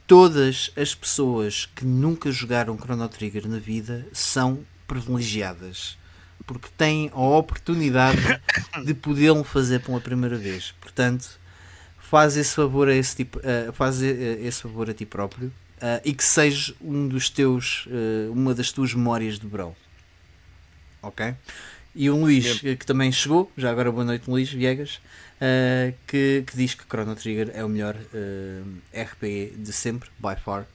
todas 0.06 0.72
as 0.76 0.94
pessoas 0.94 1.66
que 1.66 1.84
nunca 1.84 2.32
jogaram 2.32 2.76
Chrono 2.76 3.08
Trigger 3.08 3.48
na 3.48 3.58
vida 3.58 4.06
são 4.12 4.60
privilegiadas 4.86 5.96
porque 6.46 6.68
têm 6.78 7.10
a 7.12 7.20
oportunidade 7.20 8.40
de 8.84 8.94
podê-lo 8.94 9.44
fazer 9.44 9.80
pela 9.80 10.00
primeira 10.00 10.36
vez. 10.36 10.72
Portanto, 10.80 11.38
faz 11.98 12.38
esse 12.38 12.54
favor 12.54 12.88
a 12.88 12.94
esse 12.94 13.16
tipo, 13.16 13.38
uh, 13.38 13.72
faz 13.74 14.00
esse 14.00 14.62
favor 14.62 14.88
a 14.88 14.94
ti 14.94 15.04
próprio 15.04 15.48
uh, 15.48 16.00
e 16.04 16.14
que 16.14 16.24
seja 16.24 16.74
um 16.80 17.06
dos 17.06 17.28
teus, 17.28 17.86
uma 18.30 18.54
das 18.54 18.72
tuas 18.72 18.94
memórias 18.94 19.38
de 19.38 19.46
verão. 19.46 19.76
Ok? 21.02 21.34
E 21.94 22.10
o 22.10 22.16
Luís, 22.16 22.60
que 22.60 22.86
também 22.86 23.10
chegou, 23.10 23.50
já 23.56 23.70
agora 23.70 23.90
boa 23.90 24.04
noite, 24.04 24.30
Luís 24.30 24.50
Viegas, 24.50 25.00
uh, 25.36 25.92
que, 26.06 26.44
que, 26.46 26.56
diz 26.56 26.74
que 26.74 26.84
Chrono 26.84 27.16
Trigger 27.16 27.50
é 27.54 27.64
o 27.64 27.68
melhor 27.68 27.96
RPG 28.94 29.54
de 29.56 29.72
sempre, 29.72 30.08
by 30.18 30.40
far. 30.42 30.66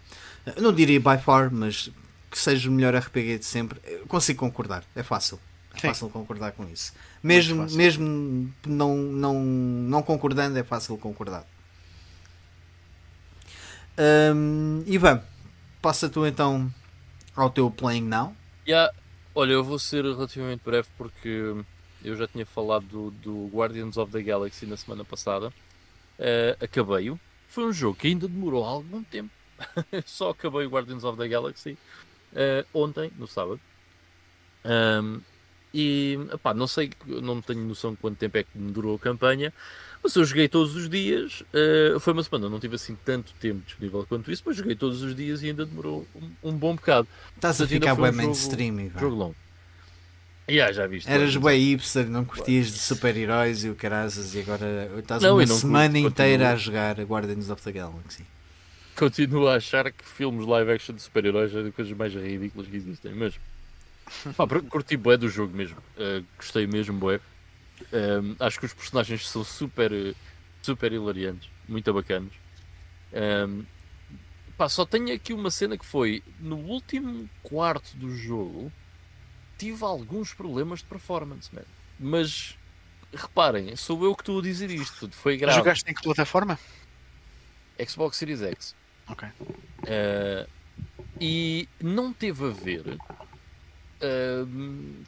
não 0.57 0.73
diria 0.73 0.99
by 0.99 1.17
far, 1.23 1.49
mas 1.51 1.89
que 2.29 2.39
seja 2.39 2.67
o 2.67 2.73
melhor 2.73 2.95
RPG 2.95 3.37
de 3.37 3.45
sempre. 3.45 3.79
Eu 3.85 4.07
consigo 4.07 4.39
concordar, 4.39 4.83
é 4.95 5.03
fácil. 5.03 5.39
É 5.75 5.79
Sim. 5.79 5.87
fácil 5.87 6.09
concordar 6.09 6.51
com 6.51 6.67
isso. 6.67 6.93
Mesmo, 7.21 7.65
mesmo 7.71 8.53
não, 8.65 8.95
não, 8.97 9.39
não 9.43 10.03
concordando, 10.03 10.57
é 10.57 10.63
fácil 10.63 10.97
concordar. 10.97 11.45
Um, 14.35 14.83
Ivan, 14.87 15.21
passa 15.81 16.09
tu 16.09 16.25
então 16.25 16.71
ao 17.35 17.49
teu 17.49 17.69
Playing 17.69 18.07
Now. 18.07 18.35
Yeah. 18.67 18.93
Olha, 19.35 19.53
eu 19.53 19.63
vou 19.63 19.79
ser 19.79 20.03
relativamente 20.03 20.61
breve 20.63 20.87
porque 20.95 21.55
eu 22.03 22.15
já 22.15 22.27
tinha 22.27 22.45
falado 22.45 22.85
do, 22.85 23.11
do 23.11 23.47
Guardians 23.47 23.97
of 23.97 24.11
the 24.11 24.21
Galaxy 24.21 24.67
na 24.67 24.77
semana 24.77 25.03
passada. 25.03 25.47
Uh, 26.19 26.63
Acabei-o. 26.63 27.19
Foi 27.47 27.65
um 27.65 27.73
jogo 27.73 27.97
que 27.97 28.07
ainda 28.07 28.27
demorou 28.27 28.63
algum 28.63 29.03
tempo. 29.03 29.31
Só 30.05 30.29
acabei 30.29 30.67
o 30.67 30.69
Guardians 30.69 31.03
of 31.03 31.17
the 31.17 31.27
Galaxy 31.27 31.77
uh, 32.33 32.65
ontem, 32.79 33.11
no 33.17 33.27
sábado. 33.27 33.59
Um, 34.63 35.19
e 35.73 36.19
epá, 36.31 36.53
não 36.53 36.67
sei, 36.67 36.91
não 37.07 37.41
tenho 37.41 37.61
noção 37.61 37.91
de 37.91 37.97
quanto 37.97 38.17
tempo 38.17 38.37
é 38.37 38.43
que 38.43 38.55
me 38.55 38.71
durou 38.71 38.95
a 38.95 38.99
campanha, 38.99 39.51
mas 40.03 40.15
eu 40.15 40.25
joguei 40.25 40.49
todos 40.49 40.75
os 40.75 40.89
dias. 40.89 41.41
Uh, 41.53 41.99
foi 41.99 42.13
uma 42.13 42.23
semana, 42.23 42.49
não 42.49 42.59
tive 42.59 42.75
assim 42.75 42.95
tanto 43.05 43.33
tempo 43.39 43.61
disponível 43.65 44.05
quanto 44.07 44.31
isso, 44.31 44.43
mas 44.45 44.57
joguei 44.57 44.75
todos 44.75 45.01
os 45.01 45.15
dias 45.15 45.41
e 45.41 45.47
ainda 45.47 45.65
demorou 45.65 46.05
um, 46.15 46.49
um 46.49 46.51
bom 46.51 46.75
bocado. 46.75 47.07
Estás 47.35 47.61
a 47.61 47.67
ficar 47.67 47.95
bem 47.95 48.11
um 48.11 48.13
mainstream, 48.13 48.77
jogo, 48.77 48.99
jogo 48.99 49.15
longo. 49.15 49.35
Yeah, 50.49 50.73
já 50.73 50.85
viste. 50.85 51.09
Eras 51.09 51.37
bem 51.37 51.59
hipster, 51.59 52.09
não 52.09 52.25
curtias 52.25 52.67
de 52.67 52.79
super-heróis 52.79 53.63
e 53.63 53.69
o 53.69 53.75
caraças, 53.75 54.35
e 54.35 54.41
agora 54.41 54.91
estás 54.97 55.23
não, 55.23 55.37
uma 55.37 55.47
semana 55.47 55.93
curto, 55.93 56.07
inteira 56.07 56.49
continuo. 56.49 56.53
a 56.53 56.57
jogar 56.57 57.01
Guardians 57.01 57.49
of 57.49 57.61
the 57.61 57.71
Galaxy. 57.71 58.25
Continuo 58.97 59.47
a 59.47 59.55
achar 59.55 59.89
que 59.89 60.03
filmes 60.05 60.45
live 60.45 60.71
action 60.71 60.93
de 60.93 61.01
super-heróis 61.01 61.51
são 61.51 61.65
as 61.65 61.73
coisas 61.73 61.97
mais 61.97 62.13
ridículas 62.13 62.67
que 62.67 62.75
existem, 62.75 63.15
mas 63.15 63.33
Pá, 64.35 64.45
curti 64.69 64.97
bué 64.97 65.17
do 65.17 65.29
jogo 65.29 65.55
mesmo. 65.55 65.77
Uh, 65.97 66.23
gostei 66.37 66.67
mesmo 66.67 66.97
bué. 66.97 67.19
Uh, 67.91 68.35
acho 68.39 68.59
que 68.59 68.65
os 68.65 68.73
personagens 68.73 69.27
são 69.27 69.43
super, 69.43 69.91
super 70.61 70.91
hilariantes, 70.91 71.49
muito 71.67 71.93
bacanas. 71.93 72.33
Um, 73.13 73.65
pá, 74.57 74.67
só 74.69 74.85
tenho 74.85 75.13
aqui 75.13 75.33
uma 75.33 75.51
cena 75.51 75.77
que 75.77 75.85
foi 75.85 76.23
no 76.39 76.57
último 76.57 77.29
quarto 77.43 77.95
do 77.97 78.15
jogo 78.15 78.71
tive 79.57 79.83
alguns 79.83 80.33
problemas 80.33 80.79
de 80.79 80.85
performance, 80.85 81.53
man. 81.53 81.63
mas 81.99 82.57
reparem, 83.13 83.75
sou 83.75 84.03
eu 84.03 84.15
que 84.15 84.23
estou 84.23 84.39
a 84.39 84.41
dizer 84.41 84.71
isto, 84.71 85.09
foi 85.11 85.37
grave. 85.37 85.57
Jogaste 85.57 85.89
em 85.89 85.93
que 85.93 86.01
plataforma? 86.01 86.59
Xbox 87.87 88.17
Series 88.17 88.41
X. 88.41 88.75
Ok. 89.07 89.27
Uh, 89.27 90.49
e 91.19 91.67
não 91.81 92.11
teve 92.11 92.45
a 92.45 92.49
ver 92.49 92.97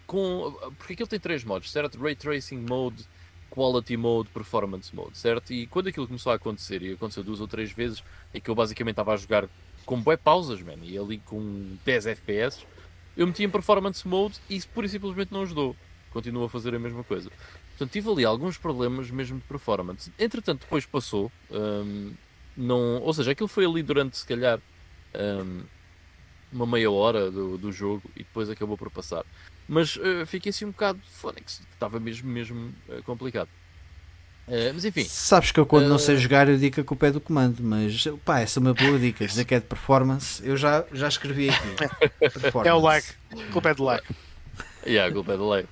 com. 0.05 0.51
Porque 0.77 0.93
aquilo 0.93 1.07
tem 1.07 1.19
três 1.19 1.43
modos, 1.43 1.71
certo? 1.71 2.01
Ray 2.01 2.15
Tracing 2.15 2.65
Mode, 2.69 3.05
Quality 3.49 3.97
Mode, 3.97 4.29
Performance 4.29 4.95
Mode, 4.95 5.17
certo? 5.17 5.53
E 5.53 5.67
quando 5.67 5.87
aquilo 5.87 6.07
começou 6.07 6.31
a 6.31 6.35
acontecer, 6.35 6.81
e 6.81 6.93
aconteceu 6.93 7.23
duas 7.23 7.41
ou 7.41 7.47
três 7.47 7.71
vezes, 7.71 8.03
é 8.33 8.39
que 8.39 8.49
eu 8.49 8.55
basicamente 8.55 8.93
estava 8.93 9.13
a 9.13 9.17
jogar 9.17 9.47
com 9.85 10.01
bué 10.01 10.17
pausas, 10.17 10.61
man, 10.61 10.77
e 10.83 10.97
ali 10.97 11.19
com 11.19 11.77
10 11.85 12.07
FPS, 12.07 12.65
eu 13.15 13.25
meti 13.27 13.43
em 13.43 13.49
Performance 13.49 14.05
Mode 14.07 14.39
e 14.49 14.55
isso 14.55 14.67
pura 14.69 14.87
e 14.87 14.89
simplesmente 14.89 15.31
não 15.31 15.43
ajudou. 15.43 15.75
Continuo 16.11 16.45
a 16.45 16.49
fazer 16.49 16.73
a 16.73 16.79
mesma 16.79 17.03
coisa. 17.03 17.29
Portanto, 17.69 17.91
tive 17.91 18.09
ali 18.09 18.25
alguns 18.25 18.57
problemas 18.57 19.11
mesmo 19.11 19.37
de 19.37 19.45
performance. 19.45 20.11
Entretanto, 20.17 20.61
depois 20.61 20.85
passou. 20.85 21.31
Um, 21.51 22.13
não, 22.55 23.01
ou 23.01 23.13
seja, 23.13 23.31
aquilo 23.31 23.49
foi 23.49 23.65
ali 23.65 23.83
durante, 23.83 24.17
se 24.17 24.25
calhar, 24.25 24.59
um, 25.13 25.63
uma 26.51 26.65
meia 26.65 26.89
hora 26.89 27.29
do, 27.29 27.57
do 27.57 27.71
jogo 27.71 28.03
e 28.15 28.19
depois 28.19 28.49
acabou 28.49 28.77
por 28.77 28.89
passar. 28.89 29.25
Mas 29.67 29.95
uh, 29.95 30.25
fiquei 30.25 30.51
assim 30.51 30.65
um 30.65 30.71
bocado 30.71 30.99
fónix, 31.03 31.61
estava 31.73 31.99
mesmo, 31.99 32.29
mesmo 32.29 32.73
uh, 32.87 33.01
complicado. 33.03 33.49
Uh, 34.47 34.71
mas 34.73 34.85
enfim. 34.85 35.03
Sabes 35.05 35.51
que 35.51 35.59
eu 35.59 35.65
quando 35.65 35.87
não 35.87 35.97
sei 35.97 36.17
jogar 36.17 36.47
eu 36.47 36.57
digo 36.57 36.75
que 36.75 36.81
a 36.81 36.83
culpa 36.83 37.07
é 37.07 37.11
do 37.11 37.19
comando, 37.19 37.63
mas 37.63 38.07
pá, 38.23 38.39
essa 38.39 38.59
é 38.59 38.61
uma 38.61 38.73
boa 38.73 38.99
dica, 38.99 39.25
dizer 39.25 39.43
que 39.43 39.55
é 39.55 39.59
de 39.59 39.65
performance, 39.65 40.45
eu 40.45 40.55
já, 40.55 40.85
já 40.93 41.07
escrevi 41.07 41.49
aqui. 41.49 41.67
é 42.63 42.73
o 42.73 42.79
lag, 42.79 43.03
culpa 43.51 43.69
é 43.69 43.73
do 43.73 43.83
lag. 43.83 44.03
yeah, 44.85 45.09
a 45.09 45.13
culpa 45.13 45.33
é 45.33 45.37
do 45.37 45.47
lag. 45.47 45.67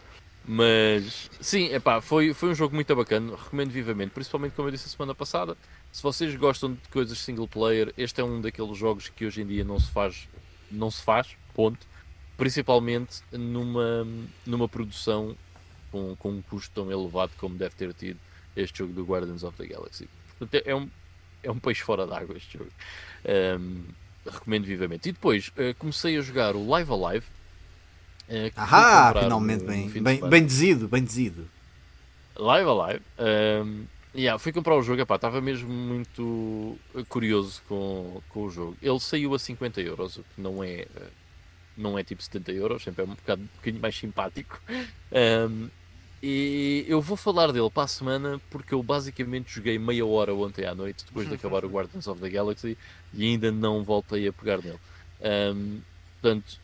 Mas 0.46 1.30
sim, 1.40 1.74
epá, 1.74 2.02
foi, 2.02 2.34
foi 2.34 2.50
um 2.50 2.56
jogo 2.56 2.76
muito 2.76 2.94
bacana, 2.96 3.32
recomendo 3.32 3.70
vivamente, 3.70 4.10
principalmente 4.10 4.54
como 4.54 4.68
eu 4.68 4.72
disse 4.72 4.88
a 4.88 4.90
semana 4.90 5.16
passada. 5.16 5.56
Se 5.92 6.04
vocês 6.04 6.36
gostam 6.36 6.74
de 6.74 6.90
coisas 6.92 7.18
single 7.20 7.48
player, 7.48 7.94
este 7.98 8.20
é 8.20 8.24
um 8.24 8.42
daqueles 8.42 8.78
jogos 8.78 9.08
que 9.08 9.26
hoje 9.26 9.42
em 9.42 9.46
dia 9.46 9.64
não 9.64 9.80
se 9.80 9.90
faz 9.92 10.28
não 10.74 10.92
se 10.92 11.02
faz, 11.02 11.36
ponto. 11.54 11.86
Principalmente 12.36 13.22
numa, 13.32 14.08
numa 14.46 14.68
produção 14.68 15.36
com, 15.92 16.16
com 16.16 16.30
um 16.32 16.42
custo 16.42 16.72
tão 16.74 16.92
elevado 16.92 17.32
como 17.38 17.56
deve 17.56 17.76
ter 17.76 17.94
tido 17.94 18.20
este 18.56 18.80
jogo 18.80 18.94
do 18.94 19.04
Guardians 19.04 19.44
of 19.44 19.56
the 19.58 19.68
Galaxy. 19.68 20.10
Portanto, 20.38 20.64
é 20.66 20.76
um, 20.76 20.90
é 21.44 21.52
um 21.52 21.60
peixe 21.60 21.84
fora 21.84 22.08
d'água 22.08 22.36
este 22.36 22.58
jogo. 22.58 22.72
Um, 23.60 23.84
recomendo 24.30 24.66
vivamente. 24.66 25.10
E 25.10 25.12
depois 25.12 25.50
uh, 25.50 25.76
comecei 25.78 26.18
a 26.18 26.22
jogar 26.22 26.56
o 26.56 26.68
Live 26.68 26.92
Alive. 26.92 27.26
Uh, 28.28 28.52
Ahá, 28.56 29.14
finalmente 29.22 29.64
bem, 29.64 29.90
bem, 29.90 30.30
bem 30.30 30.46
dizido, 30.46 30.88
bem 30.88 31.04
dizido. 31.04 31.48
Live 32.36 32.70
Alive. 32.70 33.02
Um, 33.20 33.86
Yeah, 34.16 34.38
fui 34.38 34.52
comprar 34.52 34.76
o 34.76 34.84
jogo, 34.84 35.02
estava 35.02 35.42
mesmo 35.42 35.70
muito 35.70 36.78
curioso 37.10 37.62
com, 37.68 38.22
com 38.30 38.44
o 38.44 38.50
jogo. 38.50 38.78
Ele 38.82 39.00
saiu 39.00 39.34
a 39.34 39.40
50 39.40 39.82
euros, 39.82 40.18
o 40.18 40.24
que 40.24 40.40
não 40.40 40.64
é, 40.64 40.86
não 41.76 41.98
é 41.98 42.04
tipo 42.04 42.22
70 42.22 42.52
euros, 42.52 42.84
sempre 42.84 43.04
é 43.04 43.06
um, 43.06 43.16
bocado, 43.16 43.42
um 43.42 43.58
bocadinho 43.58 43.82
mais 43.82 43.98
simpático. 43.98 44.60
Um, 45.16 45.70
e 46.26 46.86
eu 46.88 47.00
vou 47.02 47.16
falar 47.16 47.52
dele 47.52 47.70
para 47.70 47.84
a 47.84 47.88
semana 47.88 48.42
porque 48.50 48.74
eu 48.74 48.82
basicamente 48.82 49.54
joguei 49.54 49.78
meia 49.78 50.04
hora 50.04 50.34
ontem 50.34 50.66
à 50.66 50.74
noite, 50.74 51.06
depois 51.06 51.28
de 51.28 51.36
acabar 51.36 51.64
o 51.66 51.70
Guardians 51.70 52.08
of 52.08 52.20
the 52.20 52.30
Galaxy, 52.30 52.76
e 53.14 53.26
ainda 53.26 53.52
não 53.52 53.84
voltei 53.84 54.28
a 54.28 54.34
pegar 54.34 54.58
nele. 54.58 54.80
Um, 55.22 55.82
portanto, 56.20 56.60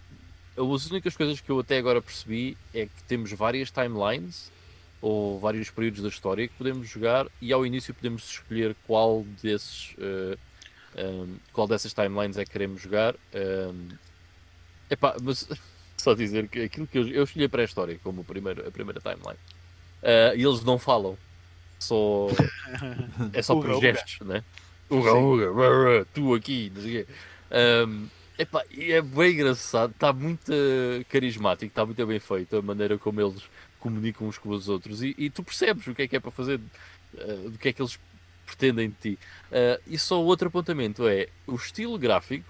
as 0.58 0.90
únicas 0.90 1.16
coisas 1.16 1.42
que 1.42 1.52
eu 1.52 1.60
até 1.60 1.78
agora 1.78 2.02
percebi 2.02 2.58
é 2.74 2.86
que 2.86 3.04
temos 3.08 3.32
várias 3.34 3.70
timelines 3.70 4.50
ou 5.02 5.40
vários 5.40 5.70
períodos 5.70 6.02
da 6.02 6.10
história 6.10 6.48
que 6.48 6.54
podemos 6.56 6.88
jogar 6.88 7.28
e 7.42 7.54
ao 7.54 7.66
início 7.66 7.94
podemos 7.94 8.30
escolher 8.30 8.76
qual 8.86 9.24
desses 9.42 9.96
uh, 9.98 10.38
um, 10.98 11.36
qual 11.54 11.68
dessas 11.68 11.94
timelines 11.94 12.38
é 12.38 12.46
que 12.46 12.52
queremos 12.52 12.82
jogar. 12.82 13.16
Um, 13.34 13.90
epá, 14.90 15.16
mas 15.22 15.48
só 15.98 16.14
dizer 16.14 16.48
que 16.48 16.64
aquilo 16.64 16.88
que 16.88 16.98
eu, 16.98 17.08
eu 17.08 17.24
escolhi 17.24 17.46
a 17.46 17.50
pré-história 17.50 18.00
como 18.04 18.22
a 18.22 18.24
primeira, 18.24 18.68
a 18.68 18.72
primeira 18.72 19.00
timeline 19.00 19.40
uh, 20.04 20.36
e 20.36 20.44
eles 20.44 20.64
não 20.64 20.78
falam, 20.78 21.18
só 21.78 22.28
é 23.34 23.42
só 23.42 23.56
por 23.56 23.80
gestos, 23.80 24.26
né? 24.28 24.44
Uga, 24.90 25.14
uga, 25.14 26.06
tu 26.14 26.34
aqui, 26.34 26.72
não 26.74 26.82
sei 26.82 27.06
quê. 27.06 27.12
Um, 27.88 28.08
epá, 28.40 28.64
é 28.76 29.02
bem 29.02 29.34
engraçado, 29.34 29.92
está 29.92 30.12
muito 30.12 30.52
carismático, 31.10 31.68
está 31.68 31.86
muito 31.86 32.06
bem 32.08 32.20
feito 32.20 32.58
a 32.58 32.62
maneira 32.62 32.98
como 32.98 33.22
eles 33.22 33.44
comunicam 33.80 34.28
uns 34.28 34.38
com 34.38 34.50
os 34.50 34.70
outros 34.70 35.02
e, 35.02 35.16
e 35.18 35.30
tu 35.30 35.44
percebes 35.44 35.88
o 35.88 35.96
que 35.96 36.04
é 36.04 36.08
que 36.08 36.16
é 36.16 36.20
para 36.20 36.32
fazer, 36.32 36.60
uh, 37.14 37.50
do 37.50 37.58
que 37.58 37.70
é 37.70 37.74
que 37.74 37.82
eles 37.82 38.00
pretendem 38.46 38.90
de 38.90 38.96
ti. 38.96 39.20
Uh, 39.52 39.82
e 39.88 39.98
só 39.98 40.22
outro 40.22 40.48
apontamento 40.48 41.08
é 41.08 41.28
o 41.48 41.56
estilo 41.56 41.98
gráfico. 41.98 42.50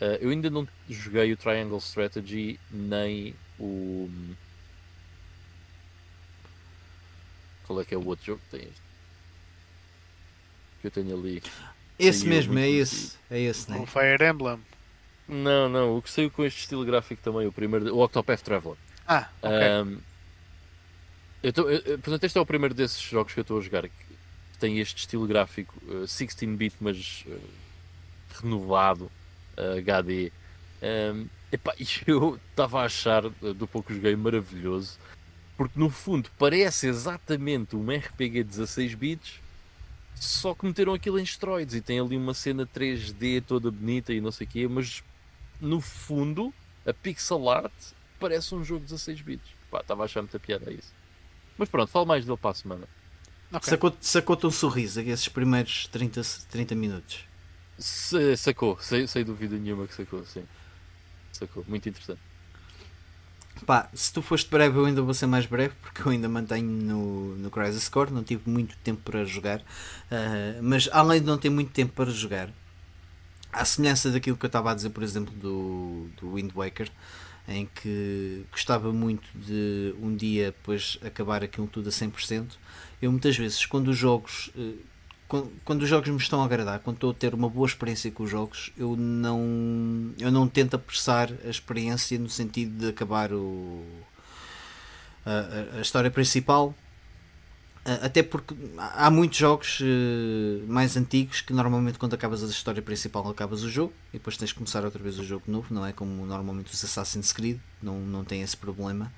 Uh, 0.00 0.16
eu 0.20 0.30
ainda 0.30 0.48
não 0.48 0.66
joguei 0.88 1.32
o 1.32 1.36
Triangle 1.36 1.78
Strategy 1.78 2.58
nem 2.70 3.34
o. 3.58 4.08
Qual 7.66 7.80
é 7.80 7.84
que 7.84 7.94
é 7.94 7.98
o 7.98 8.06
outro 8.06 8.24
jogo 8.24 8.40
que 8.44 8.58
tem 8.58 8.68
este? 8.68 8.82
Que 10.80 10.86
eu 10.86 10.90
tenho 10.90 11.18
ali. 11.18 11.42
Esse 11.98 12.20
saiu 12.20 12.30
mesmo, 12.30 12.58
é 12.58 12.68
esse. 12.70 13.18
É 13.28 13.40
esse, 13.40 13.70
né? 13.70 13.78
O 13.78 13.86
Fire 13.86 14.24
Emblem. 14.24 14.60
Não, 15.28 15.68
não, 15.68 15.98
o 15.98 16.00
que 16.02 16.10
saiu 16.10 16.30
com 16.30 16.44
este 16.44 16.60
estilo 16.60 16.84
gráfico 16.84 17.20
também, 17.22 17.46
o 17.46 17.52
primeiro, 17.52 17.94
o 17.94 18.02
Octopath 18.02 18.40
Traveler. 18.40 18.78
Ah, 19.06 19.28
ok. 19.42 19.58
Um, 19.84 19.98
eu 21.42 21.52
tô, 21.52 21.68
eu, 21.68 21.98
portanto, 21.98 22.24
este 22.24 22.38
é 22.38 22.40
o 22.40 22.46
primeiro 22.46 22.74
desses 22.74 23.00
jogos 23.00 23.32
que 23.32 23.40
eu 23.40 23.42
estou 23.42 23.58
a 23.58 23.60
jogar 23.62 23.84
tem 24.58 24.80
este 24.80 24.98
estilo 24.98 25.26
gráfico 25.26 25.74
uh, 25.86 26.04
16-bit, 26.04 26.76
mas 26.80 27.24
uh, 27.26 27.40
renovado, 28.42 29.10
uh, 29.56 29.78
HD. 29.78 30.32
Um, 30.82 31.26
epá, 31.52 31.74
eu 32.06 32.38
estava 32.50 32.82
a 32.82 32.84
achar, 32.84 33.22
do 33.22 33.66
pouco 33.66 33.88
que 33.88 33.94
joguei, 33.94 34.16
maravilhoso, 34.16 34.98
porque 35.56 35.78
no 35.78 35.90
fundo 35.90 36.30
parece 36.38 36.88
exatamente 36.88 37.76
um 37.76 37.86
RPG 37.88 38.44
16 38.44 38.94
bits, 38.94 39.40
só 40.14 40.54
que 40.54 40.66
meteram 40.66 40.94
aquilo 40.94 41.18
em 41.18 41.22
esteroides 41.22 41.74
e 41.74 41.80
tem 41.80 42.00
ali 42.00 42.16
uma 42.16 42.34
cena 42.34 42.66
3D 42.66 43.42
toda 43.46 43.70
bonita 43.70 44.12
e 44.12 44.20
não 44.20 44.32
sei 44.32 44.46
o 44.46 44.50
quê, 44.50 44.68
mas 44.68 45.02
no 45.60 45.80
fundo 45.80 46.52
a 46.84 46.92
pixel 46.92 47.48
art 47.48 47.72
parece 48.18 48.54
um 48.54 48.64
jogo 48.64 48.84
16 48.84 49.20
bits. 49.20 49.48
Estava 49.72 50.02
a 50.02 50.04
achar 50.06 50.22
muita 50.22 50.40
piada 50.40 50.70
a 50.70 50.72
isso. 50.72 50.97
Mas 51.58 51.68
pronto, 51.68 51.90
falo 51.90 52.06
mais 52.06 52.24
dele 52.24 52.38
para 52.38 52.50
a 52.50 52.54
semana. 52.54 52.88
Okay. 53.50 53.70
Sacou-te 53.70 54.06
sacou 54.06 54.38
um 54.44 54.50
sorriso 54.50 55.00
esses 55.00 55.28
primeiros 55.28 55.88
30, 55.88 56.20
30 56.50 56.74
minutos? 56.74 57.20
Se, 57.78 58.36
sacou, 58.36 58.78
sem, 58.80 59.06
sem 59.06 59.24
dúvida 59.24 59.56
nenhuma 59.56 59.86
que 59.86 59.94
sacou, 59.94 60.24
sim. 60.24 60.44
Sacou, 61.32 61.64
muito 61.66 61.88
interessante. 61.88 62.20
Pá, 63.66 63.88
se 63.92 64.12
tu 64.12 64.22
foste 64.22 64.48
breve, 64.48 64.78
eu 64.78 64.84
ainda 64.84 65.02
vou 65.02 65.14
ser 65.14 65.26
mais 65.26 65.46
breve 65.46 65.74
porque 65.82 66.02
eu 66.02 66.12
ainda 66.12 66.28
mantenho 66.28 66.70
no, 66.70 67.36
no 67.36 67.50
Crisis 67.50 67.88
Core, 67.88 68.12
não 68.12 68.22
tive 68.22 68.48
muito 68.48 68.76
tempo 68.78 69.00
para 69.02 69.24
jogar, 69.24 69.60
uh, 69.60 70.62
mas 70.62 70.88
além 70.92 71.20
de 71.20 71.26
não 71.26 71.38
ter 71.38 71.50
muito 71.50 71.72
tempo 71.72 71.92
para 71.92 72.10
jogar, 72.10 72.50
à 73.52 73.64
semelhança 73.64 74.10
daquilo 74.10 74.36
que 74.36 74.44
eu 74.44 74.48
estava 74.48 74.70
a 74.70 74.74
dizer, 74.74 74.90
por 74.90 75.02
exemplo, 75.02 75.34
do, 75.34 76.08
do 76.20 76.34
Wind 76.34 76.52
Waker, 76.54 76.90
em 77.48 77.66
que 77.66 78.44
gostava 78.52 78.92
muito 78.92 79.26
de 79.34 79.94
um 80.00 80.14
dia 80.14 80.46
depois 80.46 80.98
acabar 81.02 81.42
aquilo 81.42 81.66
tudo 81.66 81.88
a 81.88 81.92
100%. 81.92 82.46
Eu 83.00 83.10
muitas 83.10 83.36
vezes, 83.36 83.64
quando 83.64 83.88
os 83.88 83.96
jogos 83.96 84.50
eh, 84.56 84.74
quando 85.62 85.82
os 85.82 85.88
jogos 85.88 86.08
me 86.08 86.16
estão 86.16 86.40
a 86.40 86.46
agradar, 86.46 86.78
quando 86.78 86.96
estou 86.96 87.10
a 87.10 87.14
ter 87.14 87.34
uma 87.34 87.50
boa 87.50 87.66
experiência 87.66 88.10
com 88.10 88.22
os 88.22 88.30
jogos, 88.30 88.72
eu 88.78 88.96
não, 88.96 90.14
eu 90.18 90.32
não 90.32 90.48
tento 90.48 90.74
apressar 90.74 91.30
a 91.44 91.50
experiência 91.50 92.18
no 92.18 92.30
sentido 92.30 92.78
de 92.78 92.88
acabar 92.88 93.30
o, 93.30 93.84
a, 95.26 95.76
a 95.78 95.80
história 95.82 96.10
principal 96.10 96.74
até 98.02 98.22
porque 98.22 98.54
há 98.76 99.10
muitos 99.10 99.38
jogos 99.38 99.80
uh, 99.80 100.66
mais 100.66 100.96
antigos 100.96 101.40
que 101.40 101.52
normalmente 101.52 101.98
quando 101.98 102.14
acabas 102.14 102.42
a 102.42 102.46
história 102.46 102.82
principal 102.82 103.28
acabas 103.28 103.62
o 103.62 103.70
jogo 103.70 103.92
e 104.12 104.18
depois 104.18 104.36
tens 104.36 104.48
de 104.48 104.54
começar 104.54 104.84
outra 104.84 105.02
vez 105.02 105.18
o 105.18 105.24
jogo 105.24 105.44
novo, 105.46 105.72
não 105.72 105.86
é 105.86 105.92
como 105.92 106.26
normalmente 106.26 106.72
os 106.72 106.84
Assassin's 106.84 107.32
Creed, 107.32 107.58
não, 107.82 107.98
não 108.00 108.24
tem 108.24 108.42
esse 108.42 108.56
problema. 108.56 109.12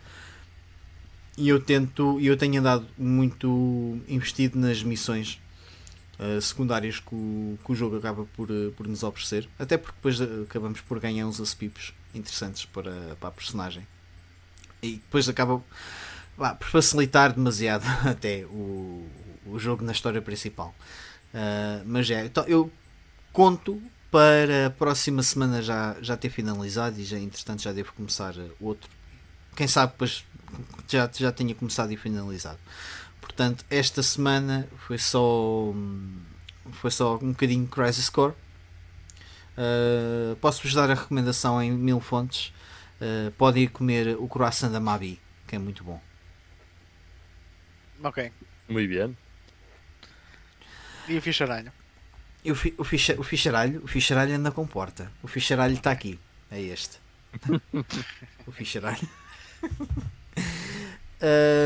E 1.36 1.48
eu 1.48 1.60
tento, 1.60 2.20
eu 2.20 2.36
tenho 2.36 2.60
andado 2.60 2.86
muito 2.98 3.98
investido 4.06 4.58
nas 4.58 4.82
missões 4.82 5.40
uh, 6.18 6.40
secundárias 6.40 7.00
que 7.00 7.14
o, 7.14 7.58
que 7.64 7.72
o, 7.72 7.74
jogo 7.74 7.96
acaba 7.96 8.24
por, 8.36 8.50
uh, 8.50 8.72
por 8.76 8.86
nos 8.86 9.02
oferecer, 9.02 9.48
até 9.58 9.76
porque 9.78 9.96
depois 9.96 10.20
acabamos 10.20 10.80
por 10.82 11.00
ganhar 11.00 11.26
uns 11.26 11.40
aspipos 11.40 11.94
interessantes 12.14 12.66
para, 12.66 13.16
para 13.18 13.28
a 13.30 13.32
personagem. 13.32 13.86
E 14.82 14.92
depois 14.92 15.28
acaba 15.28 15.62
por 16.58 16.66
facilitar 16.68 17.32
demasiado 17.32 17.84
até 18.08 18.44
o, 18.46 19.06
o 19.46 19.58
jogo 19.58 19.84
na 19.84 19.92
história 19.92 20.22
principal. 20.22 20.74
Uh, 21.32 21.84
mas 21.86 22.10
é, 22.10 22.24
então 22.24 22.44
eu 22.46 22.70
conto 23.32 23.80
para 24.10 24.66
a 24.66 24.70
próxima 24.70 25.22
semana 25.22 25.62
já, 25.62 25.96
já 26.00 26.16
ter 26.16 26.30
finalizado 26.30 27.00
e 27.00 27.04
já 27.04 27.18
entretanto 27.18 27.62
já 27.62 27.72
devo 27.72 27.92
começar 27.92 28.34
outro. 28.60 28.90
Quem 29.54 29.68
sabe 29.68 29.92
depois 29.92 30.24
já, 30.88 31.08
já 31.12 31.30
tenha 31.30 31.54
começado 31.54 31.92
e 31.92 31.96
finalizado. 31.96 32.58
Portanto, 33.20 33.64
esta 33.70 34.02
semana 34.02 34.68
foi 34.86 34.98
só 34.98 35.72
foi 36.72 36.90
só 36.90 37.16
um 37.16 37.30
bocadinho 37.30 37.66
Crisis 37.66 38.08
Core. 38.08 38.34
Uh, 39.56 40.36
Posso-vos 40.36 40.74
dar 40.74 40.90
a 40.90 40.94
recomendação 40.94 41.62
em 41.62 41.70
mil 41.70 42.00
fontes. 42.00 42.52
Uh, 43.00 43.30
podem 43.32 43.64
ir 43.64 43.68
comer 43.68 44.16
o 44.18 44.28
croissant 44.28 44.70
da 44.70 44.80
Mabi, 44.80 45.20
que 45.46 45.56
é 45.56 45.58
muito 45.58 45.84
bom. 45.84 46.00
Ok. 48.02 48.32
Muito 48.68 48.88
bem. 48.88 49.16
E 51.08 51.18
o 51.18 51.22
ficharalho? 51.22 51.72
E 52.44 52.50
o, 52.50 52.54
fi, 52.54 52.74
o, 52.78 52.84
ficha, 52.84 53.14
o 53.18 53.22
ficharalho? 53.22 53.82
O 53.84 53.86
ficharalho 53.86 54.34
anda 54.34 54.50
com 54.50 54.66
porta. 54.66 55.10
O 55.22 55.28
ficharalho 55.28 55.74
está 55.74 55.90
aqui. 55.90 56.18
É 56.50 56.60
este. 56.60 56.98
o 58.46 58.52
ficharalho. 58.52 59.08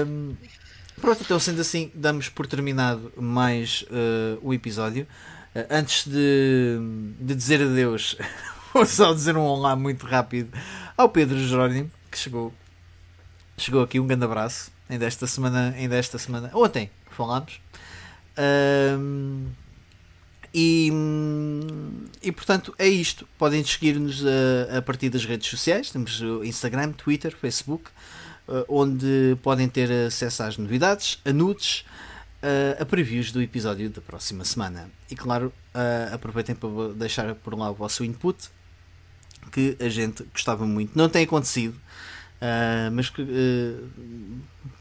um, 0.06 0.34
pronto, 1.00 1.22
então 1.22 1.38
sendo 1.38 1.60
assim, 1.60 1.92
damos 1.94 2.28
por 2.28 2.46
terminado 2.46 3.12
mais 3.16 3.82
uh, 3.82 4.38
o 4.42 4.52
episódio. 4.52 5.06
Uh, 5.54 5.66
antes 5.70 6.06
de, 6.06 6.78
de 7.20 7.34
dizer 7.34 7.62
adeus, 7.62 8.16
vou 8.74 8.84
só 8.84 9.14
dizer 9.14 9.36
um 9.36 9.42
olá 9.42 9.76
muito 9.76 10.04
rápido 10.04 10.50
ao 10.96 11.08
Pedro 11.08 11.38
Jerónimo, 11.38 11.90
que 12.10 12.18
chegou, 12.18 12.52
chegou 13.56 13.82
aqui. 13.82 14.00
Um 14.00 14.06
grande 14.06 14.24
abraço 14.24 14.73
ainda 14.88 15.06
esta 15.06 15.26
semana, 15.26 15.74
ainda 15.76 15.96
esta 15.96 16.18
semana, 16.18 16.50
ontem 16.54 16.90
falámos. 17.10 17.60
Um, 18.38 19.46
e, 20.54 20.90
e 22.22 22.30
portanto 22.30 22.72
é 22.78 22.86
isto. 22.86 23.26
Podem 23.36 23.64
seguir-nos 23.64 24.22
a, 24.24 24.78
a, 24.78 24.82
partir 24.82 25.10
das 25.10 25.24
redes 25.24 25.48
sociais. 25.48 25.90
Temos 25.90 26.20
o 26.20 26.44
Instagram, 26.44 26.92
Twitter, 26.92 27.36
Facebook, 27.36 27.90
uh, 28.46 28.64
onde 28.68 29.36
podem 29.42 29.68
ter 29.68 29.90
acesso 29.90 30.44
às 30.44 30.56
novidades, 30.56 31.20
a 31.24 31.32
nudes, 31.32 31.84
uh, 32.40 32.80
a 32.80 32.84
previews 32.84 33.32
do 33.32 33.42
episódio 33.42 33.90
da 33.90 34.00
próxima 34.00 34.44
semana. 34.44 34.88
E 35.10 35.16
claro, 35.16 35.52
uh, 35.74 36.14
aproveitem 36.14 36.54
para 36.54 36.68
deixar 36.94 37.34
por 37.34 37.58
lá 37.58 37.70
o 37.70 37.74
vosso 37.74 38.04
input, 38.04 38.48
que 39.50 39.76
a 39.80 39.88
gente 39.88 40.22
gostava 40.32 40.64
muito. 40.64 40.96
Não 40.96 41.08
tem 41.08 41.24
acontecido. 41.24 41.74
Uh, 42.44 42.90
mas 42.92 43.08
que 43.08 43.22
uh, 43.22 43.90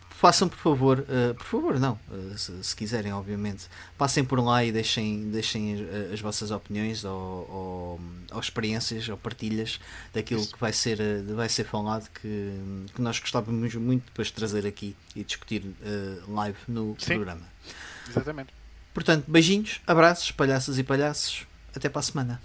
façam 0.09 0.49
por 0.49 0.57
favor, 0.57 0.99
uh, 0.99 1.33
por 1.33 1.45
favor 1.45 1.79
não, 1.79 1.97
se, 2.35 2.61
se, 2.61 2.75
quiserem 2.75 3.13
obviamente, 3.13 3.69
passem 3.97 4.25
por 4.25 4.43
lá 4.43 4.65
e 4.65 4.71
deixem, 4.71 5.29
deixem 5.29 5.75
as, 5.75 6.13
as 6.13 6.19
vossas 6.19 6.51
opiniões 6.51 7.05
ou, 7.05 7.13
ou, 7.13 8.01
ou, 8.33 8.39
experiências 8.39 9.07
ou 9.07 9.15
partilhas 9.15 9.79
daquilo 10.13 10.41
Isso. 10.41 10.51
que 10.51 10.59
vai 10.59 10.73
ser, 10.73 10.97
vai 11.33 11.47
ser 11.47 11.63
falado 11.63 12.09
que, 12.09 12.53
que 12.93 13.01
nós 13.01 13.17
gostávamos 13.19 13.73
muito 13.75 14.07
depois 14.07 14.27
de 14.27 14.33
trazer 14.33 14.67
aqui 14.67 14.93
e 15.15 15.23
discutir 15.23 15.63
live 16.27 16.57
no 16.67 16.97
Sim. 16.99 17.15
programa. 17.15 17.47
Exatamente. 18.09 18.53
Portanto, 18.93 19.23
beijinhos, 19.25 19.79
abraços, 19.87 20.31
palhaços 20.31 20.77
e 20.77 20.83
palhaços. 20.83 21.47
Até 21.73 21.87
para 21.87 21.99
a 21.99 22.03
semana. 22.03 22.41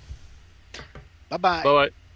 Bye 1.29 1.39
bye. 1.39 1.63
bye, 1.63 1.73
-bye. 1.73 2.08